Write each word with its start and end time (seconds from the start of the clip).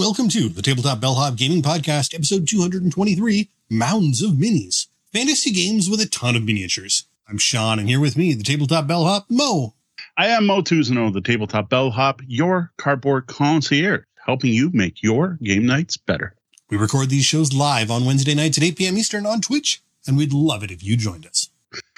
Welcome 0.00 0.30
to 0.30 0.48
the 0.48 0.62
Tabletop 0.62 0.98
Bellhop 0.98 1.36
Gaming 1.36 1.60
Podcast, 1.60 2.14
episode 2.14 2.48
223 2.48 3.50
Mounds 3.68 4.22
of 4.22 4.30
Minis. 4.30 4.86
Fantasy 5.12 5.50
games 5.50 5.90
with 5.90 6.00
a 6.00 6.08
ton 6.08 6.36
of 6.36 6.42
miniatures. 6.42 7.04
I'm 7.28 7.36
Sean, 7.36 7.78
and 7.78 7.86
here 7.86 8.00
with 8.00 8.16
me, 8.16 8.32
the 8.32 8.42
Tabletop 8.42 8.86
Bellhop, 8.86 9.26
Moe. 9.28 9.74
I 10.16 10.28
am 10.28 10.46
Moe 10.46 10.62
Tousignant, 10.62 11.12
the 11.12 11.20
Tabletop 11.20 11.68
Bellhop, 11.68 12.22
your 12.26 12.72
cardboard 12.78 13.26
concierge, 13.26 14.04
helping 14.24 14.54
you 14.54 14.70
make 14.72 15.02
your 15.02 15.36
game 15.42 15.66
nights 15.66 15.98
better. 15.98 16.34
We 16.70 16.78
record 16.78 17.10
these 17.10 17.26
shows 17.26 17.52
live 17.52 17.90
on 17.90 18.06
Wednesday 18.06 18.34
nights 18.34 18.56
at 18.56 18.64
8 18.64 18.78
p.m. 18.78 18.96
Eastern 18.96 19.26
on 19.26 19.42
Twitch, 19.42 19.82
and 20.06 20.16
we'd 20.16 20.32
love 20.32 20.64
it 20.64 20.70
if 20.70 20.82
you 20.82 20.96
joined 20.96 21.26
us. 21.26 21.50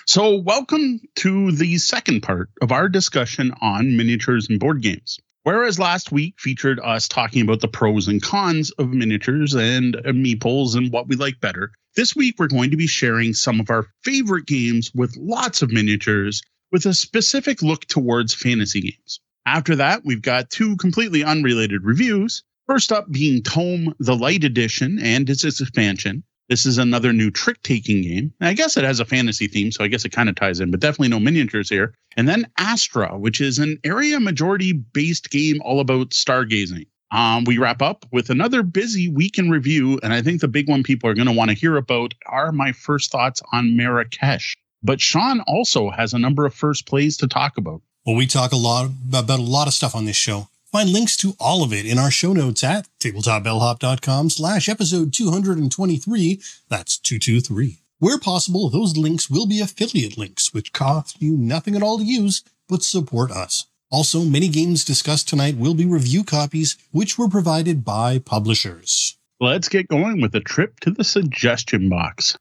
So, 0.06 0.38
welcome 0.38 1.02
to 1.18 1.52
the 1.52 1.78
second 1.78 2.24
part 2.24 2.50
of 2.60 2.72
our 2.72 2.88
discussion 2.88 3.54
on 3.60 3.96
miniatures 3.96 4.48
and 4.48 4.58
board 4.58 4.82
games. 4.82 5.20
Whereas 5.44 5.78
last 5.78 6.12
week 6.12 6.34
featured 6.38 6.78
us 6.78 7.08
talking 7.08 7.42
about 7.42 7.60
the 7.60 7.68
pros 7.68 8.06
and 8.06 8.22
cons 8.22 8.70
of 8.72 8.90
miniatures 8.90 9.54
and 9.54 9.94
meeples 9.94 10.76
and 10.76 10.92
what 10.92 11.08
we 11.08 11.16
like 11.16 11.40
better, 11.40 11.72
this 11.96 12.14
week 12.14 12.36
we're 12.38 12.46
going 12.46 12.70
to 12.70 12.76
be 12.76 12.86
sharing 12.86 13.34
some 13.34 13.58
of 13.58 13.68
our 13.68 13.88
favorite 14.04 14.46
games 14.46 14.92
with 14.94 15.16
lots 15.16 15.60
of 15.60 15.72
miniatures 15.72 16.42
with 16.70 16.86
a 16.86 16.94
specific 16.94 17.60
look 17.60 17.84
towards 17.86 18.32
fantasy 18.34 18.80
games. 18.82 19.20
After 19.44 19.76
that, 19.76 20.04
we've 20.04 20.22
got 20.22 20.48
two 20.48 20.76
completely 20.76 21.24
unrelated 21.24 21.82
reviews. 21.84 22.44
First 22.68 22.92
up 22.92 23.10
being 23.10 23.42
Tome 23.42 23.94
the 23.98 24.14
Light 24.14 24.44
Edition 24.44 25.00
and 25.00 25.28
its 25.28 25.44
expansion, 25.44 26.22
this 26.52 26.66
is 26.66 26.76
another 26.76 27.14
new 27.14 27.30
trick 27.30 27.62
taking 27.62 28.02
game. 28.02 28.30
I 28.42 28.52
guess 28.52 28.76
it 28.76 28.84
has 28.84 29.00
a 29.00 29.06
fantasy 29.06 29.46
theme, 29.46 29.72
so 29.72 29.82
I 29.82 29.88
guess 29.88 30.04
it 30.04 30.12
kind 30.12 30.28
of 30.28 30.34
ties 30.34 30.60
in, 30.60 30.70
but 30.70 30.80
definitely 30.80 31.08
no 31.08 31.18
miniatures 31.18 31.70
here. 31.70 31.94
And 32.14 32.28
then 32.28 32.46
Astra, 32.58 33.18
which 33.18 33.40
is 33.40 33.58
an 33.58 33.78
area 33.84 34.20
majority 34.20 34.74
based 34.74 35.30
game 35.30 35.62
all 35.64 35.80
about 35.80 36.10
stargazing. 36.10 36.84
Um, 37.10 37.44
we 37.44 37.56
wrap 37.56 37.80
up 37.80 38.04
with 38.12 38.28
another 38.28 38.62
busy 38.62 39.08
week 39.08 39.38
in 39.38 39.48
review. 39.48 39.98
And 40.02 40.12
I 40.12 40.20
think 40.20 40.42
the 40.42 40.48
big 40.48 40.68
one 40.68 40.82
people 40.82 41.08
are 41.08 41.14
going 41.14 41.26
to 41.26 41.32
want 41.32 41.50
to 41.50 41.56
hear 41.56 41.78
about 41.78 42.12
are 42.26 42.52
my 42.52 42.72
first 42.72 43.10
thoughts 43.10 43.40
on 43.50 43.74
Marrakesh. 43.74 44.54
But 44.82 45.00
Sean 45.00 45.40
also 45.46 45.88
has 45.88 46.12
a 46.12 46.18
number 46.18 46.44
of 46.44 46.52
first 46.52 46.84
plays 46.84 47.16
to 47.18 47.28
talk 47.28 47.56
about. 47.56 47.80
Well, 48.04 48.16
we 48.16 48.26
talk 48.26 48.52
a 48.52 48.56
lot 48.56 48.90
about 49.08 49.38
a 49.38 49.42
lot 49.42 49.68
of 49.68 49.72
stuff 49.72 49.94
on 49.94 50.04
this 50.04 50.16
show. 50.16 50.48
Find 50.72 50.88
links 50.88 51.18
to 51.18 51.34
all 51.38 51.62
of 51.62 51.70
it 51.74 51.84
in 51.84 51.98
our 51.98 52.10
show 52.10 52.32
notes 52.32 52.64
at 52.64 52.88
tabletopbellhop.com 52.98 54.30
slash 54.30 54.70
episode 54.70 55.12
223. 55.12 56.40
That's 56.70 56.96
223. 56.96 57.80
Where 57.98 58.18
possible, 58.18 58.70
those 58.70 58.96
links 58.96 59.28
will 59.28 59.44
be 59.44 59.60
affiliate 59.60 60.16
links, 60.16 60.54
which 60.54 60.72
cost 60.72 61.20
you 61.20 61.36
nothing 61.36 61.76
at 61.76 61.82
all 61.82 61.98
to 61.98 62.04
use, 62.04 62.42
but 62.70 62.82
support 62.82 63.30
us. 63.30 63.66
Also, 63.90 64.22
many 64.22 64.48
games 64.48 64.82
discussed 64.82 65.28
tonight 65.28 65.58
will 65.58 65.74
be 65.74 65.84
review 65.84 66.24
copies, 66.24 66.78
which 66.90 67.18
were 67.18 67.28
provided 67.28 67.84
by 67.84 68.18
publishers. 68.18 69.18
Let's 69.40 69.68
get 69.68 69.88
going 69.88 70.22
with 70.22 70.34
a 70.34 70.40
trip 70.40 70.80
to 70.80 70.90
the 70.90 71.04
suggestion 71.04 71.90
box. 71.90 72.34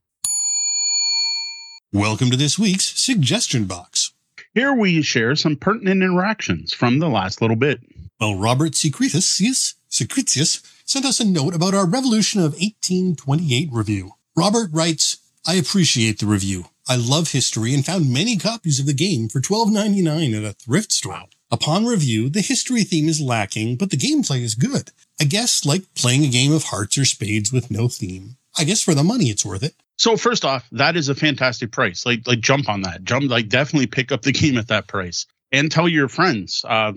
Welcome 1.92 2.32
to 2.32 2.38
this 2.38 2.58
week's 2.58 2.98
suggestion 2.98 3.66
box. 3.66 4.14
Here 4.54 4.74
we 4.74 5.02
share 5.02 5.36
some 5.36 5.58
pertinent 5.58 6.02
interactions 6.02 6.74
from 6.74 7.00
the 7.00 7.10
last 7.10 7.42
little 7.42 7.58
bit. 7.58 7.82
Well, 8.22 8.36
Robert 8.36 8.76
Secretius, 8.76 9.74
Secretius 9.90 10.62
sent 10.86 11.06
us 11.06 11.20
a 11.20 11.26
note 11.26 11.56
about 11.56 11.74
our 11.74 11.88
Revolution 11.88 12.40
of 12.40 12.54
1828 12.54 13.70
review. 13.72 14.12
Robert 14.36 14.70
writes, 14.72 15.18
I 15.48 15.56
appreciate 15.56 16.20
the 16.20 16.28
review. 16.28 16.66
I 16.88 16.98
love 16.98 17.32
history 17.32 17.74
and 17.74 17.84
found 17.84 18.14
many 18.14 18.38
copies 18.38 18.80
of 18.80 18.86
the 18.86 18.94
game 18.94 19.28
for 19.28 19.40
$12.99 19.42 20.38
at 20.38 20.44
a 20.44 20.54
thrift 20.54 20.92
store. 20.92 21.24
Upon 21.50 21.88
review, 21.88 22.30
the 22.30 22.42
history 22.42 22.84
theme 22.84 23.10
is 23.10 23.20
lacking, 23.20 23.78
but 23.78 23.90
the 23.90 23.98
gameplay 23.98 24.42
is 24.44 24.54
good. 24.54 24.92
I 25.20 25.24
guess 25.24 25.66
like 25.66 25.92
playing 25.96 26.24
a 26.24 26.30
game 26.30 26.54
of 26.54 26.66
hearts 26.66 27.00
or 27.00 27.06
spades 27.06 27.52
with 27.52 27.72
no 27.72 27.88
theme. 27.88 28.38
I 28.56 28.66
guess 28.66 28.84
for 28.84 28.94
the 28.94 29.04
money, 29.04 29.32
it's 29.32 29.44
worth 29.44 29.64
it. 29.64 29.74
So 29.98 30.16
first 30.16 30.46
off, 30.46 30.70
that 30.74 30.96
is 30.96 31.10
a 31.10 31.16
fantastic 31.16 31.72
price. 31.72 32.06
Like, 32.06 32.28
like 32.28 32.42
jump 32.42 32.70
on 32.70 32.84
that. 32.84 33.04
Jump, 33.04 33.32
like 33.32 33.50
definitely 33.50 33.88
pick 33.88 34.12
up 34.12 34.22
the 34.22 34.32
game 34.32 34.60
at 34.60 34.68
that 34.68 34.86
price 34.86 35.26
and 35.52 35.72
tell 35.72 35.88
your 35.88 36.08
friends. 36.08 36.64
Uh, 36.68 36.94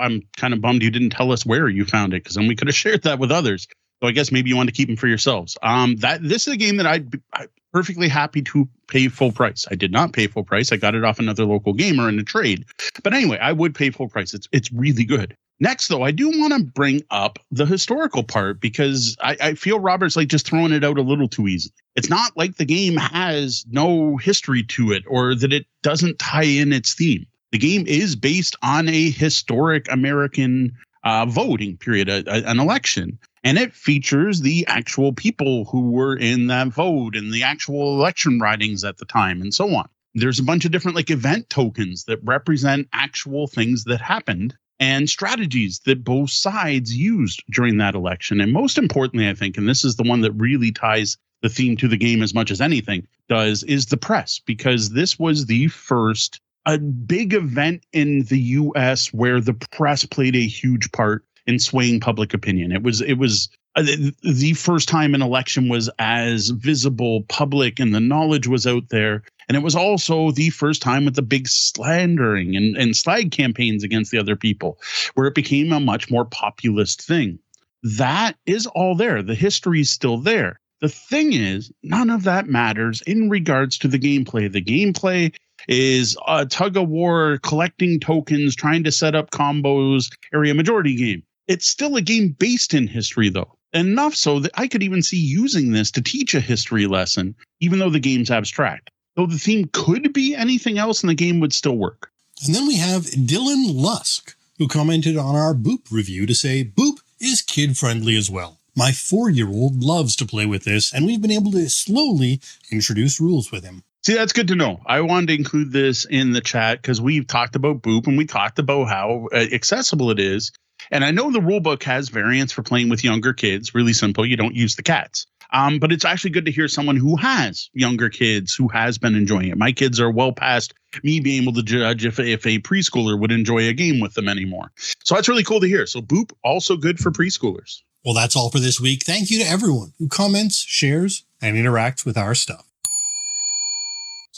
I'm 0.00 0.22
kind 0.36 0.54
of 0.54 0.60
bummed 0.60 0.82
you 0.82 0.90
didn't 0.90 1.10
tell 1.10 1.32
us 1.32 1.44
where 1.44 1.68
you 1.68 1.84
found 1.84 2.14
it 2.14 2.22
because 2.22 2.36
then 2.36 2.46
we 2.46 2.56
could 2.56 2.68
have 2.68 2.74
shared 2.74 3.02
that 3.02 3.18
with 3.18 3.30
others. 3.30 3.66
So 4.02 4.08
I 4.08 4.12
guess 4.12 4.30
maybe 4.30 4.50
you 4.50 4.56
want 4.56 4.68
to 4.68 4.74
keep 4.74 4.88
them 4.88 4.96
for 4.96 5.06
yourselves. 5.06 5.56
Um, 5.62 5.96
that 5.96 6.22
this 6.22 6.46
is 6.46 6.54
a 6.54 6.56
game 6.56 6.76
that 6.76 6.86
I'd 6.86 7.10
be 7.10 7.20
I'm 7.32 7.48
perfectly 7.72 8.08
happy 8.08 8.42
to 8.42 8.68
pay 8.88 9.08
full 9.08 9.32
price. 9.32 9.66
I 9.70 9.74
did 9.74 9.90
not 9.90 10.12
pay 10.12 10.26
full 10.26 10.44
price. 10.44 10.70
I 10.72 10.76
got 10.76 10.94
it 10.94 11.04
off 11.04 11.18
another 11.18 11.44
local 11.44 11.72
gamer 11.72 12.08
in 12.08 12.18
a 12.18 12.22
trade. 12.22 12.66
But 13.02 13.14
anyway, 13.14 13.38
I 13.38 13.52
would 13.52 13.74
pay 13.74 13.90
full 13.90 14.08
price. 14.08 14.34
It's 14.34 14.48
it's 14.52 14.72
really 14.72 15.04
good. 15.04 15.36
Next, 15.58 15.88
though, 15.88 16.02
I 16.02 16.10
do 16.10 16.28
want 16.38 16.52
to 16.52 16.64
bring 16.64 17.02
up 17.10 17.38
the 17.50 17.64
historical 17.64 18.22
part 18.22 18.60
because 18.60 19.16
I, 19.22 19.36
I, 19.40 19.54
feel 19.54 19.80
Robert's 19.80 20.14
like 20.14 20.28
just 20.28 20.46
throwing 20.46 20.72
it 20.72 20.84
out 20.84 20.98
a 20.98 21.02
little 21.02 21.28
too 21.28 21.48
easily. 21.48 21.72
It's 21.94 22.10
not 22.10 22.36
like 22.36 22.56
the 22.56 22.66
game 22.66 22.96
has 22.96 23.64
no 23.66 24.18
history 24.18 24.64
to 24.64 24.92
it 24.92 25.04
or 25.08 25.34
that 25.34 25.54
it 25.54 25.64
doesn't 25.82 26.18
tie 26.18 26.42
in 26.42 26.74
its 26.74 26.92
theme. 26.92 27.26
The 27.52 27.58
game 27.58 27.86
is 27.86 28.16
based 28.16 28.56
on 28.62 28.88
a 28.88 29.10
historic 29.10 29.90
American 29.90 30.76
uh, 31.04 31.26
voting 31.26 31.76
period, 31.76 32.08
a, 32.08 32.24
a, 32.26 32.50
an 32.50 32.58
election, 32.58 33.18
and 33.44 33.58
it 33.58 33.72
features 33.72 34.40
the 34.40 34.66
actual 34.66 35.12
people 35.12 35.64
who 35.66 35.90
were 35.90 36.16
in 36.16 36.48
that 36.48 36.68
vote 36.68 37.14
and 37.14 37.32
the 37.32 37.44
actual 37.44 37.94
election 37.94 38.40
writings 38.40 38.82
at 38.82 38.98
the 38.98 39.04
time 39.04 39.40
and 39.40 39.54
so 39.54 39.72
on. 39.74 39.88
There's 40.14 40.40
a 40.40 40.44
bunch 40.44 40.64
of 40.64 40.72
different 40.72 40.96
like 40.96 41.10
event 41.10 41.48
tokens 41.48 42.04
that 42.04 42.18
represent 42.24 42.88
actual 42.92 43.46
things 43.46 43.84
that 43.84 44.00
happened 44.00 44.56
and 44.80 45.08
strategies 45.08 45.80
that 45.86 46.04
both 46.04 46.30
sides 46.30 46.96
used 46.96 47.42
during 47.50 47.78
that 47.78 47.94
election. 47.94 48.40
And 48.40 48.52
most 48.52 48.76
importantly, 48.76 49.28
I 49.28 49.34
think, 49.34 49.56
and 49.56 49.68
this 49.68 49.84
is 49.84 49.96
the 49.96 50.02
one 50.02 50.22
that 50.22 50.32
really 50.32 50.72
ties 50.72 51.16
the 51.42 51.48
theme 51.48 51.76
to 51.76 51.88
the 51.88 51.96
game 51.96 52.22
as 52.22 52.34
much 52.34 52.50
as 52.50 52.60
anything 52.60 53.06
does, 53.28 53.62
is 53.62 53.86
the 53.86 53.96
press, 53.96 54.40
because 54.44 54.90
this 54.90 55.18
was 55.18 55.46
the 55.46 55.68
first 55.68 56.40
a 56.66 56.78
big 56.78 57.32
event 57.32 57.84
in 57.92 58.24
the 58.24 58.40
US 58.40 59.12
where 59.12 59.40
the 59.40 59.54
press 59.54 60.04
played 60.04 60.36
a 60.36 60.46
huge 60.46 60.90
part 60.92 61.24
in 61.46 61.58
swaying 61.60 62.00
public 62.00 62.34
opinion. 62.34 62.72
It 62.72 62.82
was 62.82 63.00
it 63.00 63.14
was 63.14 63.48
uh, 63.76 63.84
the 64.22 64.54
first 64.54 64.88
time 64.88 65.14
an 65.14 65.22
election 65.22 65.68
was 65.68 65.88
as 65.98 66.48
visible, 66.48 67.22
public, 67.28 67.78
and 67.78 67.94
the 67.94 68.00
knowledge 68.00 68.48
was 68.48 68.66
out 68.66 68.88
there. 68.88 69.22
And 69.48 69.56
it 69.56 69.62
was 69.62 69.76
also 69.76 70.32
the 70.32 70.50
first 70.50 70.82
time 70.82 71.04
with 71.04 71.14
the 71.14 71.22
big 71.22 71.46
slandering 71.46 72.56
and, 72.56 72.76
and 72.76 72.96
slag 72.96 73.30
campaigns 73.30 73.84
against 73.84 74.10
the 74.10 74.18
other 74.18 74.34
people, 74.34 74.78
where 75.14 75.28
it 75.28 75.36
became 75.36 75.72
a 75.72 75.78
much 75.78 76.10
more 76.10 76.24
populist 76.24 77.02
thing. 77.02 77.38
That 77.82 78.32
is 78.44 78.66
all 78.66 78.96
there. 78.96 79.22
The 79.22 79.36
history 79.36 79.82
is 79.82 79.90
still 79.90 80.16
there. 80.16 80.58
The 80.80 80.88
thing 80.88 81.32
is, 81.32 81.70
none 81.82 82.10
of 82.10 82.24
that 82.24 82.48
matters 82.48 83.02
in 83.02 83.30
regards 83.30 83.78
to 83.78 83.88
the 83.88 83.98
gameplay. 83.98 84.50
The 84.50 84.64
gameplay 84.64 85.32
is 85.68 86.16
a 86.26 86.46
tug 86.46 86.76
of 86.76 86.88
war, 86.88 87.38
collecting 87.42 88.00
tokens, 88.00 88.54
trying 88.54 88.84
to 88.84 88.92
set 88.92 89.14
up 89.14 89.30
combos, 89.30 90.10
area 90.32 90.54
majority 90.54 90.96
game. 90.96 91.22
It's 91.48 91.68
still 91.68 91.96
a 91.96 92.02
game 92.02 92.34
based 92.38 92.74
in 92.74 92.86
history, 92.86 93.28
though. 93.28 93.56
Enough 93.72 94.14
so 94.14 94.40
that 94.40 94.52
I 94.54 94.68
could 94.68 94.82
even 94.82 95.02
see 95.02 95.18
using 95.18 95.72
this 95.72 95.90
to 95.92 96.02
teach 96.02 96.34
a 96.34 96.40
history 96.40 96.86
lesson, 96.86 97.34
even 97.60 97.78
though 97.78 97.90
the 97.90 98.00
game's 98.00 98.30
abstract. 98.30 98.90
Though 99.16 99.26
the 99.26 99.38
theme 99.38 99.68
could 99.72 100.12
be 100.12 100.34
anything 100.34 100.78
else 100.78 101.02
and 101.02 101.10
the 101.10 101.14
game 101.14 101.40
would 101.40 101.52
still 101.52 101.76
work. 101.76 102.10
And 102.44 102.54
then 102.54 102.66
we 102.66 102.76
have 102.76 103.04
Dylan 103.04 103.74
Lusk, 103.74 104.36
who 104.58 104.68
commented 104.68 105.16
on 105.16 105.34
our 105.34 105.54
Boop 105.54 105.90
review 105.90 106.26
to 106.26 106.34
say 106.34 106.64
Boop 106.64 106.98
is 107.20 107.42
kid 107.42 107.76
friendly 107.76 108.16
as 108.16 108.30
well. 108.30 108.58
My 108.74 108.92
four 108.92 109.30
year 109.30 109.48
old 109.48 109.82
loves 109.82 110.16
to 110.16 110.26
play 110.26 110.44
with 110.44 110.64
this, 110.64 110.92
and 110.92 111.06
we've 111.06 111.22
been 111.22 111.30
able 111.30 111.52
to 111.52 111.68
slowly 111.70 112.40
introduce 112.70 113.18
rules 113.18 113.50
with 113.50 113.64
him. 113.64 113.84
See, 114.06 114.14
that's 114.14 114.32
good 114.32 114.46
to 114.48 114.54
know. 114.54 114.78
I 114.86 115.00
wanted 115.00 115.26
to 115.26 115.34
include 115.34 115.72
this 115.72 116.04
in 116.04 116.30
the 116.30 116.40
chat 116.40 116.80
because 116.80 117.00
we've 117.00 117.26
talked 117.26 117.56
about 117.56 117.82
Boop 117.82 118.06
and 118.06 118.16
we 118.16 118.24
talked 118.24 118.60
about 118.60 118.84
how 118.84 119.26
uh, 119.32 119.36
accessible 119.36 120.12
it 120.12 120.20
is. 120.20 120.52
And 120.92 121.04
I 121.04 121.10
know 121.10 121.32
the 121.32 121.40
rulebook 121.40 121.82
has 121.82 122.08
variants 122.08 122.52
for 122.52 122.62
playing 122.62 122.88
with 122.88 123.02
younger 123.02 123.32
kids. 123.32 123.74
Really 123.74 123.94
simple. 123.94 124.24
You 124.24 124.36
don't 124.36 124.54
use 124.54 124.76
the 124.76 124.84
cats. 124.84 125.26
Um, 125.52 125.80
but 125.80 125.90
it's 125.90 126.04
actually 126.04 126.30
good 126.30 126.44
to 126.44 126.52
hear 126.52 126.68
someone 126.68 126.94
who 126.94 127.16
has 127.16 127.68
younger 127.72 128.08
kids 128.08 128.54
who 128.54 128.68
has 128.68 128.96
been 128.96 129.16
enjoying 129.16 129.48
it. 129.48 129.58
My 129.58 129.72
kids 129.72 129.98
are 129.98 130.08
well 130.08 130.30
past 130.30 130.72
me 131.02 131.18
being 131.18 131.42
able 131.42 131.54
to 131.54 131.64
judge 131.64 132.06
if, 132.06 132.20
if 132.20 132.46
a 132.46 132.60
preschooler 132.60 133.18
would 133.18 133.32
enjoy 133.32 133.66
a 133.66 133.72
game 133.72 133.98
with 133.98 134.14
them 134.14 134.28
anymore. 134.28 134.70
So 135.02 135.16
that's 135.16 135.28
really 135.28 135.42
cool 135.42 135.58
to 135.58 135.66
hear. 135.66 135.84
So 135.84 136.00
Boop 136.00 136.30
also 136.44 136.76
good 136.76 137.00
for 137.00 137.10
preschoolers. 137.10 137.82
Well, 138.04 138.14
that's 138.14 138.36
all 138.36 138.52
for 138.52 138.60
this 138.60 138.80
week. 138.80 139.02
Thank 139.02 139.32
you 139.32 139.40
to 139.40 139.50
everyone 139.50 139.94
who 139.98 140.06
comments, 140.06 140.58
shares, 140.58 141.24
and 141.42 141.56
interacts 141.56 142.06
with 142.06 142.16
our 142.16 142.36
stuff. 142.36 142.65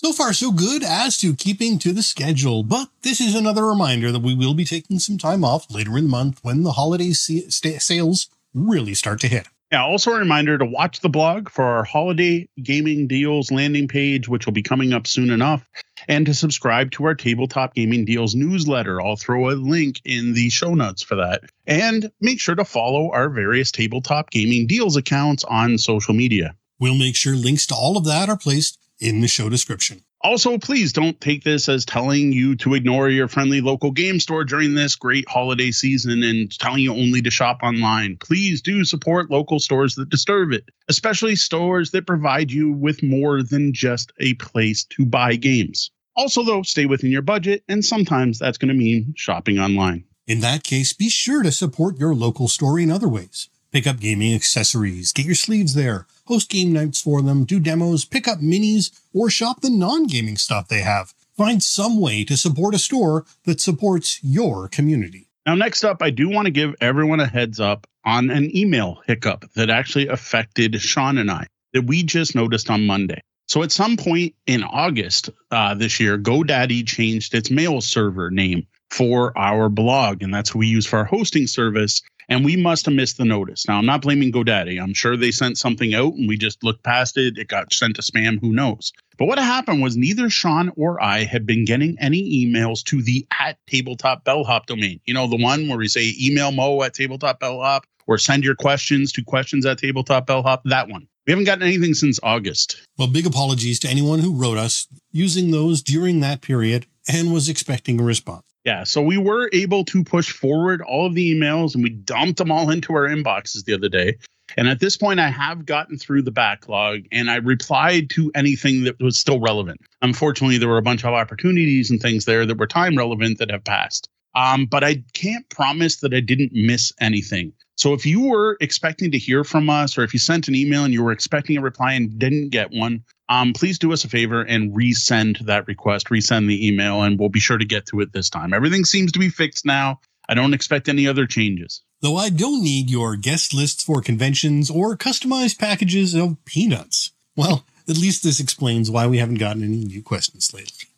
So 0.00 0.12
far, 0.12 0.33
so 0.33 0.53
good 0.53 0.85
as 0.85 1.19
to 1.19 1.35
keeping 1.35 1.81
to 1.81 1.93
the 1.93 2.05
schedule, 2.05 2.62
but 2.62 2.89
this 3.03 3.21
is 3.21 3.35
another 3.35 3.67
reminder 3.67 4.12
that 4.12 4.23
we 4.23 4.33
will 4.33 4.55
be 4.55 4.65
taking 4.65 5.00
some 5.00 5.19
time 5.19 5.43
off 5.43 5.69
later 5.75 5.99
in 5.99 6.05
the 6.05 6.11
month 6.11 6.39
when 6.43 6.62
the 6.62 6.71
holiday 6.71 7.11
sales 7.11 8.29
really 8.55 8.95
start 8.95 9.19
to 9.23 9.27
hit. 9.27 9.49
Yeah, 9.73 9.83
also 9.83 10.12
a 10.12 10.21
reminder 10.21 10.56
to 10.56 10.65
watch 10.65 11.00
the 11.00 11.09
blog 11.09 11.49
for 11.49 11.65
our 11.65 11.83
holiday 11.83 12.49
gaming 12.62 13.09
deals 13.09 13.50
landing 13.50 13.89
page, 13.89 14.29
which 14.29 14.47
will 14.47 14.53
be 14.53 14.62
coming 14.62 14.93
up 14.93 15.09
soon 15.09 15.31
enough, 15.31 15.69
and 16.06 16.27
to 16.27 16.33
subscribe 16.33 16.93
to 16.93 17.05
our 17.06 17.17
tabletop 17.17 17.75
gaming 17.75 18.05
deals 18.05 18.37
newsletter. 18.37 19.03
I'll 19.03 19.17
throw 19.17 19.50
a 19.50 19.59
link 19.59 20.00
in 20.05 20.33
the 20.33 20.49
show 20.49 20.75
notes 20.75 21.03
for 21.03 21.17
that. 21.17 21.43
And 21.67 22.12
make 22.21 22.39
sure 22.39 22.55
to 22.55 22.65
follow 22.65 23.11
our 23.11 23.29
various 23.29 23.73
tabletop 23.73 24.31
gaming 24.31 24.69
deals 24.69 24.95
accounts 24.95 25.43
on 25.43 25.77
social 25.77 26.15
media. 26.15 26.55
We'll 26.79 26.95
make 26.95 27.17
sure 27.17 27.35
links 27.35 27.67
to 27.67 27.75
all 27.75 27.97
of 27.97 28.05
that 28.05 28.29
are 28.29 28.39
placed 28.39 28.79
in 29.00 29.21
the 29.21 29.29
show 29.29 29.49
description. 29.49 30.03
Also, 30.23 30.59
please 30.59 30.93
don't 30.93 31.21
take 31.21 31.45
this 31.45 31.69
as 31.69 31.85
telling 31.85 32.33
you 32.33 32.56
to 32.56 32.75
ignore 32.75 33.09
your 33.09 33.29
friendly 33.29 33.61
local 33.61 33.93
game 33.93 34.19
store 34.19 34.45
during 34.45 34.75
this 34.75 34.97
great 34.97 35.29
holiday 35.29 35.71
season 35.71 36.25
and 36.25 36.59
telling 36.59 36.83
you 36.83 36.93
only 36.93 37.23
to 37.23 37.31
shop 37.31 37.61
online. 37.62 38.17
Please 38.17 38.61
do 38.61 38.85
support 38.85 39.31
local 39.31 39.61
stores 39.61 39.95
that 39.95 40.09
deserve 40.09 40.53
it, 40.53 40.65
especially 40.89 41.37
stores 41.37 41.93
that 41.93 42.06
provide 42.06 42.50
you 42.50 42.73
with 42.73 43.00
more 43.03 43.45
than 43.45 43.73
just 43.73 44.12
a 44.19 44.35
place 44.35 44.85
to 44.85 45.06
buy 45.06 45.37
games. 45.37 45.93
Also, 46.17 46.43
though, 46.43 46.62
stay 46.62 46.85
within 46.85 47.12
your 47.12 47.23
budget, 47.23 47.62
and 47.69 47.85
sometimes 47.85 48.41
that's 48.41 48.59
going 48.59 48.69
to 48.69 48.75
mean 48.75 49.15
shopping 49.17 49.61
online. 49.61 50.03
In 50.27 50.41
that 50.41 50.65
case, 50.65 50.93
be 50.93 51.09
sure 51.09 51.45
to 51.45 51.53
support 51.53 51.97
your 51.97 52.12
local 52.12 52.49
store 52.49 52.81
in 52.81 52.91
other 52.91 53.09
ways. 53.09 53.49
Pick 53.71 53.87
up 53.87 54.00
gaming 54.00 54.35
accessories, 54.35 55.12
get 55.12 55.27
your 55.27 55.37
sleeves 55.37 55.75
there, 55.75 56.06
host 56.29 56.51
game 56.51 56.73
nights 56.73 57.01
for 57.01 57.23
them, 57.23 57.45
do 57.45 57.59
demos, 57.59 58.05
pick 58.05 58.29
up 58.29 58.39
minis, 58.39 58.91
or 59.13 59.31
shop 59.31 59.63
the 59.63 59.71
non-gaming 59.71 60.37
stuff 60.37 60.69
they 60.69 60.83
have. 60.83 61.15
Find 61.37 61.63
some 61.63 62.01
way 62.01 62.23
to 62.25 62.37
support 62.37 62.75
a 62.75 62.79
store 62.79 63.25
that 63.45 63.61
supports 63.61 64.21
your 64.23 64.69
community. 64.69 65.29
Now, 65.47 65.55
next 65.55 65.85
up, 65.85 66.03
I 66.03 66.11
do 66.11 66.29
want 66.29 66.45
to 66.45 66.51
give 66.51 66.75
everyone 66.81 67.21
a 67.21 67.27
heads 67.27 67.59
up 67.59 67.87
on 68.05 68.29
an 68.31 68.55
email 68.55 69.01
hiccup 69.07 69.51
that 69.55 69.71
actually 69.71 70.09
affected 70.09 70.79
Sean 70.81 71.17
and 71.17 71.31
I 71.31 71.47
that 71.73 71.87
we 71.87 72.03
just 72.03 72.35
noticed 72.35 72.69
on 72.69 72.87
Monday. 72.87 73.23
So, 73.47 73.63
at 73.63 73.73
some 73.73 73.97
point 73.97 74.35
in 74.47 74.63
August 74.63 75.31
uh, 75.51 75.75
this 75.75 76.01
year, 76.01 76.19
GoDaddy 76.19 76.87
changed 76.87 77.35
its 77.35 77.51
mail 77.51 77.81
server 77.81 78.31
name 78.31 78.67
for 78.91 79.37
our 79.39 79.71
blog, 79.71 80.23
and 80.23 80.35
that's 80.35 80.55
what 80.55 80.61
we 80.61 80.67
use 80.67 80.87
for 80.87 80.99
our 80.99 81.05
hosting 81.05 81.47
service 81.47 82.03
and 82.29 82.45
we 82.45 82.57
must 82.57 82.85
have 82.87 82.95
missed 82.95 83.17
the 83.17 83.25
notice. 83.25 83.67
Now, 83.67 83.79
I'm 83.79 83.87
not 83.87 84.03
blaming 84.03 84.33
GoDaddy. 84.33 84.81
I'm 84.81 84.95
sure 84.95 85.17
they 85.17 85.31
sent 85.31 85.59
something 85.59 85.95
out 85.95 86.15
and 86.15 86.29
we 86.29 86.37
just 86.37 86.63
looked 86.63 86.83
past 86.83 87.17
it. 87.17 87.39
It 87.39 87.49
got 87.49 87.73
sent 87.73 87.97
to 87.97 88.03
spam. 88.03 88.41
Who 88.41 88.53
knows? 88.53 88.93
But 89.17 89.27
what 89.27 89.39
happened 89.39 89.83
was 89.83 89.97
neither 89.97 90.31
Sean 90.31 90.71
or 90.77 91.03
I 91.03 91.25
had 91.25 91.47
been 91.47 91.65
getting 91.65 91.97
any 92.01 92.47
emails 92.47 92.85
to 92.85 93.03
the 93.03 93.27
at 93.41 93.59
tabletop 93.67 94.25
bellhop 94.25 94.67
domain. 94.67 95.01
You 95.07 95.15
know, 95.15 95.27
the 95.27 95.43
one 95.43 95.69
where 95.69 95.79
we 95.79 95.89
say 95.89 96.15
email 96.21 96.53
Moe 96.53 96.83
at 96.83 96.95
tabletop 96.95 97.41
bellhop 97.41 97.85
or 98.07 98.19
send 98.19 98.45
your 98.45 98.55
questions 98.55 99.13
to 99.13 99.25
questions 99.25 99.67
at 99.67 99.79
tabletop 99.79 100.27
bellhop. 100.27 100.63
That 100.65 100.89
one. 100.89 101.09
We 101.27 101.33
haven't 101.33 101.45
gotten 101.45 101.63
anything 101.63 101.93
since 101.93 102.19
August. 102.23 102.81
Well, 102.97 103.09
big 103.09 103.27
apologies 103.27 103.79
to 103.81 103.89
anyone 103.89 104.21
who 104.21 104.35
wrote 104.35 104.57
us 104.57 104.87
using 105.13 105.51
those 105.51 105.83
during 105.83 106.21
that 106.21 106.41
period 106.41 106.87
and 107.07 107.35
was 107.35 107.51
expecting 107.51 108.01
a 108.01 108.03
response. 108.03 108.48
Yeah, 108.65 108.85
so 108.85 109.01
we 109.01 109.17
were 109.17 109.49
able 109.53 109.85
to 109.87 110.05
push 110.05 110.31
forward 110.31 110.83
all 110.83 111.07
of 111.07 111.15
the 111.15 111.35
emails 111.35 111.75
and 111.75 111.83
we 111.83 111.91
dumped 111.91 112.39
them 112.39 112.51
all 112.51 112.71
into 112.71 112.93
our 112.93 113.07
inboxes 113.07 113.65
the 113.65 113.75
other 113.75 113.89
day. 113.89 114.19
And 114.57 114.69
at 114.69 114.81
this 114.81 114.97
point, 114.97 115.21
I 115.21 115.31
have 115.31 115.67
gotten 115.67 115.99
through 115.99 116.23
the 116.23 116.31
backlog 116.31 117.01
and 117.13 117.31
I 117.31 117.37
replied 117.37 118.11
to 118.11 118.33
anything 118.35 118.85
that 118.85 119.01
was 119.01 119.19
still 119.19 119.41
relevant. 119.41 119.81
Unfortunately, 120.03 120.59
there 120.59 120.69
were 120.69 120.79
a 120.79 120.83
bunch 120.83 121.05
of 121.05 121.13
opportunities 121.13 121.91
and 121.91 122.01
things 122.01 122.25
there 122.25 122.47
that 122.47 122.59
were 122.59 122.67
time 122.67 122.97
relevant 122.97 123.39
that 123.39 123.51
have 123.51 123.65
passed. 123.65 124.09
Um, 124.35 124.67
but 124.67 124.85
I 124.85 125.05
can't 125.15 125.49
promise 125.49 125.97
that 125.97 126.15
I 126.15 126.21
didn't 126.21 126.53
miss 126.53 126.93
anything. 127.01 127.53
So 127.79 127.95
if 127.95 128.05
you 128.05 128.23
were 128.23 128.57
expecting 128.61 129.13
to 129.13 129.19
hear 129.19 129.45
from 129.45 129.71
us, 129.71 129.97
or 129.97 130.03
if 130.03 130.13
you 130.13 130.19
sent 130.19 130.49
an 130.49 130.57
email 130.57 130.83
and 130.83 130.93
you 130.93 131.05
were 131.05 131.13
expecting 131.13 131.57
a 131.57 131.61
reply 131.61 131.93
and 131.93 132.19
didn't 132.19 132.49
get 132.49 132.73
one, 132.73 133.05
um, 133.29 133.53
please 133.53 133.79
do 133.79 133.93
us 133.93 134.05
a 134.05 134.09
favor 134.09 134.43
and 134.43 134.75
resend 134.75 135.39
that 135.47 135.69
request, 135.69 136.09
resend 136.09 136.49
the 136.49 136.67
email, 136.67 137.03
and 137.03 137.21
we'll 137.21 137.29
be 137.29 137.39
sure 137.39 137.57
to 137.57 137.65
get 137.65 137.87
to 137.87 138.01
it 138.01 138.13
this 138.13 138.31
time. 138.31 138.53
Everything 138.53 138.85
seems 138.85 139.13
to 139.13 139.21
be 139.21 139.29
fixed 139.29 139.65
now. 139.65 140.01
I 140.29 140.35
don't 140.35 140.55
expect 140.55 140.89
any 140.89 141.07
other 141.07 141.25
changes. 141.25 141.83
Though 142.01 142.17
I 142.17 142.31
don't 142.31 142.65
need 142.65 142.91
your 142.91 143.15
guest 143.15 143.55
lists 143.55 143.85
for 143.85 144.03
conventions 144.03 144.71
or 144.71 144.97
customized 144.97 145.61
packages 145.61 146.15
of 146.15 146.45
peanuts. 146.45 147.13
Well, 147.37 147.65
at 147.89 147.97
least 147.97 148.25
this 148.25 148.41
explains 148.41 148.91
why 148.91 149.07
we 149.07 149.19
haven't 149.19 149.39
gotten 149.39 149.63
any 149.63 149.85
new 149.85 150.03
questions 150.03 150.53
lately. 150.53 150.89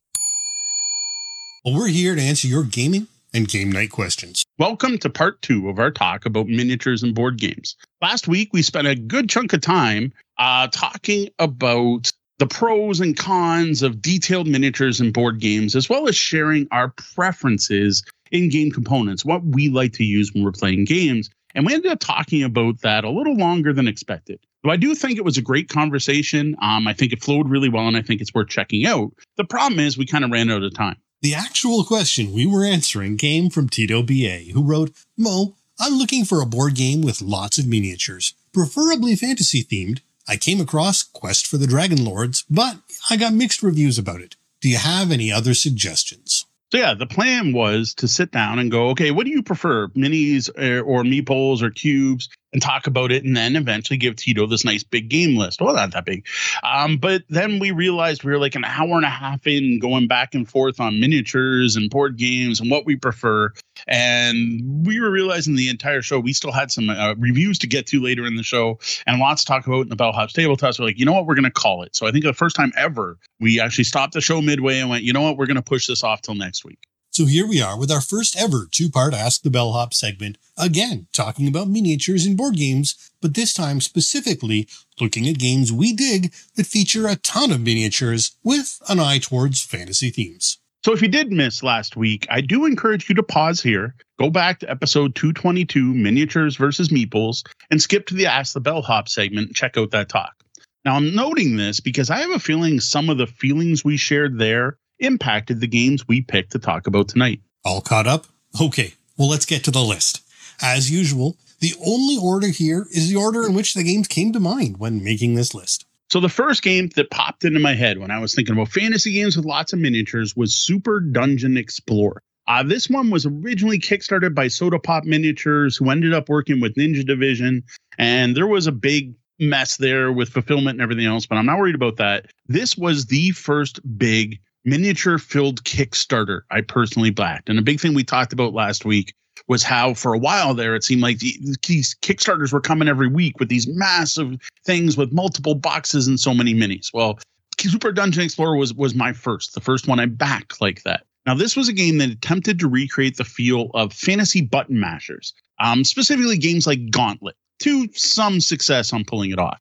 Well, 1.63 1.75
we're 1.75 1.89
here 1.89 2.15
to 2.15 2.23
answer 2.23 2.49
your 2.49 2.65
gaming 2.65 3.07
and 3.33 3.49
game 3.49 3.71
night 3.71 3.91
questions. 3.91 4.45
Welcome 4.59 4.99
to 4.99 5.11
part 5.11 5.41
two 5.43 5.69
of 5.69 5.79
our 5.79 5.91
talk 5.91 6.27
about 6.27 6.49
miniatures 6.49 7.03
and 7.03 7.15
board 7.15 7.39
games. 7.39 7.77
Last 8.03 8.29
week, 8.29 8.51
we 8.53 8.63
spent 8.63 8.87
a 8.87 8.95
good 8.95 9.29
chunk 9.29 9.53
of 9.53 9.61
time 9.61 10.13
uh, 10.39 10.69
talking 10.69 11.29
about 11.39 12.11
the 12.39 12.47
pros 12.47 13.01
and 13.01 13.17
cons 13.17 13.83
of 13.83 14.01
detailed 14.01 14.47
miniatures 14.47 15.01
and 15.01 15.13
board 15.13 15.41
games, 15.41 15.77
as 15.77 15.89
well 15.89 16.09
as 16.09 16.17
sharing 16.17 16.67
our 16.73 16.89
preferences 17.15 18.03
in 18.33 18.49
game 18.49 18.71
components, 18.71 19.25
what 19.25 19.45
we 19.45 19.69
like 19.69 19.93
to 19.95 20.05
use 20.05 20.33
when 20.33 20.43
we're 20.43 20.53
playing 20.53 20.85
games. 20.85 21.31
And 21.55 21.67
we 21.67 21.75
ended 21.75 21.91
up 21.91 22.01
talking 22.01 22.43
about 22.43 22.81
that 22.81 23.05
a 23.05 23.11
little 23.11 23.37
longer 23.37 23.73
than 23.73 23.89
expected. 23.89 24.39
So 24.65 24.71
I 24.71 24.77
do 24.77 24.95
think 24.95 25.19
it 25.19 25.25
was 25.25 25.37
a 25.37 25.43
great 25.43 25.69
conversation. 25.69 26.55
Um, 26.63 26.87
I 26.87 26.93
think 26.93 27.13
it 27.13 27.23
flowed 27.23 27.49
really 27.49 27.69
well, 27.69 27.89
and 27.89 27.97
I 27.97 28.03
think 28.03 28.21
it's 28.21 28.33
worth 28.33 28.49
checking 28.49 28.87
out. 28.87 29.13
The 29.37 29.45
problem 29.45 29.81
is 29.81 29.99
we 29.99 30.07
kind 30.07 30.25
of 30.25 30.31
ran 30.31 30.51
out 30.51 30.63
of 30.63 30.75
time. 30.75 30.97
The 31.23 31.35
actual 31.35 31.85
question 31.85 32.33
we 32.33 32.47
were 32.47 32.65
answering 32.65 33.19
came 33.19 33.51
from 33.51 33.69
Tito 33.69 34.03
BA, 34.03 34.53
who 34.55 34.63
wrote, 34.63 34.93
Moe, 35.19 35.55
I'm 35.79 35.99
looking 35.99 36.25
for 36.25 36.41
a 36.41 36.47
board 36.47 36.75
game 36.75 37.03
with 37.03 37.21
lots 37.21 37.59
of 37.59 37.67
miniatures, 37.67 38.33
preferably 38.55 39.15
fantasy 39.17 39.63
themed, 39.63 40.01
I 40.27 40.37
came 40.37 40.61
across 40.61 41.03
Quest 41.03 41.47
for 41.47 41.59
the 41.59 41.67
Dragon 41.67 42.05
Lords, 42.05 42.45
but 42.49 42.77
I 43.11 43.17
got 43.17 43.35
mixed 43.35 43.63
reviews 43.63 43.99
about 43.99 44.21
it. 44.21 44.37
Do 44.61 44.69
you 44.71 44.79
have 44.79 45.11
any 45.11 45.31
other 45.33 45.55
suggestions? 45.55 46.47
So 46.73 46.79
yeah, 46.79 46.95
the 46.95 47.07
plan 47.07 47.53
was 47.53 47.95
to 47.95 48.07
sit 48.07 48.31
down 48.31 48.59
and 48.59 48.71
go, 48.71 48.91
okay, 48.91 49.11
what 49.11 49.27
do 49.27 49.31
you 49.33 49.43
prefer, 49.43 49.89
minis 49.89 50.49
eh, 50.57 50.79
or, 50.79 50.83
or 50.85 51.03
meeples 51.03 51.63
or 51.63 51.71
cubes? 51.71 52.29
And 52.53 52.61
talk 52.61 52.87
about 52.87 53.13
it 53.13 53.25
and 53.25 53.37
then 53.37 53.57
eventually 53.57 53.97
give 53.97 54.17
Tito 54.17 54.47
this 54.47 54.65
nice 54.65 54.83
big 54.83 55.09
game 55.09 55.37
list. 55.37 55.61
Well, 55.61 55.75
not 55.75 55.93
that 55.93 56.05
big. 56.05 56.27
Um, 56.63 56.97
but 56.97 57.23
then 57.29 57.59
we 57.59 57.71
realized 57.71 58.25
we 58.25 58.33
were 58.33 58.39
like 58.39 58.55
an 58.55 58.65
hour 58.65 58.97
and 58.97 59.05
a 59.05 59.11
half 59.11 59.47
in 59.47 59.79
going 59.79 60.09
back 60.09 60.35
and 60.35 60.49
forth 60.49 60.81
on 60.81 61.01
miniatures 61.01 61.77
and 61.77 61.91
board 61.91 62.17
games 62.17 62.61
and 62.61 62.71
what 62.71 62.87
we 62.87 62.97
prefer. 62.97 63.53
And 63.87 64.87
we 64.87 65.01
were 65.01 65.11
realizing 65.11 65.55
the 65.55 65.69
entire 65.69 66.03
show, 66.03 66.19
we 66.19 66.33
still 66.33 66.53
had 66.53 66.71
some 66.71 66.91
uh, 66.91 67.15
reviews 67.17 67.59
to 67.61 67.67
get 67.67 67.87
to 67.89 68.01
later 68.01 68.27
in 68.27 68.37
the 68.37 68.43
show 68.43 68.79
and 69.07 69.21
lots 69.21 69.45
to 69.45 69.53
talk 69.53 69.67
about 69.67 69.83
in 69.83 69.89
the 69.89 69.97
Bellhop's 69.97 70.33
Tabletop. 70.33 70.75
So 70.75 70.83
we're 70.83 70.89
like, 70.89 70.99
you 70.99 71.05
know 71.05 71.13
what, 71.13 71.27
we're 71.27 71.35
going 71.35 71.45
to 71.45 71.51
call 71.51 71.83
it. 71.83 71.95
So 71.95 72.07
I 72.07 72.13
think 72.13 72.25
the 72.25 72.35
first 72.35 72.57
time 72.57 72.73
ever, 72.77 73.19
we 73.39 73.61
actually 73.61 73.85
stopped 73.85 74.15
the 74.15 74.21
show 74.21 74.43
midway 74.43 74.79
and 74.79 74.91
went, 74.91 75.05
you 75.05 75.13
know 75.13 75.23
what, 75.23 75.37
we're 75.37 75.47
going 75.47 75.57
to 75.57 75.63
push 75.63 75.87
this 75.87 76.05
off 76.05 76.23
till 76.23 76.35
next 76.35 76.65
week. 76.65 76.79
So 77.13 77.27
here 77.27 77.45
we 77.45 77.61
are 77.61 77.77
with 77.77 77.91
our 77.91 78.01
first 78.01 78.37
ever 78.37 78.69
two 78.71 78.89
part 78.89 79.15
Ask 79.15 79.43
the 79.43 79.51
Bellhop 79.51 79.93
segment, 79.93 80.39
again 80.57 81.09
talking 81.13 81.49
about 81.49 81.67
miniatures 81.67 82.25
and 82.25 82.37
board 82.37 82.55
games, 82.55 83.11
but 83.21 83.35
this 83.35 83.53
time 83.53 83.81
specifically 83.81 84.69
looking 85.01 85.29
at 85.29 85.37
games 85.37 85.73
we 85.73 85.93
dig 85.93 86.33
that 86.55 86.67
feature 86.67 87.09
a 87.09 87.17
ton 87.17 87.51
of 87.51 87.63
miniatures 87.63 88.37
with 88.45 88.81
an 88.89 89.01
eye 89.01 89.19
towards 89.19 89.61
fantasy 89.61 90.11
themes. 90.11 90.59
So 90.85 90.93
if 90.93 91.03
you 91.03 91.09
did 91.09 91.33
miss 91.33 91.65
last 91.65 91.97
week, 91.97 92.29
I 92.31 92.43
do 92.43 92.65
encourage 92.65 93.09
you 93.09 93.17
to 93.17 93.25
pause 93.25 93.61
here, 93.61 93.97
go 94.21 94.31
back 94.31 94.61
to 94.61 94.71
episode 94.71 95.17
222, 95.17 95.93
Miniatures 95.93 96.55
versus 96.55 96.91
Meeples, 96.91 97.43
and 97.73 97.83
skip 97.83 98.07
to 98.07 98.15
the 98.15 98.27
Ask 98.27 98.55
the 98.55 98.61
Bellhop 98.61 99.09
segment 99.09 99.49
and 99.49 99.57
check 99.57 99.77
out 99.77 99.91
that 99.91 100.09
talk. 100.09 100.37
Now, 100.85 100.95
I'm 100.95 101.15
noting 101.15 101.57
this 101.57 101.81
because 101.81 102.09
I 102.09 102.19
have 102.21 102.31
a 102.31 102.39
feeling 102.39 102.79
some 102.79 103.11
of 103.11 103.19
the 103.19 103.27
feelings 103.27 103.85
we 103.85 103.97
shared 103.97 104.39
there 104.39 104.79
impacted 105.01 105.61
the 105.61 105.67
games 105.67 106.07
we 106.07 106.21
picked 106.21 106.53
to 106.53 106.59
talk 106.59 106.87
about 106.87 107.09
tonight. 107.09 107.41
All 107.65 107.81
caught 107.81 108.07
up? 108.07 108.27
Okay, 108.61 108.95
well, 109.17 109.29
let's 109.29 109.47
get 109.47 109.65
to 109.65 109.71
the 109.71 109.81
list. 109.83 110.23
As 110.63 110.91
usual, 110.91 111.37
the 111.61 111.75
only 111.85 112.17
order 112.17 112.49
here 112.49 112.87
is 112.91 113.09
the 113.09 113.17
order 113.17 113.47
in 113.47 113.55
which 113.55 113.75
the 113.75 113.83
games 113.83 114.09
came 114.09 114.33
to 114.33 114.41
mind 114.41 114.79
when 114.79 115.05
making 115.05 115.35
this 115.35 115.55
list. 115.55 115.87
So 116.11 116.19
the 116.19 116.29
first 116.29 116.63
game 116.63 116.89
that 116.97 117.11
popped 117.11 117.45
into 117.45 117.61
my 117.61 117.75
head 117.75 117.99
when 117.99 118.11
I 118.11 118.19
was 118.19 118.35
thinking 118.35 118.55
about 118.55 118.69
fantasy 118.69 119.13
games 119.13 119.37
with 119.37 119.47
lots 119.47 119.73
of 119.73 119.79
miniatures 119.79 120.35
was 120.35 120.55
Super 120.55 121.01
Dungeon 121.01 121.57
Explorer. 121.57 122.21
Uh, 122.49 122.65
this 122.65 122.91
one 122.91 123.11
was 123.11 123.27
originally 123.27 123.79
kickstarted 123.79 124.35
by 124.35 124.49
Soda 124.49 124.81
Pop 124.81 125.05
Miniatures, 125.05 125.77
who 125.77 125.89
ended 125.89 126.13
up 126.13 126.29
working 126.29 126.61
with 126.61 126.75
Ninja 126.75 127.07
Division, 127.07 127.63
and 127.97 128.37
there 128.37 128.49
was 128.49 128.67
a 128.67 128.73
big 128.73 129.15
mess 129.39 129.77
there 129.77 130.11
with 130.13 130.31
fulfillment 130.31 130.75
and 130.77 130.83
everything 130.83 131.07
else. 131.07 131.27
But 131.27 131.37
I'm 131.37 131.47
not 131.47 131.59
worried 131.59 131.77
about 131.77 131.97
that. 131.99 132.27
This 132.49 132.77
was 132.77 133.07
the 133.07 133.31
first 133.31 133.79
big 133.97 134.41
miniature 134.65 135.19
filled 135.19 135.65
Kickstarter 135.65 136.43
I 136.51 136.61
personally 136.61 137.11
backed. 137.11 137.49
And 137.49 137.59
a 137.59 137.63
big 137.63 137.81
thing 137.81 137.95
we 137.95 138.05
talked 138.05 138.33
about 138.33 138.53
last 138.53 138.85
week 138.85 139.15
was 139.49 139.63
how 139.63 139.95
for 139.95 140.13
a 140.13 140.19
while 140.19 140.55
there 140.55 140.75
it 140.75 140.85
seemed 140.85 141.03
like 141.03 141.19
these 141.19 141.97
Kickstarters 142.03 142.53
were 142.53 142.61
coming 142.61 142.89
every 142.89 143.09
week 143.09 143.41
with 143.41 143.49
these 143.49 143.67
massive 143.67 144.37
things 144.65 144.97
with 144.97 145.13
multiple 145.13 145.55
boxes 145.55 146.07
and 146.07 146.21
so 146.21 146.35
many 146.35 146.55
minis. 146.55 146.93
Well, 146.93 147.19
Super 147.59 147.93
Dungeon 147.93 148.23
Explorer 148.25 148.57
was 148.57 148.73
was 148.75 148.95
my 148.95 149.13
first, 149.13 149.55
the 149.55 149.61
first 149.61 149.89
one 149.89 150.01
I 150.01 150.07
backed 150.07 150.61
like 150.61 150.83
that. 150.85 151.05
Now, 151.27 151.35
this 151.35 151.57
was 151.57 151.69
a 151.69 151.73
game 151.75 151.99
that 151.99 152.11
attempted 152.11 152.59
to 152.61 152.69
recreate 152.69 153.17
the 153.17 153.25
feel 153.25 153.71
of 153.75 153.93
fantasy 153.93 154.41
button 154.41 154.81
mashers, 154.81 155.35
um, 155.59 155.85
specifically 155.85 156.39
games 156.39 156.67
like 156.67 156.91
Gauntlet. 156.91 157.37
to 157.61 157.89
some 157.93 158.41
success 158.41 158.93
on 158.93 159.05
pulling 159.05 159.31
it 159.31 159.39
off. 159.39 159.61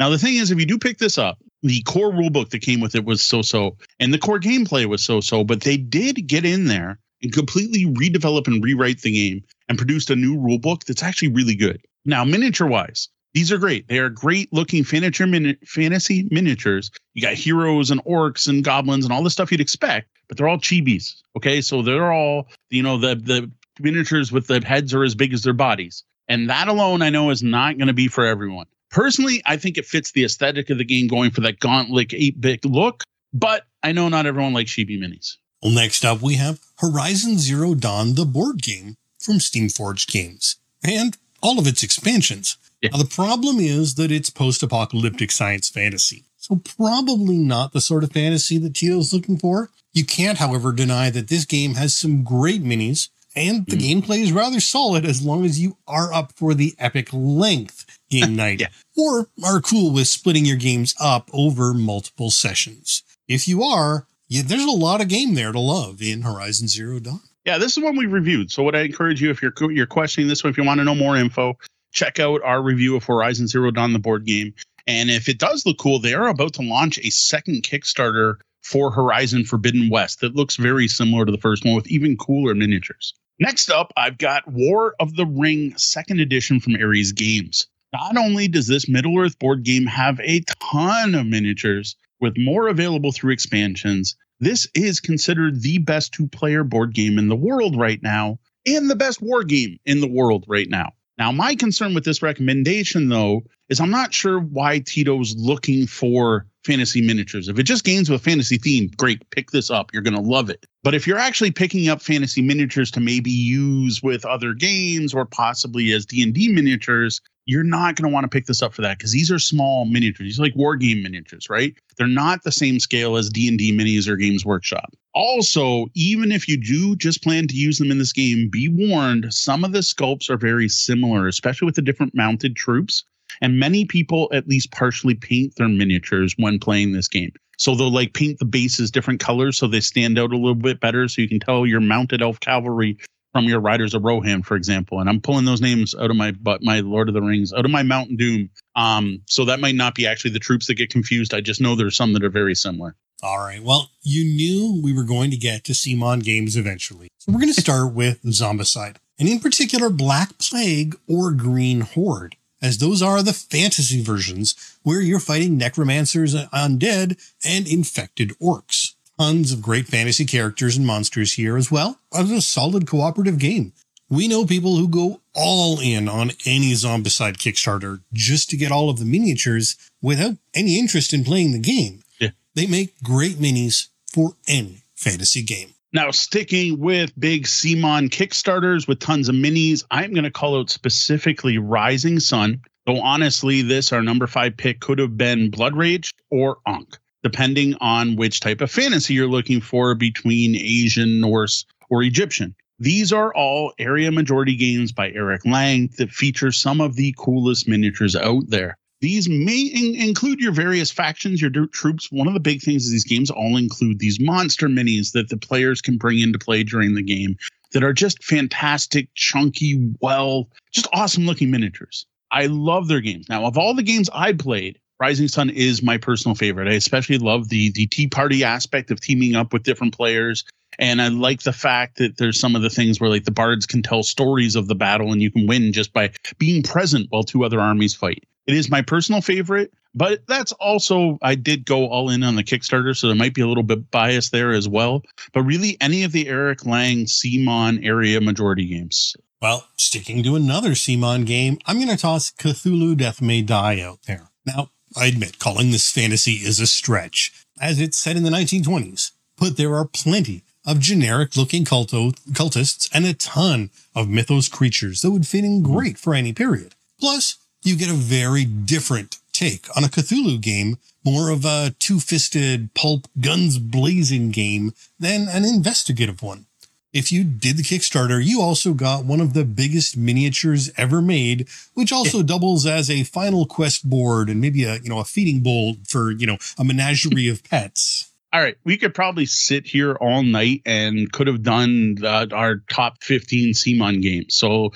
Now, 0.00 0.08
the 0.08 0.16
thing 0.16 0.36
is, 0.36 0.50
if 0.50 0.58
you 0.58 0.64
do 0.64 0.78
pick 0.78 0.96
this 0.96 1.18
up, 1.18 1.38
the 1.62 1.82
core 1.82 2.10
rulebook 2.10 2.48
that 2.50 2.62
came 2.62 2.80
with 2.80 2.94
it 2.94 3.04
was 3.04 3.22
so 3.22 3.42
so, 3.42 3.76
and 4.00 4.14
the 4.14 4.18
core 4.18 4.40
gameplay 4.40 4.86
was 4.86 5.04
so 5.04 5.20
so, 5.20 5.44
but 5.44 5.60
they 5.60 5.76
did 5.76 6.26
get 6.26 6.46
in 6.46 6.64
there 6.64 6.98
and 7.22 7.30
completely 7.34 7.84
redevelop 7.84 8.46
and 8.46 8.64
rewrite 8.64 9.02
the 9.02 9.12
game 9.12 9.44
and 9.68 9.76
produced 9.76 10.08
a 10.08 10.16
new 10.16 10.38
rulebook 10.38 10.84
that's 10.84 11.02
actually 11.02 11.28
really 11.28 11.54
good. 11.54 11.84
Now, 12.06 12.24
miniature 12.24 12.66
wise, 12.66 13.10
these 13.34 13.52
are 13.52 13.58
great. 13.58 13.88
They 13.88 13.98
are 13.98 14.08
great 14.08 14.50
looking 14.54 14.84
fantasy, 14.84 15.26
mini- 15.26 15.58
fantasy 15.66 16.26
miniatures. 16.30 16.90
You 17.12 17.20
got 17.20 17.34
heroes 17.34 17.90
and 17.90 18.02
orcs 18.04 18.48
and 18.48 18.64
goblins 18.64 19.04
and 19.04 19.12
all 19.12 19.22
the 19.22 19.28
stuff 19.28 19.52
you'd 19.52 19.60
expect, 19.60 20.08
but 20.28 20.38
they're 20.38 20.48
all 20.48 20.56
chibis. 20.56 21.16
Okay, 21.36 21.60
so 21.60 21.82
they're 21.82 22.10
all 22.10 22.48
you 22.70 22.82
know 22.82 22.96
the 22.96 23.16
the 23.16 23.50
miniatures 23.78 24.32
with 24.32 24.46
the 24.46 24.64
heads 24.64 24.94
are 24.94 25.04
as 25.04 25.14
big 25.14 25.34
as 25.34 25.42
their 25.42 25.52
bodies, 25.52 26.04
and 26.26 26.48
that 26.48 26.68
alone 26.68 27.02
I 27.02 27.10
know 27.10 27.28
is 27.28 27.42
not 27.42 27.76
going 27.76 27.88
to 27.88 27.92
be 27.92 28.08
for 28.08 28.24
everyone. 28.24 28.64
Personally, 28.90 29.40
I 29.46 29.56
think 29.56 29.78
it 29.78 29.86
fits 29.86 30.10
the 30.10 30.24
aesthetic 30.24 30.68
of 30.68 30.78
the 30.78 30.84
game 30.84 31.06
going 31.06 31.30
for 31.30 31.40
that 31.42 31.60
gauntlet 31.60 32.12
8 32.12 32.40
bit 32.40 32.64
look, 32.64 33.04
but 33.32 33.64
I 33.82 33.92
know 33.92 34.08
not 34.08 34.26
everyone 34.26 34.52
likes 34.52 34.72
chibi 34.72 34.98
minis. 34.98 35.36
Well, 35.62 35.72
next 35.72 36.04
up, 36.04 36.20
we 36.20 36.34
have 36.34 36.60
Horizon 36.78 37.38
Zero 37.38 37.74
Dawn, 37.74 38.14
the 38.14 38.24
board 38.24 38.62
game 38.62 38.96
from 39.18 39.36
Steamforged 39.36 40.10
Games, 40.10 40.56
and 40.82 41.16
all 41.42 41.58
of 41.58 41.66
its 41.66 41.82
expansions. 41.82 42.56
Yeah. 42.80 42.90
Now, 42.92 42.98
the 42.98 43.04
problem 43.04 43.60
is 43.60 43.94
that 43.94 44.10
it's 44.10 44.30
post 44.30 44.62
apocalyptic 44.62 45.30
science 45.30 45.68
fantasy. 45.68 46.24
So, 46.38 46.56
probably 46.56 47.36
not 47.36 47.72
the 47.72 47.80
sort 47.80 48.02
of 48.02 48.12
fantasy 48.12 48.58
that 48.58 48.74
Tito's 48.74 49.12
looking 49.12 49.38
for. 49.38 49.70
You 49.92 50.04
can't, 50.04 50.38
however, 50.38 50.72
deny 50.72 51.10
that 51.10 51.28
this 51.28 51.44
game 51.44 51.74
has 51.74 51.96
some 51.96 52.24
great 52.24 52.64
minis, 52.64 53.08
and 53.36 53.66
the 53.66 53.76
mm. 53.76 54.02
gameplay 54.02 54.20
is 54.20 54.32
rather 54.32 54.60
solid 54.60 55.04
as 55.04 55.22
long 55.22 55.44
as 55.44 55.60
you 55.60 55.76
are 55.86 56.12
up 56.12 56.32
for 56.32 56.54
the 56.54 56.74
epic 56.78 57.10
length 57.12 57.84
game 58.10 58.36
night, 58.36 58.60
yeah. 58.60 58.68
or 58.96 59.28
are 59.44 59.60
cool 59.60 59.92
with 59.92 60.08
splitting 60.08 60.44
your 60.44 60.56
games 60.56 60.94
up 61.00 61.30
over 61.32 61.72
multiple 61.72 62.30
sessions. 62.30 63.02
If 63.28 63.46
you 63.46 63.62
are, 63.62 64.06
yeah, 64.28 64.42
there's 64.44 64.64
a 64.64 64.70
lot 64.70 65.00
of 65.00 65.08
game 65.08 65.34
there 65.34 65.52
to 65.52 65.60
love 65.60 66.02
in 66.02 66.22
Horizon 66.22 66.68
Zero 66.68 66.98
Dawn. 66.98 67.20
Yeah, 67.44 67.58
this 67.58 67.76
is 67.76 67.82
one 67.82 67.96
we 67.96 68.06
reviewed. 68.06 68.50
So, 68.52 68.62
what 68.62 68.76
I 68.76 68.80
encourage 68.80 69.22
you, 69.22 69.30
if 69.30 69.42
you're 69.42 69.54
you're 69.72 69.86
questioning 69.86 70.28
this 70.28 70.44
one, 70.44 70.50
if 70.50 70.58
you 70.58 70.64
want 70.64 70.78
to 70.78 70.84
know 70.84 70.94
more 70.94 71.16
info, 71.16 71.56
check 71.92 72.20
out 72.20 72.42
our 72.42 72.62
review 72.62 72.96
of 72.96 73.04
Horizon 73.04 73.46
Zero 73.46 73.70
Dawn, 73.70 73.92
the 73.92 73.98
board 73.98 74.26
game. 74.26 74.54
And 74.86 75.10
if 75.10 75.28
it 75.28 75.38
does 75.38 75.64
look 75.66 75.78
cool, 75.78 75.98
they 75.98 76.14
are 76.14 76.28
about 76.28 76.54
to 76.54 76.62
launch 76.62 76.98
a 76.98 77.10
second 77.10 77.62
Kickstarter 77.62 78.36
for 78.62 78.90
Horizon 78.90 79.44
Forbidden 79.44 79.90
West 79.90 80.20
that 80.20 80.36
looks 80.36 80.56
very 80.56 80.88
similar 80.88 81.24
to 81.24 81.32
the 81.32 81.38
first 81.38 81.64
one 81.64 81.74
with 81.74 81.88
even 81.88 82.16
cooler 82.16 82.54
miniatures. 82.54 83.14
Next 83.38 83.70
up, 83.70 83.92
I've 83.96 84.18
got 84.18 84.46
War 84.46 84.94
of 85.00 85.16
the 85.16 85.26
Ring 85.26 85.76
second 85.76 86.20
edition 86.20 86.60
from 86.60 86.76
Ares 86.76 87.12
Games. 87.12 87.66
Not 87.92 88.16
only 88.16 88.46
does 88.46 88.68
this 88.68 88.88
Middle 88.88 89.18
Earth 89.18 89.38
board 89.38 89.64
game 89.64 89.86
have 89.86 90.20
a 90.20 90.42
ton 90.72 91.14
of 91.14 91.26
miniatures, 91.26 91.96
with 92.20 92.38
more 92.38 92.68
available 92.68 93.12
through 93.12 93.32
expansions, 93.32 94.14
this 94.38 94.68
is 94.74 95.00
considered 95.00 95.60
the 95.60 95.78
best 95.78 96.12
two 96.12 96.28
player 96.28 96.62
board 96.64 96.94
game 96.94 97.18
in 97.18 97.28
the 97.28 97.36
world 97.36 97.76
right 97.76 98.00
now 98.02 98.38
and 98.66 98.88
the 98.88 98.96
best 98.96 99.20
war 99.20 99.42
game 99.42 99.78
in 99.84 100.00
the 100.00 100.08
world 100.08 100.44
right 100.46 100.68
now. 100.68 100.92
Now, 101.18 101.32
my 101.32 101.54
concern 101.54 101.92
with 101.92 102.04
this 102.04 102.22
recommendation, 102.22 103.08
though, 103.08 103.42
is 103.68 103.80
I'm 103.80 103.90
not 103.90 104.14
sure 104.14 104.40
why 104.40 104.78
Tito's 104.78 105.34
looking 105.36 105.86
for 105.86 106.46
fantasy 106.64 107.02
miniatures. 107.02 107.48
If 107.48 107.58
it 107.58 107.64
just 107.64 107.84
games 107.84 108.08
with 108.08 108.20
a 108.20 108.24
fantasy 108.24 108.56
theme, 108.56 108.90
great, 108.96 109.28
pick 109.30 109.50
this 109.50 109.70
up. 109.70 109.92
You're 109.92 110.02
going 110.02 110.14
to 110.14 110.22
love 110.22 110.48
it. 110.48 110.64
But 110.82 110.94
if 110.94 111.06
you're 111.06 111.18
actually 111.18 111.50
picking 111.50 111.88
up 111.88 112.00
fantasy 112.00 112.40
miniatures 112.40 112.90
to 112.92 113.00
maybe 113.00 113.30
use 113.30 114.02
with 114.02 114.24
other 114.24 114.54
games 114.54 115.12
or 115.12 115.26
possibly 115.26 115.92
as 115.92 116.06
D&D 116.06 116.48
miniatures, 116.48 117.20
you're 117.46 117.64
not 117.64 117.96
going 117.96 118.08
to 118.08 118.12
want 118.12 118.24
to 118.24 118.28
pick 118.28 118.46
this 118.46 118.62
up 118.62 118.74
for 118.74 118.82
that 118.82 118.98
because 118.98 119.12
these 119.12 119.30
are 119.30 119.38
small 119.38 119.84
miniatures. 119.84 120.24
These 120.24 120.38
are 120.38 120.42
like 120.42 120.54
war 120.56 120.76
game 120.76 121.02
miniatures, 121.02 121.48
right? 121.50 121.74
They're 121.96 122.06
not 122.06 122.42
the 122.44 122.52
same 122.52 122.78
scale 122.78 123.16
as 123.16 123.28
D&D 123.28 123.72
minis 123.76 124.08
or 124.08 124.16
Games 124.16 124.44
Workshop. 124.44 124.94
Also, 125.14 125.86
even 125.94 126.30
if 126.30 126.46
you 126.48 126.56
do 126.56 126.94
just 126.96 127.22
plan 127.22 127.48
to 127.48 127.54
use 127.54 127.78
them 127.78 127.90
in 127.90 127.98
this 127.98 128.12
game, 128.12 128.48
be 128.48 128.68
warned, 128.68 129.32
some 129.32 129.64
of 129.64 129.72
the 129.72 129.80
sculpts 129.80 130.30
are 130.30 130.36
very 130.36 130.68
similar, 130.68 131.26
especially 131.26 131.66
with 131.66 131.74
the 131.74 131.82
different 131.82 132.14
mounted 132.14 132.56
troops. 132.56 133.04
And 133.40 133.58
many 133.58 133.84
people 133.84 134.28
at 134.32 134.48
least 134.48 134.72
partially 134.72 135.14
paint 135.14 135.54
their 135.56 135.68
miniatures 135.68 136.34
when 136.36 136.58
playing 136.58 136.92
this 136.92 137.08
game. 137.08 137.32
So 137.58 137.74
they'll 137.74 137.92
like 137.92 138.14
paint 138.14 138.38
the 138.38 138.44
bases 138.44 138.90
different 138.90 139.20
colors 139.20 139.58
so 139.58 139.66
they 139.66 139.80
stand 139.80 140.18
out 140.18 140.32
a 140.32 140.36
little 140.36 140.54
bit 140.54 140.80
better. 140.80 141.08
So 141.08 141.22
you 141.22 141.28
can 141.28 141.40
tell 141.40 141.66
your 141.66 141.80
mounted 141.80 142.22
elf 142.22 142.40
cavalry 142.40 142.96
from 143.32 143.44
your 143.44 143.60
Riders 143.60 143.94
of 143.94 144.04
Rohan, 144.04 144.42
for 144.42 144.56
example. 144.56 145.00
And 145.00 145.08
I'm 145.08 145.20
pulling 145.20 145.44
those 145.44 145.60
names 145.60 145.94
out 145.94 146.10
of 146.10 146.16
my 146.16 146.32
but 146.32 146.62
my 146.62 146.80
Lord 146.80 147.08
of 147.08 147.14
the 147.14 147.22
Rings, 147.22 147.52
out 147.52 147.64
of 147.64 147.70
my 147.70 147.82
Mountain 147.82 148.16
Doom. 148.16 148.50
Um, 148.76 149.22
so 149.26 149.44
that 149.44 149.60
might 149.60 149.74
not 149.74 149.94
be 149.94 150.06
actually 150.06 150.32
the 150.32 150.38
troops 150.38 150.66
that 150.66 150.74
get 150.74 150.90
confused. 150.90 151.34
I 151.34 151.40
just 151.40 151.60
know 151.60 151.74
there's 151.74 151.96
some 151.96 152.12
that 152.14 152.24
are 152.24 152.30
very 152.30 152.54
similar. 152.54 152.96
All 153.22 153.38
right. 153.38 153.62
Well, 153.62 153.90
you 154.02 154.24
knew 154.24 154.80
we 154.82 154.94
were 154.94 155.04
going 155.04 155.30
to 155.30 155.36
get 155.36 155.64
to 155.64 155.72
CMON 155.72 156.22
games 156.22 156.56
eventually. 156.56 157.08
So 157.18 157.32
we're 157.32 157.40
going 157.40 157.52
to 157.52 157.60
start 157.60 157.92
with 157.92 158.22
Zombicide, 158.22 158.96
and 159.18 159.28
in 159.28 159.40
particular, 159.40 159.90
Black 159.90 160.38
Plague 160.38 160.96
or 161.06 161.32
Green 161.32 161.82
Horde, 161.82 162.36
as 162.62 162.78
those 162.78 163.02
are 163.02 163.22
the 163.22 163.34
fantasy 163.34 164.02
versions 164.02 164.78
where 164.82 165.02
you're 165.02 165.20
fighting 165.20 165.58
necromancers, 165.58 166.34
undead, 166.34 167.20
and 167.44 167.68
infected 167.68 168.30
orcs 168.40 168.79
tons 169.20 169.52
of 169.52 169.60
great 169.60 169.86
fantasy 169.86 170.24
characters 170.24 170.78
and 170.78 170.86
monsters 170.86 171.34
here 171.34 171.58
as 171.58 171.70
well 171.70 172.00
as 172.14 172.30
a 172.30 172.40
solid 172.40 172.86
cooperative 172.86 173.38
game. 173.38 173.74
We 174.08 174.26
know 174.26 174.46
people 174.46 174.76
who 174.76 174.88
go 174.88 175.20
all 175.34 175.78
in 175.78 176.08
on 176.08 176.30
any 176.46 176.72
Zombicide 176.72 177.36
Kickstarter 177.36 178.00
just 178.14 178.48
to 178.48 178.56
get 178.56 178.72
all 178.72 178.88
of 178.88 178.98
the 178.98 179.04
miniatures 179.04 179.76
without 180.00 180.36
any 180.54 180.78
interest 180.78 181.12
in 181.12 181.22
playing 181.22 181.52
the 181.52 181.58
game. 181.58 182.02
Yeah. 182.18 182.30
They 182.54 182.66
make 182.66 182.98
great 183.02 183.36
minis 183.36 183.88
for 184.10 184.36
any 184.48 184.84
fantasy 184.96 185.42
game. 185.42 185.74
Now, 185.92 186.12
sticking 186.12 186.78
with 186.78 187.12
big 187.20 187.44
CMON 187.44 188.08
Kickstarters 188.08 188.88
with 188.88 189.00
tons 189.00 189.28
of 189.28 189.34
minis, 189.34 189.84
I'm 189.90 190.14
going 190.14 190.24
to 190.24 190.30
call 190.30 190.58
out 190.58 190.70
specifically 190.70 191.58
Rising 191.58 192.20
Sun. 192.20 192.62
Though 192.86 193.02
honestly, 193.02 193.60
this, 193.60 193.92
our 193.92 194.00
number 194.00 194.26
five 194.26 194.56
pick, 194.56 194.80
could 194.80 194.98
have 194.98 195.18
been 195.18 195.50
Blood 195.50 195.76
Rage 195.76 196.10
or 196.30 196.56
Ankh 196.66 196.96
depending 197.22 197.74
on 197.80 198.16
which 198.16 198.40
type 198.40 198.60
of 198.60 198.70
fantasy 198.70 199.14
you're 199.14 199.26
looking 199.26 199.60
for 199.60 199.94
between 199.94 200.56
Asian, 200.56 201.20
Norse, 201.20 201.64
or 201.88 202.02
Egyptian. 202.02 202.54
These 202.78 203.12
are 203.12 203.34
all 203.34 203.74
area 203.78 204.10
majority 204.10 204.56
games 204.56 204.90
by 204.90 205.10
Eric 205.10 205.44
Lang 205.44 205.90
that 205.98 206.10
feature 206.10 206.50
some 206.50 206.80
of 206.80 206.96
the 206.96 207.14
coolest 207.18 207.68
miniatures 207.68 208.16
out 208.16 208.48
there. 208.48 208.78
These 209.00 209.28
may 209.28 209.60
in- 209.60 209.94
include 209.94 210.40
your 210.40 210.52
various 210.52 210.90
factions, 210.90 211.40
your 211.40 211.50
troops. 211.72 212.10
One 212.10 212.26
of 212.26 212.34
the 212.34 212.40
big 212.40 212.62
things 212.62 212.84
is 212.84 212.90
these 212.90 213.04
games 213.04 213.30
all 213.30 213.56
include 213.56 213.98
these 213.98 214.20
monster 214.20 214.68
minis 214.68 215.12
that 215.12 215.28
the 215.28 215.36
players 215.36 215.80
can 215.80 215.96
bring 215.96 216.18
into 216.20 216.38
play 216.38 216.62
during 216.62 216.94
the 216.94 217.02
game 217.02 217.36
that 217.72 217.84
are 217.84 217.92
just 217.92 218.22
fantastic, 218.24 219.08
chunky, 219.14 219.92
well, 220.00 220.48
just 220.72 220.88
awesome 220.92 221.26
looking 221.26 221.50
miniatures. 221.50 222.06
I 222.30 222.46
love 222.46 222.88
their 222.88 223.00
games. 223.00 223.28
Now, 223.28 223.44
of 223.46 223.58
all 223.58 223.74
the 223.74 223.82
games 223.82 224.08
I 224.12 224.32
played, 224.32 224.78
Rising 225.00 225.28
Sun 225.28 225.50
is 225.50 225.82
my 225.82 225.96
personal 225.96 226.34
favorite. 226.34 226.68
I 226.68 226.74
especially 226.74 227.18
love 227.18 227.48
the 227.48 227.70
the 227.70 227.86
tea 227.86 228.06
party 228.06 228.44
aspect 228.44 228.90
of 228.90 229.00
teaming 229.00 229.34
up 229.34 229.52
with 229.52 229.62
different 229.62 229.96
players. 229.96 230.44
And 230.78 231.02
I 231.02 231.08
like 231.08 231.42
the 231.42 231.52
fact 231.52 231.98
that 231.98 232.18
there's 232.18 232.38
some 232.38 232.54
of 232.54 232.62
the 232.62 232.70
things 232.70 233.00
where 233.00 233.10
like 233.10 233.24
the 233.24 233.30
bards 233.30 233.66
can 233.66 233.82
tell 233.82 234.02
stories 234.02 234.56
of 234.56 234.68
the 234.68 234.74
battle 234.74 235.12
and 235.12 235.20
you 235.20 235.30
can 235.30 235.46
win 235.46 235.72
just 235.72 235.92
by 235.92 236.12
being 236.38 236.62
present 236.62 237.06
while 237.10 237.22
two 237.22 237.44
other 237.44 237.60
armies 237.60 237.94
fight. 237.94 238.24
It 238.46 238.54
is 238.54 238.70
my 238.70 238.82
personal 238.82 239.20
favorite, 239.20 239.72
but 239.94 240.26
that's 240.26 240.52
also 240.52 241.18
I 241.22 241.34
did 241.34 241.64
go 241.64 241.88
all 241.88 242.10
in 242.10 242.22
on 242.22 242.36
the 242.36 242.44
Kickstarter, 242.44 242.96
so 242.96 243.06
there 243.06 243.16
might 243.16 243.34
be 243.34 243.42
a 243.42 243.46
little 243.46 243.62
bit 243.62 243.90
bias 243.90 244.30
there 244.30 244.52
as 244.52 244.68
well. 244.68 245.02
But 245.32 245.42
really 245.42 245.76
any 245.80 246.04
of 246.04 246.12
the 246.12 246.28
Eric 246.28 246.66
Lang 246.66 247.06
CMON 247.06 247.84
area 247.84 248.20
majority 248.20 248.66
games. 248.66 249.16
Well, 249.40 249.66
sticking 249.76 250.22
to 250.24 250.36
another 250.36 250.70
CMON 250.70 251.24
game, 251.24 251.58
I'm 251.66 251.80
to 251.86 251.96
toss 251.96 252.30
Cthulhu 252.30 252.96
Death 252.96 253.22
May 253.22 253.42
Die 253.42 253.80
out 253.80 254.00
there. 254.06 254.30
Now, 254.46 254.70
I 254.96 255.06
admit 255.06 255.38
calling 255.38 255.70
this 255.70 255.90
fantasy 255.90 256.32
is 256.32 256.58
a 256.58 256.66
stretch, 256.66 257.32
as 257.60 257.80
it's 257.80 257.96
set 257.96 258.16
in 258.16 258.24
the 258.24 258.30
1920s, 258.30 259.12
but 259.38 259.56
there 259.56 259.74
are 259.74 259.84
plenty 259.84 260.42
of 260.66 260.80
generic 260.80 261.36
looking 261.36 261.64
culto- 261.64 262.18
cultists 262.32 262.88
and 262.92 263.06
a 263.06 263.14
ton 263.14 263.70
of 263.94 264.08
mythos 264.08 264.48
creatures 264.48 265.02
that 265.02 265.10
would 265.10 265.26
fit 265.26 265.44
in 265.44 265.62
great 265.62 265.96
for 265.96 266.14
any 266.14 266.32
period. 266.32 266.74
Plus, 266.98 267.38
you 267.62 267.76
get 267.76 267.90
a 267.90 267.94
very 267.94 268.44
different 268.44 269.18
take 269.32 269.66
on 269.76 269.84
a 269.84 269.88
Cthulhu 269.88 270.40
game, 270.40 270.78
more 271.04 271.30
of 271.30 271.44
a 271.44 271.74
two-fisted 271.78 272.74
pulp 272.74 273.06
guns 273.20 273.58
blazing 273.58 274.30
game 274.30 274.72
than 274.98 275.28
an 275.28 275.44
investigative 275.44 276.20
one 276.20 276.46
if 276.92 277.12
you 277.12 277.24
did 277.24 277.56
the 277.56 277.62
Kickstarter, 277.62 278.24
you 278.24 278.40
also 278.40 278.74
got 278.74 279.04
one 279.04 279.20
of 279.20 279.32
the 279.32 279.44
biggest 279.44 279.96
miniatures 279.96 280.70
ever 280.76 281.00
made, 281.00 281.48
which 281.74 281.92
also 281.92 282.22
doubles 282.22 282.66
as 282.66 282.90
a 282.90 283.04
final 283.04 283.46
quest 283.46 283.88
board 283.88 284.28
and 284.28 284.40
maybe 284.40 284.64
a, 284.64 284.76
you 284.76 284.88
know, 284.88 284.98
a 284.98 285.04
feeding 285.04 285.42
bowl 285.42 285.76
for, 285.86 286.10
you 286.10 286.26
know, 286.26 286.36
a 286.58 286.64
menagerie 286.64 287.28
of 287.28 287.44
pets. 287.44 288.12
All 288.32 288.40
right, 288.40 288.56
we 288.64 288.76
could 288.76 288.94
probably 288.94 289.26
sit 289.26 289.66
here 289.66 289.96
all 290.00 290.22
night 290.22 290.62
and 290.64 291.10
could 291.10 291.26
have 291.26 291.42
done 291.42 291.96
our 292.04 292.58
top 292.70 293.02
15 293.02 293.54
CMON 293.54 294.00
games. 294.00 294.36
So 294.36 294.70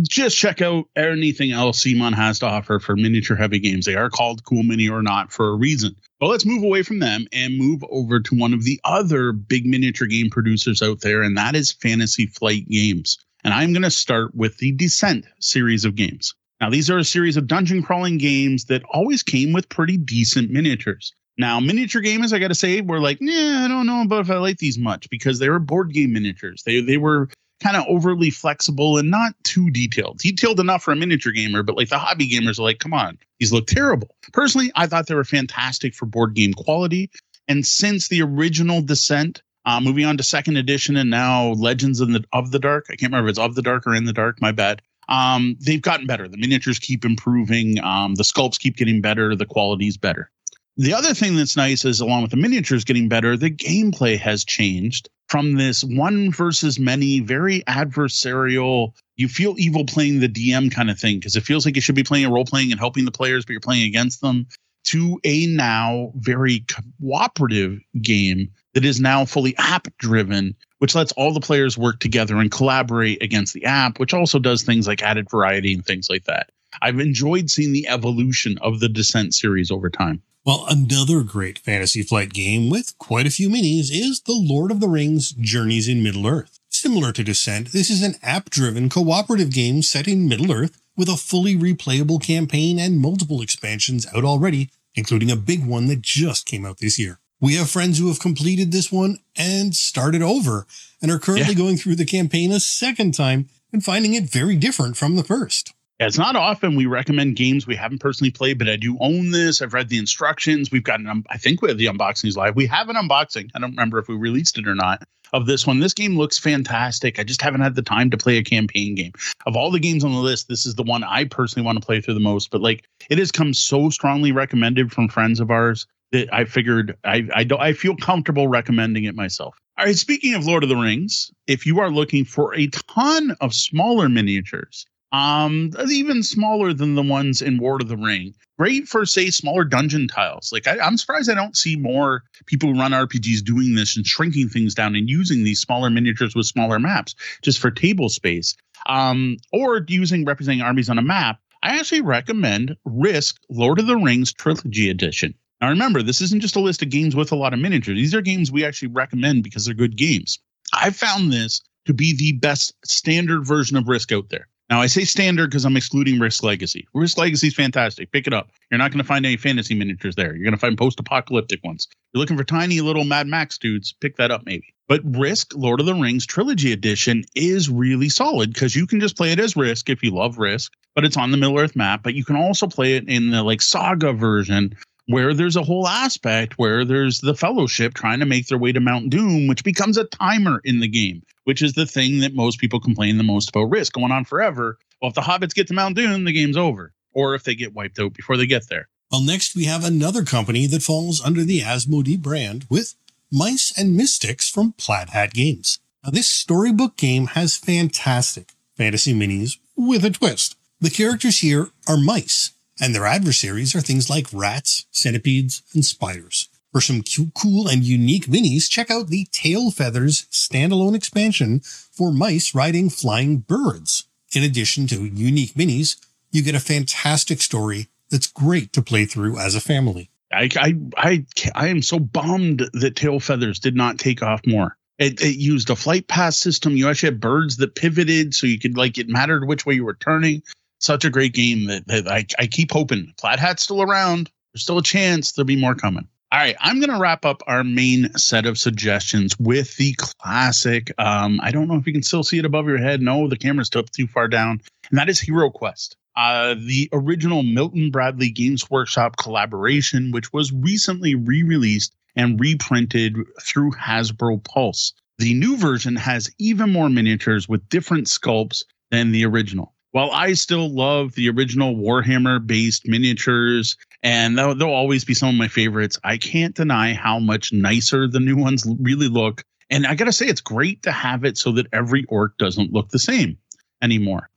just 0.00 0.36
check 0.36 0.62
out 0.62 0.86
anything 0.96 1.52
else 1.52 1.84
CMON 1.84 2.14
has 2.14 2.38
to 2.38 2.46
offer 2.46 2.78
for 2.78 2.96
miniature 2.96 3.36
heavy 3.36 3.58
games. 3.58 3.84
They 3.84 3.96
are 3.96 4.08
called 4.08 4.44
Cool 4.44 4.62
Mini 4.62 4.88
or 4.88 5.02
not 5.02 5.30
for 5.30 5.48
a 5.48 5.54
reason. 5.54 5.94
But 6.18 6.28
let's 6.28 6.46
move 6.46 6.62
away 6.62 6.82
from 6.82 7.00
them 7.00 7.26
and 7.32 7.58
move 7.58 7.84
over 7.90 8.20
to 8.20 8.34
one 8.34 8.54
of 8.54 8.64
the 8.64 8.80
other 8.84 9.32
big 9.32 9.66
miniature 9.66 10.06
game 10.06 10.30
producers 10.30 10.80
out 10.80 11.02
there, 11.02 11.22
and 11.22 11.36
that 11.36 11.54
is 11.54 11.72
Fantasy 11.72 12.26
Flight 12.26 12.66
Games. 12.68 13.18
And 13.44 13.52
I'm 13.52 13.72
going 13.72 13.82
to 13.82 13.90
start 13.90 14.34
with 14.34 14.56
the 14.56 14.72
Descent 14.72 15.26
series 15.40 15.84
of 15.84 15.94
games. 15.94 16.34
Now, 16.60 16.70
these 16.70 16.88
are 16.88 16.98
a 16.98 17.04
series 17.04 17.36
of 17.36 17.46
dungeon 17.46 17.82
crawling 17.82 18.16
games 18.16 18.64
that 18.64 18.82
always 18.90 19.22
came 19.22 19.52
with 19.52 19.68
pretty 19.68 19.98
decent 19.98 20.50
miniatures. 20.50 21.12
Now, 21.38 21.60
miniature 21.60 22.00
gamers, 22.00 22.32
I 22.32 22.38
got 22.38 22.48
to 22.48 22.54
say, 22.54 22.80
were 22.80 22.98
like, 22.98 23.18
yeah, 23.20 23.62
I 23.64 23.68
don't 23.68 23.86
know 23.86 24.00
about 24.00 24.22
if 24.22 24.30
I 24.30 24.38
like 24.38 24.56
these 24.56 24.78
much 24.78 25.10
because 25.10 25.38
they 25.38 25.50
were 25.50 25.58
board 25.58 25.92
game 25.92 26.14
miniatures. 26.14 26.62
They 26.64 26.80
they 26.80 26.96
were 26.96 27.28
kind 27.62 27.76
of 27.76 27.84
overly 27.88 28.30
flexible 28.30 28.98
and 28.98 29.10
not 29.10 29.32
too 29.44 29.70
detailed. 29.70 30.18
Detailed 30.18 30.60
enough 30.60 30.82
for 30.82 30.92
a 30.92 30.96
miniature 30.96 31.32
gamer, 31.32 31.62
but 31.62 31.76
like 31.76 31.88
the 31.88 31.98
hobby 31.98 32.28
gamers 32.28 32.58
are 32.58 32.62
like, 32.62 32.78
come 32.78 32.92
on, 32.92 33.18
these 33.38 33.52
look 33.52 33.66
terrible. 33.66 34.14
Personally, 34.32 34.70
I 34.74 34.86
thought 34.86 35.06
they 35.06 35.14
were 35.14 35.24
fantastic 35.24 35.94
for 35.94 36.06
board 36.06 36.34
game 36.34 36.52
quality. 36.52 37.10
And 37.48 37.64
since 37.64 38.08
the 38.08 38.22
original 38.22 38.82
Descent, 38.82 39.42
uh, 39.64 39.80
moving 39.80 40.04
on 40.04 40.16
to 40.16 40.22
second 40.22 40.56
edition 40.56 40.96
and 40.96 41.10
now 41.10 41.52
Legends 41.52 42.00
of 42.00 42.08
the, 42.12 42.24
of 42.32 42.50
the 42.50 42.58
Dark, 42.58 42.86
I 42.88 42.96
can't 42.96 43.12
remember 43.12 43.28
if 43.28 43.32
it's 43.32 43.38
of 43.38 43.54
the 43.54 43.62
Dark 43.62 43.86
or 43.86 43.94
in 43.94 44.04
the 44.04 44.12
Dark, 44.12 44.40
my 44.40 44.52
bad. 44.52 44.82
Um, 45.08 45.56
they've 45.60 45.82
gotten 45.82 46.06
better. 46.06 46.28
The 46.28 46.36
miniatures 46.36 46.78
keep 46.78 47.04
improving. 47.04 47.80
Um, 47.82 48.16
the 48.16 48.24
sculpts 48.24 48.58
keep 48.58 48.76
getting 48.76 49.00
better. 49.00 49.36
The 49.36 49.46
quality's 49.46 49.96
better. 49.96 50.30
The 50.76 50.92
other 50.92 51.14
thing 51.14 51.36
that's 51.36 51.56
nice 51.56 51.84
is, 51.84 52.00
along 52.00 52.22
with 52.22 52.32
the 52.32 52.36
miniatures 52.36 52.84
getting 52.84 53.08
better, 53.08 53.36
the 53.36 53.50
gameplay 53.50 54.18
has 54.18 54.44
changed 54.44 55.08
from 55.28 55.54
this 55.54 55.82
one 55.82 56.30
versus 56.30 56.78
many, 56.78 57.20
very 57.20 57.62
adversarial, 57.62 58.92
you 59.16 59.28
feel 59.28 59.54
evil 59.58 59.84
playing 59.84 60.20
the 60.20 60.28
DM 60.28 60.72
kind 60.72 60.90
of 60.90 60.98
thing 60.98 61.18
because 61.18 61.36
it 61.36 61.42
feels 61.42 61.64
like 61.64 61.74
you 61.74 61.82
should 61.82 61.94
be 61.94 62.04
playing 62.04 62.24
a 62.24 62.30
role 62.30 62.44
playing 62.44 62.70
and 62.70 62.80
helping 62.80 63.04
the 63.04 63.10
players, 63.10 63.44
but 63.44 63.52
you're 63.52 63.60
playing 63.60 63.86
against 63.86 64.20
them, 64.20 64.46
to 64.84 65.18
a 65.24 65.46
now 65.48 66.12
very 66.14 66.64
cooperative 67.00 67.80
game 68.00 68.48
that 68.74 68.84
is 68.84 69.00
now 69.00 69.24
fully 69.24 69.56
app 69.58 69.88
driven, 69.98 70.54
which 70.78 70.94
lets 70.94 71.12
all 71.12 71.32
the 71.32 71.40
players 71.40 71.76
work 71.76 71.98
together 71.98 72.36
and 72.36 72.52
collaborate 72.52 73.20
against 73.20 73.52
the 73.52 73.64
app, 73.64 73.98
which 73.98 74.14
also 74.14 74.38
does 74.38 74.62
things 74.62 74.86
like 74.86 75.02
added 75.02 75.28
variety 75.28 75.74
and 75.74 75.84
things 75.84 76.08
like 76.08 76.24
that. 76.24 76.50
I've 76.82 77.00
enjoyed 77.00 77.50
seeing 77.50 77.72
the 77.72 77.88
evolution 77.88 78.58
of 78.58 78.78
the 78.78 78.88
Descent 78.88 79.34
series 79.34 79.70
over 79.70 79.90
time. 79.90 80.22
Well, 80.46 80.64
another 80.68 81.24
great 81.24 81.58
Fantasy 81.58 82.04
Flight 82.04 82.32
game 82.32 82.70
with 82.70 82.96
quite 82.98 83.26
a 83.26 83.30
few 83.30 83.48
minis 83.48 83.90
is 83.90 84.20
The 84.20 84.32
Lord 84.32 84.70
of 84.70 84.78
the 84.78 84.86
Rings 84.86 85.30
Journeys 85.32 85.88
in 85.88 86.04
Middle 86.04 86.24
Earth. 86.24 86.60
Similar 86.68 87.10
to 87.14 87.24
Descent, 87.24 87.72
this 87.72 87.90
is 87.90 88.00
an 88.00 88.14
app 88.22 88.48
driven 88.48 88.88
cooperative 88.88 89.52
game 89.52 89.82
set 89.82 90.06
in 90.06 90.28
Middle 90.28 90.52
Earth 90.52 90.80
with 90.96 91.08
a 91.08 91.16
fully 91.16 91.56
replayable 91.56 92.22
campaign 92.22 92.78
and 92.78 93.00
multiple 93.00 93.42
expansions 93.42 94.06
out 94.14 94.22
already, 94.24 94.70
including 94.94 95.32
a 95.32 95.36
big 95.36 95.66
one 95.66 95.88
that 95.88 96.00
just 96.00 96.46
came 96.46 96.64
out 96.64 96.78
this 96.78 96.96
year. 96.96 97.18
We 97.40 97.56
have 97.56 97.68
friends 97.68 97.98
who 97.98 98.06
have 98.06 98.20
completed 98.20 98.70
this 98.70 98.92
one 98.92 99.18
and 99.34 99.74
started 99.74 100.22
over 100.22 100.68
and 101.02 101.10
are 101.10 101.18
currently 101.18 101.54
yeah. 101.54 101.58
going 101.58 101.76
through 101.76 101.96
the 101.96 102.06
campaign 102.06 102.52
a 102.52 102.60
second 102.60 103.14
time 103.14 103.48
and 103.72 103.84
finding 103.84 104.14
it 104.14 104.30
very 104.30 104.54
different 104.54 104.96
from 104.96 105.16
the 105.16 105.24
first. 105.24 105.74
Yeah, 105.98 106.08
it's 106.08 106.18
not 106.18 106.36
often 106.36 106.76
we 106.76 106.84
recommend 106.84 107.36
games 107.36 107.66
we 107.66 107.74
haven't 107.74 108.00
personally 108.00 108.30
played, 108.30 108.58
but 108.58 108.68
I 108.68 108.76
do 108.76 108.98
own 109.00 109.30
this. 109.30 109.62
I've 109.62 109.72
read 109.72 109.88
the 109.88 109.96
instructions. 109.96 110.70
We've 110.70 110.84
got 110.84 111.00
an, 111.00 111.24
I 111.30 111.38
think 111.38 111.62
we 111.62 111.70
have 111.70 111.78
the 111.78 111.86
unboxings 111.86 112.36
live. 112.36 112.54
We 112.54 112.66
have 112.66 112.90
an 112.90 112.96
unboxing. 112.96 113.50
I 113.54 113.60
don't 113.60 113.70
remember 113.70 113.98
if 113.98 114.06
we 114.06 114.14
released 114.14 114.58
it 114.58 114.68
or 114.68 114.74
not 114.74 115.02
of 115.32 115.46
this 115.46 115.66
one. 115.66 115.80
This 115.80 115.94
game 115.94 116.18
looks 116.18 116.36
fantastic. 116.36 117.18
I 117.18 117.24
just 117.24 117.40
haven't 117.40 117.62
had 117.62 117.76
the 117.76 117.82
time 117.82 118.10
to 118.10 118.18
play 118.18 118.36
a 118.36 118.44
campaign 118.44 118.94
game. 118.94 119.12
Of 119.46 119.56
all 119.56 119.70
the 119.70 119.80
games 119.80 120.04
on 120.04 120.12
the 120.12 120.20
list, 120.20 120.48
this 120.48 120.66
is 120.66 120.74
the 120.74 120.82
one 120.82 121.02
I 121.02 121.24
personally 121.24 121.64
want 121.64 121.80
to 121.80 121.86
play 121.86 122.02
through 122.02 122.14
the 122.14 122.20
most. 122.20 122.50
But 122.50 122.60
like, 122.60 122.86
it 123.08 123.16
has 123.18 123.32
come 123.32 123.54
so 123.54 123.88
strongly 123.88 124.32
recommended 124.32 124.92
from 124.92 125.08
friends 125.08 125.40
of 125.40 125.50
ours 125.50 125.86
that 126.12 126.32
I 126.32 126.44
figured 126.44 126.94
I 127.04 127.26
I, 127.34 127.44
don't 127.44 127.60
I 127.60 127.72
feel 127.72 127.96
comfortable 127.96 128.48
recommending 128.48 129.04
it 129.04 129.14
myself. 129.14 129.56
All 129.78 129.86
right. 129.86 129.96
Speaking 129.96 130.34
of 130.34 130.46
Lord 130.46 130.62
of 130.62 130.68
the 130.68 130.76
Rings, 130.76 131.30
if 131.46 131.64
you 131.64 131.80
are 131.80 131.90
looking 131.90 132.26
for 132.26 132.54
a 132.54 132.66
ton 132.66 133.34
of 133.40 133.54
smaller 133.54 134.10
miniatures 134.10 134.86
um 135.12 135.70
even 135.88 136.22
smaller 136.22 136.72
than 136.72 136.94
the 136.94 137.02
ones 137.02 137.40
in 137.42 137.58
War 137.58 137.76
of 137.76 137.88
the 137.88 137.96
Ring. 137.96 138.34
Great 138.58 138.88
for 138.88 139.04
say 139.04 139.30
smaller 139.30 139.64
dungeon 139.64 140.08
tiles. 140.08 140.50
Like 140.52 140.66
I, 140.66 140.84
am 140.86 140.96
surprised 140.96 141.30
I 141.30 141.34
don't 141.34 141.56
see 141.56 141.76
more 141.76 142.22
people 142.46 142.72
who 142.72 142.78
run 142.78 142.92
RPGs 142.92 143.44
doing 143.44 143.74
this 143.74 143.96
and 143.96 144.06
shrinking 144.06 144.48
things 144.48 144.74
down 144.74 144.96
and 144.96 145.08
using 145.08 145.44
these 145.44 145.60
smaller 145.60 145.90
miniatures 145.90 146.34
with 146.34 146.46
smaller 146.46 146.78
maps 146.78 147.14
just 147.42 147.58
for 147.58 147.70
table 147.70 148.08
space. 148.08 148.56
Um, 148.86 149.38
or 149.52 149.84
using 149.88 150.24
representing 150.24 150.60
armies 150.60 150.88
on 150.88 150.98
a 150.98 151.02
map. 151.02 151.40
I 151.62 151.78
actually 151.78 152.02
recommend 152.02 152.76
Risk 152.84 153.40
Lord 153.50 153.80
of 153.80 153.86
the 153.86 153.96
Rings 153.96 154.32
Trilogy 154.32 154.88
Edition. 154.88 155.34
Now 155.60 155.70
remember, 155.70 156.02
this 156.02 156.20
isn't 156.20 156.40
just 156.40 156.56
a 156.56 156.60
list 156.60 156.82
of 156.82 156.90
games 156.90 157.16
with 157.16 157.32
a 157.32 157.36
lot 157.36 157.54
of 157.54 157.58
miniatures. 157.58 157.96
These 157.96 158.14
are 158.14 158.20
games 158.20 158.52
we 158.52 158.64
actually 158.64 158.88
recommend 158.88 159.42
because 159.42 159.64
they're 159.64 159.74
good 159.74 159.96
games. 159.96 160.38
I 160.72 160.90
found 160.90 161.32
this 161.32 161.62
to 161.86 161.94
be 161.94 162.14
the 162.14 162.32
best 162.32 162.74
standard 162.84 163.46
version 163.46 163.76
of 163.76 163.88
Risk 163.88 164.12
out 164.12 164.28
there. 164.28 164.48
Now 164.68 164.80
I 164.80 164.86
say 164.86 165.04
standard 165.04 165.50
because 165.50 165.64
I'm 165.64 165.76
excluding 165.76 166.18
Risk 166.18 166.42
Legacy. 166.42 166.88
Risk 166.92 167.18
Legacy 167.18 167.48
is 167.48 167.54
fantastic. 167.54 168.10
Pick 168.10 168.26
it 168.26 168.32
up. 168.32 168.50
You're 168.70 168.78
not 168.78 168.90
going 168.90 169.02
to 169.02 169.06
find 169.06 169.24
any 169.24 169.36
fantasy 169.36 169.74
miniatures 169.74 170.16
there. 170.16 170.34
You're 170.34 170.42
going 170.42 170.54
to 170.54 170.58
find 170.58 170.76
post-apocalyptic 170.76 171.62
ones. 171.62 171.86
You're 172.12 172.20
looking 172.20 172.36
for 172.36 172.44
tiny 172.44 172.80
little 172.80 173.04
Mad 173.04 173.28
Max 173.28 173.58
dudes. 173.58 173.94
Pick 174.00 174.16
that 174.16 174.32
up 174.32 174.44
maybe. 174.44 174.74
But 174.88 175.02
Risk 175.04 175.52
Lord 175.54 175.80
of 175.80 175.86
the 175.86 175.94
Rings 175.94 176.26
Trilogy 176.26 176.72
Edition 176.72 177.24
is 177.34 177.70
really 177.70 178.08
solid 178.08 178.52
because 178.52 178.74
you 178.74 178.86
can 178.86 179.00
just 179.00 179.16
play 179.16 179.32
it 179.32 179.38
as 179.38 179.56
Risk 179.56 179.88
if 179.88 180.02
you 180.02 180.10
love 180.10 180.38
Risk, 180.38 180.72
but 180.94 181.04
it's 181.04 181.16
on 181.16 181.30
the 181.30 181.36
Middle 181.36 181.58
Earth 181.58 181.76
map. 181.76 182.02
But 182.02 182.14
you 182.14 182.24
can 182.24 182.36
also 182.36 182.66
play 182.66 182.94
it 182.96 183.08
in 183.08 183.30
the 183.30 183.42
like 183.42 183.62
Saga 183.62 184.12
version 184.12 184.76
where 185.06 185.34
there's 185.34 185.56
a 185.56 185.62
whole 185.62 185.86
aspect 185.86 186.54
where 186.58 186.84
there's 186.84 187.20
the 187.20 187.34
fellowship 187.34 187.94
trying 187.94 188.20
to 188.20 188.26
make 188.26 188.48
their 188.48 188.58
way 188.58 188.72
to 188.72 188.80
Mount 188.80 189.10
Doom, 189.10 189.46
which 189.46 189.62
becomes 189.62 189.96
a 189.96 190.04
timer 190.04 190.60
in 190.64 190.80
the 190.80 190.88
game, 190.88 191.22
which 191.46 191.62
is 191.62 191.74
the 191.74 191.86
thing 191.86 192.18
that 192.20 192.34
most 192.34 192.58
people 192.58 192.80
complain 192.80 193.16
the 193.16 193.22
most 193.22 193.48
about 193.50 193.70
risk 193.70 193.92
going 193.92 194.10
on 194.10 194.24
forever. 194.24 194.78
Well, 195.00 195.10
if 195.10 195.14
the 195.14 195.20
hobbits 195.20 195.54
get 195.54 195.68
to 195.68 195.74
Mount 195.74 195.96
Doom, 195.96 196.24
the 196.24 196.32
game's 196.32 196.56
over. 196.56 196.92
Or 197.12 197.36
if 197.36 197.44
they 197.44 197.54
get 197.54 197.72
wiped 197.72 198.00
out 198.00 198.14
before 198.14 198.36
they 198.36 198.46
get 198.46 198.68
there. 198.68 198.88
Well, 199.12 199.22
next 199.22 199.54
we 199.54 199.64
have 199.66 199.84
another 199.84 200.24
company 200.24 200.66
that 200.66 200.82
falls 200.82 201.24
under 201.24 201.44
the 201.44 201.60
Asmodee 201.60 202.20
brand 202.20 202.66
with 202.68 202.96
Mice 203.30 203.72
and 203.78 203.96
Mystics 203.96 204.50
from 204.50 204.72
Plaid 204.72 205.10
Hat 205.10 205.32
Games. 205.32 205.78
Now, 206.04 206.10
this 206.10 206.26
storybook 206.26 206.96
game 206.96 207.28
has 207.28 207.56
fantastic 207.56 208.52
fantasy 208.76 209.14
minis 209.14 209.58
with 209.76 210.04
a 210.04 210.10
twist. 210.10 210.56
The 210.80 210.90
characters 210.90 211.38
here 211.38 211.68
are 211.86 211.96
mice, 211.96 212.50
and 212.80 212.92
their 212.92 213.06
adversaries 213.06 213.74
are 213.76 213.80
things 213.80 214.10
like 214.10 214.26
rats, 214.32 214.86
centipedes, 214.90 215.62
and 215.74 215.84
spiders. 215.84 216.48
For 216.76 216.82
some 216.82 217.02
cool 217.34 217.68
and 217.68 217.82
unique 217.82 218.26
minis, 218.26 218.68
check 218.68 218.90
out 218.90 219.06
the 219.06 219.26
Tail 219.32 219.70
Feathers 219.70 220.26
standalone 220.30 220.94
expansion 220.94 221.60
for 221.60 222.12
mice 222.12 222.54
riding 222.54 222.90
flying 222.90 223.38
birds. 223.38 224.04
In 224.34 224.42
addition 224.42 224.86
to 224.88 225.06
unique 225.06 225.54
minis, 225.54 225.96
you 226.32 226.42
get 226.42 226.54
a 226.54 226.60
fantastic 226.60 227.40
story 227.40 227.88
that's 228.10 228.26
great 228.26 228.74
to 228.74 228.82
play 228.82 229.06
through 229.06 229.38
as 229.38 229.54
a 229.54 229.60
family. 229.62 230.10
I, 230.30 230.50
I, 230.54 230.74
I, 230.98 231.26
I 231.54 231.68
am 231.68 231.80
so 231.80 231.98
bummed 231.98 232.68
that 232.74 232.94
Tail 232.94 233.20
Feathers 233.20 233.58
did 233.58 233.74
not 233.74 233.98
take 233.98 234.22
off 234.22 234.42
more. 234.46 234.76
It, 234.98 235.22
it, 235.22 235.38
used 235.38 235.70
a 235.70 235.76
flight 235.76 236.08
path 236.08 236.34
system. 236.34 236.76
You 236.76 236.90
actually 236.90 237.12
had 237.12 237.20
birds 237.20 237.56
that 237.56 237.74
pivoted, 237.74 238.34
so 238.34 238.46
you 238.46 238.58
could 238.58 238.76
like 238.76 238.98
it 238.98 239.08
mattered 239.08 239.48
which 239.48 239.64
way 239.64 239.72
you 239.72 239.86
were 239.86 239.96
turning 239.98 240.42
such 240.78 241.06
a 241.06 241.10
great 241.10 241.32
game 241.32 241.68
that, 241.68 241.86
that 241.86 242.06
I, 242.06 242.26
I 242.38 242.46
keep 242.46 242.70
hoping 242.70 243.14
Plaid 243.16 243.38
Hat's 243.38 243.62
still 243.62 243.80
around. 243.80 244.30
There's 244.52 244.62
still 244.64 244.76
a 244.76 244.82
chance 244.82 245.32
there'll 245.32 245.46
be 245.46 245.56
more 245.56 245.74
coming. 245.74 246.06
All 246.32 246.40
right, 246.40 246.56
I'm 246.58 246.80
going 246.80 246.90
to 246.90 246.98
wrap 246.98 247.24
up 247.24 247.44
our 247.46 247.62
main 247.62 248.12
set 248.14 248.46
of 248.46 248.58
suggestions 248.58 249.38
with 249.38 249.76
the 249.76 249.94
classic. 249.94 250.92
Um, 250.98 251.38
I 251.40 251.52
don't 251.52 251.68
know 251.68 251.76
if 251.76 251.86
you 251.86 251.92
can 251.92 252.02
still 252.02 252.24
see 252.24 252.38
it 252.38 252.44
above 252.44 252.66
your 252.66 252.78
head. 252.78 253.00
No, 253.00 253.28
the 253.28 253.36
camera's 253.36 253.70
up 253.76 253.90
too 253.90 254.08
far 254.08 254.26
down, 254.26 254.60
and 254.90 254.98
that 254.98 255.08
is 255.08 255.20
Hero 255.20 255.50
Quest. 255.50 255.96
Uh, 256.16 256.56
the 256.58 256.88
original 256.92 257.44
Milton 257.44 257.92
Bradley 257.92 258.30
Games 258.30 258.68
Workshop 258.68 259.16
collaboration, 259.16 260.10
which 260.10 260.32
was 260.32 260.52
recently 260.52 261.14
re 261.14 261.44
released 261.44 261.94
and 262.16 262.40
reprinted 262.40 263.14
through 263.40 263.70
Hasbro 263.72 264.42
Pulse. 264.42 264.94
The 265.18 265.32
new 265.32 265.56
version 265.56 265.94
has 265.94 266.28
even 266.38 266.72
more 266.72 266.90
miniatures 266.90 267.48
with 267.48 267.68
different 267.68 268.08
sculpts 268.08 268.64
than 268.90 269.12
the 269.12 269.26
original 269.26 269.76
while 269.96 270.10
I 270.10 270.34
still 270.34 270.68
love 270.68 271.14
the 271.14 271.30
original 271.30 271.74
Warhammer 271.74 272.46
based 272.46 272.86
miniatures, 272.86 273.78
and 274.02 274.38
they'll, 274.38 274.54
they'll 274.54 274.68
always 274.68 275.04
be 275.04 275.14
some 275.14 275.28
of 275.30 275.34
my 275.34 275.48
favorites, 275.48 275.98
I 276.04 276.16
can't 276.16 276.54
deny 276.54 276.94
how 276.94 277.18
much 277.18 277.52
nicer 277.52 278.08
the 278.08 278.20
new 278.20 278.36
ones 278.36 278.66
really 278.80 279.08
look. 279.08 279.44
And 279.70 279.86
I 279.86 279.94
got 279.94 280.04
to 280.04 280.12
say, 280.12 280.26
it's 280.26 280.40
great 280.40 280.82
to 280.82 280.92
have 280.92 281.24
it 281.24 281.36
so 281.38 281.52
that 281.52 281.66
every 281.72 282.04
orc 282.08 282.36
doesn't 282.38 282.72
look 282.72 282.90
the 282.90 282.98
same 282.98 283.36
anymore. 283.82 284.30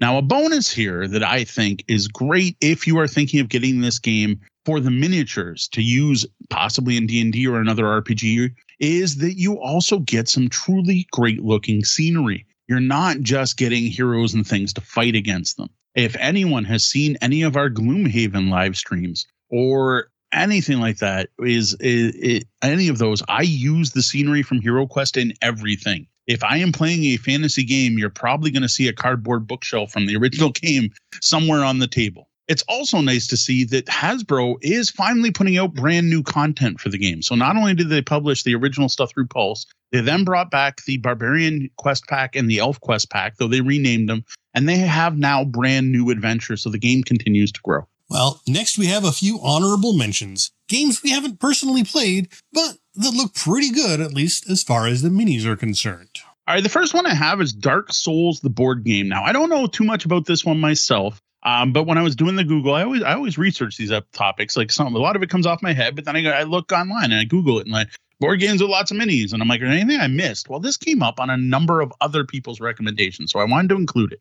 Now, 0.00 0.18
a 0.18 0.22
bonus 0.22 0.70
here 0.70 1.06
that 1.08 1.22
I 1.22 1.44
think 1.44 1.84
is 1.88 2.08
great 2.08 2.56
if 2.60 2.86
you 2.86 2.98
are 2.98 3.08
thinking 3.08 3.40
of 3.40 3.48
getting 3.48 3.80
this 3.80 3.98
game 3.98 4.40
for 4.66 4.80
the 4.80 4.90
miniatures 4.90 5.68
to 5.68 5.82
use 5.82 6.26
possibly 6.50 6.96
in 6.96 7.06
D&D 7.06 7.46
or 7.46 7.60
another 7.60 7.84
RPG 7.84 8.50
is 8.80 9.16
that 9.18 9.38
you 9.38 9.60
also 9.60 10.00
get 10.00 10.28
some 10.28 10.48
truly 10.48 11.06
great 11.12 11.42
looking 11.42 11.84
scenery 11.84 12.44
you're 12.66 12.80
not 12.80 13.20
just 13.20 13.56
getting 13.56 13.84
heroes 13.84 14.34
and 14.34 14.46
things 14.46 14.72
to 14.74 14.80
fight 14.80 15.14
against 15.14 15.56
them. 15.56 15.68
If 15.94 16.16
anyone 16.16 16.64
has 16.64 16.84
seen 16.84 17.16
any 17.20 17.42
of 17.42 17.56
our 17.56 17.70
Gloomhaven 17.70 18.50
live 18.50 18.76
streams 18.76 19.26
or 19.48 20.08
anything 20.32 20.80
like 20.80 20.98
that, 20.98 21.28
is, 21.38 21.74
is, 21.74 22.14
is 22.16 22.44
any 22.62 22.88
of 22.88 22.98
those, 22.98 23.22
I 23.28 23.42
use 23.42 23.92
the 23.92 24.02
scenery 24.02 24.42
from 24.42 24.60
Hero 24.60 24.86
Quest 24.86 25.16
in 25.16 25.32
everything. 25.40 26.06
If 26.26 26.42
I 26.42 26.56
am 26.56 26.72
playing 26.72 27.04
a 27.04 27.16
fantasy 27.16 27.64
game, 27.64 27.98
you're 27.98 28.10
probably 28.10 28.50
going 28.50 28.62
to 28.62 28.68
see 28.68 28.88
a 28.88 28.92
cardboard 28.92 29.46
bookshelf 29.46 29.92
from 29.92 30.06
the 30.06 30.16
original 30.16 30.50
game 30.54 30.90
somewhere 31.20 31.64
on 31.64 31.78
the 31.78 31.86
table. 31.86 32.28
It's 32.46 32.64
also 32.68 33.00
nice 33.00 33.26
to 33.28 33.36
see 33.36 33.64
that 33.64 33.86
Hasbro 33.86 34.56
is 34.60 34.90
finally 34.90 35.30
putting 35.30 35.56
out 35.56 35.74
brand 35.74 36.10
new 36.10 36.22
content 36.22 36.78
for 36.78 36.90
the 36.90 36.98
game. 36.98 37.22
So 37.22 37.34
not 37.34 37.56
only 37.56 37.74
did 37.74 37.88
they 37.88 38.02
publish 38.02 38.42
the 38.42 38.54
original 38.54 38.88
stuff 38.90 39.12
through 39.12 39.28
Pulse, 39.28 39.66
they 39.92 40.00
then 40.00 40.24
brought 40.24 40.50
back 40.50 40.84
the 40.84 40.98
Barbarian 40.98 41.70
Quest 41.76 42.06
Pack 42.06 42.36
and 42.36 42.50
the 42.50 42.58
Elf 42.58 42.80
Quest 42.80 43.10
Pack, 43.10 43.36
though 43.36 43.48
they 43.48 43.62
renamed 43.62 44.08
them, 44.08 44.24
and 44.52 44.68
they 44.68 44.76
have 44.76 45.16
now 45.16 45.44
brand 45.44 45.90
new 45.90 46.10
adventures. 46.10 46.62
So 46.62 46.70
the 46.70 46.78
game 46.78 47.02
continues 47.02 47.50
to 47.52 47.60
grow. 47.62 47.86
Well, 48.10 48.42
next 48.46 48.76
we 48.76 48.86
have 48.86 49.04
a 49.04 49.12
few 49.12 49.40
honorable 49.40 49.94
mentions. 49.94 50.52
Games 50.68 51.02
we 51.02 51.10
haven't 51.10 51.40
personally 51.40 51.84
played, 51.84 52.28
but 52.52 52.76
that 52.96 53.14
look 53.14 53.34
pretty 53.34 53.70
good, 53.70 54.00
at 54.00 54.12
least 54.12 54.50
as 54.50 54.62
far 54.62 54.86
as 54.86 55.00
the 55.00 55.08
minis 55.08 55.46
are 55.46 55.56
concerned. 55.56 56.10
All 56.46 56.54
right, 56.54 56.62
the 56.62 56.68
first 56.68 56.92
one 56.92 57.06
I 57.06 57.14
have 57.14 57.40
is 57.40 57.54
Dark 57.54 57.90
Souls, 57.92 58.40
the 58.40 58.50
board 58.50 58.84
game. 58.84 59.08
Now, 59.08 59.24
I 59.24 59.32
don't 59.32 59.48
know 59.48 59.66
too 59.66 59.84
much 59.84 60.04
about 60.04 60.26
this 60.26 60.44
one 60.44 60.60
myself, 60.60 61.18
um, 61.44 61.72
but 61.72 61.86
when 61.86 61.98
I 61.98 62.02
was 62.02 62.16
doing 62.16 62.36
the 62.36 62.44
Google, 62.44 62.74
I 62.74 62.82
always 62.82 63.02
I 63.02 63.14
always 63.14 63.36
research 63.38 63.76
these 63.76 63.92
up 63.92 64.06
topics. 64.12 64.56
Like 64.56 64.72
some 64.72 64.94
a 64.94 64.98
lot 64.98 65.16
of 65.16 65.22
it 65.22 65.30
comes 65.30 65.46
off 65.46 65.62
my 65.62 65.72
head, 65.72 65.94
but 65.94 66.04
then 66.04 66.16
I, 66.16 66.22
go 66.22 66.30
I 66.30 66.42
look 66.44 66.72
online 66.72 67.12
and 67.12 67.20
I 67.20 67.24
Google 67.24 67.58
it 67.58 67.66
and 67.66 67.72
like 67.72 67.88
board 68.20 68.40
games 68.40 68.62
with 68.62 68.70
lots 68.70 68.90
of 68.90 68.96
minis, 68.96 69.32
and 69.32 69.42
I'm 69.42 69.48
like, 69.48 69.60
anything 69.60 70.00
I 70.00 70.06
missed? 70.06 70.48
Well, 70.48 70.60
this 70.60 70.76
came 70.76 71.02
up 71.02 71.20
on 71.20 71.30
a 71.30 71.36
number 71.36 71.80
of 71.80 71.92
other 72.00 72.24
people's 72.24 72.60
recommendations, 72.60 73.32
so 73.32 73.40
I 73.40 73.44
wanted 73.44 73.68
to 73.68 73.76
include 73.76 74.12
it. 74.12 74.20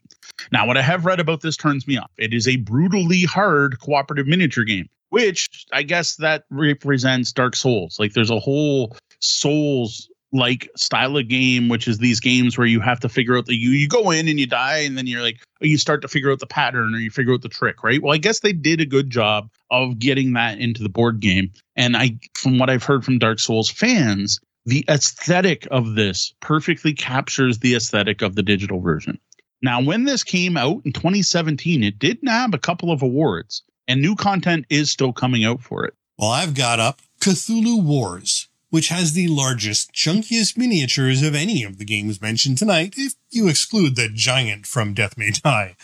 Now, 0.51 0.67
what 0.67 0.77
I 0.77 0.81
have 0.81 1.05
read 1.05 1.19
about 1.19 1.41
this 1.41 1.55
turns 1.55 1.88
me 1.88 1.97
off. 1.97 2.12
It 2.17 2.33
is 2.33 2.47
a 2.47 2.57
brutally 2.57 3.23
hard 3.23 3.79
cooperative 3.79 4.27
miniature 4.27 4.63
game, 4.63 4.89
which 5.09 5.65
I 5.71 5.83
guess 5.83 6.17
that 6.17 6.45
represents 6.49 7.31
Dark 7.31 7.55
Souls. 7.55 7.97
Like 7.99 8.13
there's 8.13 8.31
a 8.31 8.39
whole 8.39 8.97
Souls 9.19 10.09
like 10.34 10.69
style 10.76 11.15
of 11.15 11.28
game, 11.28 11.69
which 11.69 11.88
is 11.88 12.00
these 12.00 12.19
games 12.19 12.58
where 12.58 12.67
you 12.67 12.80
have 12.82 13.00
to 13.00 13.08
figure 13.08 13.38
out 13.38 13.46
the 13.46 13.56
you 13.56 13.69
you 13.69 13.88
go 13.88 14.12
in 14.12 14.28
and 14.28 14.39
you 14.39 14.48
die, 14.48 14.80
and 14.80 14.98
then 14.98 15.08
you're 15.08 15.22
like 15.22 15.39
oh, 15.62 15.65
you 15.65 15.78
start 15.78 16.02
to 16.02 16.08
figure 16.08 16.32
out 16.32 16.39
the 16.39 16.48
pattern 16.48 16.93
or 16.93 16.98
you 16.98 17.12
figure 17.12 17.34
out 17.34 17.41
the 17.41 17.50
trick, 17.50 17.84
right? 17.84 18.02
Well, 18.02 18.13
I 18.13 18.17
guess 18.17 18.39
they 18.39 18.52
did 18.52 18.82
a 18.82 18.86
good 18.86 19.10
job 19.10 19.50
of 19.72 20.00
getting 20.00 20.34
that 20.34 20.60
into 20.60 20.84
the 20.84 20.89
board 20.89 21.19
game. 21.19 21.52
And 21.76 21.96
I 21.96 22.17
from 22.34 22.58
what 22.58 22.69
I've 22.69 22.84
heard 22.84 23.06
from 23.06 23.19
Dark 23.19 23.39
Souls 23.39 23.69
fans, 23.69 24.39
the 24.65 24.84
aesthetic 24.89 25.67
of 25.72 25.96
this 25.96 26.34
perfectly 26.41 26.93
captures 26.93 27.60
the 27.60 27.76
aesthetic 27.76 28.22
of 28.22 28.36
the 28.36 28.43
digital 28.43 28.80
version. 28.80 29.19
Now, 29.62 29.82
when 29.82 30.04
this 30.04 30.24
came 30.24 30.58
out 30.58 30.82
in 30.84 30.91
2017, 30.91 31.84
it 31.84 31.98
did 31.98 32.22
nab 32.22 32.54
a 32.54 32.60
couple 32.60 32.91
of 32.91 33.02
awards, 33.02 33.63
and 33.88 34.02
new 34.02 34.15
content 34.15 34.65
is 34.69 34.91
still 34.91 35.13
coming 35.13 35.46
out 35.46 35.62
for 35.62 35.86
it. 35.86 35.93
Well, 36.17 36.32
I've 36.32 36.54
got 36.54 36.80
up 36.80 37.02
Cthulhu 37.22 37.82
Wars 37.82 38.50
which 38.73 38.89
has 38.89 39.13
the 39.13 39.27
largest, 39.27 39.93
chunkiest 39.93 40.57
miniatures 40.57 41.21
of 41.21 41.36
any 41.36 41.63
of 41.63 41.77
the 41.77 41.86
games 41.86 42.19
mentioned 42.19 42.57
tonight, 42.57 42.95
if 42.97 43.13
you 43.29 43.47
exclude 43.47 43.95
the 43.95 44.09
giant 44.12 44.65
from 44.65 44.95
Death 44.95 45.15
May 45.15 45.29
Die. 45.29 45.75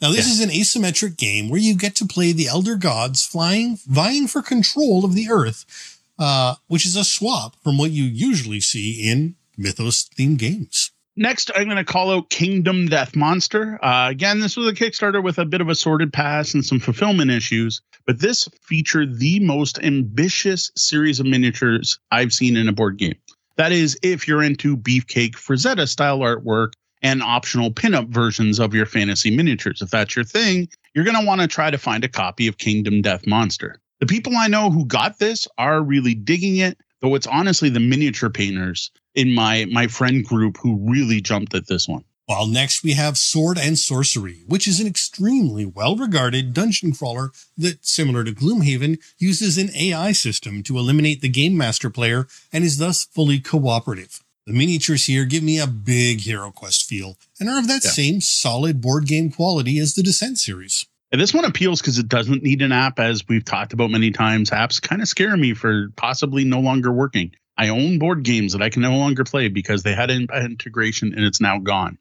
Now, 0.00 0.10
this 0.10 0.26
is 0.26 0.40
an 0.40 0.50
asymmetric 0.50 1.16
game 1.16 1.48
where 1.48 1.60
you 1.60 1.76
get 1.76 1.94
to 1.94 2.04
play 2.04 2.32
the 2.32 2.48
Elder 2.48 2.74
Gods 2.74 3.24
flying, 3.24 3.78
vying 3.86 4.26
for 4.26 4.42
control 4.42 5.04
of 5.04 5.14
the 5.14 5.30
Earth, 5.30 6.00
uh, 6.18 6.56
which 6.66 6.84
is 6.84 6.96
a 6.96 7.04
swap 7.04 7.54
from 7.62 7.78
what 7.78 7.92
you 7.92 8.02
usually 8.02 8.58
see 8.58 9.08
in 9.08 9.36
mythos 9.56 10.08
themed 10.08 10.38
games. 10.38 10.90
Next, 11.16 11.50
I'm 11.54 11.64
going 11.64 11.76
to 11.76 11.84
call 11.84 12.10
out 12.10 12.30
Kingdom 12.30 12.86
Death 12.86 13.14
Monster. 13.14 13.78
Uh, 13.84 14.08
again, 14.08 14.40
this 14.40 14.56
was 14.56 14.66
a 14.66 14.72
Kickstarter 14.72 15.22
with 15.22 15.38
a 15.38 15.44
bit 15.44 15.60
of 15.60 15.68
a 15.68 15.74
sorted 15.74 16.10
pass 16.10 16.54
and 16.54 16.64
some 16.64 16.80
fulfillment 16.80 17.30
issues, 17.30 17.82
but 18.06 18.18
this 18.18 18.48
featured 18.62 19.18
the 19.18 19.38
most 19.40 19.78
ambitious 19.82 20.70
series 20.74 21.20
of 21.20 21.26
miniatures 21.26 21.98
I've 22.10 22.32
seen 22.32 22.56
in 22.56 22.66
a 22.66 22.72
board 22.72 22.96
game. 22.96 23.16
That 23.56 23.72
is, 23.72 23.98
if 24.02 24.26
you're 24.26 24.42
into 24.42 24.74
Beefcake 24.74 25.34
Frazetta 25.34 25.86
style 25.86 26.20
artwork 26.20 26.72
and 27.02 27.22
optional 27.22 27.70
pinup 27.70 28.08
versions 28.08 28.58
of 28.58 28.72
your 28.72 28.86
fantasy 28.86 29.30
miniatures. 29.36 29.82
If 29.82 29.90
that's 29.90 30.16
your 30.16 30.24
thing, 30.24 30.68
you're 30.94 31.04
going 31.04 31.20
to 31.20 31.26
want 31.26 31.42
to 31.42 31.46
try 31.46 31.70
to 31.70 31.76
find 31.76 32.04
a 32.04 32.08
copy 32.08 32.46
of 32.46 32.56
Kingdom 32.56 33.02
Death 33.02 33.26
Monster. 33.26 33.80
The 34.00 34.06
people 34.06 34.34
I 34.36 34.48
know 34.48 34.70
who 34.70 34.86
got 34.86 35.18
this 35.18 35.46
are 35.58 35.82
really 35.82 36.14
digging 36.14 36.56
it, 36.56 36.78
though 37.00 37.14
it's 37.16 37.26
honestly 37.26 37.68
the 37.68 37.80
miniature 37.80 38.30
painters 38.30 38.90
in 39.14 39.34
my 39.34 39.66
my 39.70 39.86
friend 39.86 40.24
group 40.24 40.58
who 40.58 40.78
really 40.90 41.20
jumped 41.20 41.54
at 41.54 41.66
this 41.66 41.88
one. 41.88 42.04
While 42.26 42.46
next 42.46 42.84
we 42.84 42.92
have 42.92 43.18
Sword 43.18 43.58
and 43.58 43.78
Sorcery, 43.78 44.44
which 44.46 44.68
is 44.68 44.80
an 44.80 44.86
extremely 44.86 45.66
well 45.66 45.96
regarded 45.96 46.54
dungeon 46.54 46.92
crawler 46.92 47.32
that, 47.58 47.84
similar 47.84 48.24
to 48.24 48.32
Gloomhaven, 48.32 48.98
uses 49.18 49.58
an 49.58 49.70
AI 49.76 50.12
system 50.12 50.62
to 50.62 50.78
eliminate 50.78 51.20
the 51.20 51.28
game 51.28 51.56
master 51.56 51.90
player 51.90 52.26
and 52.52 52.64
is 52.64 52.78
thus 52.78 53.04
fully 53.04 53.40
cooperative. 53.40 54.20
The 54.46 54.52
miniatures 54.52 55.06
here 55.06 55.24
give 55.24 55.42
me 55.42 55.58
a 55.58 55.66
big 55.66 56.20
Hero 56.20 56.50
Quest 56.50 56.88
feel 56.88 57.16
and 57.38 57.48
are 57.48 57.58
of 57.58 57.68
that 57.68 57.84
yeah. 57.84 57.90
same 57.90 58.20
solid 58.20 58.80
board 58.80 59.06
game 59.06 59.30
quality 59.30 59.78
as 59.78 59.94
the 59.94 60.02
Descent 60.02 60.38
series. 60.38 60.86
And 61.12 61.20
this 61.20 61.34
one 61.34 61.44
appeals 61.44 61.80
because 61.80 61.98
it 61.98 62.08
doesn't 62.08 62.42
need 62.42 62.62
an 62.62 62.72
app, 62.72 62.98
as 62.98 63.28
we've 63.28 63.44
talked 63.44 63.74
about 63.74 63.90
many 63.90 64.10
times. 64.10 64.48
Apps 64.48 64.80
kind 64.80 65.02
of 65.02 65.08
scare 65.08 65.36
me 65.36 65.52
for 65.52 65.90
possibly 65.96 66.44
no 66.44 66.60
longer 66.60 66.90
working. 66.90 67.32
I 67.56 67.68
own 67.68 67.98
board 67.98 68.22
games 68.22 68.52
that 68.52 68.62
I 68.62 68.70
can 68.70 68.82
no 68.82 68.96
longer 68.96 69.24
play 69.24 69.48
because 69.48 69.82
they 69.82 69.94
had 69.94 70.10
an 70.10 70.28
integration 70.34 71.14
and 71.14 71.24
it's 71.24 71.40
now 71.40 71.58
gone. 71.58 71.98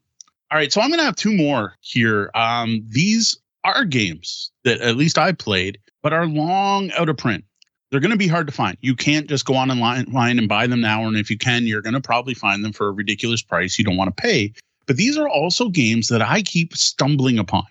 All 0.50 0.58
right, 0.58 0.72
so 0.72 0.82
I'm 0.82 0.90
going 0.90 1.00
to 1.00 1.06
have 1.06 1.16
two 1.16 1.34
more 1.34 1.76
here. 1.82 2.30
Um, 2.36 2.86
these 2.90 3.38
are 3.64 3.86
games 3.86 4.52
that 4.64 4.82
at 4.82 4.98
least 4.98 5.18
I 5.18 5.32
played, 5.32 5.80
but 6.02 6.14
are 6.14 6.26
long 6.26 6.92
out 6.92 7.10
of 7.10 7.18
print. 7.18 7.46
They're 7.90 8.00
going 8.00 8.12
to 8.12 8.18
be 8.18 8.28
hard 8.28 8.48
to 8.48 8.54
find. 8.54 8.78
You 8.82 8.96
can't 8.96 9.28
just 9.28 9.46
go 9.46 9.56
on 9.56 9.70
online 9.70 10.40
and 10.40 10.48
buy 10.48 10.68
them 10.68 10.82
now, 10.82 11.06
and 11.06 11.18
if 11.18 11.30
you 11.30 11.38
can, 11.38 11.68
you're 11.68 11.82
going 11.82 11.94
to 11.94 12.02
probably 12.02 12.34
find 12.34 12.64
them 12.64 12.72
for 12.72 12.88
a 12.88 12.92
ridiculous 12.92 13.42
price 13.42 13.78
you 13.78 13.86
don't 13.86 13.98
want 13.98 14.16
to 14.16 14.22
pay. 14.22 14.54
But 14.88 14.98
these 14.98 15.18
are 15.18 15.28
also 15.28 15.70
games 15.70 16.08
that 16.08 16.22
I 16.22 16.42
keep 16.42 16.76
stumbling 16.76 17.38
upon. 17.38 17.66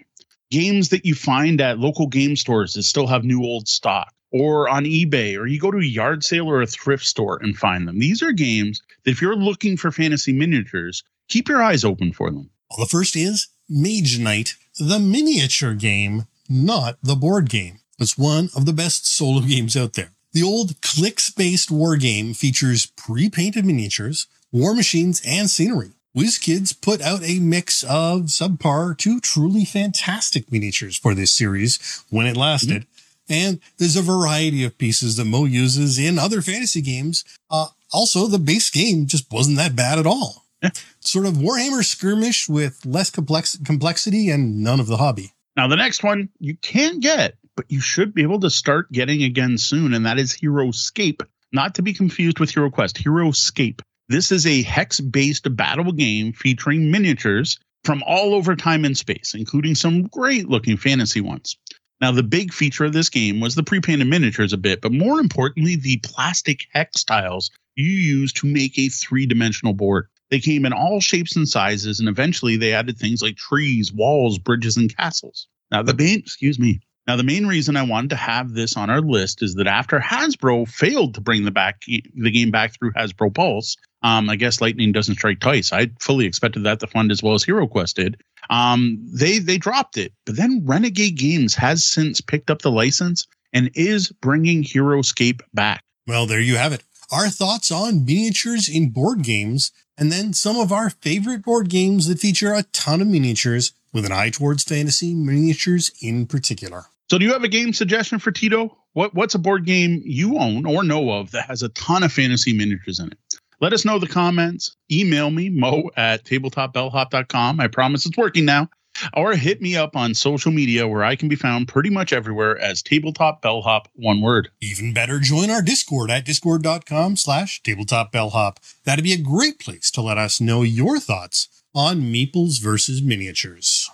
Games 0.50 0.90
that 0.90 1.06
you 1.06 1.14
find 1.14 1.60
at 1.60 1.78
local 1.78 2.06
game 2.06 2.36
stores 2.36 2.74
that 2.74 2.82
still 2.82 3.06
have 3.06 3.24
new 3.24 3.42
old 3.42 3.68
stock 3.68 4.12
or 4.32 4.68
on 4.68 4.84
eBay, 4.84 5.38
or 5.38 5.46
you 5.46 5.58
go 5.58 5.70
to 5.70 5.78
a 5.78 5.84
yard 5.84 6.24
sale 6.24 6.48
or 6.48 6.62
a 6.62 6.66
thrift 6.66 7.04
store 7.04 7.38
and 7.42 7.56
find 7.56 7.86
them. 7.86 7.98
These 7.98 8.22
are 8.22 8.32
games 8.32 8.82
that 9.04 9.10
if 9.10 9.20
you're 9.20 9.36
looking 9.36 9.76
for 9.76 9.90
fantasy 9.90 10.32
miniatures, 10.32 11.02
keep 11.28 11.48
your 11.48 11.62
eyes 11.62 11.84
open 11.84 12.12
for 12.12 12.30
them. 12.30 12.50
Well, 12.70 12.84
the 12.84 12.90
first 12.90 13.16
is 13.16 13.48
Mage 13.68 14.18
Knight, 14.18 14.54
the 14.78 14.98
miniature 14.98 15.74
game, 15.74 16.26
not 16.48 16.98
the 17.02 17.16
board 17.16 17.48
game. 17.48 17.80
It's 17.98 18.16
one 18.16 18.50
of 18.56 18.66
the 18.66 18.72
best 18.72 19.06
solo 19.06 19.40
games 19.46 19.76
out 19.76 19.94
there. 19.94 20.12
The 20.32 20.42
old 20.42 20.80
clicks 20.80 21.30
based 21.30 21.70
war 21.70 21.96
game 21.96 22.34
features 22.34 22.86
pre 22.86 23.28
painted 23.28 23.64
miniatures, 23.64 24.28
war 24.52 24.74
machines, 24.74 25.20
and 25.26 25.50
scenery. 25.50 25.90
WizKids 26.16 26.80
put 26.80 27.00
out 27.00 27.22
a 27.22 27.38
mix 27.38 27.84
of 27.84 28.22
subpar 28.22 28.98
to 28.98 29.20
truly 29.20 29.64
fantastic 29.64 30.50
miniatures 30.50 30.96
for 30.96 31.14
this 31.14 31.32
series 31.32 32.04
when 32.10 32.26
it 32.26 32.36
lasted. 32.36 32.82
Mm-hmm. 32.82 32.99
And 33.30 33.60
there's 33.78 33.96
a 33.96 34.02
variety 34.02 34.64
of 34.64 34.76
pieces 34.76 35.16
that 35.16 35.24
Moe 35.24 35.44
uses 35.44 35.98
in 35.98 36.18
other 36.18 36.42
fantasy 36.42 36.82
games. 36.82 37.24
Uh, 37.48 37.68
also, 37.92 38.26
the 38.26 38.38
base 38.38 38.70
game 38.70 39.06
just 39.06 39.30
wasn't 39.32 39.56
that 39.58 39.76
bad 39.76 39.98
at 39.98 40.06
all. 40.06 40.46
Yeah. 40.62 40.70
Sort 40.98 41.26
of 41.26 41.34
Warhammer 41.34 41.84
skirmish 41.84 42.48
with 42.48 42.84
less 42.84 43.08
complex 43.08 43.56
complexity 43.64 44.28
and 44.28 44.62
none 44.62 44.80
of 44.80 44.88
the 44.88 44.96
hobby. 44.96 45.32
Now, 45.56 45.68
the 45.68 45.76
next 45.76 46.02
one 46.02 46.28
you 46.38 46.56
can 46.56 47.00
get, 47.00 47.36
but 47.56 47.66
you 47.68 47.80
should 47.80 48.14
be 48.14 48.22
able 48.22 48.40
to 48.40 48.50
start 48.50 48.90
getting 48.92 49.22
again 49.22 49.58
soon, 49.58 49.94
and 49.94 50.06
that 50.06 50.18
is 50.18 50.32
Heroscape. 50.32 51.22
Not 51.52 51.76
to 51.76 51.82
be 51.82 51.92
confused 51.92 52.38
with 52.38 52.50
Hero 52.50 52.70
Quest, 52.70 52.96
Heroscape. 52.96 53.80
This 54.08 54.32
is 54.32 54.46
a 54.46 54.62
hex 54.62 55.00
based 55.00 55.54
battle 55.56 55.92
game 55.92 56.32
featuring 56.32 56.90
miniatures 56.90 57.58
from 57.84 58.02
all 58.06 58.34
over 58.34 58.56
time 58.56 58.84
and 58.84 58.96
space, 58.96 59.34
including 59.34 59.74
some 59.74 60.02
great 60.02 60.48
looking 60.48 60.76
fantasy 60.76 61.20
ones. 61.20 61.56
Now, 62.00 62.12
the 62.12 62.22
big 62.22 62.52
feature 62.52 62.84
of 62.84 62.92
this 62.92 63.10
game 63.10 63.40
was 63.40 63.54
the 63.54 63.62
pre 63.62 63.80
painted 63.80 64.06
miniatures 64.06 64.52
a 64.52 64.58
bit, 64.58 64.80
but 64.80 64.92
more 64.92 65.20
importantly, 65.20 65.76
the 65.76 65.98
plastic 65.98 66.66
hex 66.72 67.04
tiles 67.04 67.50
you 67.76 67.90
use 67.90 68.32
to 68.34 68.46
make 68.46 68.78
a 68.78 68.88
three 68.88 69.26
dimensional 69.26 69.74
board. 69.74 70.06
They 70.30 70.40
came 70.40 70.64
in 70.64 70.72
all 70.72 71.00
shapes 71.00 71.36
and 71.36 71.48
sizes, 71.48 72.00
and 72.00 72.08
eventually 72.08 72.56
they 72.56 72.72
added 72.72 72.98
things 72.98 73.20
like 73.20 73.36
trees, 73.36 73.92
walls, 73.92 74.38
bridges, 74.38 74.76
and 74.76 74.94
castles. 74.94 75.48
Now, 75.70 75.82
the 75.82 75.94
main, 75.94 76.20
excuse 76.20 76.58
me. 76.58 76.80
Now, 77.06 77.16
the 77.16 77.24
main 77.24 77.46
reason 77.46 77.76
I 77.76 77.82
wanted 77.82 78.10
to 78.10 78.16
have 78.16 78.52
this 78.52 78.76
on 78.76 78.88
our 78.88 79.00
list 79.00 79.42
is 79.42 79.54
that 79.56 79.66
after 79.66 79.98
Hasbro 79.98 80.68
failed 80.68 81.14
to 81.14 81.20
bring 81.20 81.44
the 81.44 81.50
back 81.50 81.82
the 81.86 82.30
game 82.30 82.50
back 82.50 82.74
through 82.74 82.92
Hasbro 82.92 83.34
Pulse, 83.34 83.76
um, 84.02 84.30
I 84.30 84.36
guess 84.36 84.60
lightning 84.60 84.92
doesn't 84.92 85.16
strike 85.16 85.40
twice. 85.40 85.72
I 85.72 85.90
fully 85.98 86.26
expected 86.26 86.64
that 86.64 86.78
the 86.80 86.86
fund 86.86 87.10
as 87.10 87.22
well 87.22 87.34
as 87.34 87.42
Hero 87.42 87.66
Quest 87.66 87.96
did. 87.96 88.22
Um, 88.50 88.98
they 89.12 89.38
they 89.38 89.56
dropped 89.56 89.96
it, 89.96 90.12
but 90.26 90.36
then 90.36 90.62
Renegade 90.66 91.16
Games 91.16 91.54
has 91.54 91.84
since 91.84 92.20
picked 92.20 92.50
up 92.50 92.62
the 92.62 92.70
license 92.70 93.26
and 93.52 93.70
is 93.74 94.10
bringing 94.10 94.62
Heroscape 94.62 95.40
back. 95.54 95.82
Well, 96.06 96.26
there 96.26 96.40
you 96.40 96.56
have 96.56 96.72
it. 96.72 96.82
Our 97.12 97.28
thoughts 97.28 97.72
on 97.72 98.04
miniatures 98.04 98.68
in 98.68 98.90
board 98.90 99.22
games 99.22 99.72
and 99.96 100.10
then 100.10 100.32
some 100.32 100.56
of 100.56 100.72
our 100.72 100.90
favorite 100.90 101.42
board 101.42 101.68
games 101.68 102.08
that 102.08 102.18
feature 102.18 102.54
a 102.54 102.62
ton 102.72 103.00
of 103.00 103.06
miniatures 103.06 103.72
with 103.92 104.06
an 104.06 104.12
eye 104.12 104.30
towards 104.30 104.64
fantasy 104.64 105.14
miniatures 105.14 105.90
in 106.00 106.26
particular. 106.26 106.84
So, 107.10 107.18
do 107.18 107.24
you 107.26 107.32
have 107.32 107.44
a 107.44 107.48
game 107.48 107.72
suggestion 107.72 108.18
for 108.18 108.32
Tito? 108.32 108.76
What 108.94 109.14
What's 109.14 109.34
a 109.34 109.38
board 109.38 109.66
game 109.66 110.02
you 110.04 110.38
own 110.38 110.64
or 110.64 110.82
know 110.82 111.10
of 111.10 111.32
that 111.32 111.46
has 111.46 111.62
a 111.62 111.68
ton 111.70 112.02
of 112.02 112.12
fantasy 112.12 112.52
miniatures 112.52 112.98
in 112.98 113.08
it? 113.08 113.18
Let 113.60 113.72
us 113.72 113.84
know 113.84 113.98
the 113.98 114.06
comments. 114.06 114.74
Email 114.90 115.30
me, 115.30 115.50
moe 115.50 115.90
at 115.96 116.24
tabletopbellhop.com. 116.24 117.60
I 117.60 117.68
promise 117.68 118.06
it's 118.06 118.16
working 118.16 118.44
now. 118.46 118.68
Or 119.14 119.32
hit 119.34 119.62
me 119.62 119.76
up 119.76 119.96
on 119.96 120.14
social 120.14 120.50
media 120.50 120.88
where 120.88 121.04
I 121.04 121.14
can 121.16 121.28
be 121.28 121.36
found 121.36 121.68
pretty 121.68 121.90
much 121.90 122.12
everywhere 122.12 122.58
as 122.58 122.82
Tabletop 122.82 123.40
Bellhop, 123.40 123.88
one 123.94 124.20
word. 124.20 124.50
Even 124.60 124.92
better, 124.92 125.20
join 125.20 125.48
our 125.48 125.62
Discord 125.62 126.10
at 126.10 126.24
discord.com 126.24 127.16
slash 127.16 127.62
tabletopbellhop. 127.62 128.56
That'd 128.84 129.04
be 129.04 129.12
a 129.12 129.18
great 129.18 129.58
place 129.58 129.90
to 129.92 130.02
let 130.02 130.18
us 130.18 130.40
know 130.40 130.62
your 130.62 130.98
thoughts 130.98 131.48
on 131.74 132.12
Meeples 132.12 132.60
versus 132.60 133.00
miniatures. 133.00 133.88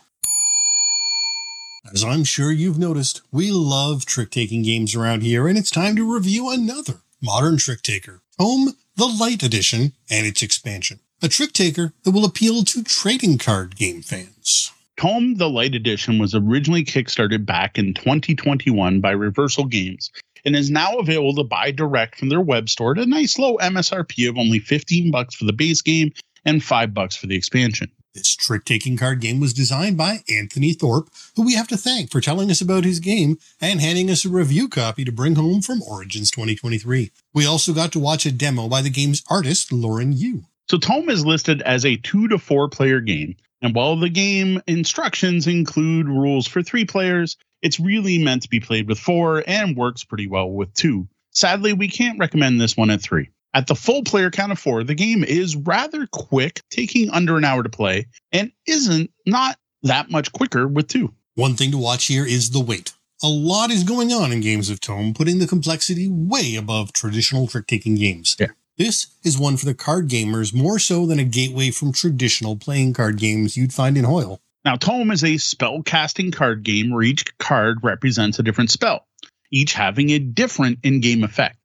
As 1.92 2.02
I'm 2.02 2.24
sure 2.24 2.50
you've 2.50 2.79
noticed, 2.79 3.22
we 3.31 3.52
love 3.52 4.07
trick 4.07 4.31
taking 4.31 4.62
games 4.62 4.96
around 4.96 5.22
here, 5.22 5.46
and 5.46 5.57
it's 5.57 5.70
time 5.70 5.94
to 5.96 6.14
review 6.14 6.50
another 6.50 7.02
modern 7.22 7.59
trick 7.59 7.83
taker, 7.83 8.22
Tome 8.38 8.75
the 8.96 9.07
Light 9.07 9.42
Edition 9.42 9.94
and 10.11 10.27
its 10.27 10.42
expansion. 10.42 11.01
A 11.22 11.29
trick 11.29 11.55
taker 11.55 11.94
that 12.03 12.11
will 12.11 12.27
appeal 12.27 12.64
to 12.64 12.85
trading 12.85 13.38
card 13.38 13.77
game 13.77 14.03
fans. 14.03 14.72
Tome 14.99 15.37
the 15.37 15.49
Light 15.49 15.75
Edition 15.75 16.18
was 16.18 16.35
originally 16.35 16.85
kickstarted 16.85 17.46
back 17.46 17.79
in 17.79 17.94
2021 17.94 19.01
by 19.01 19.11
Reversal 19.12 19.64
Games 19.64 20.11
and 20.44 20.55
is 20.55 20.70
now 20.70 20.99
available 20.99 21.35
to 21.37 21.44
buy 21.44 21.70
direct 21.70 22.18
from 22.18 22.29
their 22.29 22.42
web 22.42 22.68
store 22.68 22.92
at 22.92 22.99
a 22.99 23.07
nice 23.07 23.38
low 23.38 23.57
MSRP 23.57 24.29
of 24.29 24.37
only 24.37 24.59
15 24.59 25.11
bucks 25.11 25.35
for 25.35 25.46
the 25.46 25.55
base 25.55 25.81
game 25.81 26.12
and 26.44 26.62
5 26.62 26.92
bucks 26.92 27.16
for 27.16 27.27
the 27.27 27.37
expansion. 27.37 27.90
This 28.16 28.35
trick 28.35 28.64
taking 28.64 28.96
card 28.96 29.20
game 29.20 29.40
was 29.40 29.52
designed 29.52 29.98
by 29.98 30.20
Anthony 30.26 30.72
Thorpe, 30.72 31.11
who 31.37 31.42
we 31.44 31.52
have 31.52 31.68
to 31.68 31.76
thank 31.76 32.11
for 32.11 32.22
telling 32.22 32.50
us 32.50 32.62
about 32.62 32.85
his 32.85 32.98
game 32.98 33.37
and 33.61 33.79
handing 33.79 34.11
us 34.11 34.24
a 34.24 34.31
review 34.31 34.70
copy 34.70 35.05
to 35.05 35.12
bring 35.12 35.35
home 35.35 35.61
from 35.61 35.83
Origins 35.83 36.31
2023. 36.31 37.11
We 37.35 37.44
also 37.44 37.74
got 37.74 37.92
to 37.92 37.98
watch 37.98 38.24
a 38.24 38.33
demo 38.33 38.70
by 38.70 38.81
the 38.81 38.88
game's 38.88 39.22
artist, 39.29 39.70
Lauren 39.70 40.12
Yu. 40.12 40.44
So, 40.70 40.79
Tome 40.79 41.11
is 41.11 41.26
listed 41.26 41.61
as 41.61 41.85
a 41.85 41.96
two 41.96 42.26
to 42.29 42.38
four 42.38 42.70
player 42.70 43.00
game. 43.02 43.37
And 43.61 43.74
while 43.74 43.96
the 43.96 44.09
game 44.09 44.62
instructions 44.66 45.46
include 45.46 46.09
rules 46.09 46.46
for 46.46 46.62
three 46.62 46.87
players, 46.87 47.37
it's 47.61 47.79
really 47.79 48.16
meant 48.16 48.44
to 48.44 48.48
be 48.48 48.61
played 48.61 48.88
with 48.88 48.98
four 48.98 49.44
and 49.46 49.76
works 49.76 50.05
pretty 50.05 50.26
well 50.26 50.50
with 50.50 50.72
two. 50.72 51.07
Sadly, 51.33 51.74
we 51.74 51.88
can't 51.88 52.18
recommend 52.18 52.62
this 52.62 52.79
one 52.79 52.88
at 52.88 53.02
three. 53.02 53.29
At 53.56 53.68
the 53.68 53.74
full 53.74 54.02
player 54.02 54.30
count 54.30 54.52
of 54.52 54.58
four, 54.58 54.84
the 54.84 54.94
game 54.94 55.24
is 55.24 55.56
rather 55.56 56.06
quick, 56.12 56.60
taking 56.68 57.08
under 57.08 57.38
an 57.38 57.44
hour 57.46 57.62
to 57.62 57.70
play, 57.70 58.06
and 58.30 58.52
isn't 58.66 59.10
not 59.24 59.56
that 59.82 60.10
much 60.10 60.30
quicker 60.30 60.68
with 60.68 60.88
two. 60.88 61.14
One 61.36 61.54
thing 61.54 61.70
to 61.70 61.78
watch 61.78 62.04
here 62.04 62.26
is 62.26 62.50
the 62.50 62.60
weight. 62.60 62.92
A 63.22 63.28
lot 63.28 63.70
is 63.70 63.82
going 63.82 64.12
on 64.12 64.30
in 64.30 64.42
games 64.42 64.68
of 64.68 64.82
Tome, 64.82 65.14
putting 65.14 65.38
the 65.38 65.46
complexity 65.46 66.06
way 66.06 66.54
above 66.54 66.92
traditional 66.92 67.46
trick 67.46 67.66
taking 67.66 67.94
games. 67.94 68.36
Yeah. 68.38 68.48
This 68.76 69.06
is 69.24 69.38
one 69.38 69.56
for 69.56 69.64
the 69.64 69.72
card 69.72 70.10
gamers 70.10 70.52
more 70.52 70.78
so 70.78 71.06
than 71.06 71.18
a 71.18 71.24
gateway 71.24 71.70
from 71.70 71.94
traditional 71.94 72.56
playing 72.56 72.92
card 72.92 73.16
games 73.16 73.56
you'd 73.56 73.72
find 73.72 73.96
in 73.96 74.04
Hoyle. 74.04 74.38
Now, 74.66 74.76
Tome 74.76 75.12
is 75.12 75.24
a 75.24 75.38
spell 75.38 75.82
casting 75.82 76.30
card 76.30 76.62
game 76.62 76.90
where 76.90 77.04
each 77.04 77.38
card 77.38 77.78
represents 77.82 78.38
a 78.38 78.42
different 78.42 78.70
spell, 78.70 79.06
each 79.50 79.72
having 79.72 80.10
a 80.10 80.18
different 80.18 80.80
in 80.82 81.00
game 81.00 81.24
effect. 81.24 81.56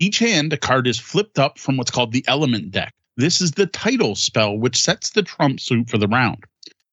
Each 0.00 0.20
hand, 0.20 0.52
a 0.52 0.56
card 0.56 0.86
is 0.86 0.98
flipped 0.98 1.40
up 1.40 1.58
from 1.58 1.76
what's 1.76 1.90
called 1.90 2.12
the 2.12 2.24
element 2.28 2.70
deck. 2.70 2.94
This 3.16 3.40
is 3.40 3.52
the 3.52 3.66
title 3.66 4.14
spell, 4.14 4.56
which 4.56 4.80
sets 4.80 5.10
the 5.10 5.24
trump 5.24 5.58
suit 5.58 5.90
for 5.90 5.98
the 5.98 6.06
round. 6.06 6.44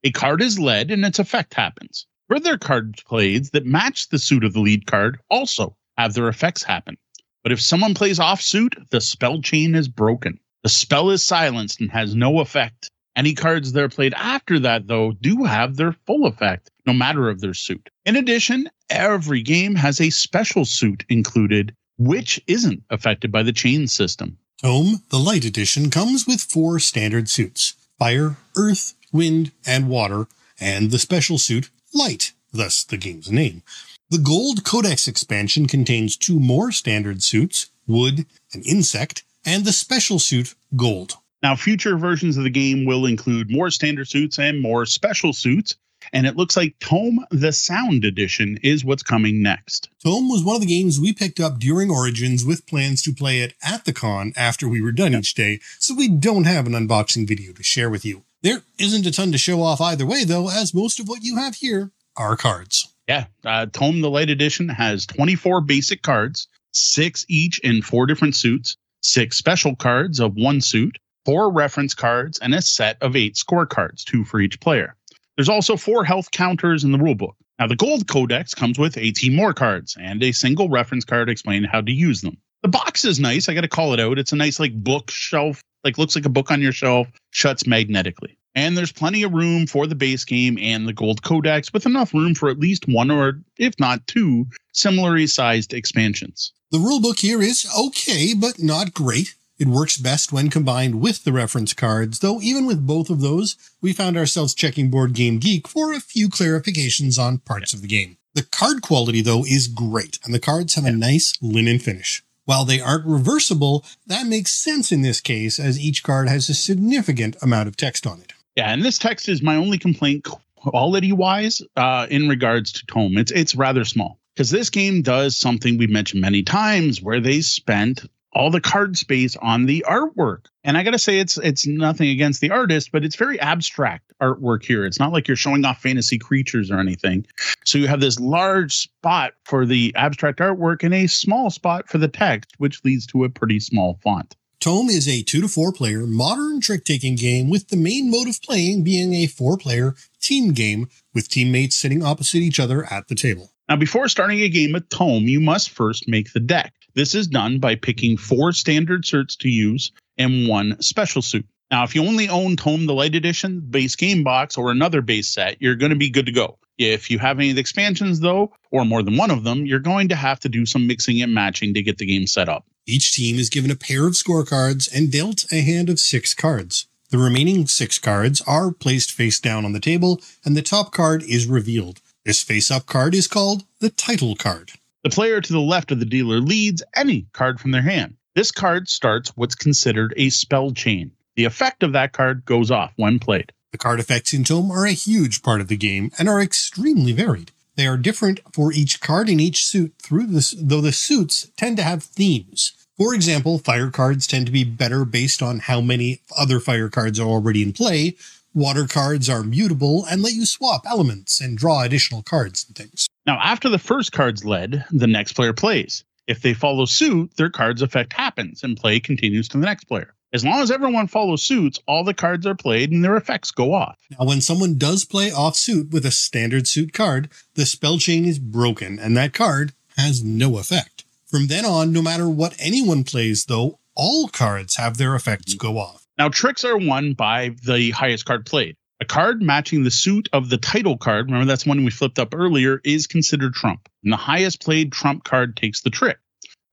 A 0.04 0.12
card 0.12 0.42
is 0.42 0.58
led 0.58 0.90
and 0.90 1.06
its 1.06 1.20
effect 1.20 1.54
happens. 1.54 2.08
Further 2.30 2.58
cards 2.58 3.04
played 3.04 3.46
that 3.54 3.68
match 3.68 4.10
the 4.10 4.18
suit 4.18 4.44
of 4.44 4.54
the 4.54 4.60
lead 4.60 4.88
card 4.88 5.20
also 5.30 5.78
have 5.98 6.16
their 6.16 6.28
effects 6.30 6.64
happen. 6.64 6.98
But 7.44 7.52
if 7.52 7.62
someone 7.62 7.94
plays 7.94 8.20
off 8.20 8.42
suit, 8.42 8.76
the 8.90 9.00
spell 9.00 9.40
chain 9.40 9.76
is 9.76 9.88
broken. 9.88 10.40
The 10.64 10.70
spell 10.70 11.12
is 11.12 11.24
silenced 11.24 11.80
and 11.80 11.92
has 11.92 12.16
no 12.16 12.40
effect. 12.40 12.90
Any 13.16 13.36
cards 13.36 13.72
that 13.74 13.84
are 13.84 13.90
played 13.90 14.16
after 14.16 14.58
that, 14.60 14.88
though, 14.88 15.12
do 15.22 15.44
have 15.44 15.76
their 15.76 15.92
full 15.92 16.26
effect, 16.26 16.72
no 16.88 16.94
matter 16.94 17.30
of 17.30 17.40
their 17.40 17.54
suit. 17.54 17.88
In 18.04 18.16
addition, 18.16 18.68
every 18.90 19.44
game 19.44 19.76
has 19.76 20.02
a 20.02 20.10
special 20.10 20.66
suit 20.66 21.06
included 21.08 21.76
which 21.98 22.42
isn't 22.48 22.84
affected 22.90 23.32
by 23.32 23.44
the 23.44 23.54
chain 23.54 23.88
system. 23.88 24.38
Tome, 24.62 25.04
the 25.10 25.20
Light 25.20 25.46
Edition, 25.46 25.90
comes 25.90 26.26
with 26.26 26.42
four 26.42 26.80
standard 26.80 27.30
suits 27.30 27.76
fire, 27.98 28.38
earth, 28.58 28.94
wind, 29.12 29.52
and 29.66 29.88
water, 29.88 30.28
and 30.60 30.92
the 30.92 31.00
special 31.00 31.38
suit, 31.38 31.70
light, 31.94 32.34
thus 32.52 32.84
the 32.84 32.98
game's 32.98 33.32
name. 33.32 33.64
The 34.10 34.18
Gold 34.18 34.64
Codex 34.64 35.08
expansion 35.08 35.66
contains 35.66 36.16
two 36.18 36.40
more 36.40 36.72
standard 36.72 37.24
suits 37.24 37.70
wood, 37.88 38.26
an 38.54 38.62
insect, 38.64 39.24
and 39.46 39.64
the 39.64 39.72
special 39.72 40.20
suit, 40.20 40.56
gold. 40.76 41.18
Now, 41.44 41.56
future 41.56 41.98
versions 41.98 42.38
of 42.38 42.44
the 42.44 42.50
game 42.50 42.86
will 42.86 43.06
include 43.06 43.52
more 43.52 43.70
standard 43.70 44.08
suits 44.08 44.40
and 44.40 44.62
more 44.62 44.86
special 44.86 45.34
suits, 45.34 45.76
and 46.14 46.26
it 46.26 46.36
looks 46.36 46.58
like 46.58 46.80
Tome 46.80 47.26
the 47.32 47.52
Sound 47.52 48.06
Edition 48.06 48.58
is 48.64 48.86
what's 48.86 49.04
coming 49.04 49.42
next. 49.42 49.90
Tome 50.04 50.30
was 50.30 50.44
one 50.44 50.56
of 50.56 50.62
the 50.62 50.68
games 50.68 51.00
we 51.00 51.14
picked 51.14 51.40
up 51.40 51.60
during 51.60 51.90
Origins 51.90 52.46
with 52.46 52.68
plans 52.68 53.02
to 53.04 53.14
play 53.14 53.42
it 53.42 53.54
at 53.64 53.86
the 53.86 53.94
con 53.94 54.34
after 54.36 54.68
we 54.68 54.82
were 54.82 54.92
done 54.92 55.16
each 55.16 55.34
day, 55.34 55.60
so 55.80 55.96
we 55.96 56.08
don't 56.08 56.46
have 56.46 56.68
an 56.68 56.74
unboxing 56.74 57.28
video 57.28 57.54
to 57.54 57.64
share 57.64 57.90
with 57.90 58.06
you. 58.06 58.24
There 58.42 58.62
isn't 58.78 59.06
a 59.06 59.12
ton 59.12 59.32
to 59.32 59.38
show 59.38 59.62
off 59.62 59.82
either 59.82 60.06
way, 60.06 60.24
though, 60.24 60.50
as 60.50 60.74
most 60.74 61.00
of 61.00 61.08
what 61.08 61.24
you 61.24 61.38
have 61.38 61.56
here 61.56 61.92
are 62.16 62.38
cards. 62.38 62.94
Yeah, 63.08 63.26
uh, 63.44 63.68
Tome 63.68 64.02
the 64.02 64.10
Light 64.10 64.30
Edition 64.30 64.70
has 64.70 65.06
24 65.06 65.62
basic 65.62 66.02
cards, 66.02 66.48
six 66.72 67.26
each 67.28 67.60
in 67.60 67.82
four 67.82 68.06
different 68.06 68.36
suits, 68.36 68.78
six 69.02 69.38
special 69.38 69.76
cards 69.76 70.20
of 70.20 70.36
one 70.36 70.62
suit, 70.62 70.98
four 71.26 71.52
reference 71.52 71.94
cards, 71.94 72.40
and 72.40 72.54
a 72.54 72.62
set 72.62 72.98
of 73.02 73.16
eight 73.16 73.36
scorecards, 73.36 74.04
two 74.04 74.24
for 74.24 74.40
each 74.40 74.60
player. 74.60 74.96
There's 75.36 75.50
also 75.50 75.76
four 75.76 76.04
health 76.06 76.32
counters 76.32 76.84
in 76.84 76.92
the 76.92 76.98
rulebook. 76.98 77.34
Now, 77.60 77.68
the 77.68 77.76
Gold 77.76 78.08
Codex 78.08 78.54
comes 78.54 78.78
with 78.78 78.98
18 78.98 79.36
more 79.36 79.54
cards 79.54 79.98
and 80.00 80.22
a 80.24 80.32
single 80.32 80.70
reference 80.70 81.06
card 81.06 81.30
explaining 81.30 81.70
how 81.70 81.82
to 81.82 81.92
use 81.92 82.22
them. 82.22 82.38
The 82.64 82.70
box 82.70 83.06
is 83.06 83.20
nice. 83.20 83.48
I 83.48 83.54
got 83.54 83.62
to 83.62 83.68
call 83.68 83.94
it 83.94 84.00
out. 84.00 84.18
It's 84.18 84.32
a 84.32 84.38
nice, 84.38 84.60
like, 84.60 84.74
bookshelf, 84.74 85.62
like, 85.84 85.98
looks 85.98 86.16
like 86.16 86.26
a 86.26 86.30
book 86.30 86.52
on 86.52 86.62
your 86.62 86.72
shelf, 86.72 87.08
shuts 87.32 87.68
magnetically. 87.68 88.38
And 88.56 88.78
there's 88.78 88.92
plenty 88.92 89.24
of 89.24 89.34
room 89.34 89.68
for 89.68 89.86
the 89.86 89.96
base 89.96 90.24
game 90.24 90.58
and 90.60 90.88
the 90.88 90.94
Gold 90.94 91.22
Codex, 91.22 91.72
with 91.74 91.86
enough 91.86 92.14
room 92.14 92.34
for 92.34 92.50
at 92.50 92.60
least 92.60 92.88
one 92.88 93.12
or, 93.12 93.42
if 93.58 93.78
not 93.80 94.08
two, 94.08 94.48
similarly 94.74 95.28
sized 95.28 95.74
expansions. 95.74 96.54
The 96.72 96.78
rulebook 96.78 97.20
here 97.20 97.42
is 97.42 97.68
okay, 97.78 98.34
but 98.34 98.60
not 98.60 98.94
great. 98.94 99.36
It 99.58 99.68
works 99.68 99.98
best 99.98 100.34
when 100.34 100.50
combined 100.50 101.00
with 101.00 101.24
the 101.24 101.32
reference 101.32 101.74
cards, 101.74 102.20
though 102.20 102.42
even 102.42 102.66
with 102.66 102.86
both 102.86 103.10
of 103.10 103.22
those, 103.22 103.56
we 103.82 103.94
found 103.94 104.18
ourselves 104.18 104.54
checking 104.54 104.90
Board 104.90 105.14
Game 105.14 105.40
Geek 105.40 105.68
for 105.68 105.94
a 105.94 106.02
few 106.02 106.28
clarifications 106.28 107.18
on 107.18 107.38
parts 107.38 107.74
of 107.74 107.82
the 107.82 107.88
game. 107.88 108.18
The 108.34 108.44
card 108.44 108.82
quality, 108.82 109.22
though, 109.22 109.46
is 109.46 109.70
great, 109.70 110.20
and 110.26 110.34
the 110.34 110.42
cards 110.42 110.76
have 110.76 110.84
a 110.84 110.92
nice 110.92 111.34
linen 111.42 111.80
finish. 111.80 112.22
While 112.44 112.66
they 112.66 112.82
aren't 112.82 113.06
reversible, 113.06 113.86
that 114.06 114.28
makes 114.28 114.52
sense 114.52 114.92
in 114.92 115.04
this 115.04 115.22
case, 115.22 115.58
as 115.58 115.80
each 115.80 116.04
card 116.04 116.28
has 116.28 116.50
a 116.50 116.54
significant 116.54 117.38
amount 117.42 117.70
of 117.70 117.78
text 117.78 118.06
on 118.06 118.20
it. 118.20 118.34
Yeah, 118.58 118.74
and 118.74 118.84
this 118.84 119.00
text 119.00 119.30
is 119.30 119.42
my 119.42 119.56
only 119.56 119.78
complaint 119.78 120.28
quality 120.56 121.14
wise 121.14 121.62
uh, 121.78 122.08
in 122.10 122.28
regards 122.28 122.74
to 122.74 122.86
Tome. 122.88 123.18
It's 123.18 123.32
it's 123.32 123.56
rather 123.56 123.86
small 123.86 124.20
because 124.36 124.50
this 124.50 124.70
game 124.70 125.02
does 125.02 125.38
something 125.38 125.78
we've 125.78 125.90
mentioned 125.90 126.22
many 126.22 126.44
times 126.44 127.02
where 127.02 127.22
they 127.22 127.40
spent 127.40 128.06
all 128.36 128.52
the 128.52 128.62
card 128.62 128.98
space 128.98 129.36
on 129.38 129.66
the 129.66 129.84
artwork. 129.88 130.46
And 130.64 130.78
I 130.78 130.84
got 130.84 130.92
to 130.92 131.00
say 131.00 131.20
it's 131.20 131.38
it's 131.38 131.66
nothing 131.66 132.10
against 132.10 132.42
the 132.42 132.52
artist, 132.52 132.92
but 132.92 133.06
it's 133.06 133.16
very 133.16 133.40
abstract 133.40 134.14
artwork 134.22 134.64
here. 134.64 134.86
It's 134.86 135.00
not 135.00 135.14
like 135.14 135.28
you're 135.28 135.38
showing 135.38 135.64
off 135.64 135.82
fantasy 135.82 136.20
creatures 136.20 136.70
or 136.70 136.80
anything. 136.80 137.26
So 137.64 137.78
you 137.78 137.88
have 137.88 138.02
this 138.02 138.20
large 138.20 138.76
spot 138.76 139.34
for 139.46 139.66
the 139.66 139.94
abstract 139.96 140.40
artwork 140.40 140.84
and 140.84 140.94
a 140.94 141.08
small 141.08 141.50
spot 141.50 141.88
for 141.88 141.98
the 141.98 142.10
text, 142.10 142.52
which 142.58 142.84
leads 142.84 143.08
to 143.08 143.24
a 143.24 143.30
pretty 143.30 143.60
small 143.60 144.00
font. 144.04 144.36
Tome 144.60 144.90
is 144.90 145.08
a 145.08 145.22
two 145.22 145.42
to 145.42 145.48
four 145.48 145.72
player 145.72 146.06
modern 146.06 146.60
trick 146.60 146.84
taking 146.86 147.16
game 147.16 147.50
with 147.50 147.70
the 147.70 147.78
main 147.78 148.12
mode 148.12 148.28
of 148.28 148.42
playing 148.42 148.84
being 148.84 149.14
a 149.14 149.28
four 149.28 149.58
player 149.58 149.96
team 150.20 150.54
game 150.54 150.90
with 151.14 151.30
teammates 151.30 151.76
sitting 151.76 152.04
opposite 152.04 152.40
each 152.40 152.60
other 152.60 152.92
at 152.92 153.08
the 153.08 153.16
table. 153.16 153.52
Now, 153.70 153.76
before 153.78 154.08
starting 154.08 154.42
a 154.42 154.50
game 154.50 154.74
with 154.74 154.90
Tome, 154.90 155.24
you 155.24 155.40
must 155.40 155.72
first 155.72 156.08
make 156.08 156.34
the 156.34 156.40
deck. 156.40 156.74
This 156.96 157.14
is 157.14 157.28
done 157.28 157.60
by 157.60 157.76
picking 157.76 158.16
four 158.16 158.54
standard 158.54 159.06
suits 159.06 159.36
to 159.38 159.50
use 159.50 159.92
and 160.18 160.48
one 160.48 160.82
special 160.82 161.22
suit. 161.22 161.46
Now, 161.70 161.84
if 161.84 161.94
you 161.94 162.06
only 162.06 162.30
own 162.30 162.56
Tome 162.56 162.86
the 162.86 162.94
Light 162.94 163.16
Edition, 163.16 163.60
base 163.60 163.98
game 163.98 164.24
box, 164.24 164.58
or 164.58 164.72
another 164.72 165.02
base 165.02 165.30
set, 165.30 165.62
you're 165.62 165.76
going 165.76 165.90
to 165.90 165.98
be 165.98 166.10
good 166.10 166.28
to 166.28 166.32
go. 166.32 166.58
If 166.78 167.12
you 167.12 167.20
have 167.20 167.38
any 167.38 167.50
of 167.50 167.56
the 167.56 167.62
expansions, 167.62 168.22
though, 168.22 168.54
or 168.72 168.86
more 168.86 169.04
than 169.04 169.18
one 169.18 169.32
of 169.32 169.44
them, 169.44 169.66
you're 169.66 169.80
going 169.80 170.08
to 170.10 170.16
have 170.16 170.40
to 170.42 170.50
do 170.50 170.66
some 170.66 170.88
mixing 170.88 171.22
and 171.22 171.34
matching 171.34 171.74
to 171.74 171.82
get 171.82 171.98
the 171.98 172.06
game 172.06 172.28
set 172.28 172.48
up. 172.48 172.66
Each 172.86 173.14
team 173.14 173.40
is 173.40 173.50
given 173.50 173.72
a 173.72 173.76
pair 173.76 174.08
of 174.08 174.14
scorecards 174.14 174.90
and 174.94 175.12
dealt 175.12 175.52
a 175.52 175.62
hand 175.62 175.90
of 175.90 176.00
six 176.00 176.34
cards. 176.34 176.88
The 177.10 177.18
remaining 177.18 177.68
six 177.68 178.00
cards 178.00 178.42
are 178.48 178.72
placed 178.72 179.12
face 179.12 179.40
down 179.40 179.66
on 179.66 179.74
the 179.74 179.80
table, 179.80 180.22
and 180.46 180.56
the 180.56 180.62
top 180.62 180.92
card 180.92 181.24
is 181.24 181.46
revealed. 181.46 182.00
This 182.24 182.42
face 182.42 182.72
up 182.72 182.86
card 182.86 183.14
is 183.16 183.28
called 183.28 183.66
the 183.80 183.90
title 183.90 184.36
card. 184.36 184.74
The 185.06 185.12
player 185.12 185.40
to 185.40 185.54
the 185.54 185.62
left 185.62 185.92
of 185.92 186.00
the 186.00 186.06
dealer 186.06 186.40
leads 186.40 186.82
any 186.96 187.28
card 187.32 187.60
from 187.60 187.70
their 187.70 187.84
hand. 187.84 188.16
This 188.34 188.50
card 188.50 188.90
starts 188.90 189.30
what's 189.36 189.54
considered 189.54 190.16
a 190.18 190.32
spell 190.32 190.72
chain. 190.72 191.12
The 191.36 191.46
effect 191.46 191.84
of 191.84 191.92
that 191.92 192.12
card 192.12 192.44
goes 192.44 192.72
off 192.72 192.92
when 192.96 193.20
played. 193.20 193.52
The 193.72 193.78
card 193.78 194.00
effects 194.00 194.34
in 194.34 194.44
Tome 194.44 194.72
are 194.72 194.88
a 194.88 194.94
huge 194.94 195.44
part 195.44 195.62
of 195.62 195.68
the 195.68 195.78
game 195.78 196.10
and 196.18 196.28
are 196.28 196.42
extremely 196.42 197.12
varied. 197.12 197.52
They 197.76 197.86
are 197.86 197.98
different 197.98 198.40
for 198.52 198.74
each 198.74 199.00
card 199.00 199.30
in 199.30 199.40
each 199.40 199.68
suit 199.68 199.94
through 200.02 200.26
this, 200.26 200.56
though 200.58 200.82
the 200.82 200.92
suits 200.92 201.52
tend 201.56 201.78
to 201.78 201.84
have 201.84 202.02
themes. 202.02 202.72
For 202.98 203.14
example, 203.14 203.60
fire 203.60 203.92
cards 203.92 204.26
tend 204.26 204.48
to 204.48 204.52
be 204.52 204.64
better 204.64 205.06
based 205.06 205.44
on 205.44 205.60
how 205.60 205.82
many 205.82 206.22
other 206.36 206.60
fire 206.60 206.90
cards 206.90 207.20
are 207.20 207.28
already 207.28 207.62
in 207.62 207.74
play. 207.74 208.16
Water 208.56 208.88
cards 208.88 209.30
are 209.30 209.44
mutable 209.44 210.04
and 210.06 210.24
let 210.24 210.34
you 210.34 210.48
swap 210.48 210.82
elements 210.88 211.40
and 211.40 211.60
draw 211.60 211.84
additional 211.84 212.24
cards 212.24 212.66
and 212.68 212.76
things. 212.76 213.06
Now, 213.26 213.40
after 213.42 213.70
the 213.70 213.80
first 213.80 214.12
card's 214.12 214.46
led, 214.46 214.86
the 214.92 215.08
next 215.08 215.34
player 215.34 215.54
plays. 215.54 216.04
If 216.28 216.42
they 216.42 216.54
follow 216.54 216.86
suit, 216.86 217.36
their 217.38 217.50
card's 217.50 217.82
effect 217.82 218.14
happens 218.14 218.64
and 218.64 218.78
play 218.78 219.00
continues 219.00 219.48
to 219.50 219.58
the 219.58 219.66
next 219.66 219.86
player. 219.86 220.14
As 220.34 220.44
long 220.44 220.62
as 220.62 220.70
everyone 220.70 221.08
follows 221.08 221.44
suits, 221.44 221.80
all 221.88 222.04
the 222.04 222.14
cards 222.14 222.46
are 222.46 222.56
played 222.56 222.92
and 222.92 223.04
their 223.04 223.16
effects 223.16 223.52
go 223.52 223.74
off. 223.74 223.98
Now, 224.12 224.26
when 224.26 224.42
someone 224.42 224.78
does 224.78 225.06
play 225.06 225.32
off 225.32 225.56
suit 225.56 225.92
with 225.92 226.06
a 226.06 226.12
standard 226.12 226.68
suit 226.68 226.94
card, 226.94 227.30
the 227.54 227.66
spell 227.66 227.98
chain 227.98 228.26
is 228.26 228.38
broken 228.38 229.00
and 229.00 229.16
that 229.16 229.34
card 229.34 229.74
has 229.98 230.24
no 230.24 230.58
effect. 230.58 231.06
From 231.26 231.48
then 231.48 231.66
on, 231.66 231.92
no 231.92 232.02
matter 232.02 232.30
what 232.30 232.56
anyone 232.60 233.04
plays, 233.04 233.46
though, 233.46 233.80
all 233.96 234.28
cards 234.28 234.76
have 234.76 234.98
their 234.98 235.16
effects 235.16 235.54
mm-hmm. 235.54 235.66
go 235.66 235.80
off. 235.80 236.06
Now, 236.18 236.30
tricks 236.30 236.64
are 236.64 236.78
won 236.78 237.14
by 237.14 237.56
the 237.66 237.92
highest 237.92 238.26
card 238.26 238.46
played. 238.46 238.78
A 239.02 239.06
card 239.06 239.42
matching 239.42 239.84
the 239.84 239.92
suit 239.92 240.30
of 240.32 240.50
the 240.50 240.58
title 240.58 240.98
card, 240.98 241.26
remember 241.26 241.46
that's 241.46 241.66
one 241.66 241.84
we 241.84 241.92
flipped 241.92 242.18
up 242.18 242.34
earlier, 242.34 242.80
is 242.86 243.08
considered 243.08 243.54
trump. 243.54 243.90
And 244.04 244.14
the 244.14 244.18
highest 244.18 244.62
played 244.62 244.94
trump 244.94 245.26
card 245.26 245.58
takes 245.58 245.82
the 245.82 245.90
trick. 245.90 246.18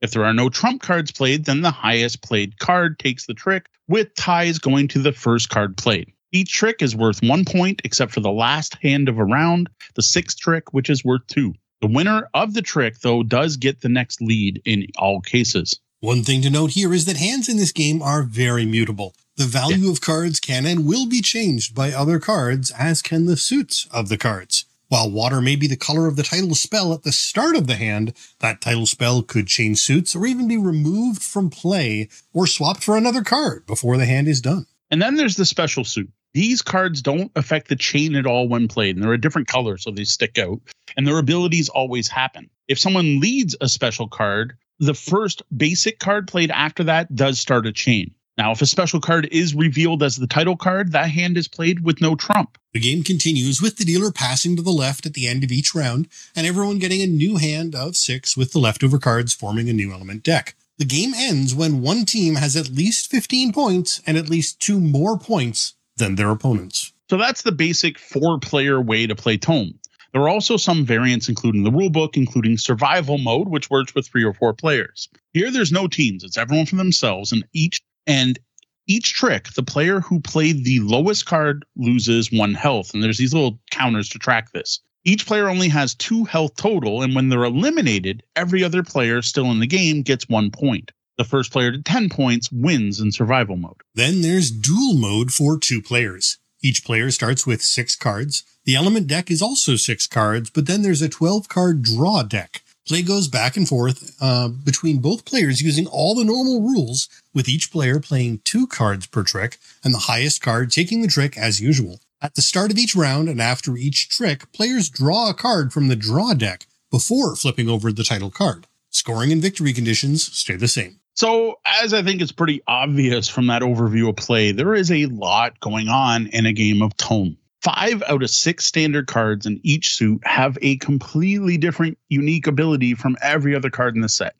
If 0.00 0.12
there 0.12 0.24
are 0.24 0.32
no 0.32 0.48
trump 0.48 0.82
cards 0.82 1.10
played, 1.10 1.46
then 1.46 1.62
the 1.62 1.72
highest 1.72 2.22
played 2.22 2.60
card 2.60 3.00
takes 3.00 3.26
the 3.26 3.34
trick, 3.34 3.66
with 3.88 4.14
ties 4.14 4.60
going 4.60 4.86
to 4.88 5.00
the 5.00 5.10
first 5.10 5.48
card 5.48 5.76
played. 5.76 6.12
Each 6.30 6.52
trick 6.52 6.80
is 6.80 6.94
worth 6.94 7.22
one 7.24 7.44
point, 7.44 7.82
except 7.84 8.12
for 8.12 8.20
the 8.20 8.30
last 8.30 8.76
hand 8.80 9.08
of 9.08 9.18
a 9.18 9.24
round, 9.24 9.68
the 9.96 10.02
sixth 10.02 10.38
trick, 10.38 10.72
which 10.72 10.90
is 10.90 11.04
worth 11.04 11.26
two. 11.26 11.54
The 11.80 11.88
winner 11.88 12.28
of 12.34 12.54
the 12.54 12.62
trick, 12.62 13.00
though, 13.00 13.24
does 13.24 13.56
get 13.56 13.80
the 13.80 13.88
next 13.88 14.22
lead 14.22 14.62
in 14.64 14.86
all 14.96 15.20
cases. 15.20 15.80
One 15.98 16.22
thing 16.22 16.42
to 16.42 16.50
note 16.50 16.70
here 16.70 16.94
is 16.94 17.04
that 17.06 17.16
hands 17.16 17.48
in 17.48 17.56
this 17.56 17.72
game 17.72 18.00
are 18.00 18.22
very 18.22 18.64
mutable. 18.64 19.14
The 19.36 19.46
value 19.46 19.90
of 19.90 20.02
cards 20.02 20.38
can 20.40 20.66
and 20.66 20.86
will 20.86 21.06
be 21.06 21.22
changed 21.22 21.74
by 21.74 21.90
other 21.90 22.18
cards, 22.18 22.70
as 22.70 23.00
can 23.00 23.24
the 23.24 23.38
suits 23.38 23.88
of 23.90 24.10
the 24.10 24.18
cards. 24.18 24.66
While 24.88 25.10
water 25.10 25.40
may 25.40 25.56
be 25.56 25.66
the 25.66 25.74
color 25.74 26.06
of 26.06 26.16
the 26.16 26.22
title 26.22 26.54
spell 26.54 26.92
at 26.92 27.02
the 27.02 27.12
start 27.12 27.56
of 27.56 27.66
the 27.66 27.76
hand, 27.76 28.12
that 28.40 28.60
title 28.60 28.84
spell 28.84 29.22
could 29.22 29.46
change 29.46 29.78
suits 29.78 30.14
or 30.14 30.26
even 30.26 30.48
be 30.48 30.58
removed 30.58 31.22
from 31.22 31.48
play 31.48 32.10
or 32.34 32.46
swapped 32.46 32.84
for 32.84 32.98
another 32.98 33.22
card 33.22 33.64
before 33.64 33.96
the 33.96 34.04
hand 34.04 34.28
is 34.28 34.42
done. 34.42 34.66
And 34.90 35.00
then 35.00 35.16
there's 35.16 35.36
the 35.36 35.46
special 35.46 35.84
suit. 35.84 36.10
These 36.34 36.60
cards 36.60 37.00
don't 37.00 37.32
affect 37.34 37.68
the 37.68 37.76
chain 37.76 38.14
at 38.16 38.26
all 38.26 38.48
when 38.48 38.68
played, 38.68 38.96
and 38.96 39.02
they're 39.02 39.14
a 39.14 39.20
different 39.20 39.48
color, 39.48 39.78
so 39.78 39.90
they 39.90 40.04
stick 40.04 40.36
out, 40.36 40.60
and 40.94 41.06
their 41.06 41.16
abilities 41.16 41.70
always 41.70 42.06
happen. 42.06 42.50
If 42.68 42.78
someone 42.78 43.18
leads 43.18 43.56
a 43.62 43.68
special 43.70 44.08
card, 44.08 44.58
the 44.78 44.92
first 44.92 45.40
basic 45.56 45.98
card 45.98 46.28
played 46.28 46.50
after 46.50 46.84
that 46.84 47.16
does 47.16 47.40
start 47.40 47.66
a 47.66 47.72
chain. 47.72 48.14
Now, 48.42 48.50
if 48.50 48.60
a 48.60 48.66
special 48.66 48.98
card 48.98 49.28
is 49.30 49.54
revealed 49.54 50.02
as 50.02 50.16
the 50.16 50.26
title 50.26 50.56
card, 50.56 50.90
that 50.90 51.10
hand 51.10 51.38
is 51.38 51.46
played 51.46 51.84
with 51.84 52.00
no 52.00 52.16
trump. 52.16 52.58
The 52.72 52.80
game 52.80 53.04
continues 53.04 53.62
with 53.62 53.76
the 53.76 53.84
dealer 53.84 54.10
passing 54.10 54.56
to 54.56 54.62
the 54.62 54.70
left 54.70 55.06
at 55.06 55.14
the 55.14 55.28
end 55.28 55.44
of 55.44 55.52
each 55.52 55.76
round, 55.76 56.08
and 56.34 56.44
everyone 56.44 56.80
getting 56.80 57.02
a 57.02 57.06
new 57.06 57.36
hand 57.36 57.76
of 57.76 57.94
six 57.94 58.36
with 58.36 58.50
the 58.50 58.58
leftover 58.58 58.98
cards 58.98 59.32
forming 59.32 59.68
a 59.68 59.72
new 59.72 59.92
element 59.92 60.24
deck. 60.24 60.56
The 60.78 60.84
game 60.84 61.12
ends 61.14 61.54
when 61.54 61.82
one 61.82 62.04
team 62.04 62.34
has 62.34 62.56
at 62.56 62.68
least 62.68 63.12
15 63.12 63.52
points 63.52 64.02
and 64.08 64.18
at 64.18 64.28
least 64.28 64.58
two 64.58 64.80
more 64.80 65.16
points 65.16 65.74
than 65.96 66.16
their 66.16 66.30
opponents. 66.30 66.92
So 67.08 67.18
that's 67.18 67.42
the 67.42 67.52
basic 67.52 67.96
four 67.96 68.40
player 68.40 68.80
way 68.80 69.06
to 69.06 69.14
play 69.14 69.36
Tome. 69.36 69.78
There 70.12 70.22
are 70.22 70.28
also 70.28 70.56
some 70.56 70.84
variants 70.84 71.28
included 71.28 71.58
in 71.58 71.64
the 71.64 71.70
rulebook, 71.70 72.16
including 72.16 72.58
survival 72.58 73.18
mode, 73.18 73.46
which 73.46 73.70
works 73.70 73.94
with 73.94 74.08
three 74.08 74.24
or 74.24 74.34
four 74.34 74.52
players. 74.52 75.08
Here, 75.32 75.52
there's 75.52 75.70
no 75.70 75.86
teams, 75.86 76.24
it's 76.24 76.36
everyone 76.36 76.66
for 76.66 76.74
themselves, 76.74 77.30
and 77.30 77.44
each 77.52 77.80
and 78.06 78.38
each 78.86 79.14
trick, 79.14 79.48
the 79.54 79.62
player 79.62 80.00
who 80.00 80.20
played 80.20 80.64
the 80.64 80.80
lowest 80.80 81.26
card 81.26 81.64
loses 81.76 82.32
one 82.32 82.54
health. 82.54 82.92
And 82.92 83.02
there's 83.02 83.18
these 83.18 83.32
little 83.32 83.60
counters 83.70 84.08
to 84.10 84.18
track 84.18 84.52
this. 84.52 84.80
Each 85.04 85.26
player 85.26 85.48
only 85.48 85.68
has 85.68 85.94
two 85.94 86.24
health 86.24 86.54
total, 86.56 87.02
and 87.02 87.14
when 87.14 87.28
they're 87.28 87.44
eliminated, 87.44 88.22
every 88.36 88.62
other 88.62 88.82
player 88.82 89.20
still 89.20 89.50
in 89.50 89.60
the 89.60 89.66
game 89.66 90.02
gets 90.02 90.28
one 90.28 90.50
point. 90.50 90.92
The 91.18 91.24
first 91.24 91.52
player 91.52 91.72
to 91.72 91.82
10 91.82 92.08
points 92.08 92.50
wins 92.52 93.00
in 93.00 93.12
survival 93.12 93.56
mode. 93.56 93.82
Then 93.94 94.22
there's 94.22 94.50
duel 94.50 94.94
mode 94.94 95.32
for 95.32 95.58
two 95.58 95.82
players. 95.82 96.38
Each 96.62 96.84
player 96.84 97.10
starts 97.10 97.46
with 97.46 97.62
six 97.62 97.96
cards. 97.96 98.44
The 98.64 98.76
element 98.76 99.08
deck 99.08 99.30
is 99.30 99.42
also 99.42 99.74
six 99.74 100.06
cards, 100.06 100.50
but 100.50 100.66
then 100.66 100.82
there's 100.82 101.02
a 101.02 101.08
12 101.08 101.48
card 101.48 101.82
draw 101.82 102.22
deck. 102.22 102.62
Play 102.92 103.00
goes 103.00 103.26
back 103.26 103.56
and 103.56 103.66
forth 103.66 104.14
uh, 104.20 104.48
between 104.48 104.98
both 104.98 105.24
players 105.24 105.62
using 105.62 105.86
all 105.86 106.14
the 106.14 106.26
normal 106.26 106.60
rules, 106.60 107.08
with 107.32 107.48
each 107.48 107.72
player 107.72 107.98
playing 107.98 108.42
two 108.44 108.66
cards 108.66 109.06
per 109.06 109.22
trick 109.22 109.56
and 109.82 109.94
the 109.94 110.08
highest 110.10 110.42
card 110.42 110.70
taking 110.70 111.00
the 111.00 111.08
trick 111.08 111.38
as 111.38 111.58
usual. 111.58 112.00
At 112.20 112.34
the 112.34 112.42
start 112.42 112.70
of 112.70 112.76
each 112.76 112.94
round 112.94 113.30
and 113.30 113.40
after 113.40 113.78
each 113.78 114.10
trick, 114.10 114.52
players 114.52 114.90
draw 114.90 115.30
a 115.30 115.34
card 115.34 115.72
from 115.72 115.88
the 115.88 115.96
draw 115.96 116.34
deck 116.34 116.66
before 116.90 117.34
flipping 117.34 117.66
over 117.66 117.92
the 117.92 118.04
title 118.04 118.30
card. 118.30 118.66
Scoring 118.90 119.32
and 119.32 119.40
victory 119.40 119.72
conditions 119.72 120.30
stay 120.30 120.56
the 120.56 120.68
same. 120.68 121.00
So, 121.14 121.60
as 121.64 121.94
I 121.94 122.02
think 122.02 122.20
it's 122.20 122.30
pretty 122.30 122.60
obvious 122.68 123.26
from 123.26 123.46
that 123.46 123.62
overview 123.62 124.10
of 124.10 124.16
play, 124.16 124.52
there 124.52 124.74
is 124.74 124.92
a 124.92 125.06
lot 125.06 125.58
going 125.60 125.88
on 125.88 126.26
in 126.26 126.44
a 126.44 126.52
game 126.52 126.82
of 126.82 126.94
Tome. 126.98 127.38
Five 127.62 128.02
out 128.08 128.24
of 128.24 128.30
six 128.30 128.66
standard 128.66 129.06
cards 129.06 129.46
in 129.46 129.60
each 129.62 129.94
suit 129.94 130.20
have 130.24 130.58
a 130.62 130.78
completely 130.78 131.56
different, 131.56 131.96
unique 132.08 132.48
ability 132.48 132.94
from 132.94 133.16
every 133.22 133.54
other 133.54 133.70
card 133.70 133.94
in 133.94 134.00
the 134.00 134.08
set. 134.08 134.34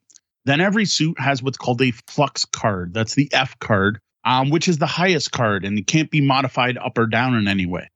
Then 0.45 0.61
every 0.61 0.87
suit 0.87 1.21
has 1.21 1.41
what's 1.41 1.57
called 1.57 1.81
a 1.83 1.93
flux 2.09 2.45
card. 2.45 2.93
That's 2.93 3.15
the 3.15 3.29
F 3.33 3.57
card, 3.61 4.01
um, 4.25 4.51
which 4.51 4.67
is 4.67 4.79
the 4.79 4.87
highest 4.87 5.31
card 5.31 5.65
and 5.65 5.79
it 5.79 5.87
can't 5.87 6.11
be 6.11 6.21
modified 6.21 6.77
up 6.77 6.99
or 6.99 7.07
down 7.07 7.37
in 7.37 7.47
any 7.47 7.65
way. 7.65 7.89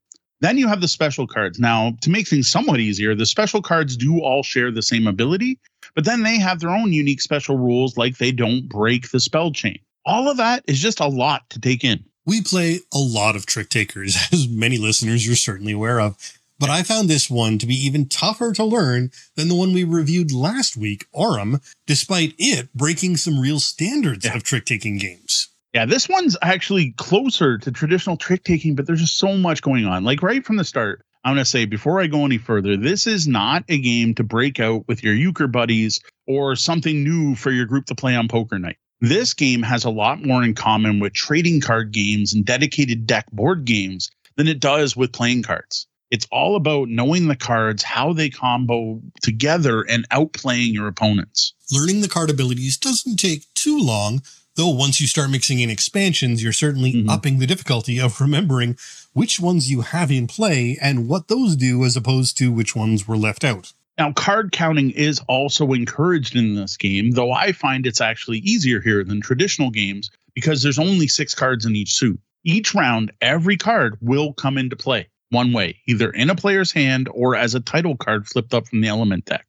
Then 0.43 0.59
you 0.59 0.69
have 0.69 0.81
the 0.81 0.87
special 0.87 1.27
cards. 1.27 1.59
Now, 1.59 1.97
to 2.03 2.11
make 2.11 2.29
things 2.29 2.49
somewhat 2.49 2.79
easier, 2.79 3.17
the 3.17 3.27
special 3.27 3.63
cards 3.63 3.97
do 3.97 4.21
all 4.21 4.45
share 4.45 4.71
the 4.71 4.83
same 4.83 5.09
ability, 5.09 5.59
but 5.97 6.05
then 6.05 6.23
they 6.23 6.39
have 6.39 6.61
their 6.61 6.71
own 6.71 6.93
unique 6.93 7.23
special 7.23 7.57
rules, 7.57 7.97
like 7.97 8.19
they 8.19 8.31
don't 8.31 8.69
break 8.69 9.11
the 9.11 9.19
spell 9.19 9.51
chain. 9.51 9.79
All 10.05 10.31
of 10.31 10.37
that 10.37 10.63
is 10.69 10.79
just 10.79 11.01
a 11.01 11.09
lot 11.09 11.51
to 11.51 11.61
take 11.61 11.83
in. 11.83 12.05
We 12.27 12.43
play 12.43 12.81
a 12.93 12.99
lot 12.99 13.37
of 13.37 13.47
trick 13.47 13.69
takers, 13.71 14.17
as 14.33 14.49
many 14.49 14.79
listeners 14.79 15.27
you're 15.27 15.37
certainly 15.37 15.73
aware 15.73 16.01
of. 16.01 16.17
But 16.59 16.71
I 16.71 16.83
found 16.83 17.09
this 17.09 17.31
one 17.31 17.59
to 17.59 17.67
be 17.67 17.75
even 17.75 18.09
tougher 18.09 18.53
to 18.53 18.65
learn 18.65 19.11
than 19.37 19.49
the 19.49 19.55
one 19.55 19.73
we 19.73 19.85
reviewed 19.85 20.33
last 20.33 20.77
week, 20.77 21.07
Aurum, 21.13 21.61
despite 21.87 22.35
it 22.39 22.73
breaking 22.75 23.19
some 23.19 23.39
real 23.39 23.61
standards 23.61 24.25
yeah. 24.25 24.35
of 24.35 24.43
trick 24.43 24.65
taking 24.65 24.97
games. 24.97 25.49
Yeah, 25.75 25.85
this 25.85 26.09
one's 26.09 26.37
actually 26.41 26.93
closer 26.93 27.59
to 27.59 27.71
traditional 27.71 28.17
trick 28.17 28.43
taking, 28.43 28.75
but 28.75 28.87
there's 28.87 29.03
just 29.03 29.19
so 29.19 29.37
much 29.37 29.61
going 29.61 29.85
on. 29.85 30.05
Like 30.05 30.23
right 30.23 30.45
from 30.45 30.57
the 30.57 30.65
start, 30.65 31.03
I'm 31.23 31.35
going 31.35 31.45
to 31.45 31.51
say 31.51 31.67
before 31.67 32.01
I 32.01 32.07
go 32.07 32.25
any 32.25 32.39
further, 32.39 32.79
this 32.79 33.07
is 33.07 33.29
not 33.29 33.65
a 33.69 33.79
game 33.79 34.15
to 34.15 34.25
break 34.25 34.59
out 34.59 34.89
with 34.89 35.03
your 35.05 35.13
euchre 35.13 35.49
buddies 35.49 36.01
or 36.27 36.57
something 36.57 37.05
new 37.05 37.35
for 37.35 37.51
your 37.51 37.67
group 37.67 37.85
to 37.87 37.95
play 37.95 38.17
on 38.17 38.29
poker 38.29 38.59
night. 38.59 38.79
This 39.01 39.35
game 39.35 39.63
has 39.63 39.85
a 39.85 39.91
lot 39.91 40.25
more 40.25 40.43
in 40.43 40.55
common 40.55 41.01
with 41.01 41.13
trading 41.13 41.61
card 41.61 41.93
games 41.93 42.33
and 42.33 42.45
dedicated 42.45 43.07
deck 43.07 43.31
board 43.31 43.65
games 43.65 44.11
than 44.37 44.49
it 44.49 44.61
does 44.61 44.97
with 44.97 45.13
playing 45.13 45.43
cards. 45.43 45.87
It's 46.11 46.27
all 46.31 46.57
about 46.57 46.89
knowing 46.89 47.27
the 47.27 47.37
cards, 47.37 47.83
how 47.83 48.13
they 48.13 48.31
combo 48.31 49.03
together, 49.23 49.83
and 49.83 50.09
outplaying 50.11 50.73
your 50.73 50.87
opponents. 50.87 51.53
Learning 51.73 52.01
the 52.01 52.09
card 52.09 52.31
abilities 52.31 52.79
doesn't 52.79 53.17
take 53.17 53.53
too 53.55 53.79
long, 53.79 54.23
though 54.55 54.71
once 54.71 55.01
you 55.01 55.09
start 55.09 55.31
mixing 55.31 55.61
in 55.61 55.69
expansions, 55.69 56.43
you're 56.43 56.53
certainly 56.53 56.93
mm-hmm. 56.93 57.11
upping 57.11 57.39
the 57.39 57.47
difficulty 57.47 58.01
of 58.01 58.21
remembering 58.21 58.77
which 59.13 59.41
ones 59.41 59.71
you 59.71 59.81
have 59.81 60.11
in 60.11 60.27
play 60.27 60.79
and 60.81 61.09
what 61.09 61.29
those 61.29 61.57
do 61.57 61.85
as 61.85 61.97
opposed 61.97 62.39
to 62.39 62.53
which 62.53 62.77
ones 62.77 63.09
were 63.09 63.17
left 63.17 63.45
out. 63.45 63.73
Now, 63.99 64.13
card 64.13 64.53
counting 64.53 64.91
is 64.91 65.21
also 65.27 65.73
encouraged 65.73 66.37
in 66.37 66.55
this 66.55 66.77
game, 66.77 67.13
though 67.13 67.33
I 67.33 67.53
find 67.53 67.87
it's 67.87 68.03
actually 68.03 68.39
easier 68.39 68.81
here 68.81 69.03
than 69.03 69.23
traditional 69.23 69.71
games 69.71 70.11
because 70.35 70.63
there's 70.63 70.79
only 70.79 71.09
six 71.09 71.35
cards 71.35 71.65
in 71.65 71.75
each 71.75 71.95
suit. 71.95 72.21
Each 72.45 72.75
round, 72.75 73.11
every 73.23 73.57
card 73.57 73.97
will 74.03 74.35
come 74.35 74.59
into 74.59 74.77
play 74.77 75.09
one 75.31 75.53
way, 75.53 75.81
either 75.87 76.11
in 76.11 76.31
a 76.31 76.37
player's 76.37 76.71
hand 76.71 77.09
or 77.13 77.35
as 77.35 77.55
a 77.55 77.61
title 77.61 77.97
card 77.97 78.29
flipped 78.29 78.53
up 78.53 78.69
from 78.69 78.83
the 78.83 78.89
element 78.89 79.25
deck. 79.25 79.47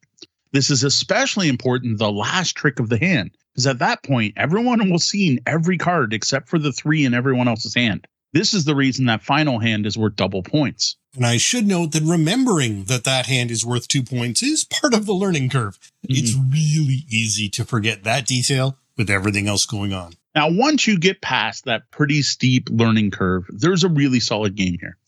This 0.52 0.70
is 0.70 0.82
especially 0.82 1.48
important 1.48 1.98
the 1.98 2.10
last 2.10 2.56
trick 2.56 2.80
of 2.80 2.88
the 2.88 2.98
hand, 2.98 3.32
because 3.52 3.66
at 3.66 3.80
that 3.80 4.02
point, 4.02 4.32
everyone 4.38 4.90
will 4.90 4.98
see 4.98 5.38
every 5.46 5.76
card 5.76 6.14
except 6.14 6.48
for 6.48 6.58
the 6.58 6.72
three 6.72 7.04
in 7.04 7.12
everyone 7.12 7.48
else's 7.48 7.74
hand. 7.74 8.06
This 8.32 8.52
is 8.52 8.64
the 8.64 8.74
reason 8.74 9.06
that 9.06 9.22
final 9.22 9.58
hand 9.58 9.86
is 9.86 9.96
worth 9.96 10.16
double 10.16 10.42
points. 10.42 10.96
And 11.16 11.24
I 11.24 11.38
should 11.38 11.66
note 11.66 11.92
that 11.92 12.02
remembering 12.02 12.84
that 12.84 13.04
that 13.04 13.26
hand 13.26 13.50
is 13.50 13.64
worth 13.64 13.88
two 13.88 14.02
points 14.02 14.42
is 14.42 14.64
part 14.64 14.92
of 14.92 15.06
the 15.06 15.14
learning 15.14 15.48
curve. 15.48 15.78
Mm-hmm. 16.06 16.14
It's 16.14 16.34
really 16.34 17.04
easy 17.08 17.48
to 17.50 17.64
forget 17.64 18.04
that 18.04 18.26
detail 18.26 18.76
with 18.96 19.08
everything 19.08 19.48
else 19.48 19.64
going 19.64 19.94
on. 19.94 20.12
Now, 20.34 20.50
once 20.50 20.86
you 20.86 20.98
get 20.98 21.22
past 21.22 21.64
that 21.64 21.90
pretty 21.90 22.22
steep 22.22 22.68
learning 22.70 23.10
curve, 23.10 23.46
there's 23.48 23.82
a 23.82 23.88
really 23.88 24.20
solid 24.20 24.54
game 24.54 24.76
here. 24.78 24.98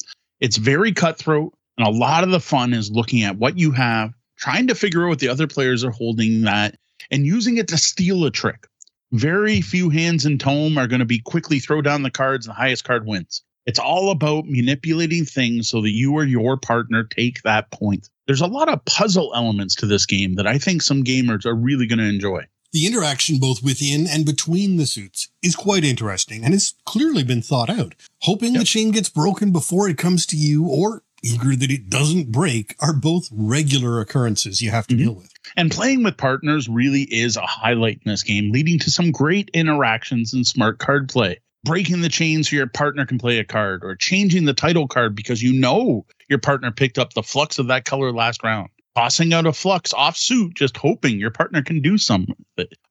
It's 0.40 0.56
very 0.56 0.92
cutthroat, 0.92 1.52
and 1.76 1.86
a 1.86 1.90
lot 1.90 2.24
of 2.24 2.30
the 2.30 2.40
fun 2.40 2.72
is 2.72 2.90
looking 2.90 3.22
at 3.22 3.36
what 3.36 3.58
you 3.58 3.72
have, 3.72 4.14
trying 4.36 4.68
to 4.68 4.74
figure 4.74 5.04
out 5.04 5.10
what 5.10 5.18
the 5.18 5.28
other 5.28 5.46
players 5.46 5.84
are 5.84 5.90
holding 5.90 6.42
that, 6.42 6.76
and 7.10 7.26
using 7.26 7.58
it 7.58 7.68
to 7.68 7.78
steal 7.78 8.24
a 8.24 8.30
trick. 8.30 8.66
Very 9.12 9.60
few 9.60 9.90
hands 9.90 10.24
in 10.24 10.38
Tome 10.38 10.78
are 10.78 10.86
going 10.86 11.00
to 11.00 11.04
be 11.04 11.18
quickly 11.18 11.58
throw 11.58 11.82
down 11.82 12.04
the 12.04 12.12
cards 12.12 12.46
and 12.46 12.54
the 12.54 12.60
highest 12.60 12.84
card 12.84 13.06
wins. 13.06 13.42
It's 13.66 13.78
all 13.78 14.10
about 14.10 14.46
manipulating 14.46 15.24
things 15.24 15.68
so 15.68 15.80
that 15.82 15.90
you 15.90 16.14
or 16.14 16.24
your 16.24 16.56
partner 16.56 17.02
take 17.04 17.42
that 17.42 17.70
point. 17.72 18.08
There's 18.26 18.40
a 18.40 18.46
lot 18.46 18.68
of 18.68 18.84
puzzle 18.84 19.32
elements 19.34 19.74
to 19.76 19.86
this 19.86 20.06
game 20.06 20.36
that 20.36 20.46
I 20.46 20.58
think 20.58 20.82
some 20.82 21.02
gamers 21.02 21.44
are 21.44 21.54
really 21.54 21.88
going 21.88 21.98
to 21.98 22.04
enjoy. 22.04 22.46
The 22.72 22.86
interaction 22.86 23.40
both 23.40 23.64
within 23.64 24.06
and 24.06 24.24
between 24.24 24.76
the 24.76 24.86
suits 24.86 25.28
is 25.42 25.56
quite 25.56 25.82
interesting 25.82 26.44
and 26.44 26.54
has 26.54 26.74
clearly 26.84 27.24
been 27.24 27.42
thought 27.42 27.68
out. 27.68 27.96
Hoping 28.22 28.52
yep. 28.52 28.60
the 28.60 28.64
chain 28.64 28.92
gets 28.92 29.08
broken 29.08 29.50
before 29.50 29.88
it 29.88 29.98
comes 29.98 30.24
to 30.26 30.36
you 30.36 30.68
or 30.68 31.02
eager 31.22 31.56
that 31.56 31.70
it 31.70 31.88
doesn't 31.90 32.32
break 32.32 32.74
are 32.80 32.92
both 32.92 33.28
regular 33.32 34.00
occurrences 34.00 34.60
you 34.60 34.70
have 34.70 34.86
to 34.88 34.94
mm-hmm. 34.94 35.04
deal 35.04 35.14
with. 35.14 35.32
And 35.56 35.70
playing 35.70 36.02
with 36.02 36.16
partners 36.16 36.68
really 36.68 37.02
is 37.02 37.36
a 37.36 37.46
highlight 37.46 38.00
in 38.04 38.10
this 38.10 38.22
game, 38.22 38.52
leading 38.52 38.78
to 38.80 38.90
some 38.90 39.10
great 39.10 39.50
interactions 39.54 40.34
and 40.34 40.46
smart 40.46 40.78
card 40.78 41.08
play. 41.08 41.40
Breaking 41.64 42.00
the 42.00 42.08
chain 42.08 42.42
so 42.42 42.56
your 42.56 42.66
partner 42.66 43.04
can 43.04 43.18
play 43.18 43.38
a 43.38 43.44
card, 43.44 43.84
or 43.84 43.94
changing 43.94 44.46
the 44.46 44.54
title 44.54 44.88
card 44.88 45.14
because 45.14 45.42
you 45.42 45.52
know 45.52 46.06
your 46.28 46.38
partner 46.38 46.70
picked 46.70 46.98
up 46.98 47.12
the 47.12 47.22
flux 47.22 47.58
of 47.58 47.66
that 47.66 47.84
color 47.84 48.12
last 48.12 48.42
round. 48.42 48.70
Tossing 48.96 49.32
out 49.32 49.46
a 49.46 49.52
flux 49.52 49.92
off 49.92 50.16
suit, 50.16 50.54
just 50.54 50.76
hoping 50.76 51.18
your 51.18 51.30
partner 51.30 51.62
can 51.62 51.80
do 51.80 51.96
something 51.96 52.34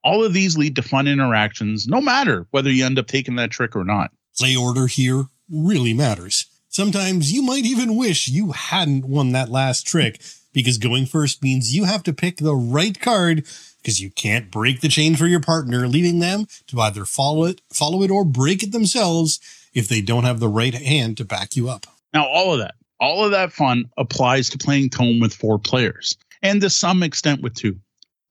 All 0.03 0.23
of 0.23 0.33
these 0.33 0.57
lead 0.57 0.75
to 0.75 0.81
fun 0.81 1.07
interactions, 1.07 1.87
no 1.87 1.99
matter 1.99 2.47
whether 2.51 2.69
you 2.69 2.85
end 2.85 2.99
up 2.99 3.07
taking 3.07 3.35
that 3.35 3.51
trick 3.51 3.75
or 3.75 3.83
not. 3.83 4.11
Play 4.37 4.55
order 4.55 4.87
here 4.87 5.25
really 5.49 5.93
matters. 5.93 6.45
Sometimes 6.79 7.33
you 7.33 7.41
might 7.41 7.65
even 7.65 7.97
wish 7.97 8.29
you 8.29 8.53
hadn't 8.53 9.03
won 9.03 9.33
that 9.33 9.49
last 9.49 9.85
trick 9.85 10.21
because 10.53 10.77
going 10.77 11.05
first 11.05 11.43
means 11.43 11.75
you 11.75 11.83
have 11.83 12.03
to 12.03 12.13
pick 12.13 12.37
the 12.37 12.55
right 12.55 12.97
card 13.01 13.45
because 13.81 13.99
you 13.99 14.09
can't 14.09 14.49
break 14.49 14.79
the 14.79 14.87
chain 14.87 15.17
for 15.17 15.27
your 15.27 15.41
partner, 15.41 15.89
leaving 15.89 16.19
them 16.19 16.45
to 16.67 16.79
either 16.79 17.03
follow 17.03 17.43
it, 17.43 17.59
follow 17.73 18.01
it 18.01 18.09
or 18.09 18.23
break 18.23 18.63
it 18.63 18.71
themselves 18.71 19.41
if 19.73 19.89
they 19.89 19.99
don't 19.99 20.23
have 20.23 20.39
the 20.39 20.47
right 20.47 20.73
hand 20.73 21.17
to 21.17 21.25
back 21.25 21.57
you 21.57 21.67
up. 21.67 21.85
Now, 22.13 22.25
all 22.25 22.53
of 22.53 22.59
that, 22.59 22.75
all 22.97 23.25
of 23.25 23.31
that 23.31 23.51
fun 23.51 23.89
applies 23.97 24.49
to 24.51 24.57
playing 24.57 24.91
Tome 24.91 25.19
with 25.19 25.33
four 25.33 25.59
players 25.59 26.15
and 26.41 26.61
to 26.61 26.69
some 26.69 27.03
extent 27.03 27.41
with 27.41 27.55
two. 27.55 27.77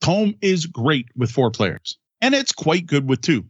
Tome 0.00 0.36
is 0.40 0.64
great 0.64 1.08
with 1.14 1.30
four 1.30 1.50
players 1.50 1.98
and 2.22 2.34
it's 2.34 2.52
quite 2.52 2.86
good 2.86 3.06
with 3.10 3.20
two. 3.20 3.44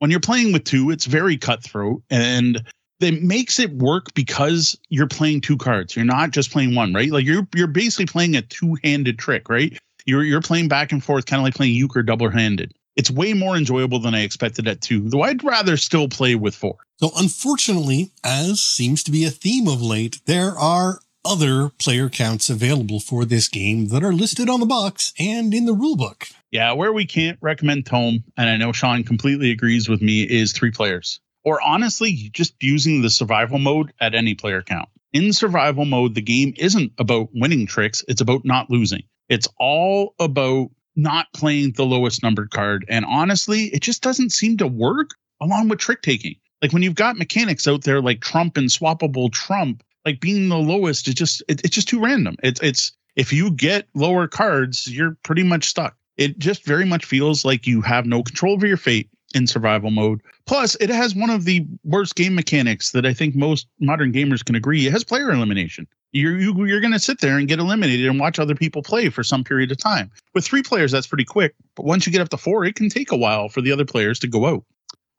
When 0.00 0.10
you're 0.10 0.20
playing 0.20 0.52
with 0.52 0.64
two, 0.64 0.90
it's 0.90 1.06
very 1.06 1.38
cutthroat 1.38 2.02
and 2.10 2.62
that 3.02 3.20
makes 3.20 3.58
it 3.58 3.72
work 3.72 4.14
because 4.14 4.78
you're 4.88 5.08
playing 5.08 5.40
two 5.40 5.56
cards. 5.56 5.96
You're 5.96 6.04
not 6.04 6.30
just 6.30 6.52
playing 6.52 6.76
one, 6.76 6.94
right? 6.94 7.10
Like 7.10 7.24
you're 7.24 7.46
you're 7.54 7.66
basically 7.66 8.06
playing 8.06 8.36
a 8.36 8.42
two-handed 8.42 9.18
trick, 9.18 9.48
right? 9.48 9.76
You're 10.06 10.22
you're 10.22 10.40
playing 10.40 10.68
back 10.68 10.92
and 10.92 11.02
forth, 11.02 11.26
kind 11.26 11.40
of 11.40 11.44
like 11.44 11.54
playing 11.54 11.74
euchre 11.74 12.04
double-handed. 12.04 12.72
It's 12.94 13.10
way 13.10 13.32
more 13.32 13.56
enjoyable 13.56 13.98
than 13.98 14.14
I 14.14 14.22
expected 14.22 14.68
at 14.68 14.80
two, 14.80 15.08
though 15.08 15.22
I'd 15.22 15.42
rather 15.42 15.76
still 15.76 16.08
play 16.08 16.36
with 16.36 16.54
four. 16.54 16.76
So 17.00 17.10
unfortunately, 17.16 18.12
as 18.22 18.60
seems 18.60 19.02
to 19.04 19.10
be 19.10 19.24
a 19.24 19.30
theme 19.30 19.66
of 19.66 19.82
late, 19.82 20.20
there 20.26 20.56
are 20.56 21.00
other 21.24 21.70
player 21.80 22.08
counts 22.08 22.50
available 22.50 23.00
for 23.00 23.24
this 23.24 23.48
game 23.48 23.88
that 23.88 24.04
are 24.04 24.12
listed 24.12 24.48
on 24.48 24.60
the 24.60 24.66
box 24.66 25.12
and 25.18 25.54
in 25.54 25.66
the 25.66 25.74
rulebook. 25.74 26.32
Yeah, 26.50 26.72
where 26.72 26.92
we 26.92 27.06
can't 27.06 27.38
recommend 27.40 27.86
Tome, 27.86 28.22
and 28.36 28.48
I 28.48 28.56
know 28.58 28.72
Sean 28.72 29.02
completely 29.02 29.50
agrees 29.50 29.88
with 29.88 30.02
me, 30.02 30.22
is 30.22 30.52
three 30.52 30.70
players 30.70 31.18
or 31.44 31.60
honestly, 31.62 32.30
just 32.32 32.54
using 32.60 33.02
the 33.02 33.10
survival 33.10 33.58
mode 33.58 33.92
at 34.00 34.14
any 34.14 34.34
player 34.34 34.62
count. 34.62 34.88
In 35.12 35.32
survival 35.32 35.84
mode, 35.84 36.14
the 36.14 36.22
game 36.22 36.54
isn't 36.56 36.92
about 36.98 37.28
winning 37.34 37.66
tricks, 37.66 38.04
it's 38.08 38.20
about 38.20 38.44
not 38.44 38.70
losing. 38.70 39.02
It's 39.28 39.48
all 39.58 40.14
about 40.18 40.70
not 40.96 41.26
playing 41.32 41.72
the 41.72 41.84
lowest 41.84 42.22
numbered 42.22 42.50
card. 42.50 42.84
And 42.88 43.04
honestly, 43.04 43.64
it 43.66 43.80
just 43.80 44.02
doesn't 44.02 44.30
seem 44.30 44.56
to 44.58 44.66
work 44.66 45.10
along 45.40 45.68
with 45.68 45.78
trick 45.78 46.02
taking. 46.02 46.36
Like 46.60 46.72
when 46.72 46.82
you've 46.82 46.94
got 46.94 47.16
mechanics 47.16 47.66
out 47.66 47.82
there 47.82 48.00
like 48.00 48.20
Trump 48.20 48.56
and 48.56 48.68
swappable 48.68 49.32
Trump, 49.32 49.82
like 50.04 50.20
being 50.20 50.48
the 50.48 50.58
lowest 50.58 51.08
is 51.08 51.14
just 51.14 51.42
it, 51.48 51.60
it's 51.64 51.74
just 51.74 51.88
too 51.88 52.02
random. 52.02 52.36
It's 52.42 52.60
it's 52.60 52.92
if 53.16 53.32
you 53.32 53.50
get 53.50 53.88
lower 53.94 54.28
cards, 54.28 54.86
you're 54.86 55.16
pretty 55.22 55.42
much 55.42 55.64
stuck. 55.64 55.96
It 56.16 56.38
just 56.38 56.64
very 56.64 56.84
much 56.84 57.04
feels 57.04 57.44
like 57.44 57.66
you 57.66 57.80
have 57.82 58.06
no 58.06 58.22
control 58.22 58.54
over 58.54 58.66
your 58.66 58.76
fate 58.76 59.08
in 59.34 59.46
survival 59.46 59.90
mode. 59.90 60.20
Plus, 60.46 60.76
it 60.76 60.90
has 60.90 61.14
one 61.14 61.30
of 61.30 61.44
the 61.44 61.66
worst 61.84 62.14
game 62.14 62.34
mechanics 62.34 62.92
that 62.92 63.06
I 63.06 63.12
think 63.12 63.34
most 63.34 63.66
modern 63.80 64.12
gamers 64.12 64.44
can 64.44 64.54
agree. 64.54 64.86
It 64.86 64.92
has 64.92 65.04
player 65.04 65.30
elimination. 65.30 65.86
You're 66.12 66.38
you, 66.38 66.66
you're 66.66 66.80
going 66.80 66.92
to 66.92 66.98
sit 66.98 67.20
there 67.20 67.38
and 67.38 67.48
get 67.48 67.58
eliminated 67.58 68.06
and 68.06 68.20
watch 68.20 68.38
other 68.38 68.54
people 68.54 68.82
play 68.82 69.08
for 69.08 69.22
some 69.22 69.44
period 69.44 69.70
of 69.72 69.78
time. 69.78 70.10
With 70.34 70.44
three 70.44 70.62
players, 70.62 70.92
that's 70.92 71.06
pretty 71.06 71.24
quick. 71.24 71.54
But 71.74 71.86
once 71.86 72.06
you 72.06 72.12
get 72.12 72.20
up 72.20 72.28
to 72.30 72.36
four, 72.36 72.64
it 72.64 72.74
can 72.74 72.88
take 72.88 73.12
a 73.12 73.16
while 73.16 73.48
for 73.48 73.62
the 73.62 73.72
other 73.72 73.86
players 73.86 74.18
to 74.20 74.28
go 74.28 74.46
out. 74.46 74.64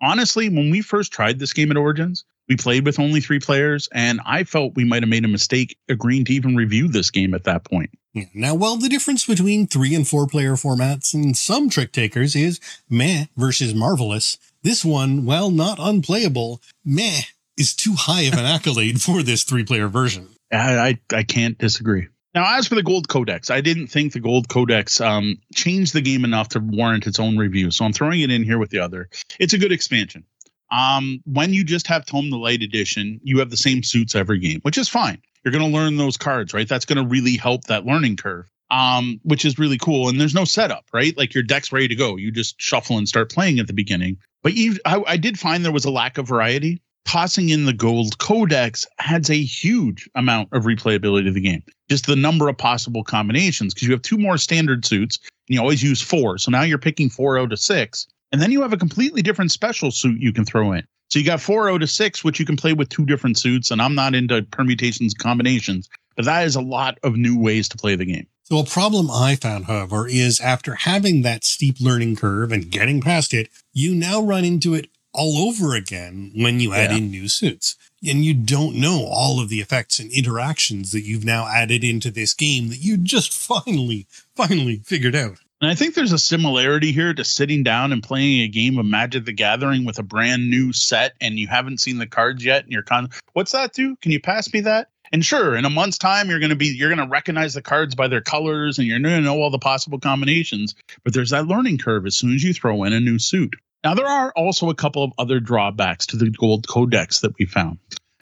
Honestly, 0.02 0.50
when 0.50 0.70
we 0.70 0.82
first 0.82 1.12
tried 1.12 1.40
this 1.40 1.54
game 1.54 1.72
at 1.72 1.78
Origins, 1.78 2.26
we 2.48 2.56
played 2.56 2.86
with 2.86 3.00
only 3.00 3.22
three 3.22 3.40
players, 3.40 3.90
and 3.94 4.20
I 4.26 4.44
felt 4.44 4.76
we 4.76 4.84
might 4.84 5.04
have 5.04 5.10
made 5.10 5.26
a 5.26 5.30
mistake 5.30 5.78
agreeing 5.90 6.26
to 6.26 6.34
even 6.34 6.56
review 6.56 6.88
this 6.88 7.12
game 7.12 7.34
at 7.34 7.46
that 7.46 7.64
point. 7.64 7.92
Yeah. 8.14 8.26
Now, 8.34 8.54
while 8.56 8.78
the 8.78 8.90
difference 8.90 9.26
between 9.26 9.68
three 9.68 9.96
and 9.96 10.08
four 10.08 10.28
player 10.28 10.54
formats 10.54 11.14
in 11.14 11.34
some 11.34 11.70
trick 11.70 11.92
takers 11.92 12.36
is 12.36 12.60
meh 12.90 13.26
versus 13.36 13.74
marvelous, 13.74 14.38
this 14.62 14.86
one, 14.86 15.26
while 15.26 15.50
not 15.50 15.80
unplayable, 15.80 16.62
meh 16.86 17.22
is 17.58 17.74
too 17.76 17.94
high 17.94 18.22
of 18.22 18.34
an 18.34 18.46
accolade 18.46 19.02
for 19.02 19.24
this 19.24 19.44
three 19.44 19.64
player 19.64 19.88
version. 19.88 20.30
I, 20.52 20.78
I, 20.78 21.00
I 21.12 21.24
can't 21.24 21.58
disagree. 21.58 22.08
Now, 22.36 22.58
as 22.58 22.68
for 22.68 22.74
the 22.74 22.84
Gold 22.84 23.08
Codex, 23.08 23.52
I 23.52 23.62
didn't 23.62 23.88
think 23.88 24.12
the 24.12 24.20
Gold 24.20 24.50
Codex 24.50 25.00
um, 25.00 25.38
changed 25.54 25.94
the 25.94 26.02
game 26.02 26.26
enough 26.26 26.50
to 26.50 26.60
warrant 26.60 27.06
its 27.06 27.20
own 27.20 27.38
review, 27.38 27.70
so 27.70 27.86
I'm 27.86 27.94
throwing 27.94 28.22
it 28.22 28.32
in 28.32 28.44
here 28.44 28.58
with 28.58 28.72
the 28.72 28.80
other. 28.80 29.10
It's 29.40 29.54
a 29.54 29.60
good 29.60 29.72
expansion. 29.72 30.26
Um, 30.74 31.22
when 31.26 31.54
you 31.54 31.64
just 31.64 31.86
have 31.86 32.04
Tome 32.06 32.32
the 32.32 32.38
Light 32.38 32.64
Edition, 32.64 33.20
you 33.24 33.38
have 33.38 33.52
the 33.52 33.58
same 33.58 33.84
suits 33.84 34.16
every 34.16 34.40
game, 34.40 34.60
which 34.64 34.78
is 34.78 34.90
fine. 34.90 35.22
You're 35.44 35.52
going 35.52 35.72
to 35.72 35.78
learn 35.78 35.98
those 35.98 36.18
cards, 36.18 36.52
right? 36.52 36.68
That's 36.68 36.86
going 36.86 36.98
to 36.98 37.08
really 37.08 37.38
help 37.38 37.66
that 37.66 37.86
learning 37.86 38.16
curve, 38.16 38.50
um, 38.72 39.20
which 39.24 39.46
is 39.46 39.60
really 39.60 39.78
cool. 39.78 40.10
And 40.10 40.20
there's 40.20 40.34
no 40.34 40.46
setup, 40.46 40.86
right? 40.92 41.16
Like 41.16 41.36
your 41.36 41.44
deck's 41.44 41.72
ready 41.72 41.90
to 41.90 41.96
go. 41.96 42.18
You 42.18 42.32
just 42.32 42.60
shuffle 42.60 42.98
and 42.98 43.08
start 43.08 43.32
playing 43.32 43.60
at 43.60 43.68
the 43.68 43.74
beginning. 43.74 44.18
But 44.42 44.56
you, 44.56 44.78
I, 44.86 45.04
I 45.06 45.18
did 45.18 45.38
find 45.38 45.64
there 45.64 45.72
was 45.72 45.86
a 45.86 45.92
lack 45.92 46.18
of 46.18 46.28
variety. 46.28 46.82
Tossing 47.06 47.50
in 47.50 47.66
the 47.66 47.74
gold 47.74 48.18
codex 48.18 48.88
adds 48.98 49.30
a 49.30 49.44
huge 49.44 50.10
amount 50.16 50.50
of 50.54 50.64
replayability 50.64 51.26
to 51.26 51.32
the 51.32 51.42
game. 51.42 51.62
Just 51.90 52.08
the 52.08 52.16
number 52.16 52.48
of 52.48 52.58
possible 52.58 53.04
combinations, 53.04 53.74
because 53.74 53.88
you 53.88 53.94
have 53.94 54.02
two 54.02 54.18
more 54.18 54.38
standard 54.38 54.86
suits 54.86 55.20
and 55.48 55.56
you 55.56 55.60
always 55.60 55.84
use 55.84 56.02
four. 56.02 56.38
So 56.38 56.50
now 56.50 56.64
you're 56.64 56.78
picking 56.78 57.10
four 57.10 57.38
out 57.38 57.52
of 57.52 57.60
six. 57.60 58.08
And 58.34 58.42
then 58.42 58.52
you 58.52 58.64
have 58.64 58.74
a 58.74 58.78
completely 58.78 59.22
different 59.22 59.52
special 59.52 59.92
suit 59.92 60.20
you 60.20 60.34
can 60.34 60.44
throw 60.44 60.72
in. 60.74 60.84
So 61.10 61.20
you 61.20 61.26
got 61.26 61.40
four 61.40 61.70
oh 61.70 61.76
out 61.76 61.84
of 61.84 61.92
six, 61.92 62.24
which 62.24 62.40
you 62.40 62.46
can 62.48 62.58
play 62.58 62.74
with 62.74 62.90
two 62.90 63.06
different 63.06 63.38
suits. 63.38 63.70
And 63.70 63.80
I'm 63.80 63.94
not 63.94 64.16
into 64.16 64.42
permutations 64.42 65.14
combinations, 65.14 65.88
but 66.16 66.26
that 66.26 66.44
is 66.46 66.56
a 66.56 66.62
lot 66.62 66.98
of 67.04 67.16
new 67.16 67.38
ways 67.38 67.70
to 67.70 67.78
play 67.78 67.96
the 67.96 68.06
game. 68.06 68.26
So 68.42 68.58
a 68.58 68.66
problem 68.66 69.12
I 69.12 69.36
found, 69.36 69.66
however, 69.66 70.08
is 70.08 70.40
after 70.40 70.74
having 70.74 71.22
that 71.22 71.44
steep 71.44 71.80
learning 71.80 72.16
curve 72.16 72.52
and 72.52 72.72
getting 72.72 73.02
past 73.02 73.36
it, 73.36 73.50
you 73.72 73.94
now 73.94 74.20
run 74.20 74.44
into 74.44 74.74
it 74.74 74.90
all 75.14 75.48
over 75.48 75.76
again 75.76 76.32
when 76.36 76.60
you 76.60 76.74
add 76.74 76.90
yeah. 76.90 76.98
in 76.98 77.12
new 77.12 77.30
suits. 77.30 77.76
And 78.04 78.26
you 78.26 78.34
don't 78.34 78.76
know 78.76 79.06
all 79.08 79.40
of 79.40 79.50
the 79.50 79.62
effects 79.62 80.00
and 80.00 80.12
interactions 80.12 80.92
that 80.92 81.04
you've 81.04 81.24
now 81.24 81.48
added 81.48 81.84
into 81.84 82.10
this 82.10 82.34
game 82.34 82.70
that 82.70 82.80
you 82.80 82.98
just 82.98 83.32
finally, 83.48 84.08
finally 84.36 84.78
figured 84.84 85.16
out. 85.16 85.38
And 85.64 85.72
I 85.72 85.76
think 85.76 85.96
there's 85.96 86.12
a 86.12 86.20
similarity 86.20 86.92
here 86.92 87.14
to 87.14 87.24
sitting 87.24 87.64
down 87.64 87.94
and 87.94 88.04
playing 88.04 88.42
a 88.42 88.50
game 88.50 88.78
of 88.78 88.86
Magic 88.86 89.24
the 89.24 89.32
Gathering 89.32 89.86
with 89.86 89.98
a 89.98 90.04
brand 90.04 90.50
new 90.50 90.74
set 90.74 91.14
and 91.22 91.40
you 91.40 91.48
haven't 91.48 91.80
seen 91.80 92.00
the 92.00 92.06
cards 92.06 92.44
yet 92.44 92.66
and 92.66 92.74
you're 92.74 92.84
con 92.84 93.08
what's 93.32 93.54
that 93.54 93.72
do? 93.72 93.96
Can 94.02 94.12
you 94.12 94.20
pass 94.20 94.52
me 94.52 94.60
that? 94.60 94.90
And 95.14 95.24
sure, 95.24 95.56
in 95.56 95.64
a 95.64 95.70
month's 95.70 95.98
time 95.98 96.30
you're 96.30 96.42
gonna 96.42 96.58
be 96.58 96.76
you're 96.76 96.90
gonna 96.90 97.08
recognize 97.08 97.54
the 97.54 97.62
cards 97.62 97.96
by 97.96 98.10
their 98.10 98.20
colors 98.20 98.78
and 98.78 98.86
you're 98.86 99.00
gonna 99.00 99.22
know 99.22 99.42
all 99.42 99.52
the 99.52 99.58
possible 99.58 100.02
combinations. 100.02 100.76
But 101.06 101.14
there's 101.14 101.30
that 101.30 101.48
learning 101.48 101.78
curve 101.78 102.06
as 102.06 102.18
soon 102.18 102.36
as 102.36 102.44
you 102.44 102.54
throw 102.54 102.84
in 102.84 102.92
a 102.92 103.00
new 103.00 103.18
suit. 103.18 103.56
Now 103.86 103.94
there 103.94 104.10
are 104.10 104.34
also 104.36 104.70
a 104.70 104.76
couple 104.76 105.06
of 105.06 105.14
other 105.18 105.40
drawbacks 105.40 106.08
to 106.08 106.18
the 106.18 106.30
gold 106.30 106.68
codex 106.68 107.22
that 107.22 107.40
we 107.40 107.46
found. 107.46 107.78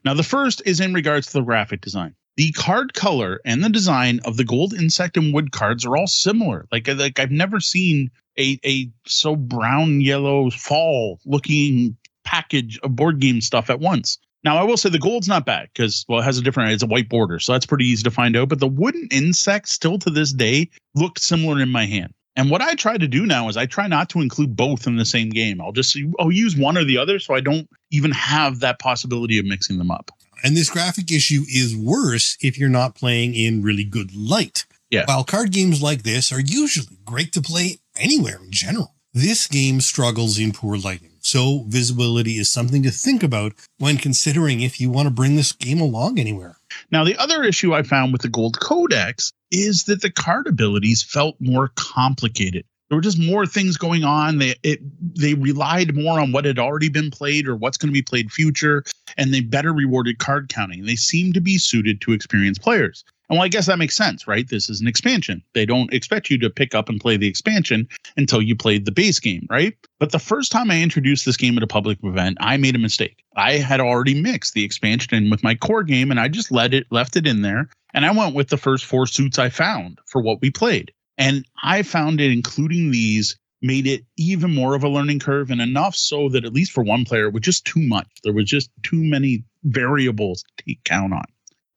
Now 0.06 0.14
the 0.14 0.22
first 0.22 0.62
is 0.68 0.80
in 0.80 0.94
regards 0.94 1.26
to 1.26 1.34
the 1.34 1.42
graphic 1.42 1.82
design 1.82 2.14
the 2.42 2.52
card 2.54 2.96
color 2.96 3.40
and 3.46 3.64
the 3.64 3.70
design 3.70 4.20
of 4.26 4.36
the 4.36 4.44
gold 4.44 4.74
insect 4.74 5.16
and 5.16 5.32
wood 5.32 5.52
cards 5.52 5.86
are 5.86 5.96
all 5.96 6.08
similar. 6.08 6.66
Like 6.72 6.88
like 6.88 7.20
I've 7.20 7.30
never 7.30 7.60
seen 7.60 8.10
a 8.40 8.60
a 8.66 8.90
so 9.06 9.36
brown 9.36 10.02
yellow 10.02 10.50
fall 10.50 11.20
looking 11.24 11.96
package 12.24 12.80
of 12.80 12.96
board 12.96 13.20
game 13.20 13.42
stuff 13.42 13.70
at 13.70 13.80
once. 13.80 14.18
Now, 14.44 14.58
I 14.58 14.64
will 14.64 14.78
say 14.78 14.90
the 14.90 14.98
gold's 14.98 15.28
not 15.28 15.46
bad 15.46 15.70
because, 15.72 16.04
well, 16.10 16.20
it 16.20 16.24
has 16.24 16.40
a 16.40 16.42
different, 16.42 16.72
it's 16.72 16.82
a 16.82 16.88
white 16.88 17.10
border. 17.10 17.38
So 17.38 17.52
that's 17.52 17.68
pretty 17.68 17.86
easy 17.86 18.02
to 18.02 18.10
find 18.10 18.36
out. 18.36 18.50
But 18.50 18.60
the 18.60 18.68
wooden 18.68 19.08
insects 19.12 19.72
still 19.72 20.00
to 20.00 20.10
this 20.10 20.34
day 20.34 20.68
look 20.96 21.20
similar 21.20 21.62
in 21.62 21.70
my 21.70 21.86
hand. 21.86 22.12
And 22.36 22.50
what 22.50 22.64
I 22.64 22.74
try 22.74 22.98
to 22.98 23.08
do 23.08 23.28
now 23.28 23.50
is 23.50 23.58
I 23.58 23.68
try 23.68 23.86
not 23.86 24.10
to 24.10 24.20
include 24.20 24.56
both 24.56 24.88
in 24.88 24.96
the 24.96 25.06
same 25.06 25.30
game. 25.30 25.62
I'll 25.62 25.74
just, 25.74 25.96
I'll 26.20 26.32
use 26.32 26.58
one 26.58 26.76
or 26.76 26.84
the 26.84 26.98
other 26.98 27.20
so 27.20 27.36
I 27.36 27.40
don't 27.40 27.70
even 27.92 28.10
have 28.10 28.62
that 28.62 28.80
possibility 28.80 29.38
of 29.38 29.46
mixing 29.46 29.78
them 29.78 29.92
up. 29.92 30.10
And 30.44 30.56
this 30.56 30.70
graphic 30.70 31.12
issue 31.12 31.44
is 31.48 31.76
worse 31.76 32.38
if 32.42 32.58
you're 32.58 32.70
not 32.70 32.96
playing 32.96 33.36
in 33.36 33.62
really 33.62 33.84
good 33.84 34.16
light. 34.16 34.66
Yeah. 34.90 35.06
While 35.06 35.24
card 35.24 35.52
games 35.52 35.82
like 35.82 36.04
this 36.04 36.32
are 36.32 36.40
usually 36.40 36.98
great 37.06 37.32
to 37.34 37.42
play 37.42 37.78
anywhere 37.96 38.40
in 38.44 38.52
general, 38.52 38.96
this 39.14 39.48
game 39.48 39.82
struggles 39.82 40.38
in 40.40 40.52
poor 40.52 40.78
lighting. 40.78 41.12
So 41.20 41.66
visibility 41.68 42.38
is 42.38 42.52
something 42.52 42.82
to 42.84 42.92
think 42.92 43.24
about 43.24 43.54
when 43.78 43.98
considering 43.98 44.62
if 44.62 44.82
you 44.82 44.90
want 44.90 45.08
to 45.08 45.14
bring 45.14 45.36
this 45.36 45.52
game 45.52 45.80
along 45.80 46.20
anywhere. 46.20 46.58
Now, 46.92 47.04
the 47.04 47.18
other 47.18 47.44
issue 47.44 47.74
I 47.74 47.84
found 47.84 48.12
with 48.12 48.22
the 48.22 48.30
Gold 48.30 48.60
Codex 48.60 49.32
is 49.52 49.84
that 49.84 50.02
the 50.02 50.10
card 50.10 50.48
abilities 50.48 51.04
felt 51.04 51.36
more 51.40 51.72
complicated. 51.76 52.66
There 52.92 52.98
were 52.98 53.02
just 53.02 53.20
more 53.20 53.46
things 53.46 53.78
going 53.78 54.04
on. 54.04 54.40
They 54.40 54.54
it 54.64 54.82
they 55.16 55.34
relied 55.34 55.96
more 55.96 56.20
on 56.20 56.34
what 56.34 56.44
had 56.44 56.60
already 56.60 56.90
been 56.90 57.10
played 57.10 57.48
or 57.48 57.56
what's 57.56 57.78
going 57.78 57.88
to 57.88 57.94
be 57.94 58.02
played 58.02 58.34
future, 58.34 58.84
and 59.16 59.34
they 59.34 59.40
better 59.40 59.72
rewarded 59.72 60.20
card 60.20 60.50
counting. 60.50 60.86
They 60.86 60.98
seem 60.98 61.32
to 61.32 61.40
be 61.40 61.58
suited 61.58 62.02
to 62.02 62.12
experienced 62.12 62.62
players. 62.62 63.06
And 63.30 63.38
well, 63.38 63.46
I 63.46 63.48
guess 63.48 63.68
that 63.68 63.80
makes 63.80 63.96
sense, 63.96 64.28
right? 64.28 64.46
This 64.50 64.70
is 64.70 64.82
an 64.82 64.90
expansion. 64.90 65.42
They 65.54 65.66
don't 65.66 65.94
expect 65.94 66.30
you 66.30 66.38
to 66.40 66.50
pick 66.50 66.76
up 66.76 66.90
and 66.90 67.00
play 67.00 67.16
the 67.16 67.30
expansion 67.30 67.88
until 68.18 68.42
you 68.42 68.58
played 68.58 68.84
the 68.84 68.92
base 68.92 69.20
game, 69.20 69.48
right? 69.50 69.74
But 69.98 70.12
the 70.12 70.20
first 70.20 70.52
time 70.52 70.70
I 70.70 70.82
introduced 70.82 71.26
this 71.26 71.38
game 71.38 71.56
at 71.56 71.64
a 71.64 71.68
public 71.68 71.98
event, 72.04 72.40
I 72.42 72.58
made 72.58 72.76
a 72.76 72.80
mistake. 72.80 73.24
I 73.38 73.54
had 73.54 73.80
already 73.80 74.22
mixed 74.22 74.54
the 74.54 74.66
expansion 74.66 75.16
in 75.16 75.30
with 75.30 75.44
my 75.44 75.56
core 75.56 75.84
game 75.84 76.12
and 76.12 76.20
I 76.20 76.28
just 76.28 76.52
let 76.52 76.74
it 76.74 76.88
left 76.92 77.16
it 77.16 77.26
in 77.26 77.42
there. 77.42 77.70
And 77.94 78.06
I 78.06 78.12
went 78.12 78.36
with 78.36 78.50
the 78.50 78.58
first 78.58 78.84
four 78.84 79.08
suits 79.08 79.40
I 79.40 79.48
found 79.48 80.00
for 80.08 80.22
what 80.22 80.42
we 80.42 80.52
played. 80.52 80.92
And 81.18 81.46
I 81.64 81.84
found 81.84 82.22
it 82.22 82.32
including 82.32 82.92
these 82.92 83.38
made 83.62 83.86
it 83.86 84.04
even 84.18 84.54
more 84.54 84.74
of 84.74 84.84
a 84.84 84.90
learning 84.90 85.20
curve 85.20 85.52
and 85.52 85.62
enough 85.62 85.96
so 85.96 86.30
that 86.30 86.46
at 86.46 86.54
least 86.54 86.72
for 86.72 86.84
one 86.84 87.06
player 87.06 87.28
it 87.28 87.34
was 87.34 87.44
just 87.44 87.66
too 87.66 87.82
much. 87.82 88.08
There 88.24 88.34
was 88.34 88.46
just 88.46 88.72
too 88.82 89.04
many 89.04 89.44
variables 89.64 90.44
to 90.44 90.66
take 90.66 90.84
count 90.84 91.14
on. 91.14 91.26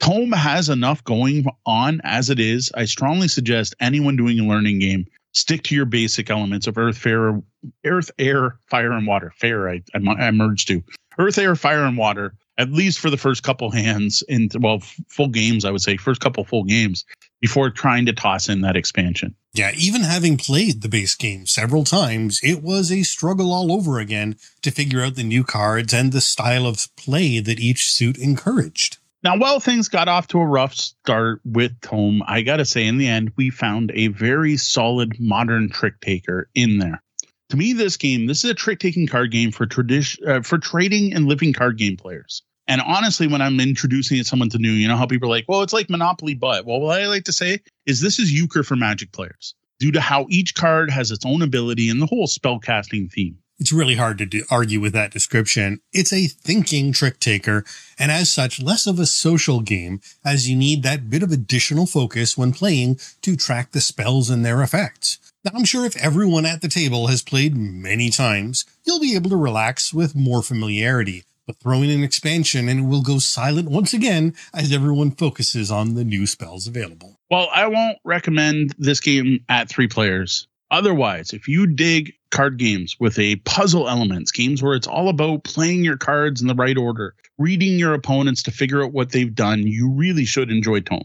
Tome 0.00 0.32
has 0.32 0.68
enough 0.68 1.04
going 1.04 1.46
on 1.66 2.00
as 2.04 2.30
it 2.30 2.40
is. 2.40 2.70
I 2.74 2.84
strongly 2.84 3.28
suggest 3.28 3.74
anyone 3.80 4.16
doing 4.16 4.40
a 4.40 4.44
learning 4.44 4.78
game 4.78 5.06
stick 5.34 5.62
to 5.64 5.74
your 5.74 5.84
basic 5.84 6.30
elements 6.30 6.66
of 6.66 6.78
earth, 6.78 6.96
fire, 6.96 7.40
earth, 7.84 8.10
air, 8.18 8.56
fire, 8.66 8.92
and 8.92 9.06
water. 9.06 9.32
Fire, 9.36 9.68
I, 9.68 9.82
I, 9.94 10.30
merged 10.30 10.68
to 10.68 10.82
earth, 11.18 11.38
air, 11.38 11.56
fire, 11.56 11.84
and 11.84 11.98
water. 11.98 12.34
At 12.56 12.70
least 12.70 13.00
for 13.00 13.10
the 13.10 13.16
first 13.16 13.42
couple 13.42 13.70
hands 13.70 14.22
in 14.28 14.48
well, 14.60 14.80
full 15.08 15.28
games, 15.28 15.64
I 15.64 15.70
would 15.70 15.80
say 15.80 15.96
first 15.96 16.20
couple 16.20 16.44
full 16.44 16.64
games 16.64 17.04
before 17.40 17.70
trying 17.70 18.06
to 18.06 18.12
toss 18.12 18.48
in 18.48 18.60
that 18.60 18.76
expansion. 18.76 19.34
Yeah, 19.52 19.72
even 19.76 20.02
having 20.02 20.36
played 20.36 20.82
the 20.82 20.88
base 20.88 21.14
game 21.14 21.46
several 21.46 21.84
times, 21.84 22.40
it 22.42 22.62
was 22.62 22.90
a 22.90 23.02
struggle 23.02 23.52
all 23.52 23.72
over 23.72 23.98
again 23.98 24.36
to 24.62 24.70
figure 24.70 25.02
out 25.02 25.14
the 25.14 25.24
new 25.24 25.44
cards 25.44 25.92
and 25.92 26.12
the 26.12 26.20
style 26.20 26.66
of 26.66 26.88
play 26.96 27.40
that 27.40 27.60
each 27.60 27.90
suit 27.90 28.18
encouraged. 28.18 28.98
Now, 29.24 29.38
while 29.38 29.58
things 29.58 29.88
got 29.88 30.06
off 30.06 30.28
to 30.28 30.38
a 30.38 30.46
rough 30.46 30.74
start 30.74 31.40
with 31.46 31.80
Tome, 31.80 32.22
I 32.26 32.42
got 32.42 32.58
to 32.58 32.66
say, 32.66 32.86
in 32.86 32.98
the 32.98 33.08
end, 33.08 33.32
we 33.36 33.48
found 33.48 33.90
a 33.94 34.08
very 34.08 34.58
solid 34.58 35.18
modern 35.18 35.70
trick 35.70 36.00
taker 36.00 36.50
in 36.54 36.78
there. 36.78 37.02
To 37.50 37.56
me, 37.56 37.72
this 37.72 37.96
game, 37.96 38.26
this 38.26 38.42
is 38.44 38.50
a 38.50 38.54
trick 38.54 38.78
taking 38.78 39.06
card 39.06 39.30
game 39.30 39.52
for 39.52 39.66
tradition, 39.66 40.26
uh, 40.28 40.42
for 40.42 40.58
trading 40.58 41.12
and 41.12 41.26
living 41.26 41.52
card 41.52 41.76
game 41.76 41.96
players. 41.96 42.42
And 42.66 42.80
honestly, 42.80 43.26
when 43.26 43.42
I'm 43.42 43.60
introducing 43.60 44.18
it 44.18 44.26
someone 44.26 44.48
to 44.50 44.58
new, 44.58 44.70
you 44.70 44.88
know 44.88 44.96
how 44.96 45.06
people 45.06 45.28
are 45.28 45.30
like, 45.30 45.44
well, 45.48 45.62
it's 45.62 45.74
like 45.74 45.90
Monopoly, 45.90 46.34
but 46.34 46.64
well, 46.64 46.80
what 46.80 47.00
I 47.00 47.06
like 47.06 47.24
to 47.24 47.32
say 47.32 47.60
is 47.84 48.00
this 48.00 48.18
is 48.18 48.32
euchre 48.32 48.62
for 48.62 48.76
Magic 48.76 49.12
players 49.12 49.54
due 49.78 49.92
to 49.92 50.00
how 50.00 50.26
each 50.30 50.54
card 50.54 50.90
has 50.90 51.10
its 51.10 51.26
own 51.26 51.42
ability 51.42 51.90
and 51.90 52.00
the 52.00 52.06
whole 52.06 52.26
spellcasting 52.26 53.12
theme. 53.12 53.38
It's 53.58 53.72
really 53.72 53.94
hard 53.94 54.18
to 54.18 54.26
do, 54.26 54.44
argue 54.50 54.80
with 54.80 54.94
that 54.94 55.12
description. 55.12 55.80
It's 55.92 56.12
a 56.12 56.26
thinking 56.26 56.92
trick 56.92 57.20
taker, 57.20 57.64
and 57.98 58.10
as 58.10 58.32
such, 58.32 58.60
less 58.60 58.86
of 58.86 58.98
a 58.98 59.06
social 59.06 59.60
game, 59.60 60.00
as 60.24 60.48
you 60.48 60.56
need 60.56 60.82
that 60.82 61.08
bit 61.08 61.22
of 61.22 61.30
additional 61.30 61.86
focus 61.86 62.36
when 62.36 62.52
playing 62.52 62.98
to 63.22 63.36
track 63.36 63.70
the 63.70 63.80
spells 63.80 64.28
and 64.28 64.44
their 64.44 64.60
effects. 64.60 65.18
Now, 65.44 65.50
I'm 65.54 65.66
sure 65.66 65.84
if 65.84 65.94
everyone 65.98 66.46
at 66.46 66.62
the 66.62 66.68
table 66.68 67.08
has 67.08 67.20
played 67.20 67.54
many 67.54 68.08
times, 68.08 68.64
you'll 68.86 68.98
be 68.98 69.14
able 69.14 69.28
to 69.28 69.36
relax 69.36 69.92
with 69.92 70.14
more 70.14 70.40
familiarity. 70.40 71.24
But 71.46 71.56
throw 71.56 71.82
in 71.82 71.90
an 71.90 72.02
expansion 72.02 72.66
and 72.66 72.80
it 72.80 72.82
will 72.84 73.02
go 73.02 73.18
silent 73.18 73.70
once 73.70 73.92
again 73.92 74.34
as 74.54 74.72
everyone 74.72 75.10
focuses 75.10 75.70
on 75.70 75.96
the 75.96 76.04
new 76.04 76.26
spells 76.26 76.66
available. 76.66 77.20
Well, 77.30 77.50
I 77.52 77.66
won't 77.66 77.98
recommend 78.04 78.74
this 78.78 79.00
game 79.00 79.44
at 79.50 79.68
three 79.68 79.86
players. 79.86 80.48
Otherwise, 80.70 81.34
if 81.34 81.46
you 81.46 81.66
dig 81.66 82.14
card 82.30 82.56
games 82.56 82.96
with 82.98 83.18
a 83.18 83.36
puzzle 83.36 83.86
elements, 83.86 84.32
games 84.32 84.62
where 84.62 84.74
it's 84.74 84.86
all 84.86 85.10
about 85.10 85.44
playing 85.44 85.84
your 85.84 85.98
cards 85.98 86.40
in 86.40 86.48
the 86.48 86.54
right 86.54 86.78
order, 86.78 87.14
reading 87.36 87.78
your 87.78 87.92
opponents 87.92 88.42
to 88.44 88.50
figure 88.50 88.82
out 88.82 88.92
what 88.92 89.12
they've 89.12 89.34
done, 89.34 89.66
you 89.66 89.90
really 89.90 90.24
should 90.24 90.50
enjoy 90.50 90.80
Tome. 90.80 91.04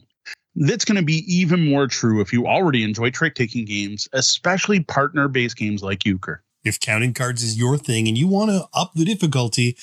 That's 0.59 0.83
going 0.83 0.97
to 0.97 1.03
be 1.03 1.23
even 1.33 1.69
more 1.69 1.87
true 1.87 2.19
if 2.19 2.33
you 2.33 2.45
already 2.45 2.83
enjoy 2.83 3.11
trick 3.11 3.33
taking 3.33 3.63
games, 3.63 4.09
especially 4.11 4.81
partner 4.81 5.29
based 5.29 5.55
games 5.55 5.81
like 5.81 6.05
Euchre. 6.05 6.43
If 6.65 6.81
counting 6.81 7.13
cards 7.13 7.41
is 7.41 7.57
your 7.57 7.77
thing 7.77 8.09
and 8.09 8.17
you 8.17 8.27
want 8.27 8.51
to 8.51 8.67
up 8.73 8.91
the 8.93 9.05
difficulty, 9.05 9.77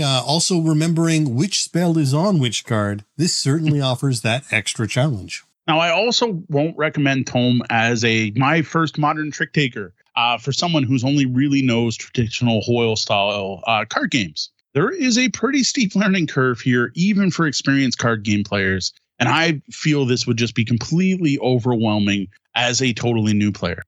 uh, 0.00 0.22
also 0.24 0.60
remembering 0.60 1.34
which 1.34 1.60
spell 1.60 1.98
is 1.98 2.14
on 2.14 2.38
which 2.38 2.64
card, 2.64 3.04
this 3.16 3.36
certainly 3.36 3.80
offers 3.92 4.20
that 4.20 4.44
extra 4.52 4.86
challenge. 4.86 5.42
Now, 5.66 5.80
I 5.80 5.90
also 5.90 6.40
won't 6.48 6.76
recommend 6.78 7.26
Tome 7.26 7.62
as 7.68 8.04
a 8.04 8.30
my 8.36 8.62
first 8.62 8.98
modern 8.98 9.32
trick 9.32 9.52
taker 9.52 9.92
uh, 10.14 10.38
for 10.38 10.52
someone 10.52 10.84
who's 10.84 11.02
only 11.02 11.26
really 11.26 11.62
knows 11.62 11.96
traditional 11.96 12.60
Hoyle 12.60 12.94
style 12.94 13.64
uh, 13.66 13.84
card 13.88 14.12
games. 14.12 14.50
There 14.74 14.90
is 14.90 15.18
a 15.18 15.30
pretty 15.30 15.64
steep 15.64 15.96
learning 15.96 16.28
curve 16.28 16.60
here, 16.60 16.92
even 16.94 17.32
for 17.32 17.48
experienced 17.48 17.98
card 17.98 18.22
game 18.22 18.44
players. 18.44 18.92
And 19.18 19.28
I 19.28 19.62
feel 19.70 20.04
this 20.04 20.26
would 20.26 20.36
just 20.36 20.54
be 20.54 20.64
completely 20.64 21.38
overwhelming 21.38 22.28
as 22.54 22.82
a 22.82 22.92
totally 22.92 23.34
new 23.34 23.52
player. 23.52 23.82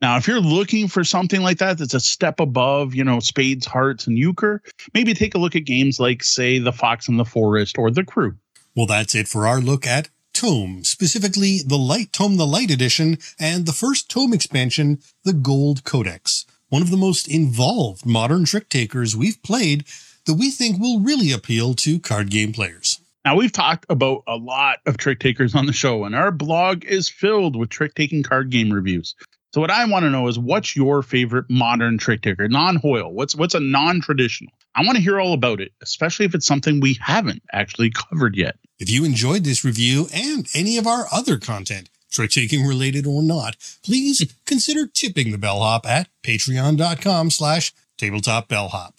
Now, 0.00 0.16
if 0.16 0.28
you're 0.28 0.40
looking 0.40 0.86
for 0.86 1.02
something 1.02 1.42
like 1.42 1.58
that 1.58 1.78
that's 1.78 1.94
a 1.94 2.00
step 2.00 2.38
above, 2.38 2.94
you 2.94 3.02
know, 3.02 3.18
Spades, 3.18 3.66
Hearts, 3.66 4.06
and 4.06 4.16
Euchre, 4.16 4.62
maybe 4.94 5.12
take 5.12 5.34
a 5.34 5.38
look 5.38 5.56
at 5.56 5.64
games 5.64 5.98
like, 5.98 6.22
say, 6.22 6.58
The 6.58 6.72
Fox 6.72 7.08
and 7.08 7.18
the 7.18 7.24
Forest 7.24 7.78
or 7.78 7.90
The 7.90 8.04
Crew. 8.04 8.36
Well, 8.76 8.86
that's 8.86 9.16
it 9.16 9.26
for 9.26 9.46
our 9.46 9.60
look 9.60 9.86
at 9.86 10.08
tome, 10.32 10.84
specifically 10.84 11.62
the 11.66 11.78
Light 11.78 12.12
Tome 12.12 12.36
the 12.36 12.46
Light 12.46 12.70
Edition 12.70 13.18
and 13.40 13.66
the 13.66 13.72
first 13.72 14.08
tome 14.08 14.32
expansion, 14.32 15.00
the 15.24 15.32
Gold 15.32 15.82
Codex. 15.82 16.46
One 16.68 16.82
of 16.82 16.90
the 16.90 16.96
most 16.96 17.26
involved 17.26 18.06
modern 18.06 18.44
trick 18.44 18.68
takers 18.68 19.16
we've 19.16 19.42
played 19.42 19.84
that 20.26 20.34
we 20.34 20.50
think 20.50 20.78
will 20.78 21.00
really 21.00 21.32
appeal 21.32 21.74
to 21.74 21.98
card 21.98 22.30
game 22.30 22.52
players. 22.52 23.00
Now, 23.24 23.36
we've 23.36 23.52
talked 23.52 23.86
about 23.90 24.22
a 24.26 24.36
lot 24.36 24.78
of 24.86 24.96
trick 24.96 25.20
takers 25.20 25.54
on 25.54 25.66
the 25.66 25.72
show, 25.72 26.04
and 26.04 26.14
our 26.14 26.30
blog 26.30 26.84
is 26.84 27.08
filled 27.08 27.56
with 27.56 27.68
trick 27.68 27.94
taking 27.94 28.22
card 28.22 28.50
game 28.50 28.72
reviews. 28.72 29.14
So, 29.52 29.60
what 29.60 29.70
I 29.70 29.84
want 29.86 30.04
to 30.04 30.10
know 30.10 30.28
is 30.28 30.38
what's 30.38 30.76
your 30.76 31.02
favorite 31.02 31.46
modern 31.48 31.98
trick 31.98 32.22
taker, 32.22 32.48
non 32.48 32.76
Hoyle? 32.76 33.12
What's 33.12 33.34
what's 33.34 33.54
a 33.54 33.60
non 33.60 34.00
traditional? 34.00 34.52
I 34.74 34.84
want 34.84 34.96
to 34.96 35.02
hear 35.02 35.18
all 35.18 35.32
about 35.32 35.60
it, 35.60 35.72
especially 35.82 36.26
if 36.26 36.34
it's 36.34 36.46
something 36.46 36.80
we 36.80 36.98
haven't 37.00 37.42
actually 37.52 37.90
covered 37.90 38.36
yet. 38.36 38.56
If 38.78 38.90
you 38.90 39.04
enjoyed 39.04 39.44
this 39.44 39.64
review 39.64 40.06
and 40.14 40.46
any 40.54 40.78
of 40.78 40.86
our 40.86 41.06
other 41.12 41.38
content, 41.38 41.90
trick 42.10 42.30
taking 42.30 42.64
related 42.64 43.06
or 43.06 43.22
not, 43.22 43.56
please 43.82 44.24
consider 44.46 44.86
tipping 44.86 45.32
the 45.32 45.38
bellhop 45.38 45.86
at 45.86 46.08
patreon.com 46.22 47.30
slash 47.30 47.72
tabletopbellhop. 47.98 48.92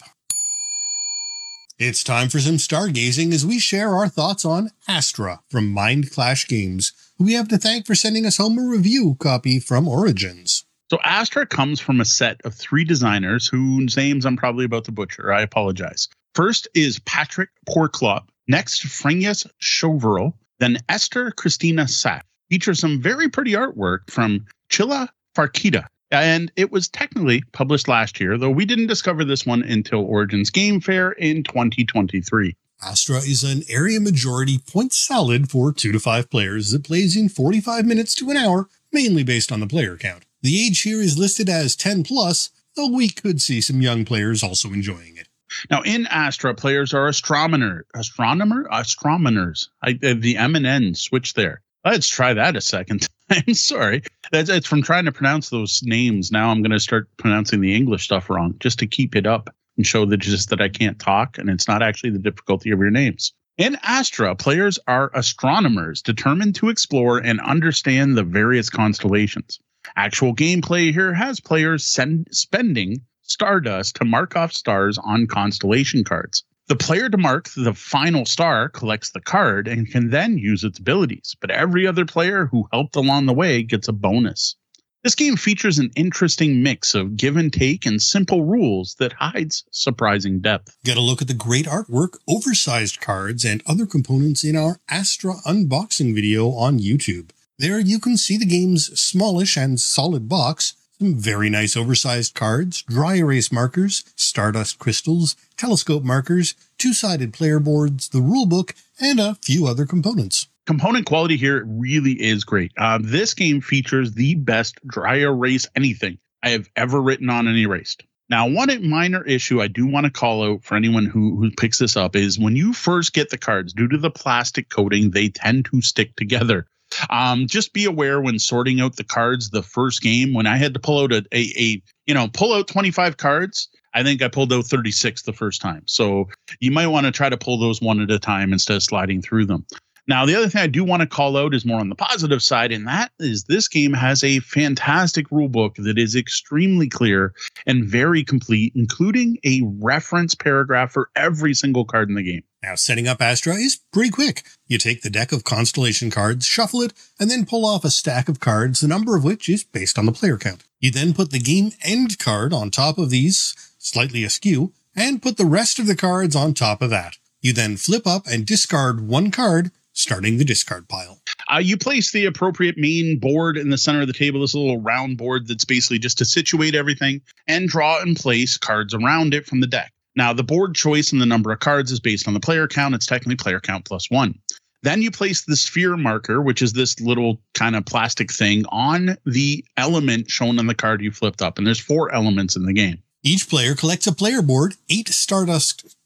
It's 1.82 2.04
time 2.04 2.28
for 2.28 2.40
some 2.40 2.56
stargazing 2.58 3.32
as 3.32 3.46
we 3.46 3.58
share 3.58 3.94
our 3.94 4.06
thoughts 4.06 4.44
on 4.44 4.68
Astra 4.86 5.40
from 5.48 5.74
Mindclash 5.74 6.46
Games, 6.46 6.92
who 7.16 7.24
we 7.24 7.32
have 7.32 7.48
to 7.48 7.56
thank 7.56 7.86
for 7.86 7.94
sending 7.94 8.26
us 8.26 8.36
home 8.36 8.58
a 8.58 8.62
review 8.62 9.16
copy 9.18 9.58
from 9.58 9.88
Origins. 9.88 10.66
So 10.90 10.98
Astra 11.02 11.46
comes 11.46 11.80
from 11.80 11.98
a 11.98 12.04
set 12.04 12.38
of 12.44 12.52
three 12.52 12.84
designers 12.84 13.48
whose 13.48 13.96
names 13.96 14.26
I'm 14.26 14.36
probably 14.36 14.66
about 14.66 14.84
to 14.84 14.92
butcher. 14.92 15.32
I 15.32 15.40
apologize. 15.40 16.06
First 16.34 16.68
is 16.74 16.98
Patrick 16.98 17.48
Porklop, 17.66 18.24
next 18.46 18.84
Frenius 18.84 19.46
Chauverel, 19.62 20.34
then 20.58 20.80
Esther 20.90 21.30
Christina 21.30 21.88
Sack. 21.88 22.26
Features 22.50 22.78
some 22.78 23.00
very 23.00 23.30
pretty 23.30 23.52
artwork 23.52 24.10
from 24.10 24.44
Chilla 24.70 25.08
Farkida. 25.34 25.86
And 26.10 26.50
it 26.56 26.72
was 26.72 26.88
technically 26.88 27.42
published 27.52 27.86
last 27.86 28.20
year, 28.20 28.36
though 28.36 28.50
we 28.50 28.64
didn't 28.64 28.88
discover 28.88 29.24
this 29.24 29.46
one 29.46 29.62
until 29.62 30.04
Origins 30.04 30.50
Game 30.50 30.80
Fair 30.80 31.12
in 31.12 31.44
2023. 31.44 32.56
Astra 32.82 33.18
is 33.18 33.44
an 33.44 33.62
area 33.68 34.00
majority 34.00 34.58
point 34.58 34.92
salad 34.92 35.50
for 35.50 35.72
two 35.72 35.92
to 35.92 36.00
five 36.00 36.30
players 36.30 36.72
that 36.72 36.84
plays 36.84 37.16
in 37.16 37.28
45 37.28 37.84
minutes 37.84 38.14
to 38.16 38.30
an 38.30 38.36
hour, 38.36 38.68
mainly 38.90 39.22
based 39.22 39.52
on 39.52 39.60
the 39.60 39.66
player 39.66 39.96
count. 39.96 40.24
The 40.42 40.66
age 40.66 40.80
here 40.82 41.00
is 41.00 41.18
listed 41.18 41.48
as 41.48 41.76
10 41.76 42.04
plus, 42.04 42.50
though 42.74 42.88
we 42.88 43.10
could 43.10 43.40
see 43.40 43.60
some 43.60 43.82
young 43.82 44.04
players 44.04 44.42
also 44.42 44.72
enjoying 44.72 45.16
it. 45.16 45.28
Now, 45.70 45.82
in 45.82 46.06
Astra, 46.06 46.54
players 46.54 46.94
are 46.94 47.08
astronomer, 47.08 47.84
astronomer, 47.94 48.66
astronomers. 48.70 49.68
I, 49.82 49.98
uh, 50.02 50.14
the 50.16 50.36
M 50.36 50.56
and 50.56 50.66
N 50.66 50.94
switch 50.94 51.34
there. 51.34 51.60
Let's 51.84 52.08
try 52.08 52.32
that 52.34 52.56
a 52.56 52.60
second 52.60 53.06
time. 53.30 53.54
Sorry, 53.54 54.02
that's 54.32 54.50
it's 54.50 54.66
from 54.66 54.82
trying 54.82 55.04
to 55.04 55.12
pronounce 55.12 55.50
those 55.50 55.82
names. 55.82 56.30
Now 56.30 56.50
I'm 56.50 56.62
going 56.62 56.72
to 56.72 56.80
start 56.80 57.08
pronouncing 57.16 57.60
the 57.60 57.74
English 57.74 58.04
stuff 58.04 58.30
wrong 58.30 58.54
just 58.60 58.78
to 58.80 58.86
keep 58.86 59.16
it 59.16 59.26
up 59.26 59.54
and 59.76 59.86
show 59.86 60.04
that 60.06 60.18
just 60.18 60.50
that 60.50 60.60
I 60.60 60.68
can't 60.68 60.98
talk, 60.98 61.38
and 61.38 61.48
it's 61.48 61.68
not 61.68 61.82
actually 61.82 62.10
the 62.10 62.18
difficulty 62.18 62.70
of 62.70 62.78
your 62.78 62.90
names. 62.90 63.32
In 63.58 63.76
Astra, 63.82 64.34
players 64.36 64.78
are 64.86 65.10
astronomers 65.14 66.00
determined 66.02 66.54
to 66.56 66.70
explore 66.70 67.18
and 67.18 67.40
understand 67.40 68.16
the 68.16 68.22
various 68.22 68.70
constellations. 68.70 69.58
Actual 69.96 70.34
gameplay 70.34 70.92
here 70.92 71.12
has 71.12 71.40
players 71.40 71.84
send, 71.84 72.28
spending 72.30 73.02
stardust 73.22 73.96
to 73.96 74.04
mark 74.04 74.36
off 74.36 74.52
stars 74.52 74.98
on 74.98 75.26
constellation 75.26 76.04
cards. 76.04 76.42
The 76.70 76.76
player 76.76 77.08
to 77.08 77.18
mark 77.18 77.48
the 77.56 77.74
final 77.74 78.24
star 78.24 78.68
collects 78.68 79.10
the 79.10 79.20
card 79.20 79.66
and 79.66 79.90
can 79.90 80.10
then 80.10 80.38
use 80.38 80.62
its 80.62 80.78
abilities, 80.78 81.34
but 81.40 81.50
every 81.50 81.84
other 81.84 82.04
player 82.04 82.46
who 82.46 82.68
helped 82.70 82.94
along 82.94 83.26
the 83.26 83.32
way 83.32 83.64
gets 83.64 83.88
a 83.88 83.92
bonus. 83.92 84.54
This 85.02 85.16
game 85.16 85.34
features 85.34 85.80
an 85.80 85.90
interesting 85.96 86.62
mix 86.62 86.94
of 86.94 87.16
give 87.16 87.36
and 87.36 87.52
take 87.52 87.86
and 87.86 88.00
simple 88.00 88.44
rules 88.44 88.94
that 89.00 89.14
hides 89.14 89.64
surprising 89.72 90.38
depth. 90.38 90.76
Get 90.84 90.96
a 90.96 91.00
look 91.00 91.20
at 91.20 91.26
the 91.26 91.34
great 91.34 91.66
artwork, 91.66 92.18
oversized 92.28 93.00
cards, 93.00 93.44
and 93.44 93.64
other 93.66 93.84
components 93.84 94.44
in 94.44 94.54
our 94.54 94.78
Astra 94.88 95.38
unboxing 95.44 96.14
video 96.14 96.50
on 96.50 96.78
YouTube. 96.78 97.30
There 97.58 97.80
you 97.80 97.98
can 97.98 98.16
see 98.16 98.38
the 98.38 98.46
game's 98.46 98.86
smallish 98.98 99.56
and 99.56 99.80
solid 99.80 100.28
box, 100.28 100.74
very 101.00 101.48
nice 101.48 101.76
oversized 101.76 102.34
cards, 102.34 102.82
dry 102.82 103.16
erase 103.16 103.50
markers, 103.50 104.04
stardust 104.16 104.78
crystals, 104.78 105.34
telescope 105.56 106.04
markers, 106.04 106.54
two-sided 106.78 107.32
player 107.32 107.58
boards, 107.58 108.10
the 108.10 108.18
rulebook, 108.18 108.74
and 109.00 109.18
a 109.18 109.36
few 109.42 109.66
other 109.66 109.86
components. 109.86 110.48
Component 110.66 111.06
quality 111.06 111.36
here 111.36 111.64
really 111.64 112.12
is 112.12 112.44
great. 112.44 112.72
Uh, 112.76 112.98
this 113.00 113.34
game 113.34 113.60
features 113.60 114.12
the 114.12 114.34
best 114.34 114.78
dry 114.86 115.16
erase 115.16 115.66
anything 115.74 116.18
I 116.42 116.50
have 116.50 116.68
ever 116.76 117.00
written 117.00 117.30
on 117.30 117.48
and 117.48 117.56
erased. 117.56 118.04
Now, 118.28 118.46
one 118.46 118.88
minor 118.88 119.24
issue 119.24 119.60
I 119.60 119.66
do 119.66 119.86
want 119.86 120.04
to 120.04 120.12
call 120.12 120.44
out 120.44 120.62
for 120.62 120.76
anyone 120.76 121.06
who, 121.06 121.36
who 121.36 121.50
picks 121.50 121.78
this 121.78 121.96
up 121.96 122.14
is 122.14 122.38
when 122.38 122.54
you 122.54 122.72
first 122.72 123.12
get 123.12 123.30
the 123.30 123.38
cards, 123.38 123.72
due 123.72 123.88
to 123.88 123.98
the 123.98 124.10
plastic 124.10 124.68
coating, 124.68 125.10
they 125.10 125.30
tend 125.30 125.64
to 125.66 125.80
stick 125.82 126.14
together. 126.14 126.66
Um, 127.08 127.46
just 127.46 127.72
be 127.72 127.84
aware 127.84 128.20
when 128.20 128.38
sorting 128.38 128.80
out 128.80 128.96
the 128.96 129.04
cards 129.04 129.50
the 129.50 129.62
first 129.62 130.02
game 130.02 130.34
when 130.34 130.46
I 130.46 130.56
had 130.56 130.74
to 130.74 130.80
pull 130.80 131.00
out 131.00 131.12
a, 131.12 131.24
a, 131.32 131.52
a 131.58 131.82
you 132.06 132.14
know 132.14 132.28
pull 132.28 132.52
out 132.52 132.68
25 132.68 133.16
cards. 133.16 133.68
I 133.92 134.04
think 134.04 134.22
I 134.22 134.28
pulled 134.28 134.52
out 134.52 134.66
36 134.66 135.22
the 135.22 135.32
first 135.32 135.60
time. 135.60 135.82
So 135.86 136.28
you 136.60 136.70
might 136.70 136.86
want 136.86 137.06
to 137.06 137.12
try 137.12 137.28
to 137.28 137.36
pull 137.36 137.58
those 137.58 137.82
one 137.82 138.00
at 138.00 138.10
a 138.10 138.20
time 138.20 138.52
instead 138.52 138.76
of 138.76 138.84
sliding 138.84 139.20
through 139.20 139.46
them. 139.46 139.66
Now, 140.06 140.26
the 140.26 140.34
other 140.34 140.48
thing 140.48 140.62
I 140.62 140.66
do 140.66 140.84
want 140.84 141.02
to 141.02 141.06
call 141.06 141.36
out 141.36 141.54
is 141.54 141.64
more 141.64 141.80
on 141.80 141.88
the 141.88 141.94
positive 141.94 142.42
side, 142.42 142.72
and 142.72 142.86
that 142.86 143.12
is 143.18 143.44
this 143.44 143.68
game 143.68 143.92
has 143.92 144.24
a 144.24 144.40
fantastic 144.40 145.30
rule 145.30 145.48
book 145.48 145.76
that 145.76 145.98
is 145.98 146.16
extremely 146.16 146.88
clear 146.88 147.32
and 147.66 147.84
very 147.84 148.24
complete, 148.24 148.72
including 148.74 149.38
a 149.44 149.62
reference 149.64 150.34
paragraph 150.34 150.92
for 150.92 151.10
every 151.14 151.54
single 151.54 151.84
card 151.84 152.08
in 152.08 152.14
the 152.14 152.22
game. 152.22 152.42
Now, 152.62 152.74
setting 152.74 153.08
up 153.08 153.22
Astra 153.22 153.54
is 153.54 153.80
pretty 153.92 154.10
quick. 154.10 154.44
You 154.66 154.76
take 154.76 155.02
the 155.02 155.10
deck 155.10 155.32
of 155.32 155.44
constellation 155.44 156.10
cards, 156.10 156.44
shuffle 156.44 156.82
it, 156.82 156.92
and 157.18 157.30
then 157.30 157.46
pull 157.46 157.64
off 157.64 157.84
a 157.84 157.90
stack 157.90 158.28
of 158.28 158.40
cards, 158.40 158.80
the 158.80 158.88
number 158.88 159.16
of 159.16 159.24
which 159.24 159.48
is 159.48 159.64
based 159.64 159.98
on 159.98 160.06
the 160.06 160.12
player 160.12 160.36
count. 160.36 160.64
You 160.78 160.90
then 160.90 161.14
put 161.14 161.30
the 161.30 161.38
game 161.38 161.72
end 161.82 162.18
card 162.18 162.52
on 162.52 162.70
top 162.70 162.98
of 162.98 163.10
these, 163.10 163.54
slightly 163.78 164.24
askew, 164.24 164.72
and 164.94 165.22
put 165.22 165.38
the 165.38 165.46
rest 165.46 165.78
of 165.78 165.86
the 165.86 165.96
cards 165.96 166.36
on 166.36 166.52
top 166.52 166.82
of 166.82 166.90
that. 166.90 167.16
You 167.40 167.54
then 167.54 167.78
flip 167.78 168.06
up 168.06 168.26
and 168.26 168.44
discard 168.44 169.08
one 169.08 169.30
card, 169.30 169.70
starting 170.00 170.38
the 170.38 170.44
discard 170.44 170.88
pile. 170.88 171.20
Uh, 171.52 171.58
you 171.58 171.76
place 171.76 172.12
the 172.12 172.26
appropriate 172.26 172.76
main 172.78 173.18
board 173.18 173.56
in 173.56 173.70
the 173.70 173.78
center 173.78 174.00
of 174.00 174.06
the 174.06 174.12
table, 174.12 174.40
this 174.40 174.54
little 174.54 174.80
round 174.80 175.18
board 175.18 175.46
that's 175.46 175.64
basically 175.64 175.98
just 175.98 176.18
to 176.18 176.24
situate 176.24 176.74
everything, 176.74 177.20
and 177.46 177.68
draw 177.68 178.00
and 178.00 178.16
place 178.16 178.56
cards 178.56 178.94
around 178.94 179.34
it 179.34 179.46
from 179.46 179.60
the 179.60 179.66
deck. 179.66 179.92
Now, 180.16 180.32
the 180.32 180.42
board 180.42 180.74
choice 180.74 181.12
and 181.12 181.20
the 181.20 181.26
number 181.26 181.52
of 181.52 181.60
cards 181.60 181.92
is 181.92 182.00
based 182.00 182.26
on 182.26 182.34
the 182.34 182.40
player 182.40 182.66
count. 182.66 182.94
It's 182.94 183.06
technically 183.06 183.36
player 183.36 183.60
count 183.60 183.84
plus 183.84 184.10
one. 184.10 184.38
Then 184.82 185.02
you 185.02 185.10
place 185.10 185.42
the 185.42 185.56
sphere 185.56 185.96
marker, 185.96 186.40
which 186.40 186.62
is 186.62 186.72
this 186.72 186.98
little 187.00 187.40
kind 187.54 187.76
of 187.76 187.84
plastic 187.84 188.32
thing, 188.32 188.64
on 188.70 189.16
the 189.26 189.64
element 189.76 190.30
shown 190.30 190.58
on 190.58 190.66
the 190.66 190.74
card 190.74 191.02
you 191.02 191.10
flipped 191.10 191.42
up. 191.42 191.58
And 191.58 191.66
there's 191.66 191.80
four 191.80 192.12
elements 192.14 192.56
in 192.56 192.64
the 192.64 192.72
game. 192.72 193.02
Each 193.22 193.48
player 193.48 193.74
collects 193.74 194.06
a 194.06 194.14
player 194.14 194.40
board, 194.40 194.74
eight 194.88 195.08
Stardust 195.08 195.96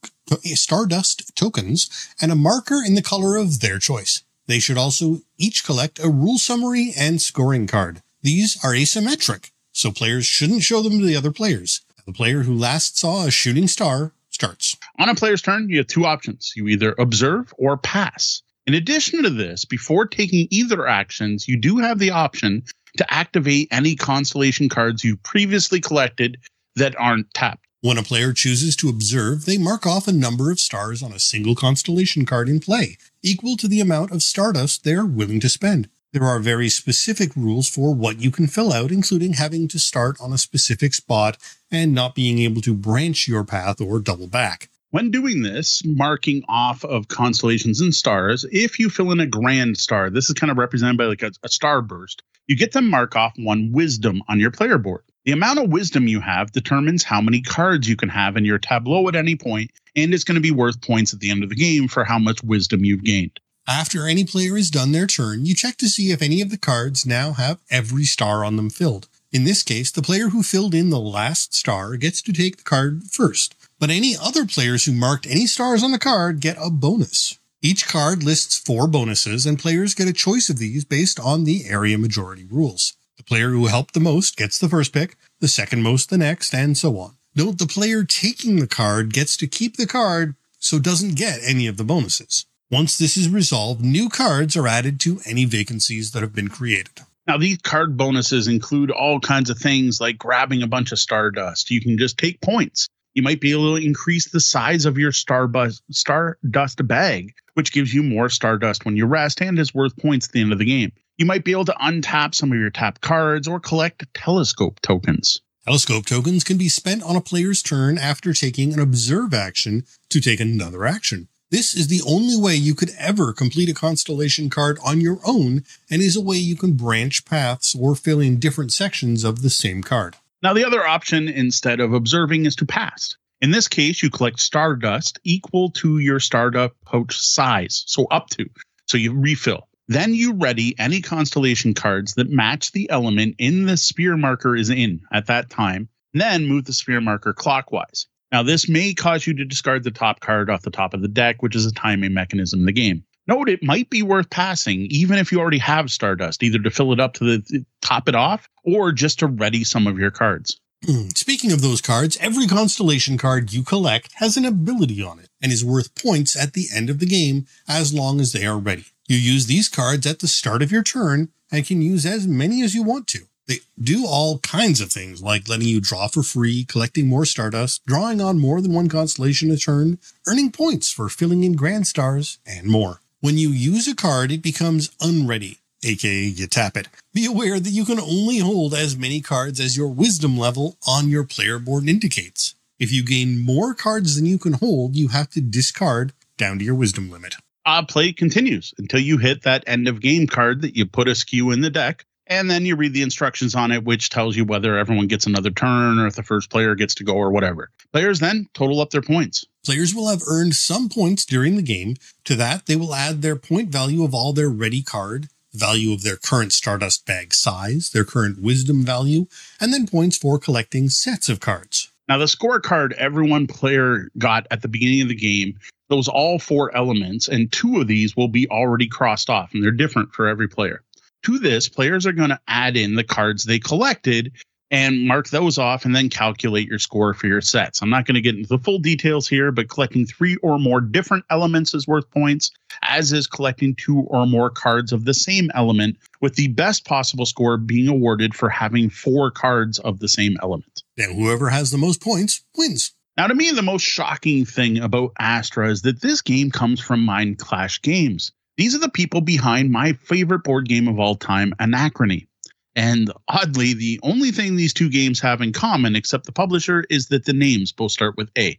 Stardust 0.55 1.35
tokens, 1.37 2.09
and 2.21 2.33
a 2.33 2.37
marker 2.37 2.83
in 2.85 2.95
the 2.95 3.03
color 3.03 3.37
of 3.37 3.61
their 3.61 3.79
choice. 3.79 4.23
They 4.47 4.59
should 4.59 4.79
also 4.79 5.21
each 5.39 5.65
collect 5.65 5.99
a 5.99 6.09
rule 6.09 6.39
summary 6.39 6.93
and 6.97 7.21
scoring 7.21 7.67
card. 7.67 8.03
These 8.23 8.63
are 8.65 8.73
asymmetric, 8.73 9.51
so 9.73 9.91
players 9.91 10.27
shouldn't 10.27 10.63
show 10.63 10.83
them 10.83 10.99
to 10.99 11.05
the 11.05 11.17
other 11.17 11.33
players. 11.33 11.81
The 12.07 12.13
player 12.13 12.43
who 12.43 12.55
last 12.55 12.99
saw 12.99 13.27
a 13.27 13.31
shooting 13.31 13.69
star 13.69 14.13
starts. 14.31 14.77
On 14.99 15.09
a 15.09 15.15
player's 15.15 15.41
turn, 15.43 15.69
you 15.71 15.79
have 15.79 15.87
two 15.87 16.05
options. 16.05 16.53
You 16.55 16.69
either 16.69 16.95
observe 16.99 17.55
or 17.57 17.77
pass. 17.77 18.43
In 18.67 18.75
addition 18.75 19.23
to 19.23 19.31
this, 19.31 19.65
before 19.65 20.07
taking 20.07 20.49
either 20.51 20.87
actions, 20.87 21.49
you 21.49 21.57
do 21.59 21.79
have 21.79 21.99
the 21.99 22.11
option 22.11 22.65
to 22.97 23.13
activate 23.13 23.69
any 23.71 23.97
constellation 23.97 24.69
cards 24.69 25.05
you 25.05 25.17
previously 25.19 25.81
collected 25.81 26.39
that 26.77 26.99
aren't 26.99 27.33
tapped. 27.35 27.67
When 27.85 27.99
a 27.99 28.03
player 28.03 28.33
chooses 28.33 28.77
to 28.77 28.89
observe, 28.89 29.45
they 29.45 29.59
mark 29.59 29.85
off 29.87 30.09
a 30.09 30.13
number 30.13 30.51
of 30.51 30.59
stars 30.59 31.03
on 31.03 31.13
a 31.13 31.19
single 31.19 31.55
constellation 31.55 32.25
card 32.25 32.49
in 32.49 32.59
play, 32.59 32.97
equal 33.23 33.59
to 33.59 33.69
the 33.69 33.81
amount 33.81 34.11
of 34.11 34.23
stardust 34.23 34.85
they 34.85 34.95
are 34.95 35.05
willing 35.05 35.39
to 35.41 35.51
spend. 35.51 35.91
There 36.11 36.25
are 36.25 36.39
very 36.39 36.71
specific 36.71 37.37
rules 37.37 37.69
for 37.69 37.95
what 37.95 38.21
you 38.21 38.31
can 38.31 38.47
fill 38.47 38.73
out, 38.73 38.91
including 38.91 39.35
having 39.35 39.69
to 39.69 39.79
start 39.79 40.17
on 40.19 40.33
a 40.33 40.39
specific 40.39 40.95
spot 40.95 41.37
and 41.71 41.93
not 41.93 42.15
being 42.15 42.39
able 42.39 42.63
to 42.63 42.73
branch 42.73 43.29
your 43.29 43.45
path 43.45 43.83
or 43.83 44.01
double 44.01 44.29
back. 44.29 44.71
When 44.89 45.11
doing 45.11 45.43
this, 45.43 45.83
marking 45.85 46.43
off 46.49 46.87
of 46.87 47.09
constellations 47.09 47.83
and 47.83 47.95
stars, 47.95 48.47
if 48.51 48.79
you 48.79 48.89
fill 48.89 49.13
in 49.13 49.21
a 49.21 49.27
grand 49.27 49.77
star, 49.77 50.09
this 50.09 50.31
is 50.31 50.35
kind 50.37 50.51
of 50.51 50.57
represented 50.57 50.97
by 50.97 51.05
like 51.05 51.23
a, 51.23 51.33
a 51.43 51.49
starburst, 51.49 52.23
you 52.47 52.57
get 52.57 52.73
to 52.73 52.81
mark 52.81 53.15
off 53.15 53.35
one 53.37 53.73
wisdom 53.73 54.23
on 54.27 54.41
your 54.41 54.53
player 54.53 54.79
board. 54.79 55.03
The 55.25 55.33
amount 55.33 55.59
of 55.59 55.71
wisdom 55.71 56.07
you 56.07 56.21
have 56.21 56.53
determines 56.53 57.03
how 57.03 57.23
many 57.23 57.41
cards 57.41 57.89
you 57.89 57.97
can 57.97 58.11
have 58.11 58.37
in 58.37 58.45
your 58.45 58.59
tableau 58.59 59.09
at 59.09 59.17
any 59.17 59.37
point, 59.37 59.71
and 59.97 60.13
it's 60.13 60.25
going 60.25 60.35
to 60.35 60.41
be 60.41 60.51
worth 60.51 60.83
points 60.83 61.15
at 61.15 61.21
the 61.21 61.31
end 61.31 61.43
of 61.43 61.49
the 61.49 61.55
game 61.55 61.89
for 61.89 62.05
how 62.05 62.19
much 62.19 62.45
wisdom 62.45 62.85
you've 62.85 63.05
gained. 63.05 63.41
After 63.67 64.07
any 64.07 64.25
player 64.25 64.55
has 64.57 64.69
done 64.69 64.93
their 64.93 65.07
turn, 65.07 65.47
you 65.47 65.55
check 65.55 65.79
to 65.79 65.89
see 65.89 66.11
if 66.11 66.21
any 66.21 66.43
of 66.43 66.51
the 66.51 66.59
cards 66.59 67.07
now 67.07 67.33
have 67.33 67.59
every 67.71 68.05
star 68.05 68.45
on 68.45 68.57
them 68.57 68.69
filled. 68.69 69.09
In 69.33 69.45
this 69.45 69.63
case, 69.63 69.91
the 69.91 70.03
player 70.03 70.29
who 70.29 70.43
filled 70.43 70.75
in 70.75 70.91
the 70.91 71.01
last 71.01 71.55
star 71.55 71.97
gets 71.97 72.21
to 72.21 72.33
take 72.33 72.59
the 72.59 72.63
card 72.63 73.05
first, 73.05 73.55
but 73.81 73.89
any 73.89 74.15
other 74.15 74.45
players 74.45 74.85
who 74.85 74.93
marked 74.93 75.27
any 75.27 75.47
stars 75.47 75.83
on 75.83 75.93
the 75.93 75.99
card 75.99 76.41
get 76.41 76.59
a 76.61 76.69
bonus. 76.69 77.39
Each 77.63 77.89
card 77.89 78.23
lists 78.23 78.59
four 78.59 78.87
bonuses, 78.87 79.47
and 79.47 79.59
players 79.59 79.95
get 79.95 80.07
a 80.07 80.13
choice 80.13 80.51
of 80.51 80.59
these 80.59 80.85
based 80.85 81.19
on 81.19 81.45
the 81.45 81.65
area 81.67 81.97
majority 81.97 82.45
rules. 82.45 82.93
The 83.25 83.37
player 83.37 83.51
who 83.53 83.69
helped 83.69 83.95
the 83.95 84.01
most 84.01 84.37
gets 84.37 84.59
the 84.59 84.69
first 84.69 84.93
pick, 84.93 85.17
the 85.41 85.49
second 85.49 85.83
most 85.83 86.11
the 86.11 86.19
next, 86.19 86.53
and 86.53 86.77
so 86.77 86.99
on. 86.99 87.17
Note 87.35 87.57
the 87.57 87.67
player 87.67 88.05
taking 88.05 88.57
the 88.57 88.67
card 88.67 89.15
gets 89.15 89.35
to 89.39 89.47
keep 89.47 89.79
the 89.79 89.87
card, 89.87 90.35
so 90.59 90.79
doesn't 90.79 91.17
get 91.17 91.39
any 91.43 91.67
of 91.67 91.79
the 91.79 91.85
bonuses. 91.85 92.45
Once 92.71 92.99
this 92.99 93.17
is 93.17 93.31
resolved, 93.31 93.81
new 93.81 94.11
cards 94.11 94.59
are 94.59 94.69
added 94.69 95.01
to 95.01 95.21
any 95.25 95.47
vacancies 95.47 96.13
that 96.13 96.21
have 96.21 96.35
been 96.35 96.49
created. 96.49 97.01
Now, 97.27 97.39
these 97.39 97.57
card 97.63 97.97
bonuses 97.97 98.47
include 98.47 98.91
all 98.91 99.21
kinds 99.21 99.49
of 99.49 99.57
things 99.57 100.03
like 100.03 100.19
grabbing 100.19 100.63
a 100.63 100.67
bunch 100.67 100.93
of 100.93 100.99
stardust. 100.99 101.71
You 101.71 101.81
can 101.81 101.97
just 101.97 102.19
take 102.19 102.43
points. 102.43 102.89
You 103.15 103.23
might 103.23 103.41
be 103.41 103.53
able 103.53 103.75
to 103.79 103.83
increase 103.83 104.29
the 104.29 104.41
size 104.41 104.85
of 104.85 104.99
your 104.99 105.13
starbust, 105.13 105.81
stardust 105.91 106.87
bag, 106.87 107.33
which 107.55 107.73
gives 107.73 107.95
you 107.95 108.03
more 108.03 108.29
stardust 108.29 108.85
when 108.85 108.99
you 108.99 109.07
rest 109.07 109.41
and 109.41 109.59
is 109.59 109.73
worth 109.73 109.97
points 109.97 110.27
at 110.27 110.33
the 110.33 110.43
end 110.43 110.53
of 110.53 110.59
the 110.59 110.67
game. 110.67 110.93
You 111.17 111.27
might 111.27 111.45
be 111.45 111.53
able 111.53 111.67
to 111.67 111.77
untap 111.81 112.35
some 112.35 112.51
of 112.51 112.59
your 112.59 112.71
tapped 112.71 113.01
cards 113.01 113.47
or 113.47 113.61
collect 113.61 114.13
telescope 114.15 114.81
tokens. 114.81 115.41
Telescope 115.65 116.07
tokens 116.07 116.43
can 116.43 116.59
be 116.59 116.69
spent 116.69 117.05
on 117.05 117.15
a 117.15 117.21
player's 117.21 117.63
turn 117.63 117.99
after 117.99 118.33
taking 118.33 118.73
an 118.73 118.81
observe 118.81 119.33
action 119.33 119.85
to 120.09 120.21
take 120.21 120.41
another 120.41 120.85
action. 120.85 121.29
This 121.53 121.73
is 121.73 121.87
the 121.87 122.03
only 122.05 122.37
way 122.37 122.57
you 122.57 122.75
could 122.75 122.91
ever 122.99 123.33
complete 123.33 123.69
a 123.69 123.75
constellation 123.75 124.51
card 124.51 124.77
on 124.85 125.01
your 125.01 125.21
own 125.25 125.63
and 125.89 126.03
is 126.03 126.17
a 126.17 126.21
way 126.21 126.37
you 126.37 126.57
can 126.57 126.73
branch 126.73 127.25
paths 127.25 127.77
or 127.79 127.95
fill 127.95 128.19
in 128.19 128.41
different 128.41 128.73
sections 128.73 129.23
of 129.23 129.43
the 129.43 129.51
same 129.51 129.85
card. 129.85 130.17
Now, 130.43 130.53
the 130.53 130.67
other 130.67 130.85
option 130.85 131.29
instead 131.29 131.79
of 131.79 131.93
observing 131.93 132.45
is 132.45 132.57
to 132.57 132.67
pass. 132.67 133.17
In 133.41 133.53
this 133.53 133.69
case, 133.69 134.03
you 134.03 134.11
collect 134.11 134.41
stardust 134.41 135.21
equal 135.23 135.71
to 135.71 136.01
your 136.01 136.19
stardust 136.19 136.75
pouch 136.85 137.17
size, 137.17 137.85
so 137.87 138.07
up 138.07 138.31
to. 138.31 138.51
So 138.87 138.99
you 138.99 139.15
refill. 139.15 139.69
Then 139.89 140.15
you 140.15 140.33
ready 140.33 140.75
any 140.79 141.03
constellation 141.03 141.75
cards 141.75 142.15
that 142.15 142.31
match 142.31 142.73
the 142.73 142.89
element 142.89 143.35
in 143.39 143.67
the 143.67 143.77
sphere 143.77 144.17
marker 144.17 144.57
is 144.57 144.71
in 144.71 145.03
at 145.13 145.27
that 145.27 145.51
time. 145.51 145.89
Then 146.15 146.47
move 146.47 146.65
the 146.65 146.73
sphere 146.73 147.03
marker 147.03 147.35
clockwise. 147.35 148.07
Now, 148.33 148.43
this 148.43 148.69
may 148.69 148.95
cause 148.95 149.27
you 149.27 149.35
to 149.35 149.45
discard 149.45 149.85
the 149.85 149.91
top 149.91 150.21
card 150.21 150.49
off 150.49 150.63
the 150.63 150.71
top 150.71 150.95
of 150.95 151.03
the 151.03 151.09
deck, 151.09 151.43
which 151.43 151.55
is 151.55 151.67
a 151.67 151.73
timing 151.73 152.15
mechanism 152.15 152.61
in 152.61 152.67
the 152.67 152.73
game. 152.73 153.05
Note 153.27 153.49
it 153.49 153.63
might 153.63 153.91
be 153.91 154.03
worth 154.03 154.29
passing, 154.31 154.87
even 154.91 155.19
if 155.19 155.31
you 155.31 155.39
already 155.39 155.59
have 155.59 155.91
Stardust, 155.91 156.43
either 156.43 156.59
to 156.59 156.71
fill 156.71 156.93
it 156.93 157.01
up 157.01 157.15
to 157.15 157.25
the 157.25 157.65
top 157.81 158.09
it 158.09 158.15
off 158.15 158.49
or 158.65 158.91
just 158.93 159.19
to 159.21 159.27
ready 159.27 159.65
some 159.65 159.87
of 159.87 159.99
your 159.99 160.11
cards. 160.11 160.61
Hmm, 160.85 161.09
speaking 161.15 161.53
of 161.53 161.63
those 161.63 161.81
cards, 161.81 162.19
every 162.21 162.47
constellation 162.47 163.17
card 163.17 163.53
you 163.53 163.63
collect 163.63 164.13
has 164.17 164.37
an 164.37 164.45
ability 164.45 165.03
on 165.03 165.19
it 165.19 165.31
and 165.41 165.53
is 165.53 165.65
worth 165.65 165.95
points 165.95 166.37
at 166.37 166.53
the 166.53 166.67
end 166.75 166.91
of 166.91 166.99
the 166.99 167.07
game 167.07 167.47
as 167.67 167.95
long 167.95 168.21
as 168.21 168.33
they 168.33 168.45
are 168.45 168.59
ready. 168.59 168.87
You 169.07 169.19
use 169.19 169.45
these 169.45 169.69
cards 169.69 170.07
at 170.07 170.21
the 170.21 170.29
start 170.29 170.63
of 170.63 170.73
your 170.73 170.83
turn 170.83 171.29
and 171.53 171.67
can 171.67 171.83
use 171.83 172.07
as 172.07 172.27
many 172.27 172.63
as 172.63 172.75
you 172.75 172.83
want 172.83 173.07
to. 173.09 173.27
They 173.47 173.59
do 173.79 174.07
all 174.07 174.39
kinds 174.39 174.81
of 174.81 174.91
things 174.91 175.23
like 175.23 175.47
letting 175.47 175.69
you 175.69 175.79
draw 175.79 176.09
for 176.09 176.23
free, 176.23 176.65
collecting 176.65 177.07
more 177.07 177.27
Stardust, 177.27 177.85
drawing 177.85 178.23
on 178.23 178.39
more 178.39 178.63
than 178.63 178.73
one 178.73 178.89
constellation 178.89 179.51
a 179.51 179.59
turn, 179.59 179.99
earning 180.27 180.51
points 180.51 180.91
for 180.91 181.11
filling 181.11 181.45
in 181.45 181.53
Grand 181.53 181.87
Stars, 181.87 182.39
and 182.47 182.67
more. 182.67 183.03
When 183.21 183.37
you 183.37 183.51
use 183.51 183.87
a 183.87 183.95
card, 183.95 184.33
it 184.33 184.43
becomes 184.43 184.91
unready, 185.03 185.59
aka 185.83 186.25
you 186.25 186.47
tap 186.47 186.75
it. 186.75 186.89
Be 187.13 187.27
aware 187.27 187.61
that 187.61 187.71
you 187.71 187.85
can 187.85 188.01
only 188.01 188.39
hold 188.39 188.73
as 188.73 188.97
many 188.97 189.21
cards 189.21 189.61
as 189.61 189.77
your 189.77 189.89
wisdom 189.89 190.39
level 190.39 190.79
on 190.87 191.11
your 191.11 191.25
player 191.25 191.59
board 191.59 191.91
indicates. 191.91 192.55
If 192.79 192.91
you 192.91 193.05
gain 193.05 193.39
more 193.39 193.75
cards 193.75 194.17
than 194.17 194.25
you 194.25 194.39
can 194.39 194.55
hold, 194.55 194.97
you 194.97 195.09
have 195.09 195.29
to 195.31 195.43
discard 195.43 196.15
down 196.39 196.59
to 196.59 196.65
your 196.65 196.75
wisdom 196.75 197.11
limit. 197.11 197.37
Uh, 197.67 197.85
play 197.85 198.13
continues 198.13 198.75
until 198.79 199.01
you 199.01 199.17
hit 199.17 199.43
that 199.43 199.65
end 199.67 199.89
of 199.89 200.01
game 200.01 200.27
card 200.27 200.63
that 200.63 200.77
you 200.77 200.85
put 200.85 201.09
askew 201.09 201.51
in 201.51 201.61
the 201.61 201.71
deck 201.71 202.05
and 202.27 202.51
then 202.51 202.65
you 202.65 202.77
read 202.77 202.95
the 202.95 203.03
instructions 203.03 203.55
on 203.55 203.71
it, 203.73 203.85
which 203.85 204.11
tells 204.11 204.37
you 204.37 204.45
whether 204.45 204.79
everyone 204.79 205.07
gets 205.07 205.27
another 205.27 205.51
turn 205.51 205.99
or 205.99 206.07
if 206.07 206.15
the 206.15 206.23
first 206.23 206.51
player 206.51 206.75
gets 206.75 206.95
to 206.97 207.05
go 207.05 207.15
or 207.15 207.31
whatever. 207.31 207.71
Players 207.93 208.21
then 208.21 208.49
total 208.55 208.81
up 208.81 208.91
their 208.91 209.03
points. 209.03 209.45
Players 209.65 209.95
will 209.95 210.09
have 210.09 210.23
earned 210.29 210.55
some 210.55 210.89
points 210.89 211.25
during 211.25 211.57
the 211.57 211.63
game. 211.63 211.97
To 212.25 212.35
that, 212.37 212.67
they 212.67 212.77
will 212.77 212.95
add 212.95 213.23
their 213.23 213.37
point 213.37 213.71
value 213.71 214.05
of 214.05 214.15
all 214.15 214.33
their 214.33 214.49
ready 214.49 214.83
card, 214.83 215.29
value 215.53 215.93
of 215.93 216.03
their 216.03 216.17
current 216.17 216.53
Stardust 216.53 217.07
bag 217.07 217.35
size, 217.35 217.91
their 217.91 218.05
current 218.05 218.41
wisdom 218.41 218.83
value, 218.83 219.27
and 219.61 219.73
then 219.73 219.87
points 219.87 220.17
for 220.17 220.39
collecting 220.39 220.89
sets 220.89 221.29
of 221.29 221.41
cards. 221.41 221.91
Now, 222.09 222.19
the 222.19 222.27
scorecard 222.27 222.93
every 222.93 223.29
one 223.29 223.47
player 223.47 224.11
got 224.19 224.47
at 224.51 224.61
the 224.61 224.69
beginning 224.69 225.01
of 225.01 225.09
the 225.09 225.15
game, 225.15 225.59
those 225.89 226.09
all 226.09 226.39
four 226.39 226.75
elements, 226.77 227.29
and 227.29 227.51
two 227.53 227.81
of 227.81 227.87
these 227.87 228.17
will 228.17 228.29
be 228.29 228.49
already 228.49 228.89
crossed 228.89 229.31
off, 229.31 229.53
and 229.53 229.63
they're 229.63 229.71
different 229.71 230.13
for 230.13 230.27
every 230.29 230.49
player. 230.49 230.83
To 231.25 231.39
this, 231.39 231.69
players 231.69 232.07
are 232.07 232.13
going 232.13 232.31
to 232.31 232.41
add 232.49 232.77
in 232.77 232.95
the 232.95 233.05
cards 233.05 233.45
they 233.45 233.59
collected 233.59 234.33
and 234.71 235.07
mark 235.07 235.29
those 235.29 235.57
off 235.57 235.85
and 235.85 235.95
then 235.95 236.09
calculate 236.09 236.67
your 236.67 236.79
score 236.79 237.15
for 237.15 237.27
your 237.27 237.41
sets. 237.41 237.81
I'm 237.81 237.91
not 237.91 238.07
going 238.07 238.17
to 238.17 238.21
get 238.21 238.35
into 238.35 238.49
the 238.49 238.59
full 238.59 238.79
details 238.79 239.29
here, 239.29 239.53
but 239.53 239.69
collecting 239.69 240.05
three 240.07 240.37
or 240.43 240.59
more 240.59 240.81
different 240.81 241.25
elements 241.31 241.75
is 241.75 241.87
worth 241.87 242.11
points, 242.11 242.51
as 242.83 243.13
is 243.13 243.27
collecting 243.27 243.75
two 243.77 244.01
or 244.09 244.27
more 244.27 244.51
cards 244.51 244.93
of 244.93 245.05
the 245.05 245.15
same 245.15 245.51
element, 245.55 245.97
with 246.21 246.35
the 246.35 246.49
best 246.49 246.85
possible 246.85 247.25
score 247.25 247.57
being 247.57 247.89
awarded 247.89 248.35
for 248.35 248.49
having 248.49 248.91
four 248.91 249.31
cards 249.31 249.79
of 249.79 250.01
the 250.01 250.09
same 250.09 250.37
element. 250.43 250.83
And 250.99 251.17
whoever 251.17 251.51
has 251.51 251.71
the 251.71 251.79
most 251.79 252.03
points 252.03 252.45
wins. 252.57 252.95
Now, 253.17 253.29
to 253.29 253.35
me, 253.35 253.53
the 253.53 253.63
most 253.63 253.83
shocking 253.83 254.45
thing 254.45 254.79
about 254.79 255.13
Astra 255.21 255.71
is 255.71 255.83
that 255.83 256.01
this 256.01 256.21
game 256.21 256.51
comes 256.51 256.81
from 256.81 257.07
Mindclash 257.07 257.81
Games. 257.81 258.33
These 258.57 258.75
are 258.75 258.81
the 258.81 258.89
people 258.89 259.21
behind 259.21 259.71
my 259.71 259.93
favorite 259.93 260.43
board 260.43 260.69
game 260.69 260.89
of 260.89 260.99
all 260.99 261.15
time, 261.15 261.55
Anachrony. 261.61 262.27
And 262.75 263.13
oddly, 263.29 263.75
the 263.75 264.01
only 264.03 264.33
thing 264.33 264.57
these 264.57 264.75
two 264.75 264.91
games 264.91 265.21
have 265.21 265.41
in 265.41 265.53
common, 265.53 265.95
except 265.95 266.27
the 266.27 266.33
publisher, 266.33 266.85
is 266.91 267.07
that 267.09 267.25
the 267.25 267.33
names 267.33 267.71
both 267.71 267.93
start 267.93 268.17
with 268.17 268.31
A. 268.37 268.59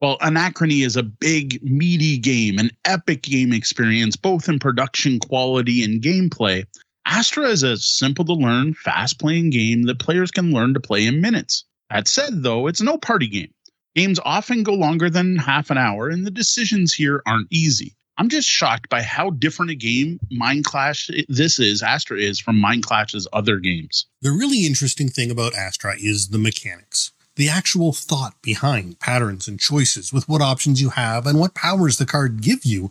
Well, 0.00 0.16
Anachrony 0.20 0.82
is 0.82 0.96
a 0.96 1.02
big, 1.02 1.62
meaty 1.62 2.16
game, 2.16 2.58
an 2.58 2.70
epic 2.86 3.20
game 3.20 3.52
experience, 3.52 4.16
both 4.16 4.48
in 4.48 4.58
production 4.58 5.18
quality 5.18 5.84
and 5.84 6.00
gameplay. 6.00 6.64
Astra 7.04 7.48
is 7.48 7.62
a 7.62 7.76
simple 7.76 8.24
to 8.24 8.32
learn, 8.32 8.72
fast 8.72 9.18
playing 9.20 9.50
game 9.50 9.82
that 9.82 9.98
players 9.98 10.30
can 10.30 10.52
learn 10.52 10.72
to 10.72 10.80
play 10.80 11.04
in 11.04 11.20
minutes. 11.20 11.64
That 11.90 12.08
said, 12.08 12.42
though, 12.42 12.66
it's 12.66 12.80
no 12.80 12.96
party 12.96 13.26
game. 13.26 13.52
Games 13.96 14.20
often 14.24 14.62
go 14.62 14.74
longer 14.74 15.10
than 15.10 15.36
half 15.36 15.70
an 15.70 15.78
hour, 15.78 16.08
and 16.08 16.26
the 16.26 16.30
decisions 16.30 16.94
here 16.94 17.22
aren't 17.26 17.48
easy. 17.50 17.94
I'm 18.16 18.28
just 18.28 18.48
shocked 18.48 18.88
by 18.88 19.02
how 19.02 19.30
different 19.30 19.70
a 19.70 19.74
game 19.74 20.20
Mindclash 20.30 21.24
this 21.28 21.58
is, 21.58 21.82
Astra 21.82 22.18
is, 22.18 22.38
from 22.38 22.60
Mind 22.60 22.84
Clash's 22.84 23.26
other 23.32 23.58
games. 23.58 24.06
The 24.20 24.30
really 24.30 24.66
interesting 24.66 25.08
thing 25.08 25.30
about 25.30 25.54
Astra 25.54 25.94
is 25.98 26.28
the 26.28 26.38
mechanics. 26.38 27.12
The 27.36 27.48
actual 27.48 27.92
thought 27.92 28.34
behind 28.42 29.00
patterns 29.00 29.48
and 29.48 29.58
choices 29.58 30.12
with 30.12 30.28
what 30.28 30.42
options 30.42 30.82
you 30.82 30.90
have 30.90 31.26
and 31.26 31.40
what 31.40 31.54
powers 31.54 31.96
the 31.96 32.04
card 32.04 32.42
give 32.42 32.64
you 32.64 32.90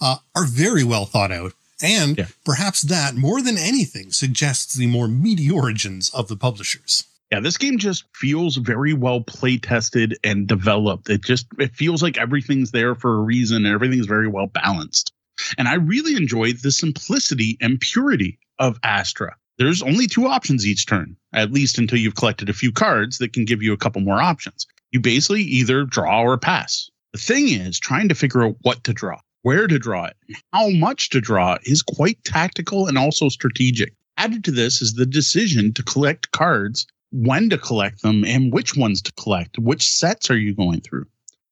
uh, 0.00 0.18
are 0.36 0.44
very 0.44 0.84
well 0.84 1.04
thought 1.04 1.32
out. 1.32 1.52
And 1.82 2.16
yeah. 2.16 2.26
perhaps 2.44 2.82
that, 2.82 3.16
more 3.16 3.42
than 3.42 3.58
anything, 3.58 4.12
suggests 4.12 4.74
the 4.74 4.86
more 4.86 5.08
meaty 5.08 5.50
origins 5.50 6.10
of 6.10 6.28
the 6.28 6.36
publishers. 6.36 7.04
Yeah, 7.30 7.38
this 7.38 7.58
game 7.58 7.78
just 7.78 8.04
feels 8.14 8.56
very 8.56 8.92
well 8.92 9.20
play 9.20 9.56
tested 9.56 10.18
and 10.24 10.48
developed. 10.48 11.08
It 11.08 11.22
just 11.22 11.46
it 11.58 11.74
feels 11.76 12.02
like 12.02 12.18
everything's 12.18 12.72
there 12.72 12.96
for 12.96 13.14
a 13.14 13.22
reason 13.22 13.64
and 13.64 13.74
everything's 13.74 14.06
very 14.06 14.26
well 14.26 14.48
balanced. 14.48 15.12
And 15.56 15.68
I 15.68 15.74
really 15.74 16.16
enjoyed 16.16 16.56
the 16.56 16.72
simplicity 16.72 17.56
and 17.60 17.80
purity 17.80 18.38
of 18.58 18.80
Astra. 18.82 19.36
There's 19.58 19.82
only 19.82 20.06
two 20.06 20.26
options 20.26 20.66
each 20.66 20.86
turn, 20.86 21.16
at 21.32 21.52
least 21.52 21.78
until 21.78 21.98
you've 21.98 22.16
collected 22.16 22.48
a 22.48 22.54
few 22.54 22.72
cards 22.72 23.18
that 23.18 23.32
can 23.32 23.44
give 23.44 23.62
you 23.62 23.72
a 23.72 23.78
couple 23.78 24.00
more 24.00 24.20
options. 24.20 24.66
You 24.90 25.00
basically 25.00 25.42
either 25.42 25.84
draw 25.84 26.22
or 26.22 26.36
pass. 26.36 26.90
The 27.12 27.18
thing 27.18 27.48
is, 27.48 27.78
trying 27.78 28.08
to 28.08 28.14
figure 28.14 28.42
out 28.42 28.56
what 28.62 28.82
to 28.84 28.92
draw, 28.92 29.20
where 29.42 29.66
to 29.66 29.78
draw 29.78 30.06
it, 30.06 30.16
how 30.52 30.70
much 30.70 31.10
to 31.10 31.20
draw 31.20 31.58
is 31.62 31.82
quite 31.82 32.22
tactical 32.24 32.86
and 32.86 32.98
also 32.98 33.28
strategic. 33.28 33.94
Added 34.16 34.44
to 34.44 34.50
this 34.50 34.82
is 34.82 34.94
the 34.94 35.06
decision 35.06 35.72
to 35.74 35.82
collect 35.82 36.32
cards 36.32 36.86
when 37.12 37.50
to 37.50 37.58
collect 37.58 38.02
them 38.02 38.24
and 38.24 38.52
which 38.52 38.76
ones 38.76 39.02
to 39.02 39.12
collect. 39.12 39.58
Which 39.58 39.88
sets 39.88 40.30
are 40.30 40.38
you 40.38 40.54
going 40.54 40.80
through? 40.80 41.06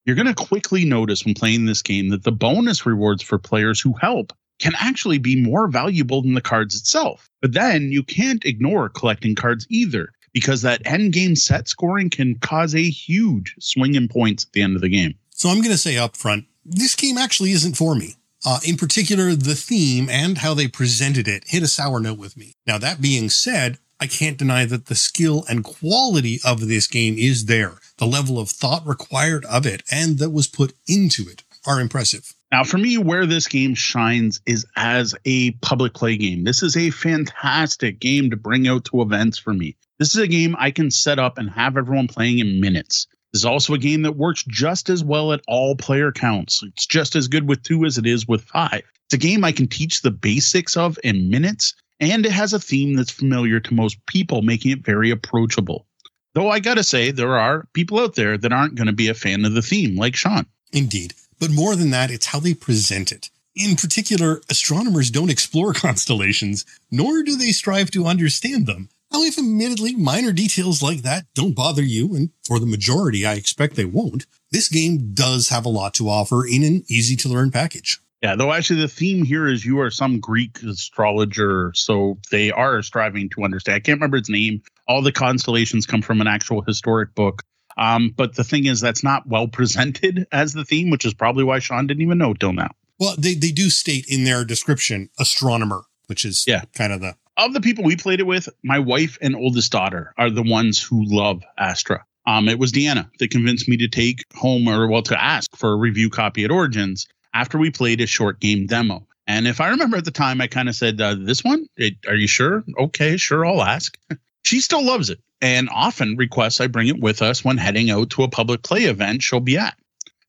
You're 0.04 0.16
going 0.16 0.26
to 0.26 0.34
quickly 0.34 0.84
notice 0.84 1.24
when 1.24 1.34
playing 1.34 1.66
this 1.66 1.82
game 1.82 2.08
that 2.08 2.24
the 2.24 2.32
bonus 2.32 2.86
rewards 2.86 3.22
for 3.22 3.38
players 3.38 3.80
who 3.80 3.92
help 4.00 4.32
can 4.58 4.72
actually 4.78 5.18
be 5.18 5.40
more 5.40 5.68
valuable 5.68 6.22
than 6.22 6.34
the 6.34 6.40
cards 6.40 6.74
itself. 6.74 7.28
But 7.40 7.52
then 7.52 7.92
you 7.92 8.02
can't 8.02 8.44
ignore 8.44 8.88
collecting 8.88 9.34
cards 9.34 9.66
either, 9.70 10.12
because 10.32 10.62
that 10.62 10.82
end 10.84 11.12
game 11.12 11.36
set 11.36 11.68
scoring 11.68 12.10
can 12.10 12.38
cause 12.40 12.74
a 12.74 12.90
huge 12.90 13.54
swing 13.60 13.94
in 13.94 14.08
points 14.08 14.44
at 14.44 14.52
the 14.52 14.62
end 14.62 14.76
of 14.76 14.82
the 14.82 14.88
game. 14.88 15.14
So 15.30 15.48
I'm 15.48 15.58
going 15.58 15.70
to 15.70 15.78
say 15.78 15.96
up 15.96 16.16
front, 16.16 16.46
this 16.64 16.94
game 16.94 17.18
actually 17.18 17.52
isn't 17.52 17.76
for 17.76 17.94
me. 17.94 18.16
Uh, 18.46 18.60
in 18.64 18.76
particular, 18.76 19.34
the 19.34 19.54
theme 19.54 20.08
and 20.08 20.38
how 20.38 20.54
they 20.54 20.68
presented 20.68 21.26
it 21.26 21.44
hit 21.46 21.62
a 21.62 21.66
sour 21.66 21.98
note 22.00 22.18
with 22.18 22.36
me. 22.36 22.52
Now, 22.66 22.78
that 22.78 23.00
being 23.00 23.30
said, 23.30 23.78
I 24.00 24.06
can't 24.06 24.38
deny 24.38 24.64
that 24.64 24.86
the 24.86 24.94
skill 24.94 25.44
and 25.48 25.64
quality 25.64 26.38
of 26.44 26.68
this 26.68 26.86
game 26.86 27.16
is 27.18 27.46
there. 27.46 27.74
The 27.96 28.06
level 28.06 28.38
of 28.38 28.48
thought 28.48 28.86
required 28.86 29.44
of 29.46 29.66
it 29.66 29.82
and 29.90 30.18
that 30.18 30.30
was 30.30 30.46
put 30.46 30.74
into 30.86 31.28
it 31.28 31.42
are 31.66 31.80
impressive. 31.80 32.32
Now, 32.52 32.62
for 32.62 32.78
me, 32.78 32.96
where 32.96 33.26
this 33.26 33.48
game 33.48 33.74
shines 33.74 34.40
is 34.46 34.64
as 34.76 35.14
a 35.24 35.50
public 35.50 35.94
play 35.94 36.16
game. 36.16 36.44
This 36.44 36.62
is 36.62 36.76
a 36.76 36.90
fantastic 36.90 37.98
game 37.98 38.30
to 38.30 38.36
bring 38.36 38.68
out 38.68 38.84
to 38.86 39.02
events 39.02 39.36
for 39.36 39.52
me. 39.52 39.76
This 39.98 40.14
is 40.14 40.20
a 40.20 40.28
game 40.28 40.54
I 40.58 40.70
can 40.70 40.90
set 40.90 41.18
up 41.18 41.36
and 41.36 41.50
have 41.50 41.76
everyone 41.76 42.06
playing 42.06 42.38
in 42.38 42.60
minutes. 42.60 43.08
This 43.32 43.40
is 43.40 43.46
also 43.46 43.74
a 43.74 43.78
game 43.78 44.02
that 44.02 44.16
works 44.16 44.44
just 44.48 44.88
as 44.88 45.04
well 45.04 45.32
at 45.32 45.42
all 45.48 45.74
player 45.74 46.12
counts. 46.12 46.62
It's 46.62 46.86
just 46.86 47.16
as 47.16 47.28
good 47.28 47.48
with 47.48 47.64
two 47.64 47.84
as 47.84 47.98
it 47.98 48.06
is 48.06 48.26
with 48.26 48.44
five. 48.44 48.84
It's 49.06 49.14
a 49.14 49.18
game 49.18 49.44
I 49.44 49.52
can 49.52 49.66
teach 49.66 50.00
the 50.00 50.10
basics 50.10 50.76
of 50.76 50.98
in 51.02 51.28
minutes 51.28 51.74
and 52.00 52.24
it 52.24 52.32
has 52.32 52.52
a 52.52 52.60
theme 52.60 52.94
that's 52.94 53.10
familiar 53.10 53.60
to 53.60 53.74
most 53.74 54.04
people, 54.06 54.42
making 54.42 54.72
it 54.72 54.84
very 54.84 55.10
approachable. 55.10 55.86
Though 56.34 56.50
I 56.50 56.60
gotta 56.60 56.84
say, 56.84 57.10
there 57.10 57.38
are 57.38 57.66
people 57.72 57.98
out 57.98 58.14
there 58.14 58.38
that 58.38 58.52
aren't 58.52 58.76
to 58.76 58.92
be 58.92 59.08
a 59.08 59.14
fan 59.14 59.44
of 59.44 59.54
the 59.54 59.62
theme, 59.62 59.96
like 59.96 60.14
Sean. 60.14 60.46
Indeed. 60.72 61.14
But 61.40 61.50
more 61.50 61.76
than 61.76 61.90
that, 61.90 62.10
it's 62.10 62.26
how 62.26 62.40
they 62.40 62.54
present 62.54 63.12
it. 63.12 63.30
In 63.54 63.76
particular, 63.76 64.40
astronomers 64.48 65.10
don't 65.10 65.30
explore 65.30 65.72
constellations, 65.74 66.64
nor 66.90 67.22
do 67.22 67.36
they 67.36 67.50
strive 67.50 67.90
to 67.92 68.06
understand 68.06 68.66
them. 68.66 68.88
Now, 69.12 69.22
if 69.22 69.38
admittedly 69.38 69.96
minor 69.96 70.32
details 70.32 70.82
like 70.82 71.02
that 71.02 71.24
don't 71.34 71.56
bother 71.56 71.82
you, 71.82 72.14
and 72.14 72.30
for 72.46 72.60
the 72.60 72.66
majority 72.66 73.24
I 73.24 73.34
expect 73.34 73.74
they 73.74 73.84
won't, 73.84 74.26
this 74.50 74.68
game 74.68 75.12
does 75.14 75.48
have 75.48 75.64
a 75.64 75.70
lot 75.70 75.94
to 75.94 76.08
offer 76.08 76.46
in 76.46 76.62
an 76.62 76.84
easy 76.88 77.16
to 77.16 77.28
learn 77.28 77.50
package. 77.50 78.00
Yeah, 78.22 78.34
though 78.34 78.52
actually 78.52 78.80
the 78.80 78.88
theme 78.88 79.24
here 79.24 79.46
is 79.46 79.64
you 79.64 79.80
are 79.80 79.90
some 79.90 80.18
Greek 80.18 80.60
astrologer, 80.62 81.72
so 81.74 82.18
they 82.30 82.50
are 82.50 82.82
striving 82.82 83.28
to 83.30 83.44
understand. 83.44 83.76
I 83.76 83.80
can't 83.80 83.98
remember 83.98 84.16
its 84.16 84.28
name. 84.28 84.62
All 84.88 85.02
the 85.02 85.12
constellations 85.12 85.86
come 85.86 86.02
from 86.02 86.20
an 86.20 86.26
actual 86.26 86.62
historic 86.62 87.14
book. 87.14 87.42
Um, 87.76 88.12
but 88.16 88.34
the 88.34 88.42
thing 88.42 88.66
is, 88.66 88.80
that's 88.80 89.04
not 89.04 89.28
well 89.28 89.46
presented 89.46 90.26
as 90.32 90.52
the 90.52 90.64
theme, 90.64 90.90
which 90.90 91.04
is 91.04 91.14
probably 91.14 91.44
why 91.44 91.60
Sean 91.60 91.86
didn't 91.86 92.02
even 92.02 92.18
know 92.18 92.34
till 92.34 92.52
now. 92.52 92.70
Well, 92.98 93.14
they, 93.16 93.34
they 93.34 93.52
do 93.52 93.70
state 93.70 94.06
in 94.08 94.24
their 94.24 94.44
description 94.44 95.10
astronomer, 95.20 95.82
which 96.06 96.24
is 96.24 96.44
yeah. 96.46 96.62
kind 96.74 96.92
of 96.92 97.00
the. 97.00 97.14
Of 97.36 97.52
the 97.52 97.60
people 97.60 97.84
we 97.84 97.94
played 97.94 98.18
it 98.18 98.26
with, 98.26 98.48
my 98.64 98.80
wife 98.80 99.16
and 99.22 99.36
oldest 99.36 99.70
daughter 99.70 100.12
are 100.18 100.28
the 100.28 100.42
ones 100.42 100.82
who 100.82 101.04
love 101.04 101.44
Astra. 101.56 102.04
Um, 102.26 102.48
it 102.48 102.58
was 102.58 102.72
Deanna 102.72 103.08
that 103.20 103.30
convinced 103.30 103.68
me 103.68 103.76
to 103.76 103.86
take 103.86 104.24
home 104.34 104.68
or 104.68 104.88
well 104.88 105.02
to 105.02 105.22
ask 105.22 105.56
for 105.56 105.72
a 105.72 105.76
review 105.76 106.10
copy 106.10 106.44
at 106.44 106.50
Origins 106.50 107.06
after 107.34 107.58
we 107.58 107.70
played 107.70 108.00
a 108.00 108.06
short 108.06 108.40
game 108.40 108.66
demo. 108.66 109.06
And 109.26 109.46
if 109.46 109.60
I 109.60 109.68
remember 109.68 109.98
at 109.98 110.04
the 110.04 110.10
time, 110.10 110.40
I 110.40 110.46
kind 110.46 110.68
of 110.68 110.74
said, 110.74 111.00
uh, 111.00 111.14
"This 111.14 111.44
one, 111.44 111.66
it, 111.76 111.94
are 112.06 112.14
you 112.14 112.26
sure? 112.26 112.64
Okay, 112.78 113.16
sure, 113.16 113.44
I'll 113.44 113.62
ask." 113.62 113.98
she 114.42 114.60
still 114.60 114.84
loves 114.84 115.10
it 115.10 115.20
and 115.40 115.68
often 115.72 116.16
requests 116.16 116.60
I 116.60 116.66
bring 116.66 116.88
it 116.88 117.00
with 117.00 117.22
us 117.22 117.44
when 117.44 117.58
heading 117.58 117.90
out 117.90 118.10
to 118.10 118.22
a 118.22 118.28
public 118.28 118.62
play 118.62 118.84
event 118.84 119.22
she'll 119.22 119.40
be 119.40 119.58
at. 119.58 119.76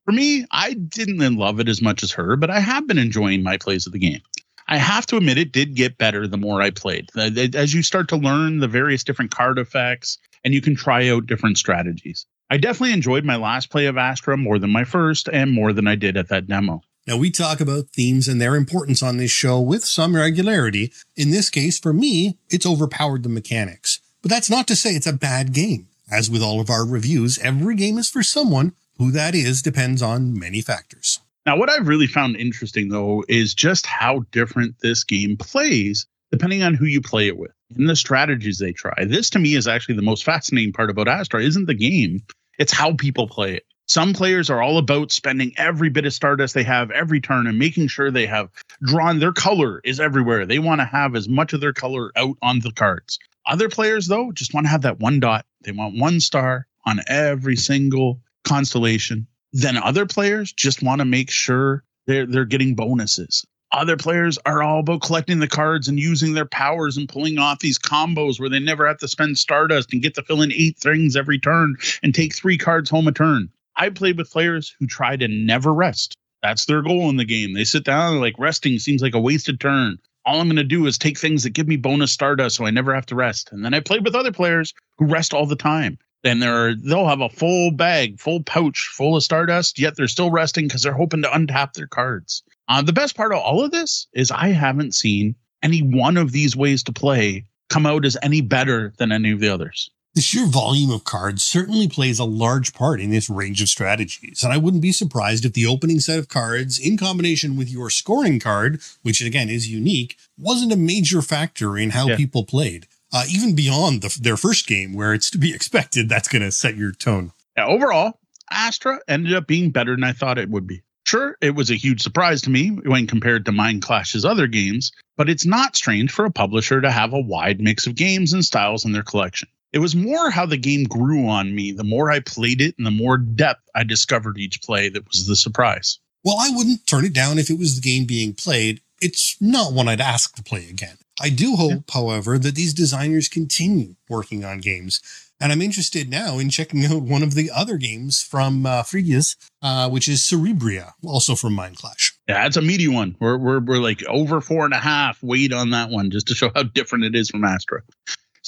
For 0.05 0.11
me, 0.11 0.45
I 0.51 0.73
didn't 0.73 1.35
love 1.35 1.59
it 1.59 1.69
as 1.69 1.81
much 1.81 2.03
as 2.03 2.11
her, 2.13 2.35
but 2.35 2.49
I 2.49 2.59
have 2.59 2.87
been 2.87 2.97
enjoying 2.97 3.43
my 3.43 3.57
plays 3.57 3.85
of 3.85 3.93
the 3.93 3.99
game. 3.99 4.21
I 4.67 4.77
have 4.77 5.05
to 5.07 5.17
admit, 5.17 5.37
it 5.37 5.51
did 5.51 5.75
get 5.75 5.97
better 5.97 6.27
the 6.27 6.37
more 6.37 6.61
I 6.61 6.69
played. 6.69 7.09
As 7.15 7.73
you 7.73 7.81
start 7.81 8.07
to 8.09 8.17
learn 8.17 8.59
the 8.59 8.67
various 8.67 9.03
different 9.03 9.31
card 9.31 9.57
effects, 9.57 10.17
and 10.43 10.53
you 10.53 10.61
can 10.61 10.75
try 10.75 11.09
out 11.09 11.25
different 11.25 11.57
strategies. 11.57 12.25
I 12.51 12.57
definitely 12.57 12.93
enjoyed 12.93 13.25
my 13.25 13.35
last 13.35 13.69
play 13.69 13.87
of 13.87 13.97
Astra 13.97 14.37
more 14.37 14.57
than 14.57 14.71
my 14.71 14.83
first, 14.83 15.27
and 15.31 15.51
more 15.51 15.73
than 15.73 15.87
I 15.87 15.95
did 15.95 16.17
at 16.17 16.29
that 16.29 16.47
demo. 16.47 16.81
Now, 17.07 17.17
we 17.17 17.31
talk 17.31 17.59
about 17.59 17.89
themes 17.89 18.27
and 18.27 18.39
their 18.39 18.55
importance 18.55 19.01
on 19.01 19.17
this 19.17 19.31
show 19.31 19.59
with 19.59 19.83
some 19.83 20.15
regularity. 20.15 20.91
In 21.15 21.31
this 21.31 21.49
case, 21.49 21.79
for 21.79 21.93
me, 21.93 22.37
it's 22.49 22.65
overpowered 22.65 23.23
the 23.23 23.29
mechanics. 23.29 23.99
But 24.21 24.29
that's 24.29 24.49
not 24.49 24.67
to 24.67 24.75
say 24.75 24.91
it's 24.91 25.07
a 25.07 25.13
bad 25.13 25.53
game. 25.53 25.87
As 26.11 26.29
with 26.29 26.41
all 26.41 26.59
of 26.59 26.69
our 26.69 26.85
reviews, 26.85 27.39
every 27.39 27.75
game 27.75 27.97
is 27.97 28.09
for 28.09 28.23
someone. 28.23 28.73
Who 28.97 29.11
that 29.11 29.33
is 29.33 29.61
depends 29.61 30.01
on 30.01 30.37
many 30.37 30.61
factors. 30.61 31.19
Now, 31.45 31.57
what 31.57 31.69
I've 31.69 31.87
really 31.87 32.07
found 32.07 32.35
interesting, 32.35 32.89
though, 32.89 33.23
is 33.27 33.53
just 33.53 33.85
how 33.85 34.25
different 34.31 34.75
this 34.81 35.03
game 35.03 35.37
plays 35.37 36.05
depending 36.31 36.61
on 36.61 36.75
who 36.75 36.85
you 36.85 37.01
play 37.01 37.27
it 37.27 37.37
with 37.37 37.51
and 37.75 37.89
the 37.89 37.95
strategies 37.95 38.57
they 38.57 38.71
try. 38.71 39.05
This, 39.05 39.29
to 39.31 39.39
me, 39.39 39.55
is 39.55 39.67
actually 39.67 39.95
the 39.95 40.01
most 40.01 40.23
fascinating 40.23 40.73
part 40.73 40.89
about 40.89 41.07
Astra. 41.07 41.41
Isn't 41.41 41.65
the 41.65 41.73
game? 41.73 42.23
It's 42.57 42.73
how 42.73 42.93
people 42.93 43.27
play 43.27 43.55
it. 43.55 43.65
Some 43.89 44.13
players 44.13 44.51
are 44.51 44.61
all 44.61 44.77
about 44.77 45.11
spending 45.11 45.51
every 45.57 45.89
bit 45.89 46.05
of 46.05 46.13
Stardust 46.13 46.53
they 46.53 46.61
have 46.61 46.91
every 46.91 47.19
turn 47.19 47.47
and 47.47 47.57
making 47.57 47.87
sure 47.87 48.11
they 48.11 48.27
have 48.27 48.51
drawn 48.83 49.17
their 49.17 49.33
color 49.33 49.81
is 49.83 49.99
everywhere. 49.99 50.45
They 50.45 50.59
want 50.59 50.79
to 50.79 50.85
have 50.85 51.15
as 51.15 51.27
much 51.27 51.53
of 51.53 51.59
their 51.59 51.73
color 51.73 52.11
out 52.15 52.37
on 52.43 52.59
the 52.59 52.71
cards. 52.71 53.17
Other 53.47 53.67
players, 53.67 54.05
though, 54.05 54.31
just 54.31 54.53
want 54.53 54.67
to 54.67 54.69
have 54.69 54.83
that 54.83 54.99
one 54.99 55.19
dot. 55.19 55.47
They 55.63 55.71
want 55.71 55.97
one 55.97 56.19
star 56.19 56.67
on 56.85 56.99
every 57.07 57.55
single 57.55 58.21
constellation. 58.43 59.25
Then 59.53 59.75
other 59.75 60.05
players 60.05 60.53
just 60.53 60.83
want 60.83 60.99
to 60.99 61.05
make 61.05 61.31
sure 61.31 61.83
they're 62.05 62.27
they're 62.27 62.45
getting 62.45 62.75
bonuses. 62.75 63.43
Other 63.71 63.97
players 63.97 64.37
are 64.45 64.61
all 64.61 64.81
about 64.81 65.01
collecting 65.01 65.39
the 65.39 65.47
cards 65.47 65.87
and 65.87 65.99
using 65.99 66.35
their 66.35 66.45
powers 66.45 66.97
and 66.97 67.09
pulling 67.09 67.39
off 67.39 67.57
these 67.57 67.79
combos 67.79 68.39
where 68.39 68.49
they 68.49 68.59
never 68.59 68.87
have 68.87 68.99
to 68.99 69.07
spend 69.07 69.39
stardust 69.39 69.93
and 69.93 70.01
get 70.03 70.13
to 70.13 70.21
fill 70.21 70.43
in 70.43 70.51
eight 70.51 70.77
things 70.77 71.15
every 71.15 71.39
turn 71.39 71.75
and 72.03 72.13
take 72.13 72.35
three 72.35 72.59
cards 72.59 72.91
home 72.91 73.07
a 73.07 73.11
turn. 73.11 73.49
I 73.79 73.89
played 73.89 74.17
with 74.17 74.29
players 74.29 74.75
who 74.77 74.87
try 74.87 75.15
to 75.15 75.27
never 75.29 75.73
rest. 75.73 76.17
That's 76.43 76.65
their 76.65 76.81
goal 76.81 77.09
in 77.09 77.15
the 77.15 77.25
game. 77.25 77.53
They 77.53 77.63
sit 77.63 77.85
down 77.85 78.13
and 78.13 78.21
like 78.21 78.37
resting 78.37 78.77
seems 78.77 79.01
like 79.01 79.15
a 79.15 79.19
wasted 79.19 79.59
turn. 79.61 79.97
All 80.25 80.41
I'm 80.41 80.47
going 80.47 80.57
to 80.57 80.63
do 80.65 80.85
is 80.85 80.97
take 80.97 81.17
things 81.17 81.43
that 81.43 81.51
give 81.51 81.67
me 81.67 81.77
bonus 81.77 82.11
stardust 82.11 82.57
so 82.57 82.65
I 82.65 82.71
never 82.71 82.93
have 82.93 83.05
to 83.07 83.15
rest. 83.15 83.53
And 83.53 83.63
then 83.63 83.73
I 83.73 83.79
played 83.79 84.03
with 84.03 84.15
other 84.15 84.33
players 84.33 84.73
who 84.97 85.05
rest 85.05 85.33
all 85.33 85.45
the 85.45 85.55
time. 85.55 85.97
And 86.25 86.41
they're 86.41 86.75
they'll 86.75 87.07
have 87.07 87.21
a 87.21 87.29
full 87.29 87.71
bag, 87.71 88.19
full 88.19 88.43
pouch 88.43 88.89
full 88.91 89.15
of 89.15 89.23
stardust, 89.23 89.79
yet 89.79 89.95
they're 89.95 90.09
still 90.09 90.29
resting 90.29 90.67
because 90.67 90.83
they're 90.83 90.91
hoping 90.91 91.21
to 91.21 91.29
untap 91.29 91.71
their 91.71 91.87
cards. 91.87 92.43
Uh, 92.67 92.81
the 92.81 92.91
best 92.91 93.15
part 93.15 93.31
of 93.31 93.39
all 93.39 93.63
of 93.63 93.71
this 93.71 94.07
is 94.13 94.29
I 94.29 94.49
haven't 94.49 94.93
seen 94.93 95.35
any 95.63 95.79
one 95.79 96.17
of 96.17 96.33
these 96.33 96.57
ways 96.57 96.83
to 96.83 96.91
play 96.91 97.45
come 97.69 97.85
out 97.85 98.03
as 98.03 98.17
any 98.21 98.41
better 98.41 98.93
than 98.97 99.13
any 99.13 99.31
of 99.31 99.39
the 99.39 99.49
others. 99.49 99.89
The 100.19 100.23
sheer 100.23 100.47
volume 100.47 100.91
of 100.91 101.05
cards 101.05 101.43
certainly 101.43 101.87
plays 101.87 102.19
a 102.19 102.25
large 102.25 102.73
part 102.73 102.99
in 102.99 103.09
this 103.09 103.29
range 103.29 103.61
of 103.61 103.69
strategies, 103.69 104.43
and 104.43 104.51
I 104.51 104.57
wouldn't 104.57 104.81
be 104.81 104.91
surprised 104.91 105.45
if 105.45 105.53
the 105.53 105.65
opening 105.65 106.01
set 106.01 106.19
of 106.19 106.27
cards, 106.27 106.77
in 106.77 106.97
combination 106.97 107.55
with 107.55 107.69
your 107.69 107.89
scoring 107.89 108.37
card, 108.37 108.81
which 109.01 109.21
again 109.21 109.47
is 109.47 109.69
unique, 109.71 110.17
wasn't 110.37 110.73
a 110.73 110.75
major 110.75 111.21
factor 111.21 111.77
in 111.77 111.91
how 111.91 112.09
yeah. 112.09 112.17
people 112.17 112.43
played. 112.43 112.85
Uh, 113.13 113.23
even 113.29 113.55
beyond 113.55 114.01
the, 114.01 114.19
their 114.21 114.35
first 114.35 114.67
game, 114.67 114.93
where 114.93 115.13
it's 115.13 115.29
to 115.29 115.37
be 115.37 115.53
expected, 115.55 116.09
that's 116.09 116.27
going 116.27 116.41
to 116.41 116.51
set 116.51 116.75
your 116.75 116.91
tone. 116.91 117.31
Yeah, 117.55 117.67
overall, 117.67 118.19
Astra 118.51 118.99
ended 119.07 119.33
up 119.33 119.47
being 119.47 119.71
better 119.71 119.95
than 119.95 120.03
I 120.03 120.11
thought 120.11 120.37
it 120.37 120.49
would 120.49 120.67
be. 120.67 120.81
Sure, 121.05 121.37
it 121.39 121.55
was 121.55 121.71
a 121.71 121.75
huge 121.75 122.01
surprise 122.01 122.41
to 122.41 122.49
me 122.49 122.71
when 122.71 123.07
compared 123.07 123.45
to 123.45 123.53
Mindclash's 123.53 124.25
other 124.25 124.47
games, 124.47 124.91
but 125.15 125.29
it's 125.29 125.45
not 125.45 125.77
strange 125.77 126.11
for 126.11 126.25
a 126.25 126.29
publisher 126.29 126.81
to 126.81 126.91
have 126.91 127.13
a 127.13 127.21
wide 127.21 127.61
mix 127.61 127.87
of 127.87 127.95
games 127.95 128.33
and 128.33 128.43
styles 128.43 128.83
in 128.83 128.91
their 128.91 129.03
collection. 129.03 129.47
It 129.71 129.79
was 129.79 129.95
more 129.95 130.31
how 130.31 130.45
the 130.45 130.57
game 130.57 130.85
grew 130.85 131.27
on 131.27 131.53
me. 131.53 131.71
The 131.71 131.83
more 131.83 132.09
I 132.09 132.21
played 132.21 132.59
it 132.61 132.75
and 132.77 132.87
the 132.87 132.91
more 132.91 133.17
depth 133.17 133.69
I 133.75 133.83
discovered 133.83 134.37
each 134.37 134.61
play 134.61 134.89
that 134.89 135.07
was 135.07 135.27
the 135.27 135.35
surprise. 135.35 135.99
Well, 136.23 136.37
I 136.39 136.49
wouldn't 136.49 136.87
turn 136.87 137.05
it 137.05 137.13
down 137.13 137.37
if 137.37 137.49
it 137.49 137.59
was 137.59 137.75
the 137.75 137.81
game 137.81 138.05
being 138.05 138.33
played. 138.33 138.81
It's 139.01 139.37
not 139.39 139.73
one 139.73 139.87
I'd 139.87 140.01
ask 140.01 140.35
to 140.35 140.43
play 140.43 140.67
again. 140.69 140.97
I 141.21 141.29
do 141.29 141.55
hope, 141.55 141.89
however, 141.91 142.37
that 142.37 142.55
these 142.55 142.73
designers 142.73 143.27
continue 143.27 143.95
working 144.09 144.43
on 144.43 144.59
games. 144.59 145.01
And 145.41 145.51
I'm 145.51 145.61
interested 145.61 146.09
now 146.09 146.39
in 146.39 146.49
checking 146.49 146.85
out 146.85 147.03
one 147.03 147.23
of 147.23 147.33
the 147.33 147.49
other 147.51 147.77
games 147.77 148.21
from 148.21 148.65
uh, 148.65 148.83
Frigius, 148.83 149.37
uh, 149.61 149.89
which 149.89 150.09
is 150.09 150.21
Cerebria, 150.21 150.91
also 151.03 151.35
from 151.35 151.55
Mindclash. 151.55 152.13
Yeah, 152.27 152.45
it's 152.45 152.57
a 152.57 152.61
meaty 152.61 152.87
one. 152.89 153.15
We're, 153.19 153.37
we're, 153.37 153.59
we're 153.59 153.79
like 153.79 154.05
over 154.07 154.41
four 154.41 154.65
and 154.65 154.73
a 154.73 154.79
half 154.79 155.21
weight 155.23 155.53
on 155.53 155.69
that 155.69 155.89
one 155.89 156.09
just 156.11 156.27
to 156.27 156.35
show 156.35 156.51
how 156.53 156.63
different 156.63 157.05
it 157.05 157.15
is 157.15 157.29
from 157.29 157.45
Astra. 157.45 157.83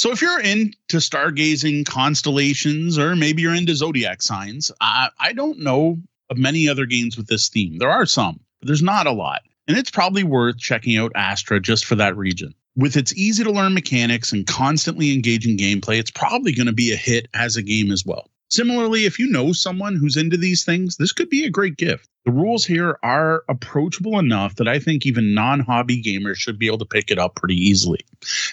So 0.01 0.09
if 0.11 0.19
you're 0.19 0.41
into 0.41 0.97
stargazing 0.97 1.85
constellations, 1.85 2.97
or 2.97 3.15
maybe 3.15 3.43
you're 3.43 3.53
into 3.53 3.75
zodiac 3.75 4.23
signs, 4.23 4.71
uh, 4.81 5.09
I 5.19 5.31
don't 5.31 5.59
know 5.59 5.99
of 6.31 6.39
many 6.39 6.67
other 6.67 6.87
games 6.87 7.17
with 7.17 7.27
this 7.27 7.49
theme. 7.49 7.77
There 7.77 7.91
are 7.91 8.07
some, 8.07 8.39
but 8.59 8.65
there's 8.65 8.81
not 8.81 9.05
a 9.05 9.11
lot. 9.11 9.43
And 9.67 9.77
it's 9.77 9.91
probably 9.91 10.23
worth 10.23 10.57
checking 10.57 10.97
out 10.97 11.11
Astra 11.13 11.59
just 11.59 11.85
for 11.85 11.93
that 11.97 12.17
region. 12.17 12.55
With 12.75 12.97
its 12.97 13.13
easy 13.15 13.43
to 13.43 13.51
learn 13.51 13.75
mechanics 13.75 14.31
and 14.31 14.47
constantly 14.47 15.13
engaging 15.13 15.55
gameplay, 15.55 15.99
it's 15.99 16.09
probably 16.09 16.51
going 16.51 16.65
to 16.65 16.73
be 16.73 16.91
a 16.91 16.97
hit 16.97 17.27
as 17.35 17.55
a 17.55 17.61
game 17.61 17.91
as 17.91 18.03
well. 18.03 18.30
Similarly, 18.51 19.05
if 19.05 19.17
you 19.17 19.27
know 19.27 19.53
someone 19.53 19.95
who's 19.95 20.17
into 20.17 20.35
these 20.35 20.65
things, 20.65 20.97
this 20.97 21.13
could 21.13 21.29
be 21.29 21.45
a 21.45 21.49
great 21.49 21.77
gift. 21.77 22.09
The 22.25 22.33
rules 22.33 22.65
here 22.65 22.99
are 23.01 23.43
approachable 23.47 24.19
enough 24.19 24.55
that 24.55 24.67
I 24.67 24.77
think 24.77 25.05
even 25.05 25.33
non 25.33 25.61
hobby 25.61 26.03
gamers 26.03 26.35
should 26.35 26.59
be 26.59 26.67
able 26.67 26.79
to 26.79 26.85
pick 26.85 27.09
it 27.09 27.17
up 27.17 27.35
pretty 27.35 27.55
easily, 27.55 28.01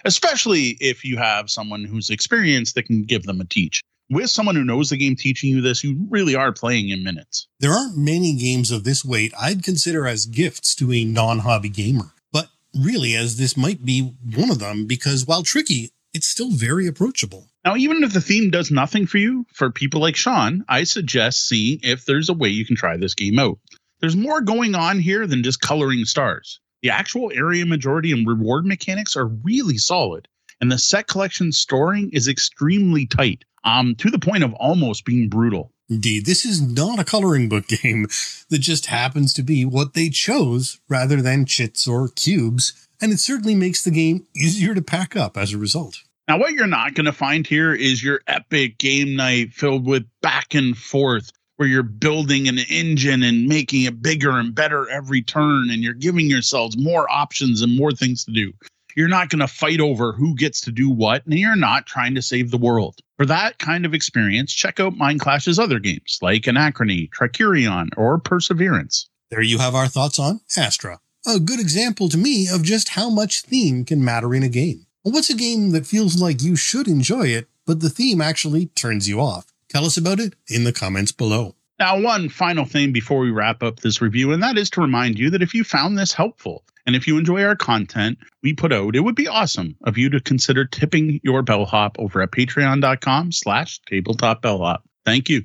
especially 0.04 0.76
if 0.80 1.04
you 1.04 1.16
have 1.16 1.50
someone 1.50 1.84
who's 1.84 2.10
experienced 2.10 2.76
that 2.76 2.84
can 2.84 3.02
give 3.02 3.24
them 3.24 3.40
a 3.40 3.44
teach. 3.44 3.82
With 4.08 4.30
someone 4.30 4.54
who 4.54 4.64
knows 4.64 4.88
the 4.88 4.96
game 4.96 5.16
teaching 5.16 5.50
you 5.50 5.60
this, 5.60 5.82
you 5.82 6.06
really 6.08 6.36
are 6.36 6.52
playing 6.52 6.90
in 6.90 7.02
minutes. 7.02 7.48
There 7.58 7.72
aren't 7.72 7.98
many 7.98 8.36
games 8.36 8.70
of 8.70 8.84
this 8.84 9.04
weight 9.04 9.34
I'd 9.38 9.64
consider 9.64 10.06
as 10.06 10.26
gifts 10.26 10.76
to 10.76 10.92
a 10.92 11.04
non 11.04 11.40
hobby 11.40 11.70
gamer, 11.70 12.12
but 12.32 12.50
really, 12.72 13.16
as 13.16 13.36
this 13.36 13.56
might 13.56 13.84
be 13.84 14.14
one 14.34 14.50
of 14.50 14.60
them 14.60 14.86
because 14.86 15.26
while 15.26 15.42
tricky, 15.42 15.90
it's 16.14 16.28
still 16.28 16.52
very 16.52 16.86
approachable. 16.86 17.48
Now, 17.68 17.76
even 17.76 18.02
if 18.02 18.14
the 18.14 18.22
theme 18.22 18.48
does 18.48 18.70
nothing 18.70 19.06
for 19.06 19.18
you, 19.18 19.44
for 19.52 19.70
people 19.70 20.00
like 20.00 20.16
Sean, 20.16 20.64
I 20.70 20.84
suggest 20.84 21.46
seeing 21.46 21.80
if 21.82 22.06
there's 22.06 22.30
a 22.30 22.32
way 22.32 22.48
you 22.48 22.64
can 22.64 22.76
try 22.76 22.96
this 22.96 23.12
game 23.12 23.38
out. 23.38 23.58
There's 24.00 24.16
more 24.16 24.40
going 24.40 24.74
on 24.74 24.98
here 24.98 25.26
than 25.26 25.42
just 25.42 25.60
coloring 25.60 26.06
stars. 26.06 26.60
The 26.80 26.88
actual 26.88 27.30
area 27.30 27.66
majority 27.66 28.10
and 28.10 28.26
reward 28.26 28.64
mechanics 28.64 29.16
are 29.16 29.26
really 29.26 29.76
solid, 29.76 30.28
and 30.62 30.72
the 30.72 30.78
set 30.78 31.08
collection 31.08 31.52
storing 31.52 32.08
is 32.14 32.26
extremely 32.26 33.04
tight, 33.04 33.44
um, 33.64 33.94
to 33.96 34.08
the 34.08 34.18
point 34.18 34.44
of 34.44 34.54
almost 34.54 35.04
being 35.04 35.28
brutal. 35.28 35.70
Indeed, 35.90 36.24
this 36.24 36.46
is 36.46 36.62
not 36.62 36.98
a 36.98 37.04
coloring 37.04 37.50
book 37.50 37.68
game 37.68 38.06
that 38.48 38.60
just 38.60 38.86
happens 38.86 39.34
to 39.34 39.42
be 39.42 39.66
what 39.66 39.92
they 39.92 40.08
chose 40.08 40.80
rather 40.88 41.20
than 41.20 41.44
chits 41.44 41.86
or 41.86 42.08
cubes, 42.08 42.88
and 42.98 43.12
it 43.12 43.20
certainly 43.20 43.54
makes 43.54 43.84
the 43.84 43.90
game 43.90 44.26
easier 44.34 44.74
to 44.74 44.80
pack 44.80 45.14
up 45.14 45.36
as 45.36 45.52
a 45.52 45.58
result. 45.58 46.04
Now, 46.28 46.36
what 46.38 46.52
you're 46.52 46.66
not 46.66 46.92
going 46.92 47.06
to 47.06 47.12
find 47.12 47.46
here 47.46 47.72
is 47.72 48.04
your 48.04 48.20
epic 48.26 48.76
game 48.76 49.16
night 49.16 49.54
filled 49.54 49.86
with 49.86 50.04
back 50.20 50.54
and 50.54 50.76
forth 50.76 51.32
where 51.56 51.66
you're 51.66 51.82
building 51.82 52.48
an 52.48 52.58
engine 52.58 53.22
and 53.22 53.46
making 53.46 53.84
it 53.84 54.02
bigger 54.02 54.38
and 54.38 54.54
better 54.54 54.88
every 54.90 55.22
turn, 55.22 55.70
and 55.70 55.82
you're 55.82 55.94
giving 55.94 56.28
yourselves 56.28 56.76
more 56.76 57.10
options 57.10 57.62
and 57.62 57.74
more 57.74 57.92
things 57.92 58.26
to 58.26 58.32
do. 58.32 58.52
You're 58.94 59.08
not 59.08 59.30
going 59.30 59.40
to 59.40 59.48
fight 59.48 59.80
over 59.80 60.12
who 60.12 60.34
gets 60.34 60.60
to 60.62 60.70
do 60.70 60.90
what, 60.90 61.24
and 61.24 61.38
you're 61.38 61.56
not 61.56 61.86
trying 61.86 62.14
to 62.14 62.22
save 62.22 62.50
the 62.50 62.58
world. 62.58 62.98
For 63.16 63.24
that 63.24 63.58
kind 63.58 63.86
of 63.86 63.94
experience, 63.94 64.52
check 64.52 64.78
out 64.78 64.92
Mindclash's 64.92 65.58
other 65.58 65.78
games 65.78 66.18
like 66.20 66.42
Anachrony, 66.42 67.08
Trickerion, 67.08 67.88
or 67.96 68.18
Perseverance. 68.18 69.08
There 69.30 69.40
you 69.40 69.58
have 69.58 69.74
our 69.74 69.88
thoughts 69.88 70.18
on 70.18 70.40
Astra. 70.56 71.00
A 71.26 71.40
good 71.40 71.58
example 71.58 72.10
to 72.10 72.18
me 72.18 72.48
of 72.48 72.62
just 72.62 72.90
how 72.90 73.08
much 73.08 73.42
theme 73.42 73.86
can 73.86 74.04
matter 74.04 74.34
in 74.34 74.42
a 74.42 74.48
game. 74.48 74.84
What's 75.02 75.30
a 75.30 75.34
game 75.34 75.70
that 75.70 75.86
feels 75.86 76.20
like 76.20 76.42
you 76.42 76.56
should 76.56 76.88
enjoy 76.88 77.28
it, 77.28 77.48
but 77.66 77.80
the 77.80 77.88
theme 77.88 78.20
actually 78.20 78.66
turns 78.66 79.08
you 79.08 79.20
off? 79.20 79.46
Tell 79.68 79.84
us 79.84 79.96
about 79.96 80.18
it 80.18 80.34
in 80.48 80.64
the 80.64 80.72
comments 80.72 81.12
below. 81.12 81.54
Now, 81.78 82.00
one 82.00 82.28
final 82.28 82.64
thing 82.64 82.92
before 82.92 83.20
we 83.20 83.30
wrap 83.30 83.62
up 83.62 83.80
this 83.80 84.02
review, 84.02 84.32
and 84.32 84.42
that 84.42 84.58
is 84.58 84.68
to 84.70 84.80
remind 84.80 85.18
you 85.18 85.30
that 85.30 85.42
if 85.42 85.54
you 85.54 85.62
found 85.62 85.96
this 85.96 86.12
helpful 86.12 86.64
and 86.84 86.96
if 86.96 87.06
you 87.06 87.16
enjoy 87.16 87.44
our 87.44 87.54
content 87.54 88.18
we 88.42 88.52
put 88.54 88.72
out, 88.72 88.96
it 88.96 89.00
would 89.00 89.14
be 89.14 89.28
awesome 89.28 89.76
of 89.84 89.96
you 89.96 90.10
to 90.10 90.20
consider 90.20 90.64
tipping 90.64 91.20
your 91.22 91.42
bellhop 91.42 91.96
over 92.00 92.20
at 92.20 92.32
patreon.com 92.32 93.30
slash 93.30 93.80
tabletop 93.86 94.42
bellhop. 94.42 94.82
Thank 95.04 95.28
you. 95.28 95.44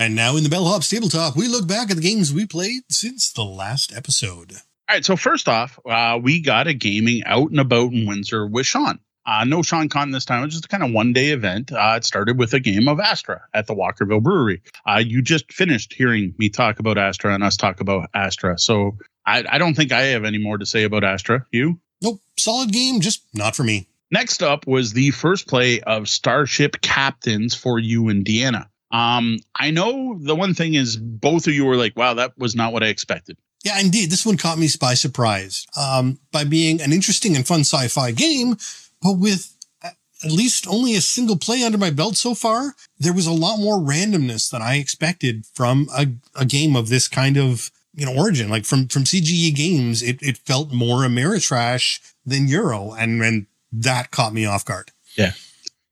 And 0.00 0.14
now 0.14 0.36
in 0.36 0.44
the 0.44 0.48
Bellhop 0.48 0.82
Tabletop, 0.82 1.36
we 1.36 1.48
look 1.48 1.66
back 1.66 1.90
at 1.90 1.96
the 1.96 2.02
games 2.02 2.32
we 2.32 2.46
played 2.46 2.82
since 2.88 3.32
the 3.32 3.44
last 3.44 3.92
episode. 3.92 4.54
All 4.88 4.94
right. 4.96 5.04
So 5.04 5.16
first 5.16 5.48
off, 5.48 5.78
uh, 5.84 6.18
we 6.22 6.40
got 6.40 6.66
a 6.66 6.72
gaming 6.72 7.22
out 7.24 7.50
and 7.50 7.60
about 7.60 7.92
in 7.92 8.06
Windsor 8.06 8.46
with 8.46 8.66
Sean. 8.66 9.00
Uh, 9.26 9.44
no 9.44 9.62
Sean 9.62 9.90
Con 9.90 10.10
this 10.10 10.24
time. 10.24 10.40
It 10.40 10.46
was 10.46 10.54
just 10.54 10.64
a 10.64 10.68
kind 10.68 10.82
of 10.82 10.92
one 10.92 11.12
day 11.12 11.28
event. 11.28 11.70
Uh, 11.70 11.94
it 11.98 12.04
started 12.06 12.38
with 12.38 12.54
a 12.54 12.60
game 12.60 12.88
of 12.88 12.98
Astra 12.98 13.42
at 13.52 13.66
the 13.66 13.74
Walkerville 13.74 14.22
Brewery. 14.22 14.62
Uh, 14.86 15.02
you 15.04 15.20
just 15.20 15.52
finished 15.52 15.92
hearing 15.92 16.34
me 16.38 16.48
talk 16.48 16.78
about 16.78 16.96
Astra 16.96 17.34
and 17.34 17.44
us 17.44 17.58
talk 17.58 17.80
about 17.80 18.08
Astra. 18.14 18.58
So 18.58 18.96
I, 19.26 19.44
I 19.46 19.58
don't 19.58 19.74
think 19.74 19.92
I 19.92 20.00
have 20.04 20.24
any 20.24 20.38
more 20.38 20.56
to 20.56 20.64
say 20.64 20.84
about 20.84 21.04
Astra. 21.04 21.44
You? 21.52 21.78
Nope. 22.00 22.20
Solid 22.38 22.72
game, 22.72 23.00
just 23.00 23.22
not 23.34 23.54
for 23.54 23.64
me. 23.64 23.88
Next 24.10 24.42
up 24.42 24.66
was 24.66 24.94
the 24.94 25.10
first 25.10 25.46
play 25.46 25.82
of 25.82 26.08
Starship 26.08 26.80
Captains 26.80 27.54
for 27.54 27.78
you 27.78 28.08
and 28.08 28.24
Deanna. 28.24 28.68
Um, 28.90 29.36
I 29.54 29.70
know 29.70 30.16
the 30.18 30.34
one 30.34 30.54
thing 30.54 30.72
is 30.72 30.96
both 30.96 31.46
of 31.46 31.52
you 31.52 31.66
were 31.66 31.76
like, 31.76 31.94
wow, 31.94 32.14
that 32.14 32.38
was 32.38 32.56
not 32.56 32.72
what 32.72 32.82
I 32.82 32.86
expected. 32.86 33.36
Yeah, 33.64 33.80
indeed. 33.80 34.10
This 34.10 34.24
one 34.24 34.36
caught 34.36 34.58
me 34.58 34.68
by 34.80 34.94
surprise 34.94 35.66
um, 35.76 36.18
by 36.32 36.44
being 36.44 36.80
an 36.80 36.92
interesting 36.92 37.34
and 37.34 37.46
fun 37.46 37.60
sci 37.60 37.88
fi 37.88 38.12
game, 38.12 38.56
but 39.02 39.18
with 39.18 39.54
at 40.24 40.32
least 40.32 40.66
only 40.66 40.94
a 40.94 41.00
single 41.00 41.36
play 41.36 41.62
under 41.62 41.78
my 41.78 41.90
belt 41.90 42.16
so 42.16 42.34
far, 42.34 42.74
there 42.98 43.12
was 43.12 43.26
a 43.26 43.32
lot 43.32 43.58
more 43.58 43.78
randomness 43.78 44.50
than 44.50 44.62
I 44.62 44.76
expected 44.76 45.46
from 45.54 45.88
a, 45.96 46.08
a 46.34 46.44
game 46.44 46.74
of 46.74 46.88
this 46.88 47.08
kind 47.08 47.36
of 47.36 47.70
you 47.94 48.06
know 48.06 48.14
origin. 48.14 48.48
Like 48.48 48.64
from 48.64 48.88
from 48.88 49.04
CGE 49.04 49.54
games, 49.54 50.02
it, 50.02 50.22
it 50.22 50.38
felt 50.38 50.72
more 50.72 51.00
Ameritrash 51.00 52.00
than 52.24 52.48
Euro, 52.48 52.92
and 52.92 53.22
and 53.22 53.46
that 53.72 54.10
caught 54.10 54.32
me 54.32 54.46
off 54.46 54.64
guard. 54.64 54.90
Yeah. 55.16 55.32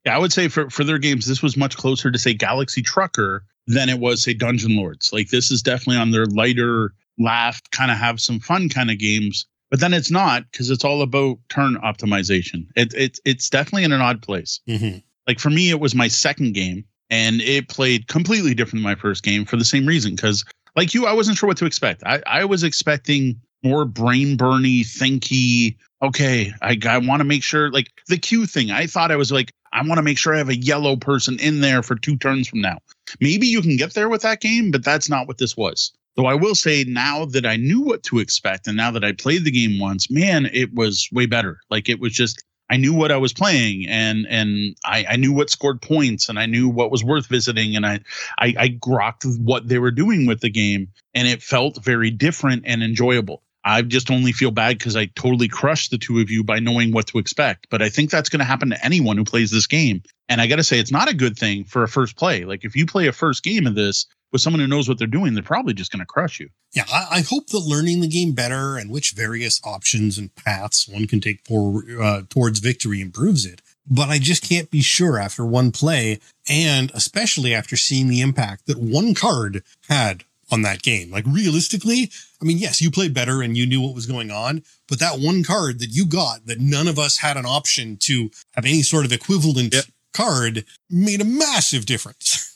Yeah, 0.04 0.14
I 0.14 0.18
would 0.18 0.32
say 0.32 0.46
for, 0.46 0.70
for 0.70 0.84
their 0.84 0.98
games, 0.98 1.26
this 1.26 1.42
was 1.42 1.56
much 1.56 1.76
closer 1.76 2.12
to 2.12 2.18
say 2.18 2.32
Galaxy 2.32 2.80
Trucker 2.80 3.42
than 3.66 3.88
it 3.88 3.98
was 3.98 4.22
say 4.22 4.34
Dungeon 4.34 4.76
Lords. 4.76 5.12
Like 5.12 5.30
this 5.30 5.50
is 5.50 5.62
definitely 5.62 5.96
on 5.96 6.12
their 6.12 6.26
lighter, 6.26 6.92
laugh, 7.18 7.60
kind 7.70 7.90
of 7.90 7.96
have 7.96 8.20
some 8.20 8.40
fun 8.40 8.68
kind 8.68 8.90
of 8.90 8.98
games. 8.98 9.46
But 9.70 9.80
then 9.80 9.94
it's 9.94 10.10
not 10.10 10.44
because 10.50 10.70
it's 10.70 10.84
all 10.84 11.02
about 11.02 11.38
turn 11.48 11.76
optimization. 11.76 12.66
It, 12.76 12.94
it 12.94 13.18
it's 13.24 13.50
definitely 13.50 13.84
in 13.84 13.92
an 13.92 14.00
odd 14.00 14.22
place. 14.22 14.60
Mm-hmm. 14.68 14.98
Like 15.26 15.40
for 15.40 15.50
me, 15.50 15.70
it 15.70 15.80
was 15.80 15.94
my 15.94 16.08
second 16.08 16.54
game, 16.54 16.84
and 17.10 17.40
it 17.40 17.68
played 17.68 18.06
completely 18.06 18.54
different 18.54 18.84
than 18.84 18.90
my 18.90 18.94
first 18.94 19.24
game 19.24 19.44
for 19.44 19.56
the 19.56 19.64
same 19.64 19.86
reason. 19.86 20.14
Because 20.14 20.44
like 20.76 20.94
you, 20.94 21.06
I 21.06 21.12
wasn't 21.12 21.36
sure 21.36 21.48
what 21.48 21.56
to 21.56 21.66
expect. 21.66 22.04
I, 22.06 22.22
I 22.26 22.44
was 22.44 22.62
expecting 22.62 23.40
more 23.64 23.84
brain 23.84 24.36
burny, 24.36 24.82
thinky. 24.82 25.76
Okay, 26.02 26.52
I, 26.62 26.78
I 26.88 26.98
want 26.98 27.20
to 27.20 27.24
make 27.24 27.42
sure 27.42 27.70
like 27.70 27.88
the 28.06 28.18
Q 28.18 28.46
thing. 28.46 28.70
I 28.70 28.86
thought 28.86 29.10
I 29.10 29.16
was 29.16 29.32
like, 29.32 29.52
I 29.72 29.82
want 29.82 29.98
to 29.98 30.02
make 30.02 30.18
sure 30.18 30.34
I 30.34 30.38
have 30.38 30.48
a 30.48 30.56
yellow 30.56 30.94
person 30.94 31.40
in 31.40 31.60
there 31.60 31.82
for 31.82 31.96
two 31.96 32.16
turns 32.16 32.46
from 32.46 32.60
now. 32.60 32.78
Maybe 33.20 33.46
you 33.46 33.62
can 33.62 33.76
get 33.76 33.94
there 33.94 34.08
with 34.08 34.22
that 34.22 34.40
game, 34.40 34.70
but 34.70 34.84
that's 34.84 35.08
not 35.08 35.26
what 35.26 35.38
this 35.38 35.56
was. 35.56 35.92
Though 36.16 36.26
I 36.26 36.34
will 36.34 36.54
say 36.54 36.84
now 36.84 37.26
that 37.26 37.44
I 37.44 37.56
knew 37.56 37.82
what 37.82 38.02
to 38.04 38.18
expect 38.18 38.66
and 38.66 38.76
now 38.76 38.90
that 38.92 39.04
I 39.04 39.12
played 39.12 39.44
the 39.44 39.50
game 39.50 39.78
once, 39.78 40.10
man, 40.10 40.48
it 40.52 40.74
was 40.74 41.08
way 41.12 41.26
better. 41.26 41.60
Like 41.70 41.88
it 41.88 42.00
was 42.00 42.12
just 42.12 42.42
I 42.68 42.78
knew 42.78 42.94
what 42.94 43.12
I 43.12 43.18
was 43.18 43.32
playing 43.32 43.86
and 43.86 44.26
and 44.28 44.76
I, 44.84 45.06
I 45.10 45.16
knew 45.16 45.32
what 45.32 45.50
scored 45.50 45.82
points 45.82 46.28
and 46.28 46.38
I 46.38 46.46
knew 46.46 46.68
what 46.68 46.90
was 46.90 47.04
worth 47.04 47.26
visiting 47.26 47.76
and 47.76 47.86
I, 47.86 48.00
I 48.38 48.54
I 48.58 48.68
grokked 48.70 49.38
what 49.40 49.68
they 49.68 49.78
were 49.78 49.90
doing 49.90 50.26
with 50.26 50.40
the 50.40 50.50
game 50.50 50.88
and 51.14 51.28
it 51.28 51.42
felt 51.42 51.84
very 51.84 52.10
different 52.10 52.64
and 52.66 52.82
enjoyable. 52.82 53.42
I 53.66 53.82
just 53.82 54.12
only 54.12 54.30
feel 54.30 54.52
bad 54.52 54.78
because 54.78 54.94
I 54.94 55.06
totally 55.06 55.48
crushed 55.48 55.90
the 55.90 55.98
two 55.98 56.20
of 56.20 56.30
you 56.30 56.44
by 56.44 56.60
knowing 56.60 56.92
what 56.92 57.08
to 57.08 57.18
expect. 57.18 57.66
But 57.68 57.82
I 57.82 57.88
think 57.88 58.10
that's 58.10 58.28
going 58.28 58.38
to 58.38 58.44
happen 58.44 58.70
to 58.70 58.84
anyone 58.84 59.16
who 59.16 59.24
plays 59.24 59.50
this 59.50 59.66
game. 59.66 60.04
And 60.28 60.40
I 60.40 60.46
got 60.46 60.56
to 60.56 60.62
say, 60.62 60.78
it's 60.78 60.92
not 60.92 61.10
a 61.10 61.14
good 61.14 61.36
thing 61.36 61.64
for 61.64 61.82
a 61.82 61.88
first 61.88 62.16
play. 62.16 62.44
Like 62.44 62.64
if 62.64 62.76
you 62.76 62.86
play 62.86 63.08
a 63.08 63.12
first 63.12 63.42
game 63.42 63.66
of 63.66 63.74
this 63.74 64.06
with 64.32 64.40
someone 64.40 64.60
who 64.60 64.66
knows 64.66 64.88
what 64.88 64.98
they're 64.98 65.06
doing, 65.06 65.34
they're 65.34 65.42
probably 65.42 65.74
just 65.74 65.92
going 65.92 66.00
to 66.00 66.06
crush 66.06 66.40
you. 66.40 66.48
Yeah, 66.72 66.84
I, 66.92 67.06
I, 67.10 67.20
hope 67.20 67.48
that 67.48 67.60
learning 67.60 68.00
the 68.00 68.08
game 68.08 68.32
better 68.32 68.76
and 68.76 68.90
which 68.90 69.12
various 69.12 69.60
options 69.64 70.18
and 70.18 70.34
paths 70.34 70.88
one 70.88 71.06
can 71.06 71.20
take 71.20 71.40
for, 71.46 71.82
uh, 72.00 72.22
towards 72.28 72.58
victory 72.58 73.00
improves 73.00 73.46
it. 73.46 73.62
But 73.88 74.08
I 74.08 74.18
just 74.18 74.42
can't 74.42 74.70
be 74.70 74.82
sure 74.82 75.18
after 75.18 75.46
one 75.46 75.70
play, 75.70 76.18
and 76.48 76.90
especially 76.92 77.54
after 77.54 77.76
seeing 77.76 78.08
the 78.08 78.20
impact 78.20 78.66
that 78.66 78.78
one 78.78 79.14
card 79.14 79.62
had 79.88 80.24
on 80.50 80.62
that 80.62 80.82
game. 80.82 81.10
Like 81.10 81.24
realistically, 81.26 82.10
I 82.40 82.44
mean, 82.44 82.58
yes, 82.58 82.80
you 82.80 82.90
played 82.90 83.14
better 83.14 83.42
and 83.42 83.56
you 83.56 83.66
knew 83.66 83.80
what 83.80 83.94
was 83.94 84.06
going 84.06 84.30
on, 84.30 84.62
but 84.88 84.98
that 85.00 85.18
one 85.18 85.42
card 85.44 85.78
that 85.80 85.90
you 85.90 86.06
got 86.06 86.46
that 86.46 86.60
none 86.60 86.88
of 86.88 86.98
us 86.98 87.18
had 87.18 87.36
an 87.36 87.46
option 87.46 87.96
to 88.02 88.30
have 88.52 88.64
any 88.64 88.82
sort 88.82 89.04
of 89.04 89.12
equivalent 89.12 89.74
yep. 89.74 89.84
card 90.12 90.64
made 90.90 91.20
a 91.20 91.24
massive 91.24 91.86
difference. 91.86 92.52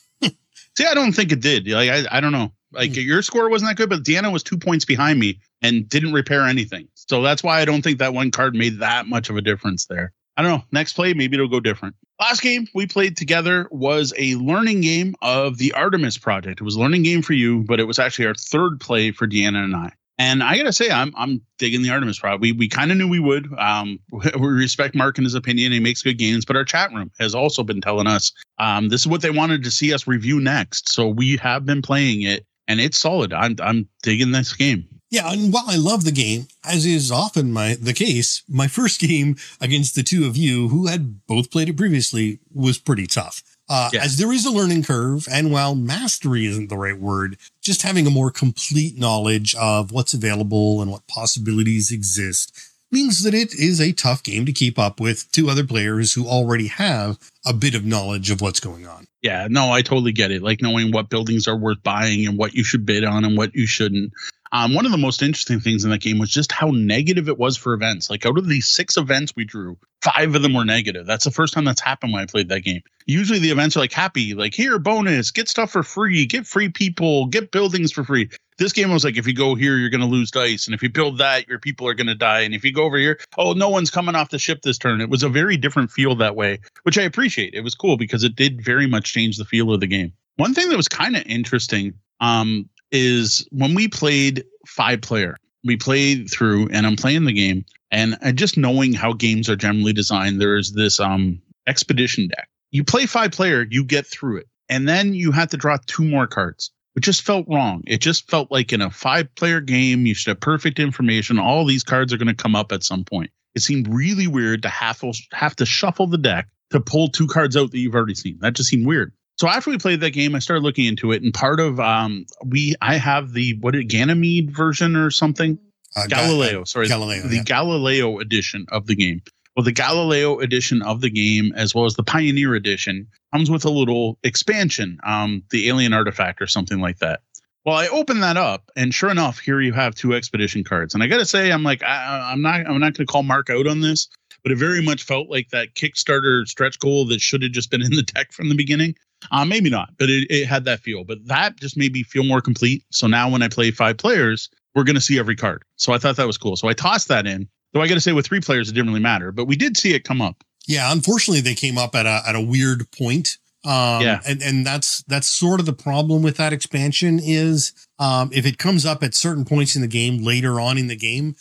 See, 0.81 0.87
I 0.87 0.95
don't 0.95 1.11
think 1.13 1.31
it 1.31 1.41
did. 1.41 1.67
Like, 1.67 1.91
I, 1.91 2.17
I 2.17 2.21
don't 2.21 2.31
know. 2.31 2.51
Like 2.71 2.91
mm. 2.91 3.05
your 3.05 3.21
score 3.21 3.49
wasn't 3.49 3.69
that 3.69 3.77
good, 3.77 3.89
but 3.89 4.03
Deanna 4.03 4.31
was 4.31 4.41
two 4.41 4.57
points 4.57 4.83
behind 4.83 5.19
me 5.19 5.39
and 5.61 5.87
didn't 5.87 6.13
repair 6.13 6.41
anything. 6.47 6.87
So 6.95 7.21
that's 7.21 7.43
why 7.43 7.61
I 7.61 7.65
don't 7.65 7.83
think 7.83 7.99
that 7.99 8.15
one 8.15 8.31
card 8.31 8.55
made 8.55 8.79
that 8.79 9.05
much 9.05 9.29
of 9.29 9.37
a 9.37 9.41
difference 9.41 9.85
there. 9.85 10.11
I 10.37 10.41
don't 10.41 10.51
know. 10.51 10.63
Next 10.71 10.93
play, 10.93 11.13
maybe 11.13 11.35
it'll 11.35 11.49
go 11.49 11.59
different. 11.59 11.95
Last 12.19 12.41
game 12.41 12.67
we 12.73 12.87
played 12.87 13.15
together 13.15 13.67
was 13.69 14.11
a 14.17 14.35
learning 14.35 14.81
game 14.81 15.15
of 15.21 15.59
the 15.59 15.73
Artemis 15.73 16.17
project. 16.17 16.61
It 16.61 16.63
was 16.63 16.77
a 16.77 16.79
learning 16.79 17.03
game 17.03 17.21
for 17.21 17.33
you, 17.33 17.63
but 17.63 17.79
it 17.79 17.83
was 17.83 17.99
actually 17.99 18.25
our 18.25 18.35
third 18.35 18.79
play 18.79 19.11
for 19.11 19.27
Deanna 19.27 19.63
and 19.63 19.75
I. 19.75 19.91
And 20.21 20.43
I 20.43 20.55
gotta 20.55 20.71
say, 20.71 20.91
I'm 20.91 21.11
I'm 21.17 21.41
digging 21.57 21.81
the 21.81 21.89
Artemis 21.89 22.19
project. 22.19 22.41
We 22.41 22.51
we 22.51 22.67
kind 22.67 22.91
of 22.91 22.97
knew 22.97 23.07
we 23.07 23.19
would. 23.19 23.51
Um, 23.57 23.97
we 24.11 24.47
respect 24.47 24.93
Mark 24.93 25.17
and 25.17 25.25
his 25.25 25.33
opinion. 25.33 25.71
He 25.71 25.79
makes 25.79 26.03
good 26.03 26.19
games, 26.19 26.45
but 26.45 26.55
our 26.55 26.63
chat 26.63 26.93
room 26.93 27.09
has 27.19 27.33
also 27.33 27.63
been 27.63 27.81
telling 27.81 28.05
us 28.05 28.31
um, 28.59 28.89
this 28.89 29.01
is 29.01 29.07
what 29.07 29.23
they 29.23 29.31
wanted 29.31 29.63
to 29.63 29.71
see 29.71 29.91
us 29.91 30.05
review 30.05 30.39
next. 30.39 30.91
So 30.91 31.07
we 31.07 31.37
have 31.37 31.65
been 31.65 31.81
playing 31.81 32.21
it, 32.21 32.45
and 32.67 32.79
it's 32.79 32.99
solid. 32.99 33.33
I'm 33.33 33.55
I'm 33.63 33.89
digging 34.03 34.31
this 34.31 34.53
game. 34.53 34.87
Yeah, 35.11 35.29
and 35.29 35.51
while 35.51 35.65
I 35.67 35.75
love 35.75 36.05
the 36.05 36.11
game, 36.13 36.47
as 36.63 36.85
is 36.85 37.11
often 37.11 37.51
my 37.51 37.75
the 37.75 37.93
case, 37.93 38.43
my 38.47 38.67
first 38.67 38.99
game 39.01 39.35
against 39.59 39.93
the 39.93 40.03
two 40.03 40.25
of 40.25 40.37
you 40.37 40.69
who 40.69 40.87
had 40.87 41.27
both 41.27 41.51
played 41.51 41.67
it 41.67 41.75
previously 41.75 42.39
was 42.53 42.77
pretty 42.77 43.07
tough. 43.07 43.43
Uh, 43.67 43.89
yeah. 43.93 44.03
As 44.03 44.17
there 44.17 44.31
is 44.31 44.45
a 44.45 44.51
learning 44.51 44.83
curve, 44.83 45.27
and 45.29 45.51
while 45.51 45.75
mastery 45.75 46.45
isn't 46.45 46.69
the 46.69 46.77
right 46.77 46.97
word, 46.97 47.37
just 47.61 47.83
having 47.83 48.07
a 48.07 48.09
more 48.09 48.31
complete 48.31 48.97
knowledge 48.97 49.53
of 49.55 49.91
what's 49.91 50.13
available 50.13 50.81
and 50.81 50.89
what 50.89 51.07
possibilities 51.07 51.91
exist 51.91 52.69
means 52.91 53.23
that 53.23 53.33
it 53.33 53.53
is 53.55 53.79
a 53.79 53.93
tough 53.93 54.23
game 54.23 54.45
to 54.45 54.51
keep 54.51 54.77
up 54.77 54.99
with 54.99 55.31
two 55.31 55.49
other 55.49 55.65
players 55.65 56.13
who 56.13 56.27
already 56.27 56.67
have 56.67 57.17
a 57.45 57.53
bit 57.53 57.75
of 57.75 57.85
knowledge 57.85 58.29
of 58.29 58.41
what's 58.41 58.59
going 58.59 58.85
on. 58.85 59.07
Yeah, 59.21 59.47
no, 59.49 59.71
I 59.71 59.81
totally 59.81 60.11
get 60.11 60.31
it. 60.31 60.41
Like 60.41 60.61
knowing 60.61 60.91
what 60.91 61.09
buildings 61.09 61.47
are 61.47 61.55
worth 61.55 61.81
buying 61.83 62.25
and 62.27 62.37
what 62.37 62.53
you 62.53 62.63
should 62.63 62.85
bid 62.85 63.03
on 63.03 63.23
and 63.23 63.37
what 63.37 63.55
you 63.55 63.67
shouldn't. 63.67 64.11
Um, 64.53 64.73
one 64.73 64.85
of 64.85 64.91
the 64.91 64.97
most 64.97 65.21
interesting 65.21 65.59
things 65.61 65.85
in 65.85 65.91
that 65.91 66.01
game 66.01 66.19
was 66.19 66.29
just 66.29 66.51
how 66.51 66.71
negative 66.71 67.29
it 67.29 67.37
was 67.37 67.55
for 67.55 67.73
events. 67.73 68.09
Like 68.09 68.25
out 68.25 68.37
of 68.37 68.47
these 68.47 68.67
six 68.67 68.97
events 68.97 69.33
we 69.35 69.45
drew, 69.45 69.77
five 70.01 70.35
of 70.35 70.41
them 70.41 70.53
were 70.53 70.65
negative. 70.65 71.05
That's 71.05 71.23
the 71.23 71.31
first 71.31 71.53
time 71.53 71.63
that's 71.63 71.81
happened 71.81 72.11
when 72.11 72.21
I 72.21 72.25
played 72.25 72.49
that 72.49 72.61
game. 72.61 72.81
Usually 73.05 73.39
the 73.39 73.51
events 73.51 73.77
are 73.77 73.79
like 73.79 73.93
happy, 73.93 74.33
like 74.33 74.53
here, 74.53 74.77
bonus, 74.77 75.31
get 75.31 75.47
stuff 75.47 75.71
for 75.71 75.83
free, 75.83 76.25
get 76.25 76.45
free 76.45 76.69
people, 76.69 77.27
get 77.27 77.51
buildings 77.51 77.91
for 77.91 78.03
free. 78.03 78.29
This 78.57 78.73
game 78.73 78.91
was 78.91 79.03
like, 79.03 79.17
if 79.17 79.25
you 79.25 79.33
go 79.33 79.55
here, 79.55 79.77
you're 79.77 79.89
going 79.89 80.01
to 80.01 80.07
lose 80.07 80.29
dice. 80.29 80.67
And 80.67 80.75
if 80.75 80.83
you 80.83 80.89
build 80.89 81.17
that, 81.17 81.47
your 81.47 81.57
people 81.57 81.87
are 81.87 81.93
going 81.93 82.07
to 82.07 82.15
die. 82.15 82.41
And 82.41 82.53
if 82.53 82.63
you 82.63 82.73
go 82.73 82.83
over 82.83 82.97
here, 82.97 83.19
oh, 83.37 83.53
no 83.53 83.69
one's 83.69 83.89
coming 83.89 84.15
off 84.15 84.29
the 84.29 84.37
ship 84.37 84.61
this 84.61 84.77
turn. 84.77 85.01
It 85.01 85.09
was 85.09 85.23
a 85.23 85.29
very 85.29 85.57
different 85.57 85.91
feel 85.91 86.15
that 86.17 86.35
way, 86.35 86.59
which 86.83 86.97
I 86.97 87.03
appreciate. 87.03 87.53
It 87.53 87.61
was 87.61 87.73
cool 87.73 87.97
because 87.97 88.23
it 88.23 88.35
did 88.35 88.63
very 88.63 88.85
much 88.85 89.13
change 89.13 89.37
the 89.37 89.45
feel 89.45 89.73
of 89.73 89.79
the 89.79 89.87
game. 89.87 90.13
One 90.35 90.53
thing 90.53 90.69
that 90.69 90.77
was 90.77 90.87
kind 90.87 91.15
of 91.15 91.23
interesting 91.25 91.93
um, 92.19 92.69
is 92.91 93.47
when 93.51 93.73
we 93.73 93.87
played 93.87 94.43
five 94.67 95.01
player, 95.01 95.37
we 95.63 95.77
played 95.77 96.29
through 96.29 96.69
and 96.71 96.85
I'm 96.85 96.95
playing 96.95 97.25
the 97.25 97.33
game 97.33 97.65
and 97.91 98.17
just 98.35 98.57
knowing 98.57 98.93
how 98.93 99.13
games 99.13 99.49
are 99.49 99.55
generally 99.55 99.93
designed, 99.93 100.41
there's 100.41 100.71
this 100.71 100.99
um 100.99 101.41
expedition 101.67 102.27
deck. 102.27 102.47
You 102.71 102.83
play 102.83 103.05
five 103.05 103.31
player, 103.31 103.67
you 103.69 103.83
get 103.83 104.07
through 104.07 104.37
it. 104.37 104.47
And 104.69 104.87
then 104.87 105.13
you 105.13 105.33
have 105.33 105.49
to 105.49 105.57
draw 105.57 105.77
two 105.85 106.05
more 106.05 106.27
cards. 106.27 106.71
It 106.95 107.01
just 107.01 107.23
felt 107.23 107.45
wrong. 107.49 107.83
It 107.85 107.99
just 107.99 108.29
felt 108.29 108.51
like 108.51 108.71
in 108.71 108.81
a 108.81 108.89
five 108.89 109.33
player 109.35 109.59
game, 109.59 110.05
you 110.05 110.13
should 110.13 110.31
have 110.31 110.39
perfect 110.39 110.79
information. 110.79 111.39
All 111.39 111.65
these 111.65 111.83
cards 111.83 112.13
are 112.13 112.17
going 112.17 112.27
to 112.27 112.33
come 112.33 112.55
up 112.55 112.71
at 112.71 112.83
some 112.83 113.03
point. 113.03 113.31
It 113.53 113.61
seemed 113.61 113.93
really 113.93 114.27
weird 114.27 114.61
to 114.63 114.69
have, 114.69 115.01
have 115.33 115.55
to 115.57 115.65
shuffle 115.65 116.07
the 116.07 116.17
deck 116.17 116.47
to 116.69 116.79
pull 116.79 117.09
two 117.09 117.27
cards 117.27 117.57
out 117.57 117.71
that 117.71 117.79
you've 117.79 117.95
already 117.95 118.15
seen. 118.15 118.37
That 118.39 118.53
just 118.53 118.69
seemed 118.69 118.87
weird. 118.87 119.13
So 119.41 119.47
after 119.47 119.71
we 119.71 119.79
played 119.79 120.01
that 120.01 120.11
game, 120.11 120.35
I 120.35 120.39
started 120.39 120.61
looking 120.61 120.85
into 120.85 121.11
it, 121.13 121.23
and 121.23 121.33
part 121.33 121.59
of 121.59 121.79
um, 121.79 122.27
we 122.45 122.75
I 122.79 122.97
have 122.97 123.33
the 123.33 123.57
what 123.59 123.75
is 123.75 123.85
Ganymede 123.87 124.55
version 124.55 124.95
or 124.95 125.09
something. 125.09 125.57
Uh, 125.95 126.05
Galileo, 126.05 126.63
sorry, 126.63 126.87
Galileo, 126.87 127.23
the 127.23 127.37
yeah. 127.37 127.43
Galileo 127.43 128.19
edition 128.19 128.67
of 128.71 128.85
the 128.85 128.93
game. 128.93 129.23
Well, 129.55 129.63
the 129.63 129.71
Galileo 129.71 130.37
edition 130.37 130.83
of 130.83 131.01
the 131.01 131.09
game, 131.09 131.53
as 131.55 131.73
well 131.73 131.85
as 131.85 131.95
the 131.95 132.03
Pioneer 132.03 132.53
edition, 132.53 133.07
comes 133.33 133.49
with 133.49 133.65
a 133.65 133.71
little 133.71 134.19
expansion, 134.21 134.99
um, 135.03 135.41
the 135.49 135.69
Alien 135.69 135.93
Artifact 135.93 136.39
or 136.39 136.45
something 136.45 136.79
like 136.79 136.99
that. 136.99 137.21
Well, 137.65 137.75
I 137.75 137.87
opened 137.87 138.21
that 138.21 138.37
up, 138.37 138.69
and 138.75 138.93
sure 138.93 139.09
enough, 139.09 139.39
here 139.39 139.59
you 139.59 139.73
have 139.73 139.95
two 139.95 140.13
expedition 140.13 140.63
cards. 140.63 140.93
And 140.93 141.01
I 141.01 141.07
got 141.07 141.17
to 141.17 141.25
say, 141.25 141.51
I'm 141.51 141.63
like, 141.63 141.81
I, 141.81 142.31
I'm 142.31 142.43
not, 142.43 142.59
I'm 142.59 142.79
not 142.79 142.93
going 142.93 142.93
to 142.93 143.05
call 143.07 143.23
Mark 143.23 143.49
out 143.49 143.65
on 143.65 143.81
this, 143.81 144.07
but 144.43 144.51
it 144.51 144.57
very 144.57 144.81
much 144.81 145.03
felt 145.03 145.29
like 145.29 145.49
that 145.49 145.75
Kickstarter 145.75 146.47
stretch 146.47 146.79
goal 146.79 147.05
that 147.07 147.21
should 147.21 147.43
have 147.43 147.51
just 147.51 147.69
been 147.71 147.81
in 147.81 147.91
the 147.91 148.03
deck 148.03 148.31
from 148.31 148.49
the 148.49 148.55
beginning 148.55 148.95
Uh, 149.31 149.45
maybe 149.45 149.69
not, 149.69 149.89
but 149.99 150.09
it, 150.09 150.25
it 150.31 150.47
had 150.47 150.65
that 150.65 150.79
feel. 150.79 151.03
But 151.03 151.19
that 151.27 151.59
just 151.59 151.77
made 151.77 151.93
me 151.93 152.03
feel 152.03 152.23
more 152.23 152.41
complete. 152.41 152.83
So 152.89 153.05
now 153.07 153.29
when 153.29 153.43
I 153.43 153.49
play 153.49 153.69
five 153.69 153.97
players, 153.97 154.49
we're 154.73 154.83
going 154.83 154.95
to 154.95 155.01
see 155.01 155.19
every 155.19 155.35
card. 155.35 155.63
So 155.75 155.93
I 155.93 155.99
thought 155.99 156.15
that 156.15 156.25
was 156.25 156.39
cool. 156.39 156.55
So 156.55 156.67
I 156.67 156.73
tossed 156.73 157.07
that 157.09 157.27
in. 157.27 157.47
Though 157.73 157.81
I 157.81 157.87
got 157.87 157.93
to 157.93 158.01
say, 158.01 158.13
with 158.13 158.25
three 158.25 158.41
players, 158.41 158.67
it 158.67 158.73
didn't 158.73 158.87
really 158.87 158.99
matter, 158.99 159.31
but 159.31 159.45
we 159.45 159.55
did 159.55 159.77
see 159.77 159.93
it 159.93 160.03
come 160.03 160.21
up. 160.21 160.43
Yeah, 160.67 160.91
unfortunately, 160.91 161.41
they 161.41 161.55
came 161.55 161.77
up 161.77 161.95
at 161.95 162.05
a 162.05 162.21
at 162.27 162.35
a 162.35 162.41
weird 162.41 162.89
point. 162.91 163.37
Um, 163.63 164.01
yeah, 164.01 164.21
and 164.27 164.41
and 164.41 164.65
that's 164.65 165.03
that's 165.03 165.27
sort 165.27 165.59
of 165.59 165.65
the 165.65 165.73
problem 165.73 166.23
with 166.23 166.37
that 166.37 166.51
expansion 166.51 167.19
is 167.21 167.73
um, 167.99 168.29
if 168.33 168.45
it 168.45 168.57
comes 168.57 168.85
up 168.85 169.03
at 169.03 169.13
certain 169.13 169.45
points 169.45 169.75
in 169.75 169.81
the 169.81 169.87
game 169.87 170.23
later 170.23 170.59
on 170.59 170.77
in 170.77 170.87
the 170.87 170.95
game, 170.95 171.35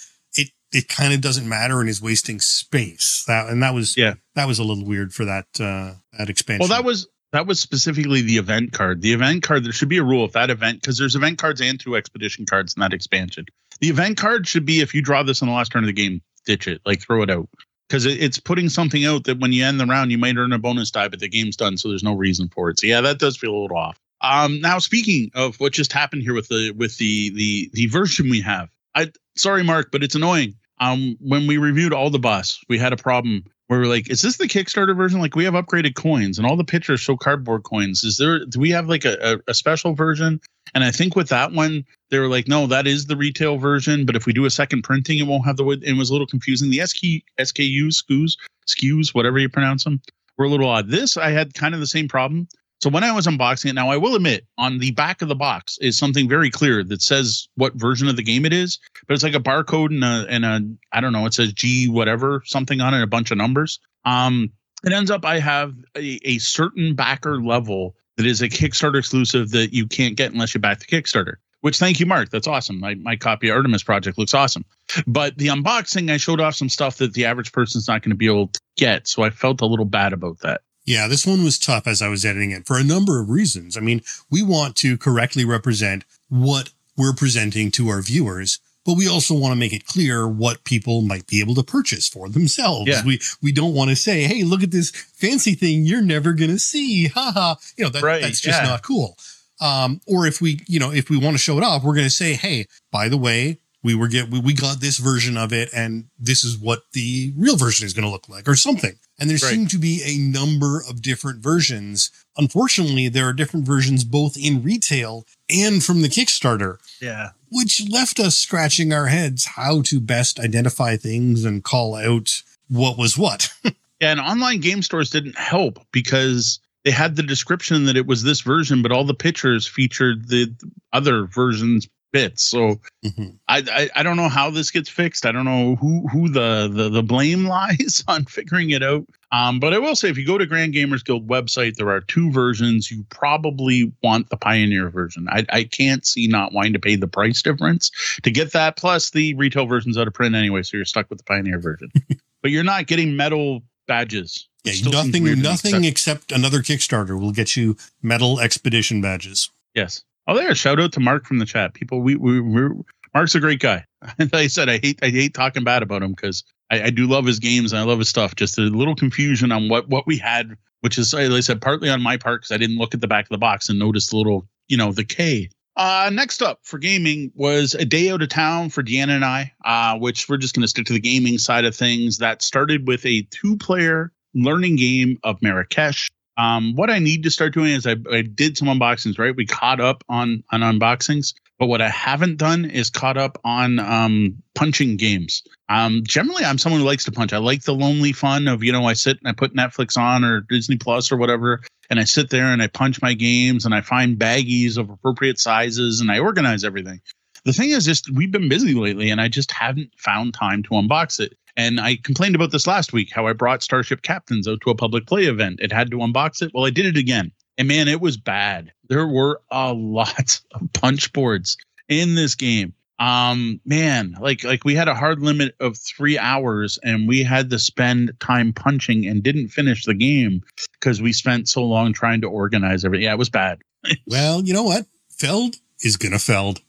it 0.73 0.89
kind 0.89 1.12
of 1.12 1.21
doesn't 1.21 1.49
matter 1.49 1.81
and 1.81 1.89
is 1.89 2.01
wasting 2.01 2.41
space. 2.41 3.25
That 3.27 3.49
and 3.49 3.62
that 3.62 3.75
was 3.75 3.97
yeah 3.97 4.14
that 4.35 4.47
was 4.47 4.59
a 4.59 4.64
little 4.64 4.85
weird 4.85 5.12
for 5.12 5.25
that 5.25 5.47
uh, 5.59 5.95
that 6.18 6.29
expansion. 6.29 6.61
Well, 6.61 6.77
that 6.77 6.85
was 6.85 7.09
that 7.33 7.47
was 7.47 7.61
specifically 7.61 8.23
the 8.23 8.37
event 8.37 8.73
card. 8.73 9.03
The 9.03 9.12
event 9.12 9.43
card, 9.43 9.64
there 9.64 9.73
should 9.73 9.89
be 9.89 9.99
a 9.99 10.05
rule 10.05 10.25
if 10.25 10.33
that 10.33 10.51
event, 10.51 10.81
because 10.81 10.99
there's 10.99 11.14
event 11.14 11.39
cards 11.39 11.61
and 11.61 11.79
two 11.79 11.97
expedition 11.97 12.45
cards 12.45 12.75
in 12.75 12.81
that 12.81 12.93
expansion. 12.93 13.47
The 13.81 13.89
event 13.89 14.16
card 14.16 14.49
should 14.49 14.66
be 14.66 14.81
if 14.81 14.95
you 14.95 15.03
draw 15.03 15.23
this 15.23 15.41
in 15.41 15.49
the 15.49 15.55
last 15.55 15.73
turn 15.73 15.85
of 15.85 15.87
the 15.87 15.93
game, 15.93 16.23
ditch 16.45 16.66
it, 16.66 16.81
like 16.85 17.01
throw 17.01 17.23
it 17.23 17.31
out. 17.31 17.49
Because 17.89 18.05
it, 18.07 18.23
it's 18.23 18.39
putting 18.39 18.68
something 18.68 19.05
out 19.05 19.25
that 19.25 19.39
when 19.39 19.53
you 19.53 19.64
end 19.64 19.81
the 19.81 19.87
round, 19.87 20.11
you 20.11 20.18
might 20.18 20.37
earn 20.37 20.53
a 20.53 20.59
bonus 20.59 20.91
die, 20.91 21.09
but 21.09 21.21
the 21.21 21.29
game's 21.29 21.57
done, 21.57 21.77
so 21.77 21.89
there's 21.89 22.03
no 22.03 22.14
reason 22.14 22.49
for 22.49 22.71
it. 22.71 22.81
So 22.81 22.87
yeah, 22.87 23.01
that 23.01 23.18
does 23.18 23.37
feel 23.37 23.55
a 23.55 23.61
little 23.61 23.77
off. 23.77 23.99
Um, 24.21 24.61
now 24.61 24.79
speaking 24.79 25.31
of 25.35 25.59
what 25.61 25.73
just 25.73 25.93
happened 25.93 26.23
here 26.23 26.35
with 26.35 26.49
the 26.49 26.73
with 26.77 26.99
the 26.99 27.31
the 27.31 27.71
the 27.73 27.87
version 27.87 28.29
we 28.29 28.43
have, 28.43 28.68
I 28.95 29.12
sorry 29.37 29.62
Mark, 29.62 29.91
but 29.93 30.03
it's 30.03 30.14
annoying. 30.14 30.57
Um, 30.81 31.16
when 31.20 31.47
we 31.47 31.59
reviewed 31.59 31.93
all 31.93 32.11
the 32.11 32.18
bus, 32.18 32.62
we 32.68 32.78
had 32.78 32.93
a 32.93 32.97
problem 32.97 33.45
where 33.70 33.78
we're 33.78 33.87
like, 33.87 34.11
is 34.11 34.20
this 34.20 34.37
the 34.37 34.49
Kickstarter 34.49 34.97
version? 34.97 35.20
Like 35.20 35.37
we 35.37 35.45
have 35.45 35.55
upgraded 35.55 35.95
coins 35.95 36.39
and 36.39 36.47
all 36.47 36.57
the 36.57 36.64
pictures 36.64 37.01
show 37.01 37.16
cardboard 37.16 37.62
coins. 37.62 38.03
Is 38.03 38.16
there, 38.16 38.45
do 38.45 38.59
we 38.59 38.70
have 38.70 38.89
like 38.89 39.05
a, 39.05 39.16
a, 39.22 39.51
a, 39.51 39.55
special 39.55 39.95
version? 39.95 40.41
And 40.74 40.83
I 40.83 40.91
think 40.91 41.14
with 41.14 41.28
that 41.28 41.53
one, 41.53 41.85
they 42.11 42.18
were 42.18 42.26
like, 42.26 42.49
no, 42.49 42.66
that 42.66 42.89
is 42.89 43.07
the 43.07 43.16
retail 43.16 43.59
version. 43.59 44.07
But 44.07 44.16
if 44.16 44.26
we 44.26 44.33
do 44.33 44.45
a 44.45 44.51
second 44.51 44.83
printing, 44.83 45.18
it 45.18 45.28
won't 45.28 45.45
have 45.45 45.57
the, 45.57 45.64
it 45.83 45.93
was 45.93 46.11
a 46.11 46.12
little 46.12 46.26
confusing. 46.26 46.70
The 46.70 46.85
SK, 46.85 47.22
SKUs, 47.39 48.03
SKUs, 48.03 48.33
SKUs, 48.66 49.14
whatever 49.14 49.39
you 49.39 49.49
pronounce 49.49 49.85
them, 49.85 50.01
were 50.37 50.47
a 50.47 50.49
little 50.49 50.68
odd. 50.68 50.89
This, 50.89 51.16
I 51.16 51.31
had 51.31 51.55
kind 51.55 51.72
of 51.72 51.78
the 51.78 51.87
same 51.87 52.09
problem. 52.09 52.49
So 52.81 52.89
when 52.89 53.05
I 53.05 53.12
was 53.12 53.26
unboxing 53.26 53.70
it, 53.70 53.74
now 53.74 53.91
I 53.91 53.99
will 53.99 54.14
admit 54.14 54.47
on 54.57 54.78
the 54.78 54.93
back 54.93 55.20
of 55.20 55.28
the 55.28 55.35
box 55.35 55.76
is 55.78 55.99
something 55.99 56.28
very 56.28 56.51
clear 56.51 56.83
that 56.85 57.03
says 57.03 57.47
what 57.57 57.74
version 57.74 58.09
of 58.09 58.16
the 58.16 58.22
game 58.22 58.47
it 58.47 58.55
is, 58.55 58.78
but 59.07 59.14
it's 59.14 59.22
like 59.22 59.35
a 59.35 59.41
barcode 59.41 59.91
and 59.91 60.03
a 60.03 60.26
and 60.31 60.45
a 60.45 60.97
I 60.97 61.01
don't 61.03 61.12
know, 61.12 61.26
it 61.26 61.35
says 61.35 61.53
G 61.53 61.89
whatever 61.89 62.43
something 62.47 62.81
on 62.81 62.95
it, 62.95 63.03
a 63.03 63.07
bunch 63.07 63.31
of 63.31 63.37
numbers. 63.37 63.81
Um, 64.07 64.51
it 64.83 64.93
ends 64.93 65.11
up 65.11 65.26
I 65.26 65.41
have 65.41 65.74
a, 65.95 66.18
a 66.24 66.39
certain 66.39 66.95
backer 66.95 67.43
level 67.43 67.97
that 68.16 68.24
is 68.24 68.41
a 68.41 68.49
Kickstarter 68.49 68.99
exclusive 68.99 69.51
that 69.51 69.74
you 69.74 69.87
can't 69.87 70.16
get 70.16 70.33
unless 70.33 70.55
you 70.55 70.61
back 70.61 70.78
the 70.78 70.87
Kickstarter. 70.87 71.35
Which 71.61 71.78
thank 71.78 72.01
you, 72.01 72.07
Mark. 72.07 72.31
That's 72.31 72.47
awesome. 72.47 72.81
My 72.81 72.95
my 72.95 73.16
copy 73.16 73.51
of 73.51 73.57
Artemis 73.57 73.83
Project 73.83 74.16
looks 74.16 74.33
awesome. 74.33 74.64
But 75.07 75.37
the 75.37 75.49
unboxing, 75.49 76.11
I 76.11 76.16
showed 76.16 76.41
off 76.41 76.55
some 76.55 76.70
stuff 76.70 76.97
that 76.97 77.12
the 77.12 77.26
average 77.26 77.53
person's 77.53 77.87
not 77.87 78.01
going 78.01 78.11
to 78.11 78.16
be 78.16 78.26
able 78.26 78.49
to 78.49 78.61
get. 78.78 79.07
So 79.07 79.22
I 79.22 79.28
felt 79.28 79.61
a 79.61 79.66
little 79.66 79.85
bad 79.85 80.14
about 80.14 80.39
that. 80.41 80.62
Yeah, 80.85 81.09
this 81.09 81.26
one 81.26 81.45
was 81.45 81.59
tough 81.59 81.87
as 81.87 82.03
I 82.03 82.09
was 82.09 82.24
editing 82.24 82.51
it 82.51 82.66
for 82.66 82.78
a 82.78 82.85
number 82.85 83.20
of 83.20 83.28
reasons. 83.28 83.76
I 83.76 83.81
mean, 83.81 84.03
we 84.31 84.43
want 84.43 84.76
to 84.76 84.97
correctly 84.97 85.45
represent 85.45 86.05
what 86.28 86.70
we're 86.97 87.12
presenting 87.12 87.70
to 87.72 87.89
our 87.89 88.03
viewers, 88.03 88.59
but 88.85 88.95
we 88.95 89.09
also 89.09 89.35
want 89.35 89.53
to 89.53 89.59
make 89.59 89.72
it 89.72 89.87
clear 89.87 90.26
what 90.26 90.64
people 90.64 91.03
might 91.03 91.26
be 91.26 91.41
able 91.41 91.55
to 91.55 91.62
purchase 91.62 92.09
for 92.09 92.28
themselves. 92.28 92.89
Yeah. 92.89 93.03
We 93.05 93.20
we 93.43 93.53
don't 93.53 93.74
want 93.74 93.91
to 93.91 93.97
say, 93.97 94.22
"Hey, 94.22 94.43
look 94.43 94.62
at 94.62 94.70
this 94.70 94.91
fancy 94.91 95.55
thing 95.55 95.85
you're 95.85 96.03
never 96.03 96.33
going 96.33 96.51
to 96.51 96.59
see." 96.59 97.09
Ha 97.14 97.33
ha. 97.33 97.57
You 97.76 97.85
know, 97.85 97.91
that, 97.91 98.03
right. 98.03 98.22
that's 98.22 98.41
just 98.41 98.62
yeah. 98.62 98.68
not 98.68 98.83
cool. 98.83 99.16
Um, 99.61 100.01
or 100.07 100.26
if 100.26 100.41
we, 100.41 100.61
you 100.66 100.81
know, 100.81 100.91
if 100.91 101.11
we 101.11 101.18
want 101.18 101.35
to 101.35 101.39
show 101.39 101.59
it 101.59 101.64
off, 101.64 101.83
we're 101.83 101.95
going 101.95 102.07
to 102.07 102.11
say, 102.11 102.35
"Hey, 102.35 102.66
by 102.91 103.09
the 103.09 103.18
way, 103.18 103.59
we 103.83 103.95
were 103.95 104.09
get 104.09 104.31
we, 104.31 104.41
we 104.41 104.53
got 104.53 104.81
this 104.81 104.99
version 104.99 105.37
of 105.37 105.53
it 105.53 105.70
and 105.74 106.07
this 106.18 106.45
is 106.45 106.59
what 106.59 106.83
the 106.93 107.33
real 107.37 107.57
version 107.57 107.87
is 107.87 107.93
going 107.93 108.05
to 108.05 108.11
look 108.11 108.28
like 108.28 108.49
or 108.49 108.57
something. 108.57 108.99
And 109.18 109.28
there 109.28 109.35
right. 109.35 109.53
seem 109.53 109.66
to 109.68 109.78
be 109.78 110.03
a 110.05 110.18
number 110.18 110.83
of 110.89 111.03
different 111.03 111.43
versions. 111.43 112.11
Unfortunately 112.37 113.09
there 113.09 113.28
are 113.28 113.33
different 113.33 113.66
versions 113.66 114.05
both 114.05 114.37
in 114.37 114.62
retail 114.62 115.26
and 115.49 115.83
from 115.83 116.03
the 116.03 116.09
kickstarter 116.09 116.76
yeah. 117.01 117.31
which 117.51 117.89
left 117.89 118.18
us 118.20 118.37
scratching 118.37 118.93
our 118.93 119.07
heads 119.07 119.45
how 119.57 119.83
to 119.83 120.01
best 120.01 120.39
identify 120.41 120.97
things 120.97 121.45
and 121.45 121.64
call 121.64 121.95
out 121.95 122.43
what 122.68 122.99
was 122.99 123.16
what. 123.18 123.53
Yeah 123.64 123.72
and 124.01 124.20
online 124.20 124.61
game 124.61 124.83
stores 124.83 125.11
didn't 125.11 125.37
help 125.37 125.78
because 125.93 126.59
they 126.85 126.91
had 126.91 127.16
the 127.16 127.22
description 127.22 127.85
that 127.85 127.97
it 127.97 128.07
was 128.07 128.22
this 128.22 128.41
version, 128.41 128.83
but 128.83 128.93
all 128.93 129.05
the 129.05 129.14
pictures 129.14 129.66
featured 129.66 130.28
the 130.28 130.55
other 130.93 131.26
versions 131.26 131.89
bits. 132.12 132.42
So 132.42 132.80
mm-hmm. 133.04 133.36
I, 133.48 133.62
I, 133.70 133.90
I 133.96 134.02
don't 134.02 134.16
know 134.16 134.28
how 134.28 134.50
this 134.50 134.70
gets 134.70 134.88
fixed. 134.88 135.26
I 135.26 135.32
don't 135.32 135.44
know 135.44 135.76
who 135.76 136.06
who 136.08 136.28
the 136.28 136.70
the, 136.72 136.88
the 136.88 137.02
blame 137.02 137.44
lies 137.46 138.04
on 138.08 138.24
figuring 138.24 138.70
it 138.70 138.82
out. 138.82 139.06
Um, 139.32 139.61
but 139.61 139.72
I 139.72 139.78
will 139.78 139.94
say, 139.94 140.08
if 140.08 140.18
you 140.18 140.26
go 140.26 140.38
to 140.38 140.46
Grand 140.46 140.74
Gamers 140.74 141.04
Guild 141.04 141.28
website, 141.28 141.76
there 141.76 141.90
are 141.90 142.00
two 142.00 142.32
versions. 142.32 142.90
You 142.90 143.04
probably 143.11 143.92
want 144.02 144.28
the 144.28 144.36
Pioneer 144.36 144.90
version. 144.90 145.28
I, 145.30 145.46
I 145.50 145.64
can't 145.64 146.04
see 146.04 146.26
not 146.26 146.52
wanting 146.52 146.72
to 146.72 146.80
pay 146.80 146.96
the 146.96 147.06
price 147.06 147.40
difference 147.40 147.92
to 148.24 148.30
get 148.30 148.52
that. 148.52 148.76
Plus, 148.76 149.11
the 149.11 149.34
retail 149.34 149.66
version's 149.66 149.96
out 149.96 150.08
of 150.08 150.14
print 150.14 150.34
anyway, 150.34 150.62
so 150.64 150.76
you're 150.76 150.84
stuck 150.84 151.08
with 151.11 151.18
the 151.18 151.24
Pioneer 151.24 151.61
version. 151.61 151.92
but 152.42 152.50
you're 152.50 152.64
not 152.64 152.88
getting 152.88 153.14
metal 153.14 153.62
badges. 153.86 154.48
Yeah, 154.64 154.90
nothing, 154.90 155.40
nothing 155.40 155.84
except 155.84 156.32
another 156.32 156.58
Kickstarter 156.58 157.18
will 157.18 157.32
get 157.32 157.56
you 157.56 157.76
metal 158.02 158.40
expedition 158.40 159.00
badges. 159.00 159.48
Yes. 159.74 160.02
Oh, 160.27 160.35
there! 160.35 160.55
Shout 160.55 160.81
out 160.81 160.93
to 160.93 161.01
Mark 161.01 161.27
from 161.27 161.39
the 161.39 161.47
chat. 161.47 161.75
People, 161.75 162.01
we 162.01 162.16
we 162.16 162.41
we're, 162.41 162.75
Mark's 163.14 163.35
a 163.35 163.41
great 163.41 163.61
guy. 163.61 163.85
like 164.18 164.35
I 164.35 164.47
said, 164.47 164.68
I 164.68 164.79
hate 164.79 165.01
I 165.03 165.09
hate 165.11 165.35
talking 165.35 165.64
bad 165.64 165.83
about 165.83 166.03
him 166.03 166.12
because 166.12 166.45
I, 166.71 166.85
I, 166.85 166.91
do 166.91 167.07
love 167.07 167.27
his 167.27 167.39
games 167.39 167.73
and 167.73 167.81
I 167.81 167.85
love 167.85 167.99
his 167.99 168.09
stuff. 168.09 168.35
Just 168.37 168.59
a 168.59 168.62
little 168.62 168.95
confusion 168.95 169.53
on 169.53 169.68
what 169.68 169.89
what 169.89 170.07
we 170.07 170.18
had, 170.18 170.57
which 170.81 170.99
is 170.99 171.12
like 171.12 171.31
I 171.31 171.41
said, 171.41 171.61
partly 171.61 171.91
on 171.91 172.03
my 172.03 172.16
part 172.16 172.43
because 172.43 172.55
I 172.55 172.59
didn't 172.59 172.79
look 172.79 172.95
at 172.95 173.01
the 173.01 173.09
back 173.09 173.25
of 173.25 173.31
the 173.31 173.39
box 173.39 173.68
and 173.68 173.79
notice 173.79 174.11
the 174.11 174.16
little 174.16 174.47
you 174.68 174.77
know 174.77 174.93
the 174.93 175.05
K. 175.05 175.51
Uh, 175.77 176.11
next 176.12 176.43
up 176.43 176.59
for 176.62 176.79
gaming 176.79 177.33
was 177.35 177.75
a 177.75 177.85
day 177.85 178.11
out 178.11 178.23
of 178.23 178.29
town 178.29 178.68
for 178.68 178.83
Deanna 178.83 179.16
and 179.16 179.25
I, 179.25 179.53
uh, 179.64 179.99
which 179.99 180.29
we're 180.29 180.37
just 180.37 180.55
going 180.55 180.62
to 180.62 180.68
stick 180.68 180.87
to 180.87 180.93
the 180.93 181.01
gaming 181.01 181.39
side 181.39 181.64
of 181.64 181.75
things. 181.75 182.18
That 182.18 182.43
started 182.43 182.87
with 182.87 183.07
a 183.07 183.23
two-player 183.31 184.12
learning 184.35 184.76
game 184.76 185.18
of 185.22 185.41
Marrakesh. 185.41 186.11
Um, 186.41 186.75
what 186.75 186.88
I 186.88 187.00
need 187.00 187.25
to 187.25 187.30
start 187.30 187.53
doing 187.53 187.72
is 187.72 187.87
I, 187.87 187.96
I 188.11 188.22
did 188.22 188.57
some 188.57 188.68
unboxings, 188.68 189.18
right? 189.18 189.37
We 189.37 189.45
caught 189.45 189.79
up 189.79 190.03
on 190.08 190.42
on 190.50 190.61
unboxings, 190.62 191.34
but 191.58 191.67
what 191.67 191.83
I 191.83 191.91
haven't 191.91 192.38
done 192.38 192.64
is 192.64 192.88
caught 192.88 193.18
up 193.18 193.38
on 193.45 193.79
um, 193.79 194.42
punching 194.54 194.96
games. 194.96 195.42
Um, 195.68 196.00
generally, 196.03 196.45
I'm 196.45 196.57
someone 196.57 196.80
who 196.80 196.87
likes 196.87 197.04
to 197.04 197.12
punch. 197.12 197.34
I 197.34 197.38
like 197.38 197.64
the 197.64 197.75
lonely 197.75 198.12
fun 198.12 198.49
of 198.49 198.64
you 198.64 198.72
know 198.72 198.87
I 198.87 198.95
sit 198.95 199.18
and 199.18 199.29
I 199.29 199.33
put 199.33 199.54
Netflix 199.54 199.99
on 199.99 200.25
or 200.25 200.41
Disney 200.41 200.79
Plus 200.79 201.12
or 201.12 201.18
whatever, 201.18 201.61
and 201.91 202.00
I 202.00 202.04
sit 202.04 202.30
there 202.30 202.46
and 202.46 202.62
I 202.62 202.68
punch 202.68 203.03
my 203.03 203.12
games 203.12 203.67
and 203.67 203.75
I 203.75 203.83
find 203.83 204.18
baggies 204.18 204.79
of 204.79 204.88
appropriate 204.88 205.38
sizes 205.38 206.00
and 206.00 206.11
I 206.11 206.21
organize 206.21 206.64
everything. 206.64 207.03
The 207.45 207.53
thing 207.53 207.71
is, 207.71 207.84
just 207.84 208.11
we've 208.14 208.33
been 208.33 208.49
busy 208.49 208.72
lately, 208.72 209.11
and 209.11 209.21
I 209.21 209.29
just 209.29 209.50
haven't 209.53 209.91
found 209.99 210.33
time 210.33 210.62
to 210.62 210.71
unbox 210.71 211.21
it. 211.21 211.37
And 211.57 211.81
I 211.81 211.97
complained 211.97 212.35
about 212.35 212.53
this 212.53 212.67
last 212.67 212.93
week 212.93 213.11
how 213.13 213.27
I 213.27 213.33
brought 213.33 213.63
Starship 213.63 214.03
Captains 214.03 214.49
out 214.49 214.61
to 214.63 214.71
a 214.71 214.75
public 214.75 215.07
play 215.07 215.25
event. 215.25 215.61
It 215.61 215.72
had 215.72 215.91
to 215.91 215.99
unbox 215.99 216.43
it. 216.43 216.51
Well, 216.55 216.67
I 216.67 216.71
did 216.71 216.87
it 216.87 216.97
again. 216.97 217.33
And 217.59 217.68
man, 217.68 217.89
it 217.89 218.01
was 218.01 218.17
bad. 218.17 218.72
There 218.89 219.07
were 219.07 219.41
a 219.51 219.72
lot 219.75 220.41
of 220.55 220.72
punch 220.72 221.13
boards 221.13 221.57
in 221.89 222.14
this 222.14 222.35
game. 222.35 222.75
Um, 222.99 223.61
man, 223.64 224.14
like 224.21 224.45
like 224.45 224.64
we 224.64 224.75
had 224.75 224.87
a 224.87 224.95
hard 224.95 225.22
limit 225.22 225.55
of 225.59 225.79
three 225.79 226.18
hours 226.18 226.79
and 226.85 227.09
we 227.09 227.22
had 227.22 227.49
to 227.49 227.59
spend 227.59 228.13
time 228.21 228.53
punching 228.53 229.07
and 229.07 229.22
didn't 229.22 229.49
finish 229.49 229.87
the 229.87 229.95
game 229.95 230.43
because 230.79 231.01
we 231.01 231.14
spent 231.14 231.49
so 231.49 231.64
long 231.64 231.95
trying 231.95 232.21
to 232.21 232.29
organize 232.29 232.85
everything. 232.85 233.05
Yeah, 233.05 233.13
it 233.13 233.18
was 233.18 233.31
bad. 233.31 233.63
well, 234.07 234.43
you 234.43 234.53
know 234.53 234.64
what? 234.64 234.85
Feld 235.09 235.57
is 235.81 235.97
gonna 235.97 236.18
feld. 236.18 236.61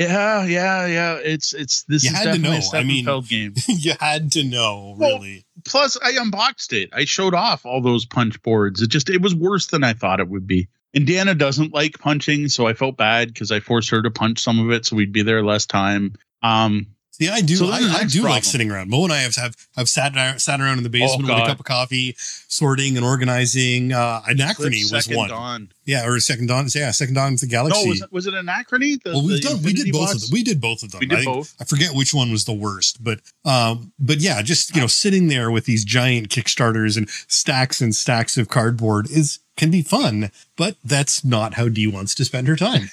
Yeah, 0.00 0.46
yeah, 0.46 0.86
yeah. 0.86 1.18
It's 1.22 1.52
it's 1.52 1.82
this 1.82 2.04
you 2.04 2.10
is 2.10 2.16
had 2.16 2.32
to 2.32 2.38
know. 2.38 2.58
I 2.72 2.84
mean, 2.84 3.04
game. 3.28 3.52
you 3.68 3.92
had 4.00 4.32
to 4.32 4.42
know, 4.42 4.94
really. 4.96 5.44
Well, 5.54 5.62
plus, 5.66 5.98
I 6.02 6.12
unboxed 6.12 6.72
it. 6.72 6.88
I 6.94 7.04
showed 7.04 7.34
off 7.34 7.66
all 7.66 7.82
those 7.82 8.06
punch 8.06 8.40
boards. 8.40 8.80
It 8.80 8.88
just 8.88 9.10
it 9.10 9.20
was 9.20 9.34
worse 9.34 9.66
than 9.66 9.84
I 9.84 9.92
thought 9.92 10.20
it 10.20 10.28
would 10.28 10.46
be. 10.46 10.68
Indiana 10.94 11.34
doesn't 11.34 11.74
like 11.74 11.98
punching, 11.98 12.48
so 12.48 12.66
I 12.66 12.72
felt 12.72 12.96
bad 12.96 13.28
because 13.28 13.52
I 13.52 13.60
forced 13.60 13.90
her 13.90 14.00
to 14.00 14.10
punch 14.10 14.40
some 14.40 14.58
of 14.58 14.70
it, 14.70 14.86
so 14.86 14.96
we'd 14.96 15.12
be 15.12 15.22
there 15.22 15.44
less 15.44 15.66
time. 15.66 16.14
Um, 16.42 16.86
See, 17.20 17.28
I 17.28 17.42
do. 17.42 17.56
So 17.56 17.66
I, 17.66 17.78
I 17.80 17.98
next 18.00 18.14
do 18.14 18.22
like 18.22 18.44
sitting 18.44 18.70
around. 18.70 18.88
Moe 18.88 19.04
and 19.04 19.12
I 19.12 19.18
have 19.18 19.34
have, 19.36 19.54
have 19.76 19.90
sat 19.90 20.14
sat 20.40 20.58
around 20.58 20.78
in 20.78 20.84
the 20.84 20.88
basement 20.88 21.28
with 21.28 21.36
a 21.36 21.46
cup 21.46 21.60
of 21.60 21.66
coffee, 21.66 22.14
sorting 22.16 22.96
and 22.96 23.04
organizing. 23.04 23.92
Uh, 23.92 24.22
Anachrony 24.26 24.90
was 24.90 25.04
Second 25.04 25.16
one. 25.18 25.28
Dawn. 25.28 25.72
Yeah, 25.84 26.06
or 26.06 26.18
Second 26.20 26.46
Dawn. 26.46 26.66
Yeah, 26.74 26.90
Second 26.92 27.14
Dawn 27.14 27.34
of 27.34 27.40
the 27.40 27.46
No, 27.46 27.50
Galaxy. 27.50 27.88
was 27.90 28.00
it, 28.02 28.12
was 28.12 28.26
it 28.26 28.32
Anachrony? 28.32 29.02
The, 29.02 29.10
well, 29.12 29.26
we've 29.26 29.42
the 29.42 29.48
done. 29.50 29.62
We 29.62 29.74
did 29.74 29.92
both 29.92 30.00
box? 30.08 30.14
of 30.14 30.20
them. 30.22 30.28
We 30.32 30.42
did 30.42 30.60
both 30.62 30.82
of 30.82 30.92
them. 30.92 31.00
We 31.00 31.06
did 31.06 31.18
I, 31.18 31.22
think- 31.24 31.34
both. 31.34 31.54
I 31.60 31.64
forget 31.64 31.94
which 31.94 32.14
one 32.14 32.30
was 32.30 32.46
the 32.46 32.54
worst, 32.54 33.04
but 33.04 33.20
um, 33.44 33.92
but 33.98 34.18
yeah, 34.20 34.40
just 34.40 34.74
you 34.74 34.80
know, 34.80 34.86
sitting 34.86 35.26
there 35.28 35.50
with 35.50 35.66
these 35.66 35.84
giant 35.84 36.30
Kickstarters 36.30 36.96
and 36.96 37.06
stacks 37.10 37.82
and 37.82 37.94
stacks 37.94 38.38
of 38.38 38.48
cardboard 38.48 39.10
is 39.10 39.40
can 39.58 39.70
be 39.70 39.82
fun, 39.82 40.30
but 40.56 40.76
that's 40.82 41.22
not 41.22 41.54
how 41.54 41.68
Dee 41.68 41.86
wants 41.86 42.14
to 42.14 42.24
spend 42.24 42.48
her 42.48 42.56
time. 42.56 42.90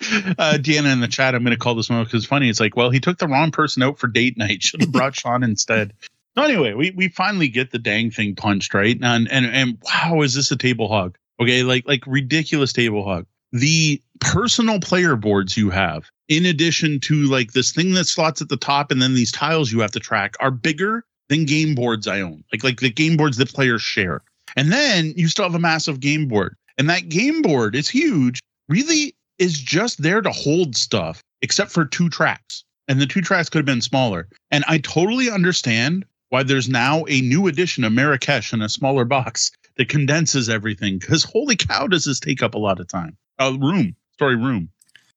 Uh, 0.00 0.58
Deanna 0.58 0.92
in 0.92 1.00
the 1.00 1.08
chat, 1.08 1.34
I'm 1.34 1.44
going 1.44 1.56
to 1.56 1.58
call 1.58 1.74
this 1.74 1.90
one 1.90 2.02
because 2.04 2.22
it's 2.22 2.26
funny. 2.26 2.48
It's 2.48 2.60
like, 2.60 2.76
well, 2.76 2.90
he 2.90 3.00
took 3.00 3.18
the 3.18 3.28
wrong 3.28 3.50
person 3.50 3.82
out 3.82 3.98
for 3.98 4.06
date 4.06 4.38
night. 4.38 4.62
Should 4.62 4.80
have 4.80 4.92
brought 4.92 5.14
Sean 5.14 5.42
instead. 5.42 5.92
So 6.36 6.42
anyway, 6.42 6.74
we, 6.74 6.90
we 6.92 7.08
finally 7.08 7.48
get 7.48 7.70
the 7.70 7.78
dang 7.78 8.10
thing 8.10 8.34
punched 8.34 8.72
right, 8.72 8.96
and 9.00 9.30
and 9.30 9.46
and 9.46 9.78
wow, 9.82 10.22
is 10.22 10.34
this 10.34 10.50
a 10.50 10.56
table 10.56 10.88
hog? 10.88 11.18
Okay, 11.40 11.64
like 11.64 11.86
like 11.88 12.04
ridiculous 12.06 12.72
table 12.72 13.02
hog. 13.02 13.26
The 13.52 14.00
personal 14.20 14.78
player 14.78 15.16
boards 15.16 15.56
you 15.56 15.70
have, 15.70 16.08
in 16.28 16.46
addition 16.46 17.00
to 17.00 17.24
like 17.24 17.52
this 17.52 17.72
thing 17.72 17.92
that 17.94 18.06
slots 18.06 18.40
at 18.40 18.48
the 18.48 18.56
top, 18.56 18.92
and 18.92 19.02
then 19.02 19.14
these 19.14 19.32
tiles 19.32 19.72
you 19.72 19.80
have 19.80 19.90
to 19.92 20.00
track, 20.00 20.36
are 20.38 20.52
bigger 20.52 21.04
than 21.28 21.46
game 21.46 21.74
boards 21.74 22.06
I 22.06 22.20
own. 22.20 22.44
Like 22.52 22.62
like 22.62 22.80
the 22.80 22.90
game 22.90 23.16
boards 23.16 23.36
that 23.38 23.52
players 23.52 23.82
share. 23.82 24.22
And 24.56 24.72
then 24.72 25.12
you 25.16 25.28
still 25.28 25.44
have 25.44 25.54
a 25.54 25.60
massive 25.60 26.00
game 26.00 26.26
board, 26.26 26.56
and 26.78 26.88
that 26.90 27.08
game 27.08 27.42
board 27.42 27.74
is 27.74 27.88
huge. 27.88 28.40
Really 28.68 29.16
is 29.40 29.58
just 29.58 30.02
there 30.02 30.20
to 30.20 30.30
hold 30.30 30.76
stuff, 30.76 31.22
except 31.42 31.72
for 31.72 31.84
two 31.84 32.08
tracks. 32.08 32.62
And 32.86 33.00
the 33.00 33.06
two 33.06 33.22
tracks 33.22 33.48
could 33.48 33.58
have 33.58 33.66
been 33.66 33.80
smaller. 33.80 34.28
And 34.50 34.64
I 34.68 34.78
totally 34.78 35.30
understand 35.30 36.04
why 36.28 36.42
there's 36.42 36.68
now 36.68 37.04
a 37.08 37.20
new 37.22 37.46
edition 37.46 37.82
of 37.82 37.92
Marrakesh 37.92 38.52
in 38.52 38.62
a 38.62 38.68
smaller 38.68 39.04
box 39.04 39.50
that 39.76 39.88
condenses 39.88 40.48
everything. 40.48 40.98
Because 40.98 41.24
holy 41.24 41.56
cow, 41.56 41.86
does 41.86 42.04
this 42.04 42.20
take 42.20 42.42
up 42.42 42.54
a 42.54 42.58
lot 42.58 42.80
of 42.80 42.88
time? 42.88 43.16
Uh, 43.38 43.56
room, 43.58 43.96
sorry, 44.18 44.36
room. 44.36 44.68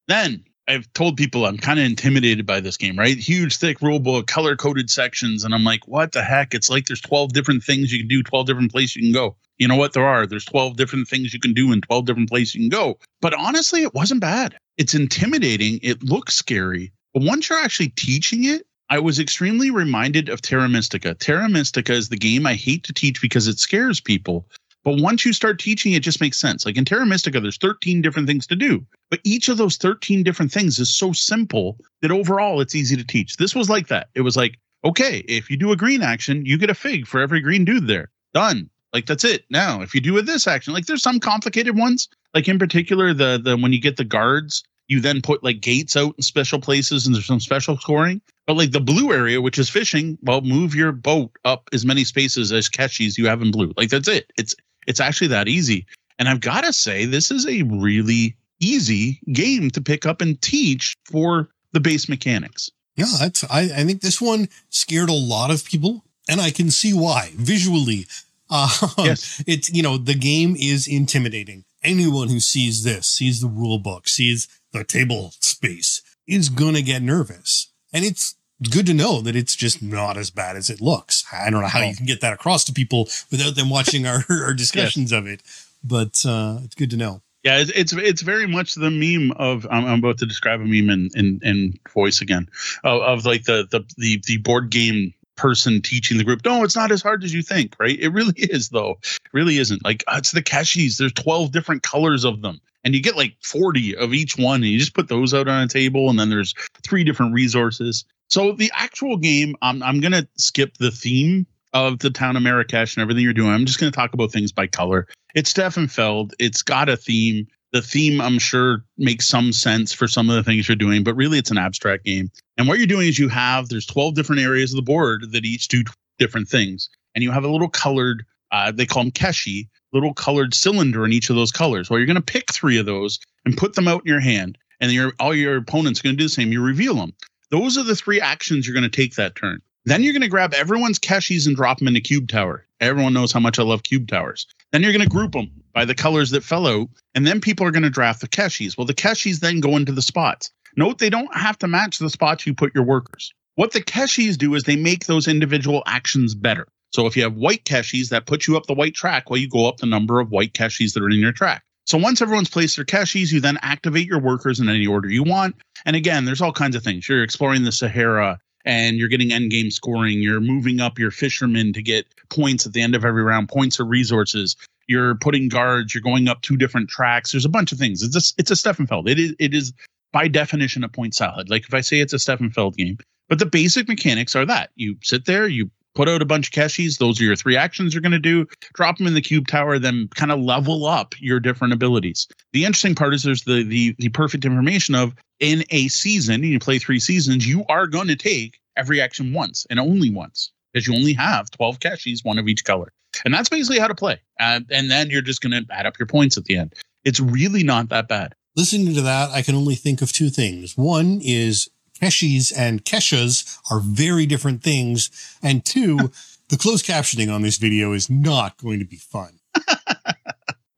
Then 0.08 0.44
I've 0.68 0.91
told 0.94 1.18
people 1.18 1.45
I'm 1.45 1.57
kind 1.57 1.80
of 1.80 1.85
intimidated 1.85 2.45
by 2.45 2.61
this 2.61 2.77
game, 2.77 2.98
right? 2.98 3.18
Huge, 3.18 3.57
thick 3.57 3.81
rule 3.81 3.99
book, 3.99 4.27
color 4.27 4.56
coded 4.56 4.90
sections. 4.90 5.44
And 5.44 5.53
I'm 5.53 5.64
like, 5.64 5.88
what 5.88 6.14
the 6.14 6.23
heck? 6.23 6.53
It's 6.53 6.69
like 6.69 6.85
there's 6.85 7.02
12 7.02 7.34
different 7.34 7.64
things 7.64 7.91
you 7.91 7.99
can 7.99 8.07
do, 8.07 8.23
12 8.23 8.48
different 8.48 8.72
places 8.72 8.95
you 8.95 9.03
can 9.03 9.11
go. 9.11 9.35
You 9.57 9.68
know 9.68 9.76
what? 9.76 9.94
There 9.94 10.06
are. 10.06 10.26
There's 10.26 10.45
12 10.45 10.77
different 10.77 11.07
things 11.07 11.34
you 11.34 11.40
can 11.40 11.53
do 11.53 11.72
in 11.72 11.81
12 11.81 12.06
different 12.06 12.30
places 12.30 12.56
you 12.56 12.61
can 12.61 12.69
go. 12.69 12.98
But 13.22 13.34
honestly, 13.34 13.84
it 13.84 13.94
wasn't 13.94 14.22
bad. 14.22 14.56
It's 14.77 14.95
intimidating. 14.95 15.80
It 15.84 16.02
looks 16.02 16.35
scary. 16.35 16.91
But 17.14 17.23
once 17.23 17.49
you're 17.49 17.60
actually 17.60 17.90
teaching 17.90 18.45
it, 18.45 18.65
I 18.90 18.99
was 18.99 19.19
extremely 19.19 19.72
reminded 19.72 20.30
of 20.30 20.41
Terra 20.41 20.69
Mystica. 20.69 21.14
Terra 21.14 21.49
Mystica 21.49 21.94
is 21.94 22.10
the 22.10 22.18
game 22.18 22.45
I 22.45 22.56
hate 22.56 22.84
to 22.84 22.94
teach 22.94 23.22
because 23.22 23.48
it 23.48 23.60
scares 23.60 23.99
people. 23.99 24.48
But 24.84 25.02
once 25.02 25.26
you 25.26 25.34
start 25.34 25.60
teaching, 25.60 25.94
it 25.94 26.02
just 26.02 26.20
makes 26.20 26.40
sense. 26.40 26.66
Like 26.66 26.78
in 26.78 26.86
Terra 26.86 27.06
Mystica, 27.06 27.40
there's 27.40 27.58
13 27.58 28.02
different 28.02 28.28
things 28.28 28.46
to 28.48 28.56
do. 28.56 28.86
But 29.10 29.22
each 29.24 29.48
of 29.48 29.58
those 29.58 29.78
13 29.78 30.24
different 30.24 30.52
things 30.52 30.80
is 30.80 30.94
so 30.94 31.14
simple 31.14 31.78
that 32.02 32.12
overall 32.12 32.60
it's 32.60 32.76
easy 32.76 32.96
to 32.98 33.06
teach. 33.06 33.38
This 33.38 33.56
was 33.56 33.70
like 33.70 33.88
that. 33.88 34.10
It 34.14 34.22
was 34.22 34.36
like, 34.36 34.60
okay, 34.84 35.20
if 35.28 35.50
you 35.50 35.58
do 35.58 35.72
a 35.72 35.78
green 35.78 36.02
action, 36.02 36.46
you 36.46 36.58
get 36.58 36.70
a 36.70 36.76
fig 36.76 37.08
for 37.08 37.22
every 37.22 37.40
green 37.40 37.64
dude 37.64 37.88
there. 37.88 38.10
Done. 38.34 38.70
Like 38.92 39.06
that's 39.08 39.24
it. 39.24 39.46
Now, 39.50 39.82
if 39.82 39.96
you 39.96 40.02
do 40.02 40.18
a 40.18 40.22
this 40.22 40.48
action, 40.48 40.74
like 40.74 40.86
there's 40.86 41.02
some 41.02 41.20
complicated 41.20 41.78
ones. 41.78 42.10
Like 42.34 42.48
in 42.48 42.60
particular, 42.60 43.14
the 43.14 43.42
the 43.44 43.58
when 43.58 43.74
you 43.74 43.82
get 43.82 43.98
the 43.98 44.04
guards, 44.04 44.64
you 44.88 45.00
then 45.00 45.22
put 45.22 45.44
like 45.44 45.62
gates 45.62 45.96
out 45.96 46.14
in 46.18 46.22
special 46.22 46.60
places 46.60 47.06
and 47.06 47.16
there's 47.16 47.26
some 47.26 47.40
special 47.40 47.78
scoring. 47.78 48.22
But 48.46 48.58
like 48.58 48.72
the 48.72 48.82
blue 48.82 49.12
area, 49.14 49.42
which 49.42 49.58
is 49.58 49.70
fishing, 49.70 50.18
well, 50.22 50.42
move 50.42 50.76
your 50.76 50.92
boat 50.92 51.32
up 51.46 51.70
as 51.74 51.86
many 51.86 52.04
spaces 52.04 52.52
as 52.52 52.70
keshis 52.70 53.18
you 53.18 53.28
have 53.28 53.42
in 53.42 53.52
blue. 53.52 53.74
Like 53.78 53.90
that's 53.90 54.10
it. 54.10 54.32
It's 54.38 54.54
it's 54.88 55.00
actually 55.00 55.28
that 55.28 55.48
easy. 55.48 55.86
And 56.20 56.30
I've 56.30 56.42
got 56.42 56.64
to 56.64 56.74
say, 56.74 57.06
this 57.06 57.32
is 57.32 57.46
a 57.48 57.64
really 57.64 58.36
easy 58.60 59.20
game 59.32 59.70
to 59.72 59.82
pick 59.82 60.06
up 60.06 60.22
and 60.22 60.42
teach 60.42 60.96
for 61.12 61.50
the 61.72 61.80
base 61.80 62.08
mechanics. 62.08 62.70
Yeah, 62.96 63.12
that's. 63.20 63.44
I, 63.46 63.62
I 63.62 63.84
think 63.84 64.02
this 64.02 64.22
one 64.22 64.48
scared 64.70 65.10
a 65.10 65.14
lot 65.14 65.50
of 65.50 65.66
people, 65.66 66.06
and 66.30 66.40
I 66.40 66.52
can 66.52 66.70
see 66.70 66.94
why. 66.94 67.32
Visually, 67.36 68.06
uh, 68.52 68.70
Yes. 69.00 69.44
it's 69.48 69.72
you 69.74 69.82
know 69.82 69.98
the 69.98 70.14
game 70.14 70.56
is 70.56 70.88
intimidating. 70.88 71.64
Anyone 71.84 72.30
who 72.30 72.40
sees 72.40 72.84
this, 72.84 73.08
sees 73.08 73.42
the 73.42 73.48
rule 73.48 73.80
book, 73.80 74.08
sees 74.08 74.48
the 74.72 74.84
table 74.84 75.34
space, 75.40 76.02
is 76.28 76.50
gonna 76.50 76.84
get 76.84 77.02
nervous, 77.02 77.72
and 77.92 78.06
it's 78.06 78.36
good 78.69 78.85
to 78.88 78.94
know 78.94 79.22
that 79.22 79.35
it's 79.35 79.56
just 79.56 79.81
not 79.81 80.18
as 80.18 80.30
bad 80.30 80.56
as 80.56 80.69
it 80.69 80.81
looks. 80.81 81.26
I 81.31 81.49
don't 81.49 81.61
know 81.61 81.68
how 81.68 81.81
you 81.81 81.95
can 81.95 82.06
get 82.06 82.22
that 82.22 82.34
across 82.34 82.64
to 82.65 82.73
people 82.73 83.10
without 83.31 83.56
them 83.56 83.69
watching 83.69 84.06
our, 84.06 84.23
our 84.30 84.53
discussions 84.53 85.11
of 85.11 85.27
it, 85.27 85.41
but 85.84 86.23
uh, 86.26 86.60
it's 86.64 86.76
good 86.76 86.90
to 86.91 86.98
know. 86.98 87.22
Yeah, 87.44 87.60
it's 87.60 87.72
it's, 87.72 87.94
it's 87.94 88.22
very 88.22 88.48
much 88.48 88.76
the 88.76 88.90
meme 88.90 89.31
of 89.35 89.68
I'm, 89.69 89.85
I'm 89.85 89.99
about 89.99 90.19
to 90.19 90.26
describe 90.26 90.61
a 90.61 90.65
meme 90.65 90.90
in 90.90 91.10
in, 91.14 91.40
in 91.44 91.80
voice 91.94 92.22
again 92.22 92.48
of, 92.85 93.02
of 93.02 93.26
like 93.26 93.44
the, 93.44 93.68
the 93.69 93.84
the 93.98 94.22
the 94.26 94.38
board 94.38 94.69
game 94.69 95.14
person 95.35 95.81
teaching 95.81 96.18
the 96.18 96.23
group. 96.23 96.41
No, 96.45 96.64
it's 96.64 96.76
not 96.76 96.91
as 96.91 97.02
hard 97.02 97.23
as 97.23 97.34
you 97.34 97.41
think, 97.41 97.76
right? 97.80 97.99
It 97.99 98.10
really 98.10 98.34
is 98.38 98.69
though. 98.69 98.98
It 99.02 99.34
really 99.34 99.57
isn't. 99.57 99.84
Like 99.84 100.03
uh, 100.07 100.15
it's 100.19 100.31
the 100.31 100.41
keshis. 100.41 100.98
There's 100.98 101.14
12 101.14 101.52
different 101.52 101.84
colors 101.84 102.23
of 102.23 102.41
them. 102.41 102.61
And 102.85 102.94
you 102.94 103.02
get 103.02 103.15
like 103.15 103.35
40 103.41 103.95
of 103.95 104.14
each 104.14 104.38
one, 104.38 104.56
and 104.56 104.65
you 104.65 104.77
just 104.77 104.94
put 104.94 105.07
those 105.07 105.34
out 105.34 105.48
on 105.48 105.64
a 105.64 105.68
table, 105.69 106.10
and 106.10 106.19
then 106.19 106.30
there's 106.30 106.53
three 106.84 107.06
different 107.06 107.34
resources. 107.34 108.03
So 108.34 108.52
the 108.52 108.72
actual 108.74 109.18
game, 109.18 109.56
I'm 109.62 109.84
I'm 109.84 110.00
gonna 110.00 110.28
skip 110.40 110.78
the 110.80 110.90
theme 110.90 111.46
of 111.72 112.00
the 112.00 112.10
town 112.10 112.36
of 112.36 112.42
Marrakesh 112.42 112.96
and 112.96 113.04
everything 113.04 113.24
you're 113.24 113.32
doing. 113.32 113.52
I'm 113.52 113.68
just 113.68 113.80
gonna 113.80 113.92
talk 113.92 114.16
about 114.16 114.32
things 114.32 114.52
by 114.52 114.66
color. 114.66 115.06
It's 115.36 115.52
Stefan 115.52 115.88
Feld. 115.88 116.34
It's 116.40 116.64
got 116.64 116.90
a 116.90 116.98
theme. 116.98 117.46
The 117.74 117.84
theme, 117.84 118.20
I'm 118.20 118.40
sure, 118.40 118.86
makes 118.98 119.28
some 119.28 119.54
sense 119.54 119.94
for 119.94 120.08
some 120.08 120.32
of 120.32 120.36
the 120.36 120.42
things 120.42 120.68
you're 120.68 120.76
doing, 120.76 121.04
but 121.04 121.14
really 121.14 121.38
it's 121.38 121.52
an 121.52 121.60
abstract 121.60 122.06
game. 122.06 122.32
And 122.58 122.68
what 122.68 122.80
you're 122.80 122.88
doing 122.88 123.08
is 123.08 123.20
you 123.20 123.30
have 123.30 123.70
there's 123.70 123.86
12 123.86 124.16
different 124.16 124.42
areas 124.42 124.74
of 124.74 124.78
the 124.78 124.82
board 124.82 125.32
that 125.32 125.46
each 125.46 125.68
do 125.68 125.84
different 126.18 126.48
things, 126.48 126.90
and 127.14 127.24
you 127.24 127.30
have 127.30 127.44
a 127.44 127.52
little 127.52 127.70
colored, 127.70 128.26
uh, 128.52 128.72
they 128.72 128.88
call 128.88 129.04
them 129.04 129.12
keshi, 129.12 129.68
little 129.92 130.16
colored 130.16 130.56
cylinder 130.56 131.06
in 131.06 131.14
each 131.14 131.30
of 131.30 131.36
those 131.36 131.52
colors. 131.52 131.88
Well, 131.88 132.00
you're 132.00 132.08
going 132.08 132.16
to 132.16 132.22
pick 132.34 132.52
three 132.52 132.80
of 132.80 132.88
those 132.88 133.20
and 133.46 133.56
put 133.56 133.76
them 133.76 133.88
out 133.88 134.02
in 134.02 134.08
your 134.08 134.22
hand, 134.22 134.58
and 134.82 134.92
your 134.92 135.14
all 135.20 135.36
your 135.36 135.58
opponents 135.58 136.00
are 136.00 136.04
going 136.06 136.16
to 136.16 136.18
do 136.18 136.26
the 136.26 136.30
same. 136.30 136.52
You 136.52 136.64
reveal 136.64 136.96
them. 136.96 137.14
Those 137.54 137.78
are 137.78 137.84
the 137.84 137.96
three 137.96 138.20
actions 138.20 138.66
you're 138.66 138.74
going 138.74 138.82
to 138.82 138.90
take 138.90 139.14
that 139.14 139.36
turn. 139.36 139.62
Then 139.86 140.02
you're 140.02 140.14
going 140.14 140.24
to 140.24 140.28
grab 140.28 140.56
everyone's 140.56 140.98
keshis 140.98 141.46
and 141.46 141.56
drop 141.56 141.78
them 141.78 141.88
in 141.88 141.96
a 141.96 142.02
cube 142.02 142.28
tower. 142.28 142.66
Everyone 142.80 143.14
knows 143.14 143.32
how 143.32 143.42
much 143.42 143.60
I 143.60 143.62
love 143.62 143.84
cube 143.84 144.08
towers. 144.08 144.48
Then 144.72 144.82
you're 144.82 144.92
going 144.92 145.04
to 145.04 145.08
group 145.08 145.34
them 145.34 145.52
by 145.72 145.86
the 145.86 145.94
colors 145.94 146.32
that 146.32 146.44
fell 146.44 146.66
out, 146.66 146.90
and 147.14 147.28
then 147.28 147.40
people 147.40 147.68
are 147.68 147.72
going 147.72 147.84
to 147.84 147.92
draft 147.92 148.22
the 148.22 148.28
keshis. 148.28 148.76
Well, 148.76 148.88
the 148.88 148.96
keshis 148.96 149.40
then 149.40 149.60
go 149.60 149.78
into 149.78 149.92
the 149.92 150.02
spots. 150.02 150.50
Note 150.78 150.98
they 150.98 151.12
don't 151.12 151.38
have 151.38 151.60
to 151.60 151.68
match 151.68 152.00
the 152.00 152.10
spots 152.10 152.48
you 152.48 152.56
put 152.56 152.74
your 152.74 152.86
workers. 152.86 153.32
What 153.54 153.74
the 153.74 153.82
keshis 153.82 154.36
do 154.36 154.56
is 154.56 154.64
they 154.64 154.76
make 154.76 155.06
those 155.06 155.28
individual 155.28 155.84
actions 155.86 156.34
better. 156.34 156.68
So 156.92 157.06
if 157.06 157.16
you 157.16 157.22
have 157.22 157.36
white 157.36 157.66
keshis, 157.66 158.10
that 158.10 158.26
puts 158.26 158.48
you 158.48 158.58
up 158.58 158.66
the 158.66 158.74
white 158.74 158.96
track 158.96 159.30
while 159.30 159.40
you 159.40 159.48
go 159.48 159.68
up 159.68 159.78
the 159.78 159.86
number 159.86 160.20
of 160.20 160.32
white 160.32 160.54
keshis 160.54 160.96
that 160.96 161.04
are 161.04 161.10
in 161.12 161.20
your 161.20 161.32
track. 161.32 161.64
So 161.86 161.98
once 161.98 162.22
everyone's 162.22 162.50
placed 162.50 162.76
their 162.76 162.86
keshis, 162.86 163.32
you 163.32 163.40
then 163.40 163.58
activate 163.62 164.08
your 164.08 164.20
workers 164.20 164.60
in 164.60 164.70
any 164.70 164.88
order 164.88 165.10
you 165.10 165.24
want. 165.24 165.56
And 165.86 165.96
again, 165.96 166.26
there's 166.26 166.42
all 166.42 166.54
kinds 166.54 166.76
of 166.76 166.84
things. 166.84 167.08
You're 167.10 167.24
exploring 167.24 167.64
the 167.64 167.72
Sahara 167.72 168.40
and 168.66 168.98
you're 168.98 169.10
getting 169.10 169.34
end 169.34 169.52
game 169.52 169.70
scoring. 169.70 170.22
You're 170.22 170.40
moving 170.40 170.80
up 170.80 170.98
your 170.98 171.12
fishermen 171.12 171.74
to 171.74 171.82
get 171.82 172.06
points 172.30 172.66
at 172.66 172.74
the 172.74 172.82
end 172.82 172.96
of 172.96 173.04
every 173.04 173.24
round. 173.24 173.50
Points 173.50 173.80
are 173.80 173.86
resources. 173.86 174.56
You're 174.88 175.16
putting 175.16 175.50
guards. 175.50 175.94
You're 175.94 176.02
going 176.02 176.28
up 176.28 176.42
two 176.42 176.58
different 176.58 176.90
tracks. 176.90 177.32
There's 177.32 177.46
a 177.46 177.50
bunch 177.50 177.72
of 177.72 177.78
things. 177.78 178.02
It's 178.04 178.16
a, 178.16 178.34
it's 178.38 178.52
a 178.52 178.56
Stefan 178.56 178.88
Feld. 178.88 179.10
It 179.10 179.20
is 179.20 179.36
it 179.40 179.54
is 179.54 179.74
by 180.12 180.28
definition 180.28 180.84
a 180.84 180.90
point 180.90 181.16
salad. 181.16 181.50
Like 181.50 181.64
if 181.68 181.74
I 181.74 181.82
say 181.82 182.00
it's 182.00 182.14
a 182.14 182.20
Stefan 182.20 182.52
Feld 182.52 182.78
game, 182.78 182.98
but 183.30 183.40
the 183.40 183.46
basic 183.46 183.88
mechanics 183.88 184.36
are 184.36 184.46
that 184.46 184.70
you 184.76 184.96
sit 185.02 185.26
there, 185.26 185.48
you 185.48 185.70
put 185.95 186.10
out 186.10 186.22
a 186.22 186.26
bunch 186.26 186.48
of 186.48 186.53
keshis. 186.53 186.98
Those 186.98 187.20
are 187.20 187.24
your 187.24 187.36
three 187.36 187.57
actions 187.57 187.94
you're 187.94 188.02
going 188.02 188.11
to 188.11 188.20
do. 188.20 188.45
Drop 188.74 188.98
them 188.98 189.07
in 189.07 189.14
the 189.14 189.22
cube 189.22 189.48
tower, 189.48 189.80
then 189.80 190.10
kind 190.15 190.32
of 190.32 190.40
level 190.40 190.86
up 190.86 191.15
your 191.20 191.40
different 191.40 191.74
abilities. 191.74 192.28
The 192.52 192.65
interesting 192.65 192.95
part 192.95 193.14
is 193.14 193.24
there's 193.24 193.44
the 193.44 193.64
the 193.64 193.95
the 193.99 194.10
perfect 194.10 194.45
information 194.45 194.95
of 194.95 195.14
in 195.40 195.64
a 195.72 195.88
season, 195.90 196.44
you 196.44 196.60
play 196.60 196.80
three 196.80 196.99
seasons, 196.99 197.48
you 197.48 197.65
are 197.68 197.88
going 197.88 198.07
to 198.07 198.15
take 198.15 198.60
every 198.78 199.02
action 199.02 199.34
once 199.34 199.68
and 199.70 199.80
only 199.80 200.10
once 200.10 200.52
because 200.72 200.88
you 200.88 200.95
only 200.95 201.14
have 201.14 201.52
12 201.52 201.80
keshis, 201.80 202.24
one 202.24 202.40
of 202.40 202.48
each 202.48 202.64
color. 202.64 202.91
And 203.26 203.34
that's 203.34 203.49
basically 203.49 203.80
how 203.80 203.88
to 203.88 203.95
play. 203.95 204.20
Uh, 204.40 204.61
and 204.72 204.90
then 204.90 205.10
you're 205.10 205.22
just 205.22 205.41
going 205.41 205.52
to 205.52 205.65
add 205.72 205.86
up 205.86 205.99
your 205.99 206.07
points 206.07 206.38
at 206.38 206.45
the 206.45 206.57
end. 206.57 206.74
It's 207.03 207.20
really 207.20 207.64
not 207.64 207.90
that 207.90 208.07
bad. 208.07 208.34
Listening 208.56 208.94
to 208.95 209.02
that, 209.02 209.32
I 209.32 209.41
can 209.41 209.56
only 209.56 209.76
think 209.76 210.02
of 210.02 210.11
two 210.11 210.30
things. 210.30 210.78
One 210.78 211.20
is 211.24 211.70
Keshis 212.04 212.52
and 212.56 212.84
Keshas 212.84 213.60
are 213.72 213.80
very 213.80 214.26
different 214.26 214.62
things. 214.62 215.38
And 215.42 215.64
two, 215.64 215.98
the 216.50 216.58
closed 216.58 216.86
captioning 216.86 217.34
on 217.34 217.42
this 217.42 217.58
video 217.58 217.94
is 217.94 218.10
not 218.10 218.58
going 218.58 218.80
to 218.80 218.86
be 218.86 218.98
fun. 218.98 219.40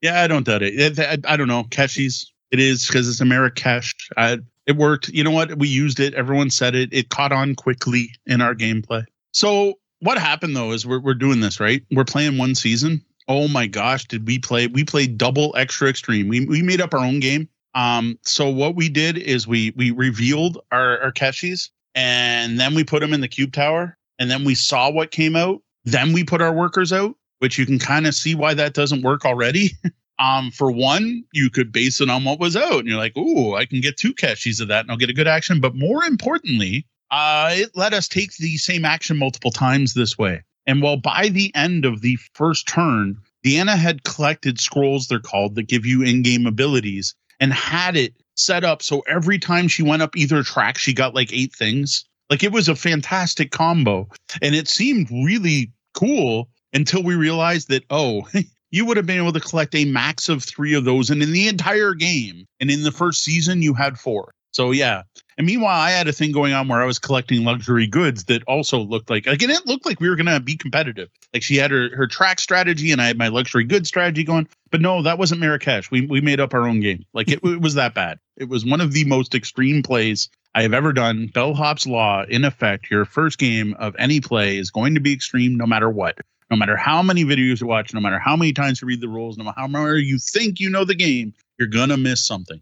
Yeah, 0.01 0.21
I 0.21 0.27
don't 0.27 0.45
doubt 0.45 0.61
it. 0.61 0.99
I, 0.99 1.17
I 1.33 1.35
don't 1.35 1.47
know. 1.47 1.63
Keshis, 1.63 2.27
it 2.51 2.59
is 2.59 2.85
because 2.85 3.09
it's 3.09 3.21
a 3.21 3.25
Marrakesh. 3.25 3.91
I, 4.15 4.37
It 4.67 4.75
worked. 4.75 5.09
You 5.09 5.23
know 5.23 5.31
what? 5.31 5.57
We 5.57 5.67
used 5.67 5.99
it. 5.99 6.13
Everyone 6.13 6.51
said 6.51 6.75
it. 6.75 6.89
It 6.93 7.09
caught 7.09 7.31
on 7.31 7.55
quickly 7.55 8.11
in 8.27 8.39
our 8.39 8.53
gameplay. 8.53 9.05
So 9.31 9.79
what 10.01 10.19
happened 10.19 10.55
though 10.55 10.73
is 10.73 10.85
we're 10.85 10.99
we're 10.99 11.15
doing 11.15 11.39
this 11.39 11.59
right. 11.59 11.81
We're 11.91 12.05
playing 12.05 12.37
one 12.37 12.53
season. 12.53 13.03
Oh 13.27 13.47
my 13.47 13.65
gosh, 13.65 14.05
did 14.05 14.27
we 14.27 14.37
play? 14.37 14.67
We 14.67 14.83
played 14.83 15.17
double 15.17 15.55
extra 15.57 15.89
extreme. 15.89 16.27
We 16.27 16.45
we 16.45 16.61
made 16.61 16.81
up 16.81 16.93
our 16.93 16.99
own 17.03 17.19
game. 17.19 17.49
Um, 17.75 18.17
so 18.23 18.49
what 18.49 18.75
we 18.75 18.89
did 18.89 19.17
is 19.17 19.47
we 19.47 19.71
we 19.75 19.91
revealed 19.91 20.59
our 20.71 20.99
our 21.01 21.11
Keshis 21.11 21.69
and 21.93 22.59
then 22.59 22.73
we 22.73 22.83
put 22.83 23.01
them 23.01 23.13
in 23.13 23.21
the 23.21 23.27
cube 23.27 23.51
tower 23.53 23.97
and 24.17 24.31
then 24.31 24.43
we 24.45 24.55
saw 24.55 24.89
what 24.89 25.11
came 25.11 25.35
out. 25.35 25.61
Then 25.83 26.13
we 26.13 26.23
put 26.23 26.41
our 26.41 26.53
workers 26.53 26.91
out, 26.91 27.15
which 27.39 27.59
you 27.59 27.65
can 27.65 27.77
kind 27.77 28.07
of 28.07 28.15
see 28.15 28.33
why 28.33 28.53
that 28.53 28.73
doesn't 28.73 29.03
work 29.03 29.25
already. 29.25 29.71
um, 30.19 30.51
for 30.51 30.71
one, 30.71 31.23
you 31.33 31.49
could 31.49 31.71
base 31.71 32.01
it 32.01 32.09
on 32.09 32.23
what 32.23 32.39
was 32.39 32.55
out, 32.55 32.79
and 32.79 32.87
you're 32.87 32.97
like, 32.97 33.15
"Ooh, 33.17 33.55
I 33.55 33.65
can 33.65 33.81
get 33.81 33.97
two 33.97 34.13
Keshis 34.13 34.61
of 34.61 34.69
that, 34.69 34.81
and 34.85 34.91
I'll 34.91 34.97
get 34.97 35.09
a 35.09 35.13
good 35.13 35.27
action." 35.27 35.59
But 35.59 35.75
more 35.75 36.03
importantly, 36.05 36.87
uh, 37.11 37.49
it 37.53 37.71
let 37.75 37.93
us 37.93 38.07
take 38.07 38.35
the 38.37 38.57
same 38.57 38.85
action 38.85 39.17
multiple 39.17 39.51
times 39.51 39.93
this 39.93 40.17
way. 40.17 40.43
And 40.65 40.81
while 40.81 40.97
by 40.97 41.29
the 41.29 41.53
end 41.53 41.85
of 41.85 42.01
the 42.01 42.17
first 42.33 42.67
turn, 42.67 43.17
Deanna 43.45 43.77
had 43.77 44.03
collected 44.03 44.59
scrolls, 44.59 45.07
they're 45.07 45.19
called, 45.19 45.55
that 45.55 45.67
give 45.67 45.85
you 45.85 46.01
in-game 46.01 46.47
abilities, 46.47 47.13
and 47.39 47.53
had 47.53 47.95
it 47.95 48.13
set 48.35 48.63
up 48.63 48.81
so 48.81 49.01
every 49.07 49.39
time 49.39 49.67
she 49.67 49.83
went 49.83 50.01
up 50.01 50.15
either 50.15 50.43
track, 50.43 50.77
she 50.77 50.93
got 50.93 51.15
like 51.15 51.31
eight 51.33 51.53
things. 51.53 52.05
Like 52.29 52.43
it 52.43 52.51
was 52.51 52.67
a 52.67 52.75
fantastic 52.75 53.51
combo, 53.51 54.09
and 54.41 54.55
it 54.55 54.67
seemed 54.67 55.09
really 55.11 55.71
cool 55.93 56.49
until 56.73 57.03
we 57.03 57.15
realized 57.15 57.69
that 57.69 57.83
oh. 57.89 58.27
you 58.71 58.85
would 58.85 58.97
have 58.97 59.05
been 59.05 59.19
able 59.19 59.31
to 59.31 59.39
collect 59.39 59.73
a 59.73 59.85
max 59.85 60.27
of 60.27 60.43
three 60.43 60.73
of 60.73 60.83
those 60.83 61.09
and 61.09 61.23
in 61.23 61.31
the 61.31 61.47
entire 61.47 61.93
game 61.93 62.45
and 62.59 62.69
in 62.69 62.83
the 62.83 62.91
first 62.91 63.23
season 63.23 63.61
you 63.61 63.73
had 63.73 63.97
four 63.97 64.33
so 64.51 64.71
yeah 64.71 65.03
and 65.37 65.45
meanwhile, 65.45 65.79
I 65.79 65.91
had 65.91 66.07
a 66.07 66.13
thing 66.13 66.31
going 66.31 66.53
on 66.53 66.67
where 66.67 66.81
I 66.81 66.85
was 66.85 66.97
collecting 66.97 67.43
luxury 67.43 67.87
goods 67.87 68.25
that 68.25 68.43
also 68.43 68.79
looked 68.79 69.09
like 69.09 69.27
again, 69.27 69.49
it 69.49 69.65
looked 69.65 69.85
like 69.85 69.99
we 69.99 70.09
were 70.09 70.15
gonna 70.15 70.39
be 70.39 70.55
competitive. 70.55 71.09
Like 71.33 71.43
she 71.43 71.57
had 71.57 71.71
her, 71.71 71.89
her 71.95 72.07
track 72.07 72.39
strategy 72.39 72.91
and 72.91 73.01
I 73.01 73.07
had 73.07 73.17
my 73.17 73.27
luxury 73.27 73.65
goods 73.65 73.89
strategy 73.89 74.23
going. 74.23 74.47
But 74.71 74.81
no, 74.81 75.01
that 75.01 75.17
wasn't 75.17 75.41
Marrakesh. 75.41 75.91
We 75.91 76.01
we 76.01 76.21
made 76.21 76.39
up 76.39 76.53
our 76.53 76.67
own 76.67 76.79
game. 76.79 77.05
Like 77.13 77.29
it, 77.29 77.39
it 77.43 77.61
was 77.61 77.73
that 77.73 77.93
bad. 77.93 78.19
It 78.37 78.49
was 78.49 78.65
one 78.65 78.81
of 78.81 78.93
the 78.93 79.03
most 79.05 79.35
extreme 79.35 79.83
plays 79.83 80.29
I 80.53 80.61
have 80.61 80.73
ever 80.73 80.93
done. 80.93 81.27
Bellhop's 81.27 81.85
law, 81.85 82.23
in 82.29 82.45
effect, 82.45 82.89
your 82.89 83.03
first 83.03 83.37
game 83.37 83.75
of 83.77 83.93
any 83.99 84.21
play 84.21 84.57
is 84.57 84.71
going 84.71 84.93
to 84.95 85.01
be 85.01 85.11
extreme 85.11 85.57
no 85.57 85.65
matter 85.65 85.89
what. 85.89 86.17
No 86.49 86.55
matter 86.55 86.77
how 86.77 87.01
many 87.01 87.25
videos 87.25 87.59
you 87.59 87.67
watch, 87.67 87.93
no 87.93 87.99
matter 87.99 88.19
how 88.19 88.37
many 88.37 88.53
times 88.53 88.81
you 88.81 88.87
read 88.87 89.01
the 89.01 89.09
rules, 89.09 89.37
no 89.37 89.43
matter 89.43 89.59
how 89.59 89.67
much 89.67 89.97
you 90.03 90.17
think 90.19 90.59
you 90.59 90.69
know 90.69 90.85
the 90.85 90.95
game, 90.95 91.33
you're 91.57 91.67
gonna 91.67 91.97
miss 91.97 92.25
something. 92.25 92.61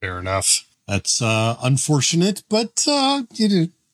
Fair 0.00 0.18
enough. 0.18 0.64
That's 0.86 1.22
uh, 1.22 1.56
unfortunate, 1.62 2.42
but 2.48 2.84
uh, 2.88 3.22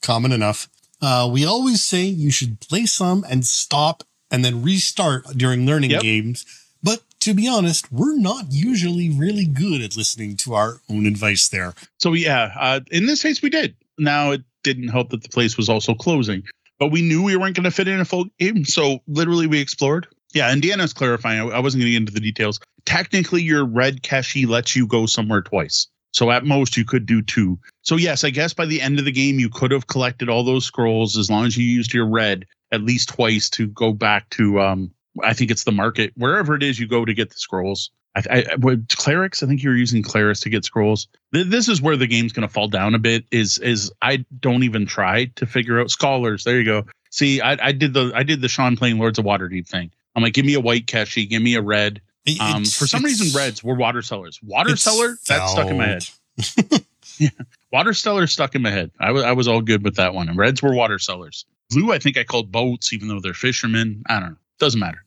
common 0.02 0.32
enough. 0.32 0.68
Uh, 1.00 1.28
we 1.32 1.46
always 1.46 1.82
say 1.82 2.02
you 2.02 2.30
should 2.30 2.60
play 2.60 2.84
some 2.86 3.24
and 3.28 3.46
stop 3.46 4.02
and 4.30 4.44
then 4.44 4.62
restart 4.62 5.24
during 5.36 5.66
learning 5.66 5.90
yep. 5.90 6.02
games. 6.02 6.44
But 6.82 7.02
to 7.20 7.34
be 7.34 7.48
honest, 7.48 7.90
we're 7.92 8.16
not 8.16 8.46
usually 8.50 9.10
really 9.10 9.46
good 9.46 9.82
at 9.82 9.96
listening 9.96 10.36
to 10.38 10.54
our 10.54 10.80
own 10.88 11.06
advice 11.06 11.48
there. 11.48 11.74
So 11.98 12.12
yeah, 12.12 12.52
uh, 12.58 12.80
in 12.90 13.06
this 13.06 13.22
case, 13.22 13.42
we 13.42 13.50
did. 13.50 13.76
Now 13.98 14.32
it 14.32 14.42
didn't 14.62 14.88
help 14.88 15.10
that 15.10 15.22
the 15.22 15.28
place 15.28 15.56
was 15.56 15.68
also 15.68 15.94
closing, 15.94 16.42
but 16.78 16.88
we 16.88 17.02
knew 17.02 17.22
we 17.22 17.36
weren't 17.36 17.56
going 17.56 17.64
to 17.64 17.70
fit 17.70 17.88
in 17.88 18.00
a 18.00 18.04
full 18.04 18.26
game. 18.38 18.64
So 18.64 19.00
literally, 19.06 19.46
we 19.46 19.60
explored. 19.60 20.06
Yeah, 20.32 20.52
Indiana's 20.52 20.92
clarifying. 20.92 21.40
I, 21.40 21.56
I 21.56 21.58
wasn't 21.60 21.82
going 21.82 21.88
to 21.88 21.92
get 21.92 22.00
into 22.00 22.12
the 22.12 22.20
details. 22.20 22.60
Technically, 22.84 23.42
your 23.42 23.64
red 23.64 24.02
Keshi 24.02 24.46
lets 24.48 24.74
you 24.74 24.86
go 24.86 25.06
somewhere 25.06 25.42
twice. 25.42 25.88
So 26.12 26.30
at 26.30 26.44
most 26.44 26.76
you 26.76 26.84
could 26.84 27.06
do 27.06 27.22
two. 27.22 27.58
So 27.82 27.96
yes, 27.96 28.24
I 28.24 28.30
guess 28.30 28.52
by 28.52 28.66
the 28.66 28.80
end 28.80 28.98
of 28.98 29.04
the 29.04 29.12
game 29.12 29.38
you 29.38 29.48
could 29.48 29.70
have 29.70 29.86
collected 29.86 30.28
all 30.28 30.44
those 30.44 30.64
scrolls 30.64 31.16
as 31.16 31.30
long 31.30 31.46
as 31.46 31.56
you 31.56 31.64
used 31.64 31.94
your 31.94 32.06
red 32.06 32.46
at 32.72 32.82
least 32.82 33.10
twice 33.10 33.50
to 33.50 33.66
go 33.68 33.92
back 33.92 34.28
to 34.30 34.60
um 34.60 34.90
I 35.22 35.34
think 35.34 35.50
it's 35.50 35.64
the 35.64 35.72
market 35.72 36.12
wherever 36.16 36.54
it 36.54 36.62
is 36.62 36.78
you 36.78 36.86
go 36.86 37.04
to 37.04 37.14
get 37.14 37.30
the 37.30 37.38
scrolls. 37.38 37.90
I, 38.16 38.44
I 38.60 38.76
clerics, 38.96 39.42
I 39.42 39.46
think 39.46 39.62
you 39.62 39.70
were 39.70 39.76
using 39.76 40.02
clerics 40.02 40.40
to 40.40 40.50
get 40.50 40.64
scrolls. 40.64 41.06
This 41.30 41.68
is 41.68 41.80
where 41.80 41.96
the 41.96 42.08
game's 42.08 42.32
going 42.32 42.46
to 42.46 42.52
fall 42.52 42.66
down 42.66 42.94
a 42.94 42.98
bit. 42.98 43.24
Is 43.30 43.58
is 43.58 43.92
I 44.02 44.24
don't 44.40 44.64
even 44.64 44.86
try 44.86 45.26
to 45.36 45.46
figure 45.46 45.80
out 45.80 45.90
scholars. 45.90 46.42
There 46.42 46.58
you 46.58 46.64
go. 46.64 46.86
See, 47.10 47.40
I, 47.40 47.56
I 47.68 47.72
did 47.72 47.94
the 47.94 48.12
I 48.14 48.24
did 48.24 48.40
the 48.40 48.48
Sean 48.48 48.76
playing 48.76 48.98
Lords 48.98 49.18
of 49.18 49.24
Waterdeep 49.24 49.68
thing. 49.68 49.92
I'm 50.14 50.22
like, 50.24 50.34
give 50.34 50.44
me 50.44 50.54
a 50.54 50.60
white 50.60 50.86
Keshi, 50.86 51.28
give 51.28 51.40
me 51.40 51.54
a 51.54 51.62
red, 51.62 52.00
um, 52.40 52.64
for 52.64 52.86
some 52.86 53.04
reason, 53.04 53.36
reds 53.36 53.64
were 53.64 53.74
water 53.74 54.02
sellers. 54.02 54.38
Water 54.42 54.76
seller 54.76 55.16
that 55.28 55.48
stuck 55.48 55.68
in 55.68 55.78
my 55.78 55.86
head. 55.86 56.04
yeah, 57.18 57.30
water 57.72 57.94
cellar 57.94 58.26
stuck 58.26 58.54
in 58.54 58.62
my 58.62 58.70
head. 58.70 58.90
I 59.00 59.12
was 59.12 59.22
I 59.22 59.32
was 59.32 59.48
all 59.48 59.62
good 59.62 59.84
with 59.84 59.96
that 59.96 60.14
one. 60.14 60.28
And 60.28 60.36
reds 60.36 60.62
were 60.62 60.74
water 60.74 60.98
sellers. 60.98 61.44
Blue, 61.70 61.92
I 61.92 61.98
think 61.98 62.18
I 62.18 62.24
called 62.24 62.50
boats, 62.50 62.92
even 62.92 63.08
though 63.08 63.20
they're 63.20 63.34
fishermen. 63.34 64.02
I 64.08 64.20
don't 64.20 64.30
know. 64.30 64.36
Doesn't 64.58 64.80
matter. 64.80 65.04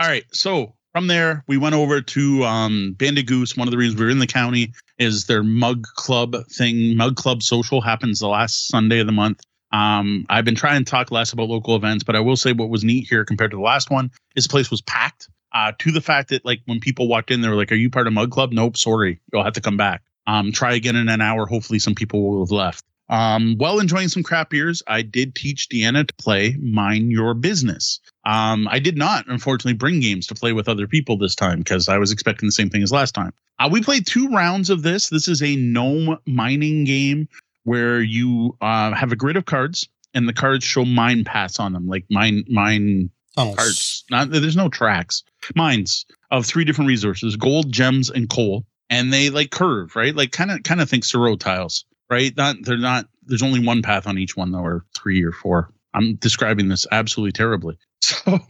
All 0.00 0.08
right, 0.08 0.24
so 0.32 0.74
from 0.92 1.06
there 1.06 1.44
we 1.46 1.58
went 1.58 1.74
over 1.74 2.00
to 2.00 2.44
um, 2.44 2.94
Banded 2.98 3.26
Goose. 3.26 3.56
One 3.56 3.68
of 3.68 3.72
the 3.72 3.78
reasons 3.78 4.00
we 4.00 4.06
are 4.06 4.10
in 4.10 4.18
the 4.18 4.26
county 4.26 4.72
is 4.98 5.26
their 5.26 5.42
mug 5.42 5.84
club 5.94 6.36
thing. 6.48 6.96
Mug 6.96 7.16
club 7.16 7.42
social 7.42 7.80
happens 7.80 8.20
the 8.20 8.28
last 8.28 8.68
Sunday 8.68 9.00
of 9.00 9.06
the 9.06 9.12
month. 9.12 9.42
Um, 9.70 10.24
I've 10.30 10.46
been 10.46 10.54
trying 10.54 10.84
to 10.84 10.90
talk 10.90 11.10
less 11.10 11.32
about 11.32 11.48
local 11.48 11.76
events, 11.76 12.02
but 12.02 12.16
I 12.16 12.20
will 12.20 12.36
say 12.36 12.52
what 12.52 12.70
was 12.70 12.84
neat 12.84 13.06
here 13.08 13.24
compared 13.24 13.50
to 13.50 13.58
the 13.58 13.62
last 13.62 13.90
one 13.90 14.10
is 14.34 14.44
the 14.44 14.50
place 14.50 14.70
was 14.70 14.80
packed 14.82 15.28
uh, 15.52 15.72
to 15.78 15.92
the 15.92 16.00
fact 16.00 16.30
that 16.30 16.44
like 16.44 16.60
when 16.66 16.80
people 16.80 17.08
walked 17.08 17.30
in, 17.30 17.40
they 17.40 17.48
were 17.48 17.56
like, 17.56 17.72
"Are 17.72 17.76
you 17.76 17.90
part 17.90 18.06
of 18.06 18.12
Mug 18.12 18.30
Club?" 18.30 18.52
Nope, 18.52 18.76
sorry, 18.76 19.20
you'll 19.32 19.44
have 19.44 19.54
to 19.54 19.60
come 19.60 19.76
back. 19.76 20.02
Um, 20.26 20.52
try 20.52 20.74
again 20.74 20.96
in 20.96 21.08
an 21.08 21.20
hour. 21.20 21.46
Hopefully, 21.46 21.78
some 21.78 21.94
people 21.94 22.22
will 22.22 22.44
have 22.44 22.50
left. 22.50 22.84
Um, 23.10 23.54
while 23.56 23.78
enjoying 23.78 24.08
some 24.08 24.22
crap 24.22 24.50
beers, 24.50 24.82
I 24.86 25.02
did 25.02 25.34
teach 25.34 25.68
Deanna 25.68 26.06
to 26.06 26.14
play 26.14 26.56
Mind 26.60 27.10
Your 27.10 27.32
Business. 27.32 28.00
Um, 28.26 28.68
I 28.70 28.80
did 28.80 28.98
not, 28.98 29.26
unfortunately, 29.28 29.78
bring 29.78 30.00
games 30.00 30.26
to 30.26 30.34
play 30.34 30.52
with 30.52 30.68
other 30.68 30.86
people 30.86 31.16
this 31.16 31.34
time 31.34 31.58
because 31.58 31.88
I 31.88 31.96
was 31.96 32.12
expecting 32.12 32.46
the 32.48 32.52
same 32.52 32.68
thing 32.68 32.82
as 32.82 32.92
last 32.92 33.14
time. 33.14 33.32
Uh, 33.58 33.70
we 33.72 33.80
played 33.80 34.06
two 34.06 34.28
rounds 34.28 34.68
of 34.68 34.82
this. 34.82 35.08
This 35.08 35.26
is 35.26 35.42
a 35.42 35.56
gnome 35.56 36.18
mining 36.26 36.84
game 36.84 37.28
where 37.64 38.00
you 38.00 38.56
uh, 38.60 38.92
have 38.94 39.12
a 39.12 39.16
grid 39.16 39.36
of 39.36 39.46
cards 39.46 39.88
and 40.14 40.28
the 40.28 40.32
cards 40.32 40.64
show 40.64 40.84
mine 40.84 41.24
paths 41.24 41.58
on 41.58 41.72
them, 41.72 41.88
like 41.88 42.04
mine 42.10 42.44
mine 42.48 43.10
Tunnels. 43.38 44.04
Not 44.10 44.30
there's 44.30 44.56
no 44.56 44.68
tracks. 44.68 45.22
Mines 45.54 46.06
of 46.30 46.46
three 46.46 46.64
different 46.64 46.88
resources: 46.88 47.36
gold, 47.36 47.72
gems, 47.72 48.10
and 48.10 48.28
coal. 48.28 48.64
And 48.90 49.12
they 49.12 49.30
like 49.30 49.50
curve, 49.50 49.94
right? 49.96 50.14
Like 50.14 50.32
kind 50.32 50.50
of 50.50 50.62
kind 50.62 50.80
of 50.80 50.88
think 50.88 51.04
Tsuro 51.04 51.38
tiles, 51.38 51.84
right? 52.10 52.34
Not 52.36 52.56
they're 52.62 52.78
not. 52.78 53.06
There's 53.22 53.42
only 53.42 53.64
one 53.64 53.82
path 53.82 54.06
on 54.06 54.18
each 54.18 54.36
one 54.36 54.52
though, 54.52 54.64
or 54.64 54.84
three 54.96 55.22
or 55.22 55.32
four. 55.32 55.70
I'm 55.94 56.14
describing 56.16 56.68
this 56.68 56.86
absolutely 56.90 57.32
terribly. 57.32 57.76
So 58.00 58.40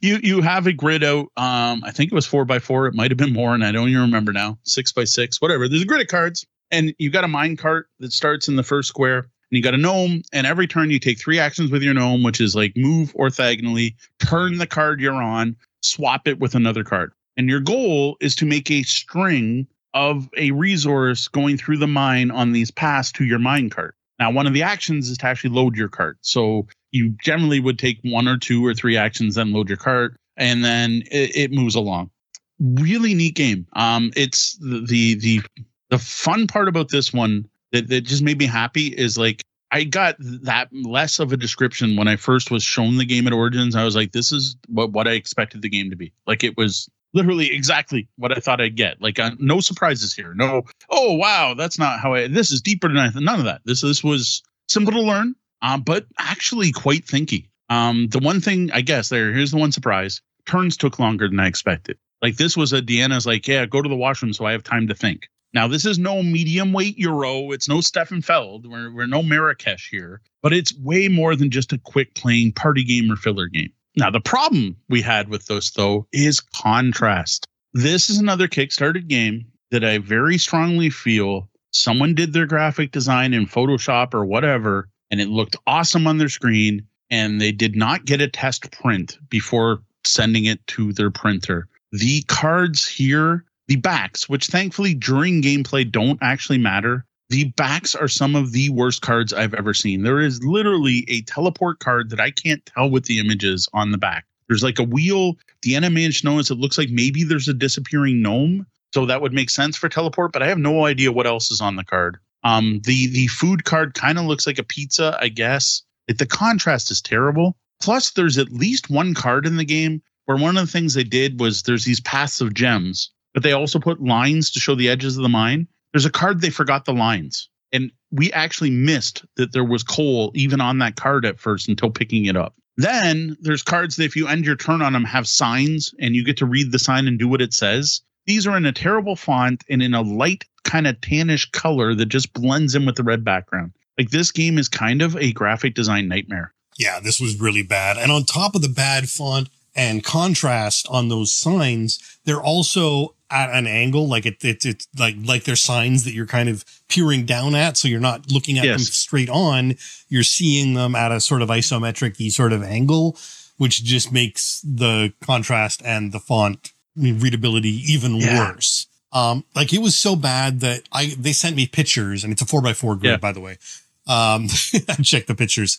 you 0.00 0.18
you 0.22 0.42
have 0.42 0.66
a 0.66 0.72
grid 0.72 1.02
out. 1.02 1.28
Um, 1.38 1.82
I 1.84 1.90
think 1.90 2.12
it 2.12 2.14
was 2.14 2.26
four 2.26 2.44
by 2.44 2.58
four. 2.58 2.86
It 2.86 2.94
might 2.94 3.10
have 3.10 3.16
been 3.16 3.32
more, 3.32 3.54
and 3.54 3.64
I 3.64 3.72
don't 3.72 3.88
even 3.88 4.02
remember 4.02 4.32
now. 4.32 4.58
Six 4.64 4.92
by 4.92 5.04
six, 5.04 5.40
whatever. 5.40 5.68
There's 5.68 5.82
a 5.82 5.86
grid 5.86 6.02
of 6.02 6.08
cards, 6.08 6.44
and 6.70 6.94
you've 6.98 7.12
got 7.12 7.24
a 7.24 7.28
mine 7.28 7.56
cart 7.56 7.88
that 8.00 8.12
starts 8.12 8.46
in 8.46 8.56
the 8.56 8.62
first 8.62 8.88
square 8.88 9.26
and 9.54 9.58
you 9.58 9.62
got 9.62 9.74
a 9.74 9.78
gnome, 9.78 10.20
and 10.32 10.48
every 10.48 10.66
turn 10.66 10.90
you 10.90 10.98
take 10.98 11.16
three 11.16 11.38
actions 11.38 11.70
with 11.70 11.80
your 11.80 11.94
gnome, 11.94 12.24
which 12.24 12.40
is 12.40 12.56
like 12.56 12.72
move 12.74 13.14
orthogonally, 13.14 13.94
turn 14.18 14.58
the 14.58 14.66
card 14.66 15.00
you're 15.00 15.12
on, 15.12 15.54
swap 15.80 16.26
it 16.26 16.40
with 16.40 16.56
another 16.56 16.82
card. 16.82 17.12
And 17.36 17.48
your 17.48 17.60
goal 17.60 18.16
is 18.20 18.34
to 18.34 18.46
make 18.46 18.68
a 18.68 18.82
string 18.82 19.68
of 19.94 20.28
a 20.36 20.50
resource 20.50 21.28
going 21.28 21.56
through 21.56 21.76
the 21.76 21.86
mine 21.86 22.32
on 22.32 22.50
these 22.50 22.72
paths 22.72 23.12
to 23.12 23.24
your 23.24 23.38
mine 23.38 23.70
cart. 23.70 23.94
Now, 24.18 24.32
one 24.32 24.48
of 24.48 24.54
the 24.54 24.64
actions 24.64 25.08
is 25.08 25.18
to 25.18 25.26
actually 25.26 25.50
load 25.50 25.76
your 25.76 25.88
cart. 25.88 26.18
So 26.22 26.66
you 26.90 27.10
generally 27.22 27.60
would 27.60 27.78
take 27.78 28.00
one 28.02 28.26
or 28.26 28.36
two 28.36 28.66
or 28.66 28.74
three 28.74 28.96
actions, 28.96 29.36
then 29.36 29.52
load 29.52 29.68
your 29.68 29.78
cart, 29.78 30.16
and 30.36 30.64
then 30.64 31.04
it, 31.12 31.36
it 31.36 31.52
moves 31.52 31.76
along. 31.76 32.10
Really 32.58 33.14
neat 33.14 33.36
game. 33.36 33.68
Um, 33.74 34.10
it's 34.16 34.56
the, 34.56 34.84
the 34.84 35.14
the 35.14 35.42
the 35.90 35.98
fun 35.98 36.48
part 36.48 36.66
about 36.66 36.88
this 36.88 37.12
one 37.12 37.48
that, 37.74 37.88
that 37.88 38.00
just 38.02 38.22
made 38.22 38.38
me 38.38 38.46
happy 38.46 38.86
is 38.86 39.18
like 39.18 39.42
I 39.70 39.84
got 39.84 40.16
that 40.20 40.68
less 40.72 41.18
of 41.18 41.32
a 41.32 41.36
description 41.36 41.96
when 41.96 42.06
I 42.06 42.14
first 42.16 42.50
was 42.50 42.62
shown 42.62 42.96
the 42.96 43.04
game 43.04 43.26
at 43.26 43.32
Origins. 43.32 43.74
I 43.74 43.84
was 43.84 43.96
like, 43.96 44.12
this 44.12 44.30
is 44.30 44.56
what, 44.68 44.92
what 44.92 45.08
I 45.08 45.12
expected 45.12 45.62
the 45.62 45.68
game 45.68 45.90
to 45.90 45.96
be. 45.96 46.12
Like 46.28 46.44
it 46.44 46.56
was 46.56 46.88
literally 47.12 47.52
exactly 47.52 48.08
what 48.16 48.30
I 48.30 48.40
thought 48.40 48.60
I'd 48.60 48.76
get. 48.76 49.02
Like 49.02 49.18
uh, 49.18 49.32
no 49.38 49.58
surprises 49.60 50.14
here. 50.14 50.32
No, 50.34 50.62
oh 50.90 51.14
wow, 51.14 51.54
that's 51.54 51.78
not 51.78 51.98
how 51.98 52.14
I. 52.14 52.28
This 52.28 52.52
is 52.52 52.60
deeper 52.60 52.88
than 52.88 52.98
I. 52.98 53.10
None 53.14 53.40
of 53.40 53.46
that. 53.46 53.62
This 53.64 53.80
this 53.80 54.04
was 54.04 54.42
simple 54.68 54.92
to 54.92 55.00
learn, 55.00 55.34
um, 55.60 55.82
but 55.82 56.06
actually 56.18 56.70
quite 56.70 57.04
thinky. 57.04 57.48
Um, 57.68 58.08
the 58.08 58.20
one 58.20 58.40
thing 58.40 58.70
I 58.72 58.82
guess 58.82 59.08
there 59.08 59.32
here's 59.32 59.50
the 59.50 59.58
one 59.58 59.72
surprise: 59.72 60.22
turns 60.46 60.76
took 60.76 61.00
longer 61.00 61.28
than 61.28 61.40
I 61.40 61.48
expected. 61.48 61.98
Like 62.22 62.36
this 62.36 62.56
was 62.56 62.72
a 62.72 62.80
Deanna's 62.80 63.26
like, 63.26 63.46
yeah, 63.48 63.66
go 63.66 63.82
to 63.82 63.88
the 63.88 63.96
washroom 63.96 64.32
so 64.32 64.46
I 64.46 64.52
have 64.52 64.62
time 64.62 64.88
to 64.88 64.94
think. 64.94 65.28
Now, 65.54 65.68
this 65.68 65.86
is 65.86 66.00
no 66.00 66.20
medium 66.22 66.72
weight 66.72 66.98
Euro. 66.98 67.52
It's 67.52 67.68
no 67.68 67.80
Stefan 67.80 68.22
Feld. 68.22 68.66
We're, 68.66 68.92
we're 68.92 69.06
no 69.06 69.22
Marrakesh 69.22 69.88
here, 69.88 70.20
but 70.42 70.52
it's 70.52 70.76
way 70.78 71.06
more 71.06 71.36
than 71.36 71.50
just 71.50 71.72
a 71.72 71.78
quick 71.78 72.14
playing 72.14 72.52
party 72.52 72.82
game 72.82 73.10
or 73.10 73.14
filler 73.14 73.46
game. 73.46 73.72
Now, 73.96 74.10
the 74.10 74.20
problem 74.20 74.76
we 74.88 75.00
had 75.00 75.28
with 75.28 75.46
those, 75.46 75.70
though, 75.70 76.08
is 76.12 76.40
contrast. 76.40 77.46
This 77.72 78.10
is 78.10 78.18
another 78.18 78.48
Kickstarted 78.48 79.06
game 79.06 79.46
that 79.70 79.84
I 79.84 79.98
very 79.98 80.38
strongly 80.38 80.90
feel 80.90 81.48
someone 81.70 82.14
did 82.14 82.32
their 82.32 82.46
graphic 82.46 82.90
design 82.90 83.32
in 83.32 83.46
Photoshop 83.46 84.12
or 84.12 84.24
whatever, 84.24 84.88
and 85.12 85.20
it 85.20 85.28
looked 85.28 85.56
awesome 85.68 86.08
on 86.08 86.18
their 86.18 86.28
screen, 86.28 86.86
and 87.10 87.40
they 87.40 87.52
did 87.52 87.76
not 87.76 88.04
get 88.04 88.20
a 88.20 88.28
test 88.28 88.72
print 88.72 89.18
before 89.28 89.82
sending 90.04 90.46
it 90.46 90.66
to 90.66 90.92
their 90.92 91.12
printer. 91.12 91.68
The 91.92 92.22
cards 92.22 92.88
here, 92.88 93.44
the 93.68 93.76
backs, 93.76 94.28
which 94.28 94.48
thankfully 94.48 94.94
during 94.94 95.42
gameplay 95.42 95.90
don't 95.90 96.18
actually 96.22 96.58
matter, 96.58 97.06
the 97.30 97.44
backs 97.56 97.94
are 97.94 98.08
some 98.08 98.36
of 98.36 98.52
the 98.52 98.68
worst 98.70 99.00
cards 99.00 99.32
I've 99.32 99.54
ever 99.54 99.72
seen. 99.72 100.02
There 100.02 100.20
is 100.20 100.44
literally 100.44 101.04
a 101.08 101.22
teleport 101.22 101.78
card 101.78 102.10
that 102.10 102.20
I 102.20 102.30
can't 102.30 102.64
tell 102.66 102.90
with 102.90 103.04
the 103.04 103.18
images 103.18 103.68
on 103.72 103.90
the 103.90 103.98
back. 103.98 104.26
There's 104.48 104.62
like 104.62 104.78
a 104.78 104.84
wheel. 104.84 105.38
The 105.62 105.78
managed 105.80 106.24
notice 106.24 106.50
it 106.50 106.58
looks 106.58 106.76
like 106.76 106.90
maybe 106.90 107.24
there's 107.24 107.48
a 107.48 107.54
disappearing 107.54 108.20
gnome. 108.20 108.66
So 108.92 109.06
that 109.06 109.22
would 109.22 109.32
make 109.32 109.50
sense 109.50 109.76
for 109.76 109.88
teleport, 109.88 110.32
but 110.32 110.42
I 110.42 110.46
have 110.46 110.58
no 110.58 110.86
idea 110.86 111.10
what 111.10 111.26
else 111.26 111.50
is 111.50 111.60
on 111.60 111.76
the 111.76 111.84
card. 111.84 112.18
Um, 112.44 112.80
the 112.84 113.08
the 113.08 113.26
food 113.28 113.64
card 113.64 113.94
kind 113.94 114.18
of 114.18 114.26
looks 114.26 114.46
like 114.46 114.58
a 114.58 114.62
pizza, 114.62 115.18
I 115.20 115.28
guess. 115.28 115.82
It, 116.06 116.18
the 116.18 116.26
contrast 116.26 116.90
is 116.90 117.00
terrible. 117.00 117.56
Plus, 117.80 118.10
there's 118.10 118.38
at 118.38 118.52
least 118.52 118.90
one 118.90 119.14
card 119.14 119.46
in 119.46 119.56
the 119.56 119.64
game 119.64 120.02
where 120.26 120.36
one 120.36 120.56
of 120.56 120.66
the 120.66 120.70
things 120.70 120.94
they 120.94 121.04
did 121.04 121.40
was 121.40 121.62
there's 121.62 121.84
these 121.84 122.00
paths 122.00 122.40
of 122.40 122.54
gems, 122.54 123.10
but 123.34 123.42
they 123.42 123.52
also 123.52 123.78
put 123.78 124.02
lines 124.02 124.50
to 124.52 124.60
show 124.60 124.74
the 124.74 124.88
edges 124.88 125.16
of 125.16 125.22
the 125.22 125.28
mine. 125.28 125.68
There's 125.92 126.06
a 126.06 126.10
card 126.10 126.40
they 126.40 126.50
forgot 126.50 126.86
the 126.86 126.94
lines. 126.94 127.48
And 127.72 127.90
we 128.12 128.32
actually 128.32 128.70
missed 128.70 129.24
that 129.36 129.52
there 129.52 129.64
was 129.64 129.82
coal 129.82 130.30
even 130.34 130.60
on 130.60 130.78
that 130.78 130.96
card 130.96 131.26
at 131.26 131.40
first 131.40 131.68
until 131.68 131.90
picking 131.90 132.26
it 132.26 132.36
up. 132.36 132.54
Then 132.76 133.36
there's 133.40 133.62
cards 133.62 133.96
that 133.96 134.04
if 134.04 134.16
you 134.16 134.28
end 134.28 134.46
your 134.46 134.56
turn 134.56 134.80
on 134.80 134.92
them 134.92 135.04
have 135.04 135.26
signs 135.26 135.92
and 136.00 136.14
you 136.14 136.24
get 136.24 136.36
to 136.38 136.46
read 136.46 136.72
the 136.72 136.78
sign 136.78 137.06
and 137.06 137.18
do 137.18 137.28
what 137.28 137.42
it 137.42 137.52
says. 137.52 138.00
These 138.26 138.46
are 138.46 138.56
in 138.56 138.64
a 138.64 138.72
terrible 138.72 139.16
font 139.16 139.64
and 139.68 139.82
in 139.82 139.94
a 139.94 140.02
light 140.02 140.44
kind 140.64 140.86
of 140.86 141.00
tannish 141.00 141.50
color 141.52 141.94
that 141.94 142.06
just 142.06 142.32
blends 142.32 142.74
in 142.74 142.86
with 142.86 142.96
the 142.96 143.02
red 143.02 143.24
background. 143.24 143.72
Like 143.98 144.10
this 144.10 144.30
game 144.30 144.58
is 144.58 144.68
kind 144.68 145.02
of 145.02 145.16
a 145.16 145.32
graphic 145.32 145.74
design 145.74 146.08
nightmare. 146.08 146.54
Yeah, 146.78 147.00
this 147.00 147.20
was 147.20 147.38
really 147.38 147.62
bad. 147.62 147.96
And 147.96 148.10
on 148.10 148.24
top 148.24 148.54
of 148.54 148.62
the 148.62 148.68
bad 148.68 149.08
font 149.08 149.48
and 149.74 150.04
contrast 150.04 150.86
on 150.88 151.08
those 151.08 151.32
signs, 151.32 152.18
they're 152.24 152.42
also 152.42 153.14
at 153.30 153.50
an 153.50 153.66
angle, 153.66 154.06
like 154.06 154.26
it, 154.26 154.44
it, 154.44 154.64
it's 154.64 154.86
like 154.98 155.16
like 155.24 155.44
they're 155.44 155.56
signs 155.56 156.04
that 156.04 156.14
you're 156.14 156.26
kind 156.26 156.48
of 156.48 156.64
peering 156.88 157.26
down 157.26 157.54
at, 157.54 157.76
so 157.76 157.88
you're 157.88 158.00
not 158.00 158.30
looking 158.30 158.58
at 158.58 158.64
yes. 158.64 158.76
them 158.76 158.84
straight 158.84 159.28
on. 159.28 159.74
You're 160.08 160.22
seeing 160.22 160.74
them 160.74 160.94
at 160.94 161.10
a 161.10 161.20
sort 161.20 161.42
of 161.42 161.48
isometric 161.48 162.30
sort 162.30 162.52
of 162.52 162.62
angle, 162.62 163.18
which 163.56 163.82
just 163.82 164.12
makes 164.12 164.60
the 164.60 165.12
contrast 165.20 165.82
and 165.84 166.12
the 166.12 166.20
font 166.20 166.72
readability 166.96 167.82
even 167.92 168.16
yeah. 168.16 168.38
worse. 168.38 168.86
Um, 169.12 169.44
like 169.54 169.72
it 169.72 169.80
was 169.80 169.96
so 169.96 170.16
bad 170.16 170.60
that 170.60 170.82
I 170.92 171.14
they 171.18 171.32
sent 171.32 171.56
me 171.56 171.66
pictures, 171.66 172.24
and 172.24 172.32
it's 172.32 172.42
a 172.42 172.46
four 172.46 172.62
by 172.62 172.72
four 172.72 172.94
grid, 172.94 173.12
yeah. 173.12 173.16
by 173.16 173.32
the 173.32 173.40
way. 173.40 173.58
Um, 174.06 174.46
I 174.88 175.02
checked 175.02 175.28
the 175.28 175.34
pictures. 175.34 175.78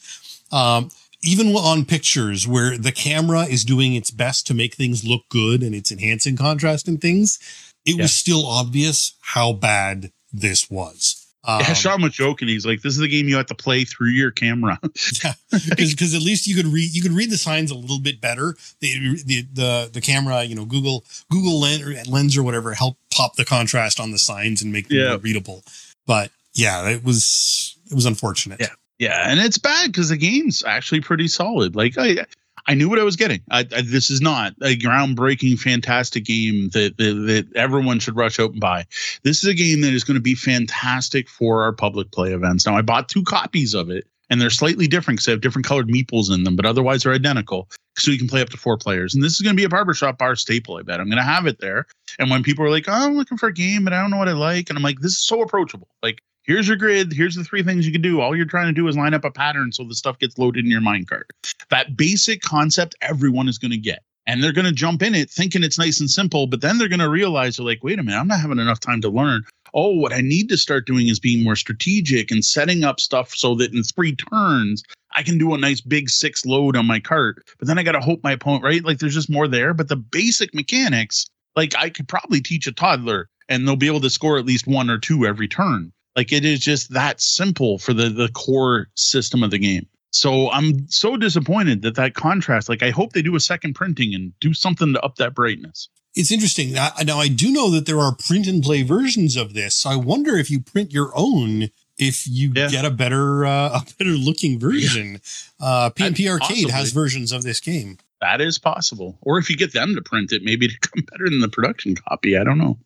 Um, 0.52 0.90
even 1.26 1.56
on 1.56 1.86
pictures 1.86 2.48
where 2.48 2.78
the 2.78 2.92
camera 2.92 3.44
is 3.44 3.64
doing 3.64 3.96
its 3.96 4.12
best 4.12 4.48
to 4.48 4.54
make 4.54 4.76
things 4.76 5.04
look 5.04 5.24
good 5.30 5.62
and 5.62 5.74
it's 5.74 5.92
enhancing 5.92 6.38
contrast 6.38 6.88
and 6.88 7.02
things, 7.02 7.40
it 7.86 7.96
yeah. 7.96 8.04
was 8.04 8.14
still 8.14 8.46
obvious 8.46 9.14
how 9.22 9.54
bad 9.54 10.12
this 10.32 10.70
was. 10.70 11.22
Um, 11.48 11.60
yeah, 11.60 11.74
Sean 11.74 12.02
was 12.02 12.14
joking. 12.14 12.48
He's 12.48 12.66
like, 12.66 12.82
"This 12.82 12.96
is 12.96 13.02
a 13.02 13.08
game 13.08 13.28
you 13.28 13.38
have 13.38 13.46
to 13.48 13.56
play 13.56 13.84
through 13.84 14.10
your 14.10 14.32
camera." 14.32 14.80
yeah, 15.24 15.34
because 15.52 16.16
at 16.16 16.22
least 16.22 16.48
you 16.48 16.56
could 16.56 16.66
read 16.66 16.92
you 16.92 17.04
could 17.04 17.12
read 17.12 17.30
the 17.30 17.38
signs 17.38 17.70
a 17.70 17.76
little 17.76 18.00
bit 18.00 18.20
better. 18.20 18.56
The 18.80 19.22
the 19.24 19.42
the, 19.54 19.90
the 19.94 20.02
camera, 20.02 20.44
you 20.44 20.56
know, 20.56 20.66
Google 20.66 21.06
Google 21.30 21.60
lens 21.60 21.84
or, 21.84 22.12
lens 22.12 22.36
or 22.36 22.42
whatever, 22.42 22.74
help 22.74 22.98
pop 23.14 23.36
the 23.36 23.46
contrast 23.46 24.00
on 24.00 24.12
the 24.12 24.18
signs 24.18 24.64
and 24.64 24.74
make 24.74 24.88
them 24.88 24.98
yeah. 24.98 25.10
more 25.10 25.18
readable. 25.20 25.64
But 26.08 26.32
yeah, 26.56 26.90
it 26.90 27.04
was 27.04 27.78
it 27.92 27.94
was 27.94 28.08
unfortunate. 28.08 28.60
Yeah, 28.60 28.74
yeah, 29.00 29.30
and 29.30 29.40
it's 29.40 29.58
bad 29.58 29.88
because 29.88 30.10
the 30.10 30.18
game's 30.18 30.64
actually 30.64 31.02
pretty 31.02 31.28
solid. 31.28 31.76
Like 31.76 31.96
I, 31.98 32.26
I 32.68 32.74
knew 32.74 32.90
what 32.90 33.00
I 33.00 33.04
was 33.04 33.16
getting. 33.16 33.42
I, 33.52 33.60
I, 33.60 33.82
this 33.82 34.10
is 34.10 34.22
not 34.22 34.54
a 34.62 34.76
groundbreaking, 34.76 35.60
fantastic 35.60 36.26
game 36.26 36.70
that, 36.70 36.98
that, 36.98 37.14
that 37.14 37.56
everyone 37.56 38.00
should 38.00 38.16
rush 38.16 38.40
out 38.40 38.52
and 38.52 38.60
buy. 38.60 38.86
This 39.24 39.44
is 39.44 39.50
a 39.50 39.54
game 39.54 39.82
that 39.82 39.94
is 39.94 40.04
going 40.04 40.16
to 40.16 40.22
be 40.22 40.36
fantastic 40.36 41.30
for 41.30 41.64
our 41.64 41.74
public 41.74 42.12
play 42.12 42.34
events. 42.34 42.66
Now, 42.66 42.78
I 42.78 42.82
bought 42.82 43.10
two 43.10 43.24
copies 43.24 43.74
of 43.74 43.90
it, 43.90 44.08
and 44.30 44.42
they're 44.42 44.50
slightly 44.50 44.88
different 44.88 45.18
because 45.18 45.26
they 45.26 45.32
have 45.32 45.42
different 45.42 45.68
colored 45.68 45.90
meeples 45.90 46.34
in 46.34 46.44
them, 46.44 46.56
but 46.56 46.66
otherwise 46.66 47.04
they're 47.04 47.14
identical. 47.14 47.70
So 47.98 48.12
you 48.12 48.18
can 48.18 48.28
play 48.28 48.42
up 48.42 48.50
to 48.50 48.58
four 48.58 48.78
players. 48.78 49.14
And 49.14 49.24
this 49.24 49.34
is 49.34 49.42
going 49.42 49.56
to 49.56 49.60
be 49.60 49.64
a 49.64 49.70
barbershop 49.70 50.18
bar 50.18 50.36
staple. 50.36 50.78
I 50.78 50.82
bet 50.82 51.00
I'm 51.00 51.08
going 51.08 51.18
to 51.18 51.24
have 51.24 51.46
it 51.46 51.60
there. 51.60 51.86
And 52.20 52.30
when 52.30 52.44
people 52.44 52.66
are 52.66 52.70
like, 52.70 52.86
"Oh, 52.88 52.92
I'm 52.92 53.14
looking 53.14 53.38
for 53.38 53.48
a 53.48 53.54
game, 53.54 53.84
but 53.84 53.94
I 53.94 54.02
don't 54.02 54.12
know 54.12 54.18
what 54.18 54.28
I 54.28 54.34
like," 54.34 54.70
and 54.70 54.78
I'm 54.78 54.84
like, 54.84 55.00
"This 55.00 55.14
is 55.14 55.26
so 55.26 55.42
approachable." 55.42 55.88
Like 56.04 56.22
here's 56.46 56.68
your 56.68 56.78
grid. 56.78 57.14
Here's 57.14 57.36
the 57.36 57.44
three 57.44 57.64
things 57.64 57.86
you 57.86 57.92
can 57.92 58.02
do. 58.02 58.22
All 58.22 58.36
you're 58.36 58.46
trying 58.46 58.68
to 58.68 58.74
do 58.74 58.88
is 58.88 58.98
line 58.98 59.14
up 59.14 59.26
a 59.26 59.32
pattern 59.32 59.72
so 59.72 59.84
the 59.84 59.96
stuff 59.96 60.20
gets 60.20 60.38
loaded 60.38 60.66
in 60.66 60.72
your 60.72 60.82
minecart. 60.82 61.26
That 61.70 61.98
basic 61.98 62.42
concept 62.42 62.96
everyone 63.02 63.48
is 63.48 63.58
going 63.58 63.72
to 63.72 63.78
get. 63.78 64.04
And 64.28 64.44
they're 64.44 64.54
going 64.54 64.66
to 64.66 64.72
jump 64.72 65.04
in 65.04 65.14
it 65.14 65.30
thinking 65.30 65.64
it's 65.64 65.78
nice 65.78 66.00
and 66.00 66.10
simple, 66.10 66.48
but 66.48 66.62
then 66.62 66.80
they're 66.80 66.88
going 66.88 67.00
to 67.00 67.10
realize 67.10 67.58
they're 67.58 67.66
like, 67.66 67.84
wait 67.84 68.00
a 68.00 68.04
minute, 68.04 68.18
I'm 68.18 68.28
not 68.28 68.40
having 68.40 68.58
enough 68.58 68.80
time 68.80 69.00
to 69.02 69.10
learn. 69.10 69.44
Oh, 69.76 69.92
what 69.92 70.14
I 70.14 70.22
need 70.22 70.50
to 70.50 70.58
start 70.58 70.88
doing 70.88 71.10
is 71.10 71.20
being 71.20 71.44
more 71.44 71.56
strategic 71.56 72.32
and 72.32 72.44
setting 72.44 72.84
up 72.84 73.00
stuff 73.00 73.36
so 73.36 73.54
that 73.56 73.74
in 73.74 73.84
three 73.84 74.16
turns, 74.16 74.84
I 75.16 75.22
can 75.22 75.38
do 75.38 75.54
a 75.54 75.60
nice 75.60 75.80
big 75.80 76.10
six 76.10 76.44
load 76.44 76.76
on 76.76 76.88
my 76.88 77.00
cart. 77.00 77.44
But 77.60 77.68
then 77.68 77.78
I 77.78 77.84
got 77.84 77.92
to 77.92 78.00
hope 78.00 78.24
my 78.24 78.32
opponent, 78.32 78.64
right? 78.64 78.84
Like 78.84 78.98
there's 78.98 79.14
just 79.14 79.30
more 79.30 79.48
there. 79.48 79.76
But 79.76 79.90
the 79.90 79.96
basic 79.96 80.56
mechanics, 80.56 81.28
like 81.56 81.76
I 81.78 81.92
could 81.92 82.08
probably 82.08 82.42
teach 82.42 82.66
a 82.66 82.72
toddler 82.72 83.30
and 83.48 83.68
they'll 83.68 83.76
be 83.76 83.88
able 83.88 84.02
to 84.02 84.10
score 84.10 84.40
at 84.40 84.46
least 84.46 84.66
one 84.66 84.90
or 84.90 84.98
two 84.98 85.26
every 85.28 85.48
turn. 85.48 85.92
Like 86.16 86.32
it 86.32 86.46
is 86.46 86.60
just 86.60 86.94
that 86.94 87.22
simple 87.22 87.78
for 87.78 87.94
the 87.94 88.10
the 88.10 88.30
core 88.30 88.88
system 88.96 89.44
of 89.44 89.52
the 89.52 89.60
game. 89.60 89.88
So 90.12 90.50
I'm 90.50 90.88
so 90.88 91.18
disappointed 91.18 91.82
that 91.82 91.96
that 91.96 92.14
contrast. 92.14 92.70
Like 92.70 92.82
I 92.82 92.92
hope 92.92 93.12
they 93.12 93.22
do 93.22 93.36
a 93.36 93.40
second 93.40 93.74
printing 93.74 94.16
and 94.16 94.38
do 94.40 94.54
something 94.54 94.94
to 94.94 95.02
up 95.02 95.18
that 95.18 95.36
brightness. 95.36 95.90
It's 96.16 96.32
interesting. 96.32 96.72
Now, 96.72 96.92
now 97.04 97.20
I 97.20 97.28
do 97.28 97.52
know 97.52 97.70
that 97.72 97.86
there 97.86 98.00
are 98.00 98.16
print 98.16 98.48
and 98.48 98.64
play 98.64 98.84
versions 98.84 99.36
of 99.36 99.54
this. 99.54 99.76
So 99.76 99.90
I 99.90 99.98
wonder 99.98 100.38
if 100.38 100.50
you 100.50 100.62
print 100.62 100.94
your 100.94 101.12
own, 101.14 101.70
if 101.98 102.26
you 102.26 102.54
yeah. 102.56 102.70
get 102.70 102.86
a 102.86 102.92
better 102.92 103.46
uh, 103.46 103.82
a 103.82 103.86
better 104.00 104.12
looking 104.12 104.58
version. 104.58 105.20
Yeah. 105.60 105.68
Uh, 105.68 105.90
PNP 105.90 106.30
Arcade 106.30 106.70
has 106.70 106.94
versions 106.94 107.34
of 107.34 107.44
this 107.44 107.60
game. 107.60 107.98
That 108.22 108.40
is 108.40 108.58
possible. 108.58 109.18
Or 109.22 109.38
if 109.38 109.50
you 109.50 109.58
get 109.58 109.74
them 109.74 109.96
to 109.96 110.02
print 110.02 110.32
it, 110.32 110.44
maybe 110.44 110.70
to 110.70 110.80
come 110.80 111.04
better 111.12 111.30
than 111.30 111.42
the 111.42 111.50
production 111.50 111.96
copy. 111.96 112.38
I 112.38 112.46
don't 112.46 112.58
know. 112.58 112.78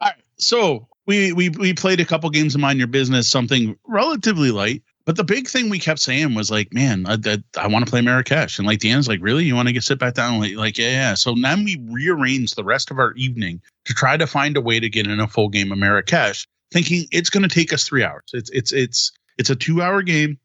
All 0.00 0.08
right. 0.08 0.14
So 0.36 0.86
we 1.10 1.32
we 1.32 1.48
we 1.48 1.74
played 1.74 1.98
a 1.98 2.04
couple 2.04 2.30
games 2.30 2.54
of 2.54 2.60
Mind 2.60 2.78
Your 2.78 2.86
Business, 2.86 3.28
something 3.28 3.76
relatively 3.84 4.52
light. 4.52 4.84
But 5.06 5.16
the 5.16 5.24
big 5.24 5.48
thing 5.48 5.68
we 5.68 5.80
kept 5.80 5.98
saying 5.98 6.36
was 6.36 6.52
like, 6.52 6.72
man, 6.72 7.04
I, 7.04 7.14
I, 7.24 7.38
I 7.56 7.66
want 7.66 7.84
to 7.84 7.90
play 7.90 8.00
Marrakesh. 8.00 8.58
And 8.58 8.66
like 8.66 8.78
Dan's 8.78 9.08
like, 9.08 9.18
really? 9.20 9.44
You 9.44 9.56
want 9.56 9.66
to 9.66 9.72
get 9.72 9.82
sit 9.82 9.98
back 9.98 10.14
down? 10.14 10.38
Like, 10.38 10.54
like, 10.54 10.78
yeah, 10.78 10.90
yeah. 10.90 11.14
So 11.14 11.34
then 11.34 11.64
we 11.64 11.84
rearranged 11.90 12.54
the 12.54 12.62
rest 12.62 12.92
of 12.92 13.00
our 13.00 13.12
evening 13.14 13.60
to 13.86 13.94
try 13.94 14.16
to 14.16 14.26
find 14.28 14.56
a 14.56 14.60
way 14.60 14.78
to 14.78 14.88
get 14.88 15.08
in 15.08 15.18
a 15.18 15.26
full 15.26 15.48
game 15.48 15.72
of 15.72 15.78
Marrakesh, 15.78 16.46
thinking 16.70 17.06
it's 17.10 17.30
going 17.30 17.42
to 17.42 17.52
take 17.52 17.72
us 17.72 17.88
three 17.88 18.04
hours. 18.04 18.30
It's 18.32 18.50
it's 18.50 18.72
it's 18.72 19.10
it's 19.36 19.50
a 19.50 19.56
two 19.56 19.82
hour 19.82 20.02
game. 20.02 20.38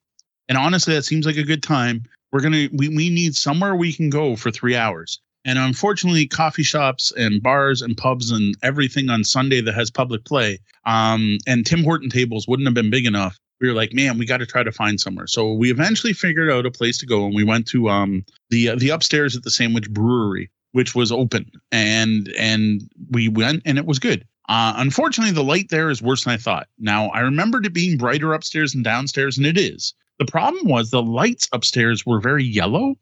And 0.49 0.57
honestly, 0.57 0.95
that 0.95 1.05
seems 1.05 1.27
like 1.27 1.37
a 1.37 1.43
good 1.43 1.61
time. 1.61 2.03
We're 2.31 2.41
gonna 2.41 2.69
we, 2.73 2.89
we 2.89 3.09
need 3.11 3.35
somewhere 3.35 3.75
we 3.75 3.93
can 3.93 4.09
go 4.09 4.35
for 4.35 4.49
three 4.49 4.75
hours. 4.75 5.19
And 5.45 5.59
unfortunately, 5.59 6.27
coffee 6.27 6.63
shops 6.63 7.11
and 7.15 7.41
bars 7.41 7.81
and 7.81 7.95
pubs 7.95 8.31
and 8.31 8.55
everything 8.63 9.09
on 9.09 9.23
Sunday 9.23 9.61
that 9.61 9.75
has 9.75 9.91
public 9.91 10.25
play 10.25 10.59
um, 10.85 11.37
and 11.47 11.65
Tim 11.65 11.83
Horton 11.83 12.09
tables 12.09 12.47
wouldn't 12.47 12.67
have 12.67 12.73
been 12.73 12.89
big 12.89 13.05
enough. 13.05 13.39
We 13.61 13.67
were 13.67 13.73
like, 13.73 13.93
man, 13.93 14.17
we 14.17 14.25
got 14.25 14.37
to 14.37 14.45
try 14.45 14.63
to 14.63 14.71
find 14.71 14.99
somewhere. 14.99 15.27
So 15.27 15.53
we 15.53 15.71
eventually 15.71 16.13
figured 16.13 16.51
out 16.51 16.65
a 16.65 16.71
place 16.71 16.97
to 16.99 17.05
go, 17.05 17.25
and 17.25 17.33
we 17.33 17.43
went 17.43 17.67
to 17.69 17.89
um, 17.89 18.25
the 18.49 18.69
uh, 18.69 18.75
the 18.75 18.89
upstairs 18.89 19.35
at 19.35 19.43
the 19.43 19.51
Sandwich 19.51 19.89
Brewery, 19.89 20.51
which 20.73 20.93
was 20.93 21.11
open, 21.11 21.49
and 21.71 22.29
and 22.37 22.81
we 23.09 23.29
went, 23.29 23.63
and 23.65 23.77
it 23.77 23.85
was 23.85 23.97
good. 23.97 24.25
Uh, 24.49 24.73
unfortunately, 24.75 25.33
the 25.33 25.43
light 25.43 25.69
there 25.69 25.89
is 25.89 26.01
worse 26.01 26.25
than 26.25 26.33
I 26.33 26.37
thought. 26.37 26.67
Now 26.77 27.07
I 27.09 27.21
remembered 27.21 27.65
it 27.65 27.73
being 27.73 27.97
brighter 27.97 28.33
upstairs 28.33 28.75
and 28.75 28.83
downstairs, 28.83 29.37
and 29.37 29.47
it 29.47 29.57
is. 29.57 29.93
The 30.19 30.25
problem 30.25 30.67
was 30.67 30.91
the 30.91 31.01
lights 31.01 31.47
upstairs 31.53 32.05
were 32.05 32.19
very 32.19 32.43
yellow, 32.43 32.95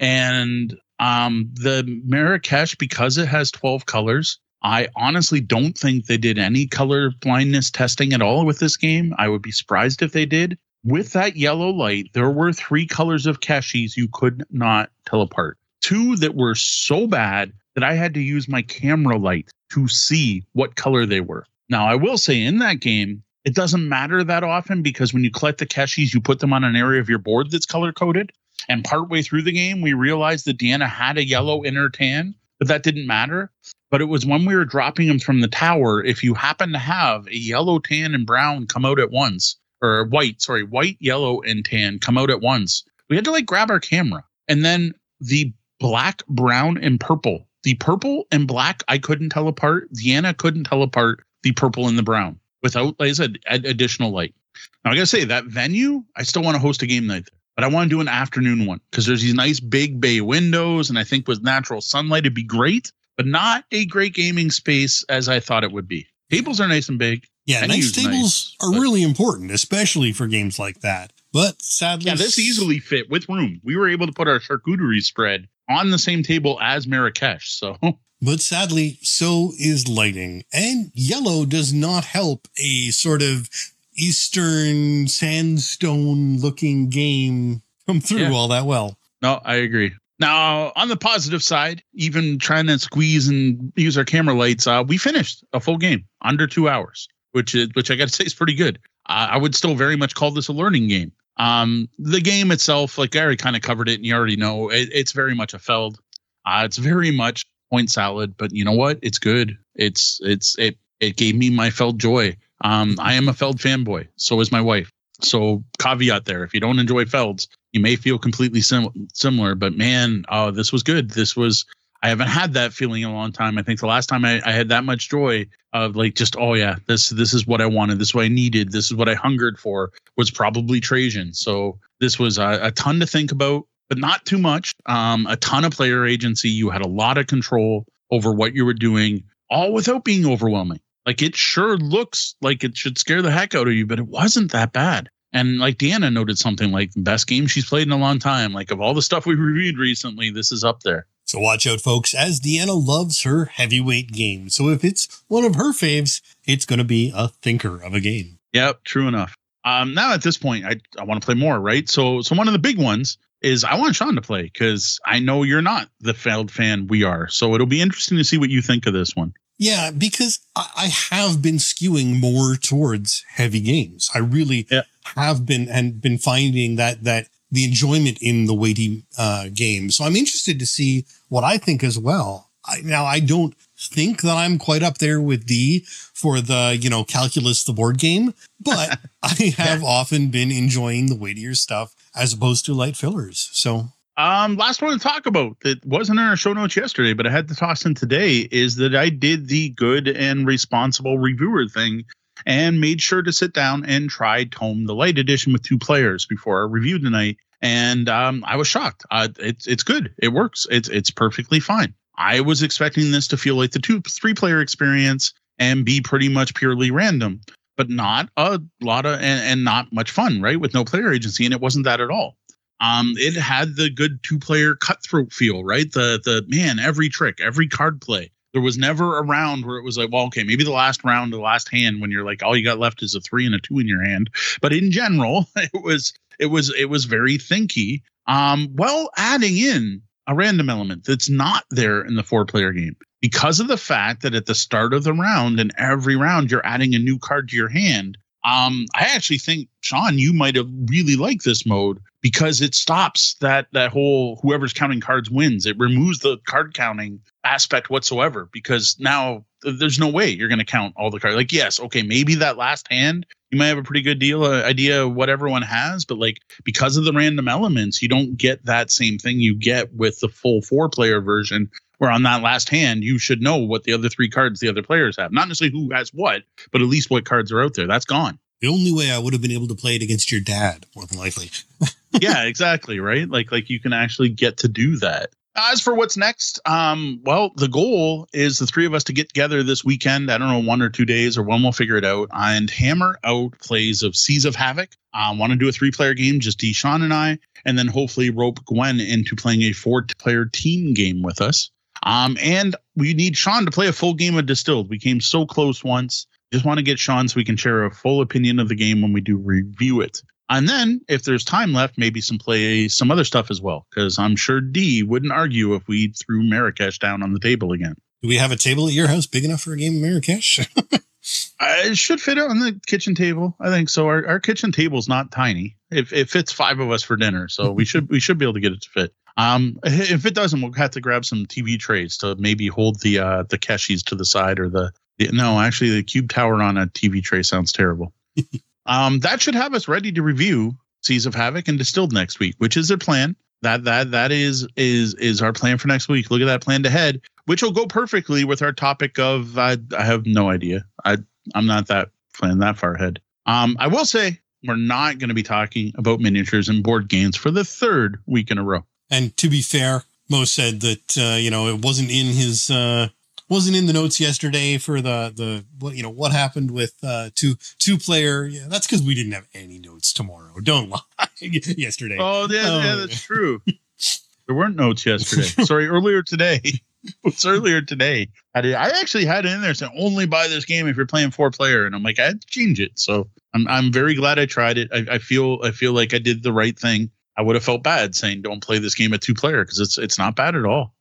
and 0.00 0.76
um, 1.02 1.50
the 1.54 1.82
Marrakesh, 2.04 2.76
because 2.76 3.18
it 3.18 3.26
has 3.26 3.50
12 3.50 3.86
colors, 3.86 4.38
I 4.62 4.86
honestly 4.94 5.40
don't 5.40 5.76
think 5.76 6.06
they 6.06 6.16
did 6.16 6.38
any 6.38 6.68
color 6.68 7.10
blindness 7.20 7.72
testing 7.72 8.12
at 8.12 8.22
all 8.22 8.46
with 8.46 8.60
this 8.60 8.76
game. 8.76 9.12
I 9.18 9.28
would 9.28 9.42
be 9.42 9.50
surprised 9.50 10.00
if 10.00 10.12
they 10.12 10.26
did. 10.26 10.56
With 10.84 11.12
that 11.12 11.36
yellow 11.36 11.70
light, 11.70 12.10
there 12.12 12.30
were 12.30 12.52
three 12.52 12.86
colors 12.86 13.26
of 13.26 13.40
Keshis 13.40 13.96
you 13.96 14.08
could 14.12 14.44
not 14.50 14.90
tell 15.04 15.22
apart. 15.22 15.58
Two 15.80 16.14
that 16.16 16.36
were 16.36 16.54
so 16.54 17.08
bad 17.08 17.52
that 17.74 17.82
I 17.82 17.94
had 17.94 18.14
to 18.14 18.20
use 18.20 18.48
my 18.48 18.62
camera 18.62 19.16
light 19.16 19.50
to 19.72 19.88
see 19.88 20.44
what 20.52 20.76
color 20.76 21.04
they 21.04 21.20
were. 21.20 21.46
Now, 21.68 21.88
I 21.88 21.96
will 21.96 22.18
say 22.18 22.40
in 22.40 22.58
that 22.58 22.80
game, 22.80 23.24
it 23.44 23.56
doesn't 23.56 23.88
matter 23.88 24.22
that 24.22 24.44
often 24.44 24.82
because 24.82 25.12
when 25.12 25.24
you 25.24 25.32
collect 25.32 25.58
the 25.58 25.66
Keshis, 25.66 26.14
you 26.14 26.20
put 26.20 26.38
them 26.38 26.52
on 26.52 26.62
an 26.62 26.76
area 26.76 27.00
of 27.00 27.08
your 27.08 27.18
board 27.18 27.50
that's 27.50 27.66
color 27.66 27.92
coded. 27.92 28.30
And 28.68 28.84
partway 28.84 29.22
through 29.22 29.42
the 29.42 29.52
game, 29.52 29.80
we 29.80 29.92
realized 29.92 30.46
that 30.46 30.58
Deanna 30.58 30.88
had 30.88 31.18
a 31.18 31.26
yellow 31.26 31.64
inner 31.64 31.88
tan 31.88 32.34
but 32.62 32.68
that 32.68 32.84
didn't 32.84 33.08
matter. 33.08 33.50
But 33.90 34.02
it 34.02 34.04
was 34.04 34.24
when 34.24 34.44
we 34.44 34.54
were 34.54 34.64
dropping 34.64 35.08
them 35.08 35.18
from 35.18 35.40
the 35.40 35.48
tower. 35.48 36.00
If 36.04 36.22
you 36.22 36.32
happen 36.32 36.70
to 36.70 36.78
have 36.78 37.26
a 37.26 37.36
yellow, 37.36 37.80
tan, 37.80 38.14
and 38.14 38.24
brown 38.24 38.68
come 38.68 38.84
out 38.84 39.00
at 39.00 39.10
once, 39.10 39.56
or 39.82 40.04
white, 40.04 40.40
sorry, 40.40 40.62
white, 40.62 40.96
yellow, 41.00 41.40
and 41.40 41.64
tan 41.64 41.98
come 41.98 42.16
out 42.16 42.30
at 42.30 42.40
once, 42.40 42.84
we 43.10 43.16
had 43.16 43.24
to 43.24 43.32
like 43.32 43.46
grab 43.46 43.68
our 43.68 43.80
camera. 43.80 44.22
And 44.46 44.64
then 44.64 44.94
the 45.18 45.52
black, 45.80 46.24
brown, 46.28 46.78
and 46.78 47.00
purple. 47.00 47.48
The 47.64 47.74
purple 47.74 48.28
and 48.30 48.46
black, 48.46 48.84
I 48.86 48.98
couldn't 48.98 49.30
tell 49.30 49.48
apart. 49.48 49.92
Deanna 49.92 50.36
couldn't 50.36 50.64
tell 50.64 50.84
apart 50.84 51.24
the 51.42 51.50
purple 51.50 51.88
and 51.88 51.98
the 51.98 52.04
brown 52.04 52.38
without, 52.62 52.94
like 53.00 53.08
I 53.08 53.12
said, 53.12 53.40
additional 53.48 54.12
light. 54.12 54.36
Now 54.84 54.92
I 54.92 54.94
gotta 54.94 55.06
say 55.06 55.24
that 55.24 55.46
venue, 55.46 56.04
I 56.14 56.22
still 56.22 56.44
want 56.44 56.54
to 56.54 56.60
host 56.60 56.82
a 56.82 56.86
game 56.86 57.08
night 57.08 57.24
there, 57.24 57.38
but 57.54 57.64
I 57.64 57.68
want 57.68 57.90
to 57.90 57.96
do 57.96 58.00
an 58.00 58.08
afternoon 58.08 58.66
one 58.66 58.80
because 58.90 59.06
there's 59.06 59.22
these 59.22 59.34
nice 59.34 59.60
big 59.60 60.00
bay 60.00 60.20
windows, 60.20 60.90
and 60.90 60.98
I 60.98 61.04
think 61.04 61.28
with 61.28 61.42
natural 61.42 61.80
sunlight 61.80 62.24
it'd 62.24 62.34
be 62.34 62.42
great, 62.42 62.92
but 63.16 63.26
not 63.26 63.64
a 63.70 63.86
great 63.86 64.14
gaming 64.14 64.50
space 64.50 65.04
as 65.08 65.28
I 65.28 65.40
thought 65.40 65.64
it 65.64 65.72
would 65.72 65.88
be. 65.88 66.06
Tables 66.30 66.60
are 66.60 66.68
nice 66.68 66.88
and 66.88 66.98
big. 66.98 67.26
Yeah, 67.44 67.66
nice 67.66 67.92
tables 67.92 68.12
nice, 68.12 68.56
are 68.60 68.80
really 68.80 69.02
important, 69.02 69.50
especially 69.50 70.12
for 70.12 70.26
games 70.26 70.58
like 70.58 70.80
that. 70.80 71.12
But 71.32 71.60
sadly, 71.60 72.06
yeah, 72.06 72.14
this 72.14 72.38
easily 72.38 72.78
fit 72.78 73.10
with 73.10 73.28
room. 73.28 73.60
We 73.64 73.76
were 73.76 73.88
able 73.88 74.06
to 74.06 74.12
put 74.12 74.28
our 74.28 74.38
charcuterie 74.38 75.02
spread 75.02 75.48
on 75.68 75.90
the 75.90 75.98
same 75.98 76.22
table 76.22 76.58
as 76.60 76.86
Marrakesh. 76.86 77.50
So, 77.50 77.78
but 78.22 78.40
sadly, 78.40 78.98
so 79.02 79.52
is 79.58 79.88
lighting, 79.88 80.44
and 80.52 80.92
yellow 80.94 81.44
does 81.44 81.72
not 81.72 82.04
help 82.04 82.48
a 82.56 82.90
sort 82.90 83.22
of 83.22 83.48
Eastern 83.94 85.06
sandstone 85.08 86.38
looking 86.38 86.88
game 86.88 87.62
come 87.86 88.00
through 88.00 88.18
yeah. 88.18 88.32
all 88.32 88.48
that 88.48 88.64
well. 88.64 88.96
No, 89.20 89.40
I 89.44 89.56
agree. 89.56 89.92
Now, 90.18 90.72
on 90.76 90.88
the 90.88 90.96
positive 90.96 91.42
side, 91.42 91.82
even 91.94 92.38
trying 92.38 92.66
to 92.68 92.78
squeeze 92.78 93.28
and 93.28 93.72
use 93.76 93.98
our 93.98 94.04
camera 94.04 94.34
lights, 94.34 94.66
uh, 94.66 94.84
we 94.86 94.96
finished 94.96 95.44
a 95.52 95.60
full 95.60 95.78
game 95.78 96.04
under 96.22 96.46
two 96.46 96.68
hours, 96.68 97.08
which 97.32 97.54
is 97.54 97.70
which 97.74 97.90
I 97.90 97.96
got 97.96 98.08
to 98.08 98.14
say 98.14 98.24
is 98.24 98.34
pretty 98.34 98.54
good. 98.54 98.78
Uh, 99.08 99.28
I 99.30 99.36
would 99.36 99.54
still 99.54 99.74
very 99.74 99.96
much 99.96 100.14
call 100.14 100.30
this 100.30 100.48
a 100.48 100.52
learning 100.52 100.88
game. 100.88 101.12
Um, 101.38 101.88
the 101.98 102.20
game 102.20 102.52
itself, 102.52 102.98
like 102.98 103.10
Gary 103.10 103.36
kind 103.36 103.56
of 103.56 103.62
covered 103.62 103.88
it, 103.88 103.94
and 103.94 104.06
you 104.06 104.14
already 104.14 104.36
know 104.36 104.70
it, 104.70 104.90
it's 104.92 105.12
very 105.12 105.34
much 105.34 105.54
a 105.54 105.58
Feld. 105.58 105.98
Uh, 106.44 106.62
it's 106.64 106.76
very 106.76 107.10
much 107.10 107.44
point 107.70 107.90
salad, 107.90 108.36
but 108.36 108.54
you 108.54 108.64
know 108.64 108.72
what? 108.72 108.98
It's 109.02 109.18
good. 109.18 109.56
It's 109.74 110.20
it's 110.22 110.56
it 110.58 110.76
it 111.02 111.16
gave 111.16 111.34
me 111.36 111.50
my 111.50 111.68
Feld 111.70 111.98
joy. 111.98 112.36
Um, 112.62 112.96
I 113.00 113.14
am 113.14 113.28
a 113.28 113.34
Feld 113.34 113.58
fanboy. 113.58 114.06
So 114.16 114.40
is 114.40 114.52
my 114.52 114.60
wife. 114.60 114.90
So 115.20 115.62
caveat 115.78 116.24
there: 116.24 116.44
if 116.44 116.54
you 116.54 116.60
don't 116.60 116.78
enjoy 116.78 117.04
Felds, 117.04 117.48
you 117.72 117.80
may 117.80 117.96
feel 117.96 118.18
completely 118.18 118.60
sim- 118.60 119.08
similar. 119.12 119.54
But 119.54 119.76
man, 119.76 120.24
oh, 120.30 120.50
this 120.52 120.72
was 120.72 120.82
good. 120.82 121.10
This 121.10 121.36
was. 121.36 121.66
I 122.04 122.08
haven't 122.08 122.28
had 122.28 122.54
that 122.54 122.72
feeling 122.72 123.02
in 123.02 123.10
a 123.10 123.14
long 123.14 123.30
time. 123.30 123.58
I 123.58 123.62
think 123.62 123.78
the 123.78 123.86
last 123.86 124.08
time 124.08 124.24
I, 124.24 124.42
I 124.44 124.50
had 124.50 124.70
that 124.70 124.82
much 124.82 125.08
joy 125.08 125.46
of 125.72 125.94
like 125.94 126.14
just 126.14 126.36
oh 126.36 126.54
yeah, 126.54 126.76
this 126.86 127.10
this 127.10 127.34
is 127.34 127.46
what 127.46 127.60
I 127.60 127.66
wanted. 127.66 127.98
This 127.98 128.08
is 128.08 128.14
what 128.14 128.24
I 128.24 128.28
needed. 128.28 128.72
This 128.72 128.86
is 128.86 128.94
what 128.94 129.08
I 129.08 129.14
hungered 129.14 129.58
for. 129.58 129.90
Was 130.16 130.30
probably 130.30 130.80
Trajan. 130.80 131.34
So 131.34 131.78
this 132.00 132.18
was 132.18 132.38
a, 132.38 132.58
a 132.62 132.70
ton 132.72 133.00
to 133.00 133.06
think 133.06 133.30
about, 133.32 133.66
but 133.88 133.98
not 133.98 134.24
too 134.24 134.38
much. 134.38 134.74
Um, 134.86 135.26
a 135.28 135.36
ton 135.36 135.64
of 135.64 135.72
player 135.72 136.04
agency. 136.04 136.48
You 136.48 136.70
had 136.70 136.82
a 136.82 136.88
lot 136.88 137.18
of 137.18 137.26
control 137.28 137.86
over 138.10 138.32
what 138.32 138.54
you 138.54 138.64
were 138.64 138.74
doing, 138.74 139.24
all 139.48 139.72
without 139.72 140.04
being 140.04 140.26
overwhelming. 140.26 140.80
Like 141.06 141.22
it 141.22 141.36
sure 141.36 141.76
looks 141.76 142.34
like 142.40 142.64
it 142.64 142.76
should 142.76 142.98
scare 142.98 143.22
the 143.22 143.30
heck 143.30 143.54
out 143.54 143.66
of 143.66 143.74
you, 143.74 143.86
but 143.86 143.98
it 143.98 144.06
wasn't 144.06 144.52
that 144.52 144.72
bad. 144.72 145.08
And 145.32 145.58
like 145.58 145.78
Deanna 145.78 146.12
noted 146.12 146.38
something 146.38 146.70
like 146.70 146.90
best 146.94 147.26
game 147.26 147.46
she's 147.46 147.68
played 147.68 147.86
in 147.86 147.92
a 147.92 147.96
long 147.96 148.18
time. 148.18 148.52
Like 148.52 148.70
of 148.70 148.80
all 148.80 148.94
the 148.94 149.02
stuff 149.02 149.26
we 149.26 149.34
reviewed 149.34 149.78
recently, 149.78 150.30
this 150.30 150.52
is 150.52 150.62
up 150.62 150.80
there. 150.80 151.06
So 151.24 151.38
watch 151.40 151.66
out, 151.66 151.80
folks, 151.80 152.12
as 152.12 152.40
Deanna 152.40 152.86
loves 152.86 153.22
her 153.22 153.46
heavyweight 153.46 154.12
game. 154.12 154.50
So 154.50 154.68
if 154.68 154.84
it's 154.84 155.24
one 155.28 155.44
of 155.44 155.54
her 155.54 155.72
faves, 155.72 156.20
it's 156.44 156.66
going 156.66 156.78
to 156.78 156.84
be 156.84 157.10
a 157.14 157.28
thinker 157.28 157.82
of 157.82 157.94
a 157.94 158.00
game. 158.00 158.38
Yep, 158.52 158.84
true 158.84 159.08
enough. 159.08 159.34
Um, 159.64 159.94
now 159.94 160.12
at 160.12 160.22
this 160.22 160.36
point, 160.36 160.66
I, 160.66 160.80
I 160.98 161.04
want 161.04 161.22
to 161.22 161.24
play 161.24 161.34
more, 161.34 161.58
right? 161.58 161.88
So 161.88 162.20
so 162.20 162.36
one 162.36 162.48
of 162.48 162.52
the 162.52 162.58
big 162.58 162.78
ones 162.78 163.16
is 163.40 163.64
I 163.64 163.76
want 163.76 163.96
Sean 163.96 164.14
to 164.16 164.20
play 164.20 164.42
because 164.42 165.00
I 165.04 165.20
know 165.20 165.42
you're 165.42 165.62
not 165.62 165.88
the 166.00 166.14
Feld 166.14 166.50
fan 166.50 166.86
we 166.86 167.04
are. 167.04 167.28
So 167.28 167.54
it'll 167.54 167.66
be 167.66 167.80
interesting 167.80 168.18
to 168.18 168.24
see 168.24 168.38
what 168.38 168.50
you 168.50 168.62
think 168.62 168.86
of 168.86 168.92
this 168.92 169.16
one. 169.16 169.34
Yeah, 169.58 169.90
because 169.90 170.40
I 170.56 170.90
have 171.10 171.40
been 171.40 171.56
skewing 171.56 172.18
more 172.18 172.56
towards 172.56 173.24
heavy 173.28 173.60
games. 173.60 174.10
I 174.14 174.18
really 174.18 174.66
yeah. 174.70 174.82
have 175.14 175.46
been 175.46 175.68
and 175.68 176.00
been 176.00 176.18
finding 176.18 176.76
that 176.76 177.04
that 177.04 177.28
the 177.50 177.64
enjoyment 177.64 178.18
in 178.20 178.46
the 178.46 178.54
weighty 178.54 179.04
uh, 179.16 179.48
game. 179.52 179.90
So 179.90 180.04
I'm 180.04 180.16
interested 180.16 180.58
to 180.58 180.66
see 180.66 181.04
what 181.28 181.44
I 181.44 181.58
think 181.58 181.84
as 181.84 181.98
well. 181.98 182.50
I, 182.64 182.80
now 182.82 183.04
I 183.04 183.20
don't 183.20 183.54
think 183.78 184.22
that 184.22 184.36
I'm 184.36 184.58
quite 184.58 184.82
up 184.82 184.98
there 184.98 185.20
with 185.20 185.46
D 185.46 185.84
for 185.86 186.40
the 186.40 186.76
you 186.80 186.88
know 186.90 187.04
calculus 187.04 187.62
the 187.62 187.72
board 187.72 187.98
game, 187.98 188.34
but 188.60 188.98
I 189.22 189.54
have 189.58 189.84
often 189.84 190.30
been 190.30 190.50
enjoying 190.50 191.06
the 191.06 191.16
weightier 191.16 191.54
stuff 191.54 191.94
as 192.16 192.32
opposed 192.32 192.64
to 192.66 192.74
light 192.74 192.96
fillers. 192.96 193.50
So 193.52 193.88
um, 194.16 194.56
last 194.56 194.82
one 194.82 194.92
to 194.92 194.98
talk 194.98 195.26
about 195.26 195.60
that 195.60 195.84
wasn't 195.86 196.18
in 196.18 196.24
our 196.24 196.36
show 196.36 196.52
notes 196.52 196.76
yesterday, 196.76 197.14
but 197.14 197.26
I 197.26 197.30
had 197.30 197.48
to 197.48 197.54
toss 197.54 197.84
in 197.84 197.94
today 197.94 198.46
is 198.50 198.76
that 198.76 198.94
I 198.94 199.08
did 199.08 199.48
the 199.48 199.70
good 199.70 200.08
and 200.08 200.46
responsible 200.46 201.18
reviewer 201.18 201.66
thing 201.66 202.04
and 202.44 202.80
made 202.80 203.00
sure 203.00 203.22
to 203.22 203.32
sit 203.32 203.52
down 203.52 203.84
and 203.84 204.10
try 204.10 204.44
Tome 204.44 204.86
the 204.86 204.94
Light 204.94 205.18
Edition 205.18 205.52
with 205.52 205.62
two 205.62 205.78
players 205.78 206.26
before 206.26 206.58
our 206.58 206.68
review 206.68 206.98
tonight. 206.98 207.38
And 207.60 208.08
um, 208.08 208.44
I 208.46 208.56
was 208.56 208.66
shocked. 208.66 209.04
Uh, 209.10 209.28
it's 209.38 209.66
it's 209.66 209.84
good. 209.84 210.12
It 210.18 210.28
works. 210.28 210.66
It's 210.70 210.88
it's 210.88 211.10
perfectly 211.10 211.60
fine. 211.60 211.94
I 212.16 212.40
was 212.40 212.62
expecting 212.62 213.12
this 213.12 213.28
to 213.28 213.36
feel 213.36 213.54
like 213.54 213.70
the 213.70 213.78
two 213.78 214.00
three 214.00 214.34
player 214.34 214.60
experience 214.60 215.32
and 215.58 215.84
be 215.84 216.00
pretty 216.00 216.28
much 216.28 216.54
purely 216.54 216.90
random, 216.90 217.40
but 217.76 217.88
not 217.88 218.28
a 218.36 218.60
lot 218.82 219.06
of 219.06 219.14
and, 219.14 219.40
and 219.44 219.64
not 219.64 219.92
much 219.92 220.10
fun, 220.10 220.42
right? 220.42 220.58
With 220.58 220.74
no 220.74 220.84
player 220.84 221.12
agency, 221.12 221.44
and 221.44 221.54
it 221.54 221.60
wasn't 221.60 221.84
that 221.84 222.00
at 222.00 222.10
all. 222.10 222.36
Um, 222.82 223.14
it 223.16 223.34
had 223.34 223.76
the 223.76 223.88
good 223.88 224.22
two 224.24 224.40
player 224.40 224.74
cutthroat 224.74 225.32
feel, 225.32 225.62
right? 225.62 225.90
The 225.90 226.20
the 226.22 226.44
man, 226.48 226.80
every 226.80 227.08
trick, 227.08 227.40
every 227.40 227.68
card 227.68 228.00
play. 228.00 228.32
There 228.52 228.60
was 228.60 228.76
never 228.76 229.16
a 229.16 229.22
round 229.22 229.64
where 229.64 229.78
it 229.78 229.84
was 229.84 229.96
like, 229.96 230.10
well, 230.12 230.24
okay, 230.24 230.42
maybe 230.42 230.64
the 230.64 230.72
last 230.72 231.04
round, 231.04 231.32
the 231.32 231.38
last 231.38 231.70
hand, 231.70 232.02
when 232.02 232.10
you're 232.10 232.24
like, 232.24 232.42
all 232.42 232.54
you 232.54 232.64
got 232.64 232.80
left 232.80 233.02
is 233.02 233.14
a 233.14 233.20
three 233.20 233.46
and 233.46 233.54
a 233.54 233.60
two 233.60 233.78
in 233.78 233.88
your 233.88 234.04
hand. 234.04 234.28
But 234.60 234.74
in 234.74 234.90
general, 234.90 235.46
it 235.56 235.82
was 235.82 236.12
it 236.40 236.46
was 236.46 236.74
it 236.76 236.86
was 236.86 237.04
very 237.04 237.38
thinky. 237.38 238.02
Um, 238.26 238.68
well, 238.74 239.10
adding 239.16 239.56
in 239.56 240.02
a 240.26 240.34
random 240.34 240.68
element 240.68 241.04
that's 241.04 241.30
not 241.30 241.64
there 241.70 242.02
in 242.02 242.16
the 242.16 242.22
four 242.24 242.44
player 242.44 242.72
game 242.72 242.96
because 243.20 243.60
of 243.60 243.68
the 243.68 243.76
fact 243.76 244.22
that 244.22 244.34
at 244.34 244.46
the 244.46 244.54
start 244.54 244.92
of 244.92 245.04
the 245.04 245.12
round 245.12 245.60
and 245.60 245.72
every 245.78 246.16
round 246.16 246.50
you're 246.50 246.66
adding 246.66 246.94
a 246.94 246.98
new 246.98 247.18
card 247.18 247.48
to 247.48 247.56
your 247.56 247.68
hand 247.68 248.16
um, 248.44 248.86
I 248.94 249.04
actually 249.14 249.38
think 249.38 249.68
Sean, 249.80 250.18
you 250.18 250.32
might 250.32 250.56
have 250.56 250.68
really 250.86 251.16
liked 251.16 251.44
this 251.44 251.64
mode 251.64 252.00
because 252.22 252.60
it 252.60 252.74
stops 252.74 253.34
that 253.40 253.66
that 253.72 253.90
whole 253.90 254.38
whoever's 254.42 254.72
counting 254.72 255.00
cards 255.00 255.30
wins. 255.30 255.66
It 255.66 255.78
removes 255.78 256.20
the 256.20 256.38
card 256.46 256.72
counting 256.74 257.20
aspect 257.44 257.90
whatsoever 257.90 258.48
because 258.52 258.96
now 258.98 259.44
there's 259.62 259.98
no 259.98 260.08
way 260.08 260.30
you're 260.30 260.48
going 260.48 260.58
to 260.58 260.64
count 260.64 260.94
all 260.96 261.10
the 261.10 261.20
cards. 261.20 261.36
Like, 261.36 261.52
yes, 261.52 261.80
okay, 261.80 262.02
maybe 262.02 262.36
that 262.36 262.56
last 262.56 262.86
hand 262.90 263.26
you 263.50 263.58
might 263.58 263.66
have 263.66 263.78
a 263.78 263.82
pretty 263.82 264.00
good 264.00 264.18
deal 264.18 264.44
uh, 264.44 264.62
idea 264.62 265.06
what 265.06 265.28
everyone 265.28 265.62
has, 265.62 266.06
but 266.06 266.16
like 266.16 266.38
because 266.64 266.96
of 266.96 267.04
the 267.04 267.12
random 267.12 267.48
elements, 267.48 268.00
you 268.00 268.08
don't 268.08 268.36
get 268.38 268.64
that 268.64 268.90
same 268.90 269.18
thing 269.18 269.40
you 269.40 269.54
get 269.54 269.92
with 269.92 270.18
the 270.20 270.28
full 270.28 270.62
four 270.62 270.88
player 270.88 271.20
version 271.20 271.70
where 271.98 272.10
on 272.10 272.24
that 272.24 272.42
last 272.42 272.68
hand 272.68 273.04
you 273.04 273.18
should 273.18 273.40
know 273.40 273.58
what 273.58 273.84
the 273.84 273.92
other 273.92 274.08
three 274.08 274.28
cards 274.28 274.58
the 274.58 274.68
other 274.68 274.82
players 274.82 275.16
have 275.16 275.30
not 275.30 275.46
necessarily 275.46 275.72
who 275.78 275.94
has 275.94 276.10
what 276.10 276.42
but 276.72 276.82
at 276.82 276.88
least 276.88 277.10
what 277.10 277.24
cards 277.24 277.52
are 277.52 277.62
out 277.62 277.74
there 277.74 277.86
that's 277.86 278.04
gone 278.04 278.40
the 278.60 278.66
only 278.66 278.90
way 278.90 279.12
i 279.12 279.18
would 279.18 279.32
have 279.32 279.40
been 279.40 279.52
able 279.52 279.68
to 279.68 279.74
play 279.76 279.94
it 279.94 280.02
against 280.02 280.32
your 280.32 280.40
dad 280.40 280.84
more 280.96 281.06
than 281.06 281.16
likely 281.16 281.48
yeah 282.20 282.44
exactly 282.44 283.00
right 283.00 283.28
like 283.28 283.52
like 283.52 283.70
you 283.70 283.80
can 283.80 283.92
actually 283.92 284.28
get 284.28 284.58
to 284.58 284.68
do 284.68 284.96
that 284.96 285.30
as 285.54 285.80
for 285.80 285.94
what's 285.94 286.16
next 286.16 286.60
um 286.66 287.20
well 287.24 287.50
the 287.56 287.68
goal 287.68 288.26
is 288.32 288.58
the 288.58 288.66
three 288.66 288.86
of 288.86 288.94
us 288.94 289.04
to 289.04 289.12
get 289.12 289.28
together 289.28 289.62
this 289.62 289.84
weekend 289.84 290.30
i 290.30 290.38
don't 290.38 290.48
know 290.48 290.68
one 290.68 290.82
or 290.82 290.88
two 290.88 291.04
days 291.04 291.36
or 291.36 291.42
when 291.42 291.62
we'll 291.62 291.72
figure 291.72 291.96
it 291.96 292.04
out 292.04 292.28
and 292.32 292.70
hammer 292.70 293.18
out 293.24 293.52
plays 293.60 294.02
of 294.02 294.16
seas 294.16 294.44
of 294.44 294.54
havoc 294.54 294.90
i 295.12 295.32
want 295.34 295.52
to 295.52 295.58
do 295.58 295.68
a 295.68 295.72
three 295.72 295.90
player 295.90 296.14
game 296.14 296.40
just 296.40 296.58
deshaun 296.58 297.02
and 297.02 297.12
i 297.12 297.38
and 297.64 297.78
then 297.78 297.86
hopefully 297.86 298.30
rope 298.30 298.64
gwen 298.64 299.00
into 299.00 299.36
playing 299.36 299.62
a 299.62 299.72
four 299.72 300.04
player 300.18 300.46
team 300.46 300.94
game 300.94 301.22
with 301.22 301.40
us 301.40 301.70
um, 302.02 302.36
and 302.40 302.74
we 302.96 303.14
need 303.14 303.36
Sean 303.36 303.64
to 303.64 303.70
play 303.70 303.88
a 303.88 303.92
full 303.92 304.14
game 304.14 304.36
of 304.36 304.46
Distilled. 304.46 304.90
We 304.90 304.98
came 304.98 305.20
so 305.20 305.46
close 305.46 305.84
once. 305.84 306.26
Just 306.52 306.64
want 306.64 306.78
to 306.78 306.84
get 306.84 306.98
Sean 306.98 307.28
so 307.28 307.36
we 307.36 307.44
can 307.44 307.56
share 307.56 307.84
a 307.84 307.90
full 307.90 308.20
opinion 308.20 308.58
of 308.58 308.68
the 308.68 308.74
game 308.74 309.00
when 309.00 309.12
we 309.12 309.20
do 309.20 309.36
review 309.36 310.00
it. 310.00 310.22
And 310.48 310.68
then, 310.68 311.00
if 311.08 311.22
there's 311.22 311.44
time 311.44 311.72
left, 311.72 311.96
maybe 311.96 312.20
some 312.20 312.38
play 312.38 312.88
some 312.88 313.10
other 313.10 313.24
stuff 313.24 313.50
as 313.50 313.60
well, 313.60 313.86
because 313.90 314.18
I'm 314.18 314.36
sure 314.36 314.60
D 314.60 315.02
wouldn't 315.02 315.32
argue 315.32 315.74
if 315.74 315.88
we 315.88 316.08
threw 316.08 316.42
Marrakesh 316.42 316.98
down 316.98 317.22
on 317.22 317.32
the 317.32 317.40
table 317.40 317.72
again. 317.72 317.94
Do 318.22 318.28
we 318.28 318.36
have 318.36 318.52
a 318.52 318.56
table 318.56 318.86
at 318.86 318.92
your 318.92 319.08
house 319.08 319.26
big 319.26 319.44
enough 319.44 319.62
for 319.62 319.72
a 319.72 319.76
game 319.76 319.96
of 319.96 320.02
Marrakesh? 320.02 320.60
it 321.60 321.96
should 321.96 322.20
fit 322.20 322.38
on 322.38 322.60
the 322.60 322.80
kitchen 322.86 323.14
table. 323.14 323.56
I 323.60 323.70
think 323.70 323.88
so. 323.88 324.06
Our, 324.06 324.26
our 324.26 324.40
kitchen 324.40 324.72
table's 324.72 325.08
not 325.08 325.30
tiny. 325.30 325.76
It, 325.90 326.12
it 326.12 326.30
fits 326.30 326.52
five 326.52 326.80
of 326.80 326.90
us 326.90 327.02
for 327.02 327.16
dinner, 327.16 327.48
so 327.48 327.72
we 327.72 327.84
should 327.84 328.08
we 328.08 328.20
should 328.20 328.38
be 328.38 328.44
able 328.44 328.54
to 328.54 328.60
get 328.60 328.72
it 328.72 328.82
to 328.82 328.90
fit. 328.90 329.14
Um, 329.36 329.78
if 329.84 330.26
it 330.26 330.34
doesn't, 330.34 330.60
we'll 330.60 330.72
have 330.72 330.92
to 330.92 331.00
grab 331.00 331.24
some 331.24 331.46
TV 331.46 331.78
trays 331.78 332.18
to 332.18 332.34
maybe 332.36 332.66
hold 332.66 333.00
the 333.00 333.20
uh 333.20 333.44
the 333.48 333.58
Keshis 333.58 334.04
to 334.06 334.14
the 334.14 334.24
side 334.24 334.58
or 334.58 334.68
the, 334.68 334.92
the 335.18 335.30
no, 335.32 335.58
actually 335.58 335.90
the 335.90 336.02
cube 336.02 336.28
tower 336.28 336.62
on 336.62 336.76
a 336.76 336.86
TV 336.86 337.22
tray 337.22 337.42
sounds 337.42 337.72
terrible. 337.72 338.12
um, 338.86 339.20
that 339.20 339.40
should 339.40 339.54
have 339.54 339.74
us 339.74 339.88
ready 339.88 340.12
to 340.12 340.22
review 340.22 340.76
Seas 341.02 341.26
of 341.26 341.34
Havoc 341.34 341.68
and 341.68 341.78
Distilled 341.78 342.12
next 342.12 342.38
week, 342.38 342.54
which 342.58 342.76
is 342.76 342.88
their 342.88 342.98
plan. 342.98 343.36
That 343.62 343.84
that 343.84 344.10
that 344.10 344.32
is 344.32 344.66
is 344.76 345.14
is 345.14 345.40
our 345.40 345.52
plan 345.52 345.78
for 345.78 345.86
next 345.86 346.08
week. 346.08 346.30
Look 346.30 346.40
at 346.40 346.46
that 346.46 346.62
planned 346.62 346.84
ahead, 346.84 347.20
which 347.46 347.62
will 347.62 347.70
go 347.70 347.86
perfectly 347.86 348.44
with 348.44 348.60
our 348.60 348.72
topic 348.72 349.18
of 349.18 349.56
I 349.56 349.76
I 349.96 350.02
have 350.02 350.26
no 350.26 350.50
idea. 350.50 350.84
I 351.04 351.18
I'm 351.54 351.66
not 351.66 351.86
that 351.86 352.10
plan 352.34 352.58
that 352.58 352.76
far 352.76 352.94
ahead. 352.94 353.20
Um, 353.46 353.76
I 353.78 353.86
will 353.86 354.04
say 354.04 354.40
we're 354.64 354.76
not 354.76 355.18
going 355.18 355.28
to 355.28 355.34
be 355.34 355.42
talking 355.42 355.92
about 355.96 356.20
miniatures 356.20 356.68
and 356.68 356.82
board 356.82 357.08
games 357.08 357.36
for 357.36 357.50
the 357.50 357.64
third 357.64 358.18
week 358.26 358.50
in 358.50 358.58
a 358.58 358.64
row. 358.64 358.84
And 359.10 359.36
to 359.38 359.48
be 359.48 359.62
fair, 359.62 360.02
Moe 360.28 360.44
said 360.44 360.80
that 360.80 361.18
uh, 361.18 361.36
you 361.36 361.50
know 361.50 361.68
it 361.68 361.84
wasn't 361.84 362.10
in 362.10 362.26
his 362.26 362.68
uh, 362.68 363.08
wasn't 363.52 363.76
in 363.76 363.84
the 363.86 363.92
notes 363.92 364.18
yesterday 364.18 364.78
for 364.78 365.00
the 365.02 365.32
the 365.34 365.64
what 365.78 365.94
you 365.94 366.02
know 366.02 366.10
what 366.10 366.32
happened 366.32 366.70
with 366.70 366.94
uh, 367.02 367.28
two 367.34 367.54
two 367.78 367.98
player. 367.98 368.46
Yeah, 368.46 368.66
that's 368.68 368.86
because 368.86 369.02
we 369.02 369.14
didn't 369.14 369.32
have 369.32 369.46
any 369.54 369.78
notes 369.78 370.12
tomorrow. 370.12 370.54
Don't 370.62 370.88
lie. 370.90 370.98
yesterday. 371.40 372.16
Oh 372.18 372.48
yeah, 372.50 372.62
oh, 372.64 372.80
yeah, 372.82 372.94
that's 372.96 373.22
true. 373.22 373.60
there 374.46 374.56
weren't 374.56 374.76
notes 374.76 375.04
yesterday. 375.04 375.64
Sorry, 375.64 375.86
earlier 375.86 376.22
today. 376.22 376.60
it's 377.24 377.44
earlier 377.44 377.82
today. 377.82 378.28
I, 378.54 378.60
did, 378.62 378.74
I 378.74 378.88
actually 379.00 379.26
had 379.26 379.44
it 379.44 379.52
in 379.52 379.60
there 379.60 379.74
saying 379.74 379.92
only 379.98 380.26
buy 380.26 380.48
this 380.48 380.64
game 380.64 380.86
if 380.86 380.96
you're 380.96 381.06
playing 381.06 381.32
four 381.32 381.50
player, 381.50 381.84
and 381.84 381.94
I'm 381.94 382.02
like 382.02 382.18
I 382.18 382.24
had 382.24 382.40
to 382.40 382.46
change 382.46 382.80
it. 382.80 382.98
So 382.98 383.28
I'm 383.54 383.68
I'm 383.68 383.92
very 383.92 384.14
glad 384.14 384.38
I 384.38 384.46
tried 384.46 384.78
it. 384.78 384.88
I, 384.92 385.14
I 385.14 385.18
feel 385.18 385.60
I 385.62 385.72
feel 385.72 385.92
like 385.92 386.14
I 386.14 386.18
did 386.18 386.42
the 386.42 386.52
right 386.52 386.78
thing. 386.78 387.10
I 387.36 387.42
would 387.42 387.56
have 387.56 387.64
felt 387.64 387.82
bad 387.82 388.14
saying 388.14 388.42
don't 388.42 388.62
play 388.62 388.78
this 388.78 388.94
game 388.94 389.12
at 389.12 389.20
two 389.20 389.34
player 389.34 389.62
because 389.62 389.78
it's 389.78 389.98
it's 389.98 390.18
not 390.18 390.36
bad 390.36 390.56
at 390.56 390.64
all. 390.64 390.94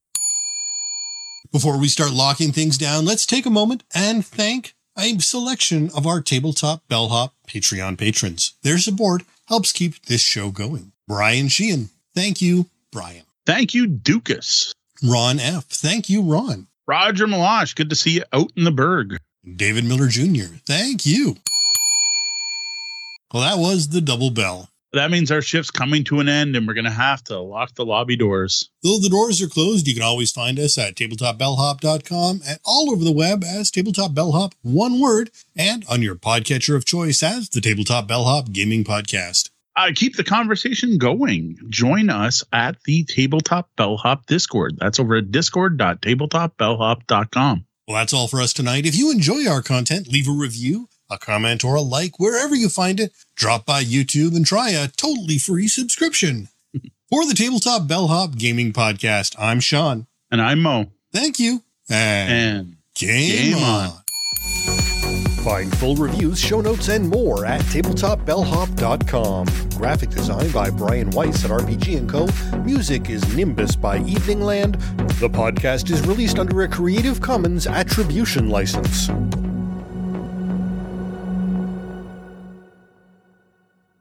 Before 1.52 1.78
we 1.78 1.90
start 1.90 2.14
locking 2.14 2.54
things 2.54 2.78
down, 2.78 3.04
let's 3.04 3.26
take 3.26 3.46
a 3.46 3.50
moment 3.50 3.84
and 3.94 4.26
thank 4.26 4.74
a 4.98 5.18
selection 5.20 5.90
of 5.94 6.08
our 6.08 6.22
tabletop 6.22 6.88
bellhop 6.88 7.34
Patreon 7.46 7.98
patrons. 7.98 8.54
Their 8.64 8.78
support 8.78 9.24
helps 9.50 9.74
keep 9.74 10.06
this 10.06 10.22
show 10.22 10.52
going. 10.52 10.94
Brian 11.10 11.50
Sheehan, 11.50 11.90
thank 12.16 12.42
you, 12.42 12.68
Brian. 12.90 13.24
Thank 13.46 13.74
you, 13.74 13.86
Dukas. 13.86 14.74
Ron 15.04 15.42
F. 15.42 15.66
Thank 15.66 16.10
you, 16.10 16.22
Ron. 16.22 16.68
Roger 16.88 17.28
Malash, 17.28 17.76
good 17.76 17.90
to 17.90 17.98
see 17.98 18.12
you 18.12 18.24
out 18.32 18.54
in 18.56 18.64
the 18.64 18.72
berg. 18.72 19.18
David 19.44 19.84
Miller 19.84 20.08
Jr. 20.08 20.56
Thank 20.66 21.06
you. 21.06 21.36
Well, 23.34 23.44
that 23.44 23.62
was 23.62 23.90
the 23.90 24.00
double 24.00 24.32
bell. 24.32 24.70
That 24.94 25.10
means 25.10 25.32
our 25.32 25.42
shift's 25.42 25.72
coming 25.72 26.04
to 26.06 26.20
an 26.20 26.28
end 26.28 26.58
and 26.58 26.68
we're 26.68 26.74
going 26.74 26.84
to 26.84 26.92
have 26.92 27.24
to 27.26 27.40
lock 27.40 27.76
the 27.76 27.86
lobby 27.86 28.18
doors. 28.18 28.70
Though 28.84 29.00
the 29.00 29.08
doors 29.08 29.42
are 29.42 29.48
closed, 29.48 29.88
you 29.88 29.94
can 29.94 30.04
always 30.04 30.34
find 30.34 30.60
us 30.60 30.78
at 30.78 30.96
tabletopbellhop.com 30.96 32.42
and 32.46 32.60
all 32.66 32.92
over 32.92 33.02
the 33.04 33.14
web 33.14 33.42
as 33.44 33.72
Tabletop 33.72 34.14
Bellhop, 34.14 34.54
one 34.64 35.00
word, 35.00 35.32
and 35.56 35.86
on 35.90 36.02
your 36.02 36.16
podcatcher 36.16 36.76
of 36.76 36.84
choice 36.84 37.24
as 37.24 37.48
the 37.50 37.62
Tabletop 37.62 38.06
Bellhop 38.08 38.52
Gaming 38.52 38.84
Podcast. 38.84 39.50
Uh, 39.78 39.92
keep 39.96 40.18
the 40.18 40.26
conversation 40.26 40.98
going. 40.98 41.56
Join 41.70 42.10
us 42.10 42.44
at 42.52 42.76
the 42.84 43.06
Tabletop 43.06 43.70
Bellhop 43.78 44.26
Discord. 44.26 44.76
That's 44.78 45.00
over 45.00 45.16
at 45.16 45.32
discord.tabletopbellhop.com. 45.32 47.66
Well, 47.88 47.98
that's 47.98 48.14
all 48.14 48.28
for 48.28 48.42
us 48.42 48.52
tonight. 48.52 48.86
If 48.86 48.96
you 48.96 49.10
enjoy 49.12 49.48
our 49.48 49.62
content, 49.62 50.10
leave 50.10 50.28
a 50.28 50.34
review 50.34 50.90
a 51.12 51.20
comment, 51.20 51.64
or 51.64 51.76
a 51.76 51.82
like 51.82 52.20
wherever 52.20 52.56
you 52.56 52.70
find 52.70 53.00
it. 53.00 53.14
Drop 53.36 53.66
by 53.66 53.84
YouTube 53.84 54.36
and 54.36 54.46
try 54.46 54.70
a 54.70 54.88
totally 54.88 55.38
free 55.38 55.68
subscription. 55.68 56.48
For 57.10 57.26
the 57.26 57.34
Tabletop 57.34 57.88
Bellhop 57.88 58.38
Gaming 58.38 58.72
Podcast, 58.72 59.36
I'm 59.38 59.60
Sean. 59.60 60.08
And 60.32 60.42
I'm 60.42 60.62
Moe. 60.62 60.92
Thank 61.12 61.40
you. 61.40 61.64
And, 61.90 62.32
and 62.32 62.76
game, 62.96 63.54
game, 63.54 63.64
on. 63.64 63.90
on. 63.90 63.98
Find 65.44 65.76
full 65.78 65.96
reviews, 65.96 66.40
show 66.40 66.62
notes, 66.62 66.88
and 66.88 67.10
more 67.10 67.46
at 67.46 67.62
tabletopbellhop.com. 67.62 69.48
Graphic 69.76 70.12
design 70.12 70.52
by 70.52 70.70
Brian 70.70 71.10
Weiss 71.10 71.44
at 71.44 71.50
RPG 71.50 72.08
& 72.10 72.10
Co. 72.10 72.28
Music 72.60 73.10
is 73.10 73.36
Nimbus 73.36 73.76
by 73.76 73.98
Eveningland. 74.00 74.74
The 75.20 75.30
podcast 75.30 75.90
is 75.90 76.06
released 76.06 76.38
under 76.38 76.62
a 76.62 76.68
Creative 76.68 77.20
Commons 77.20 77.66
Attribution 77.66 78.50
license. 78.50 79.10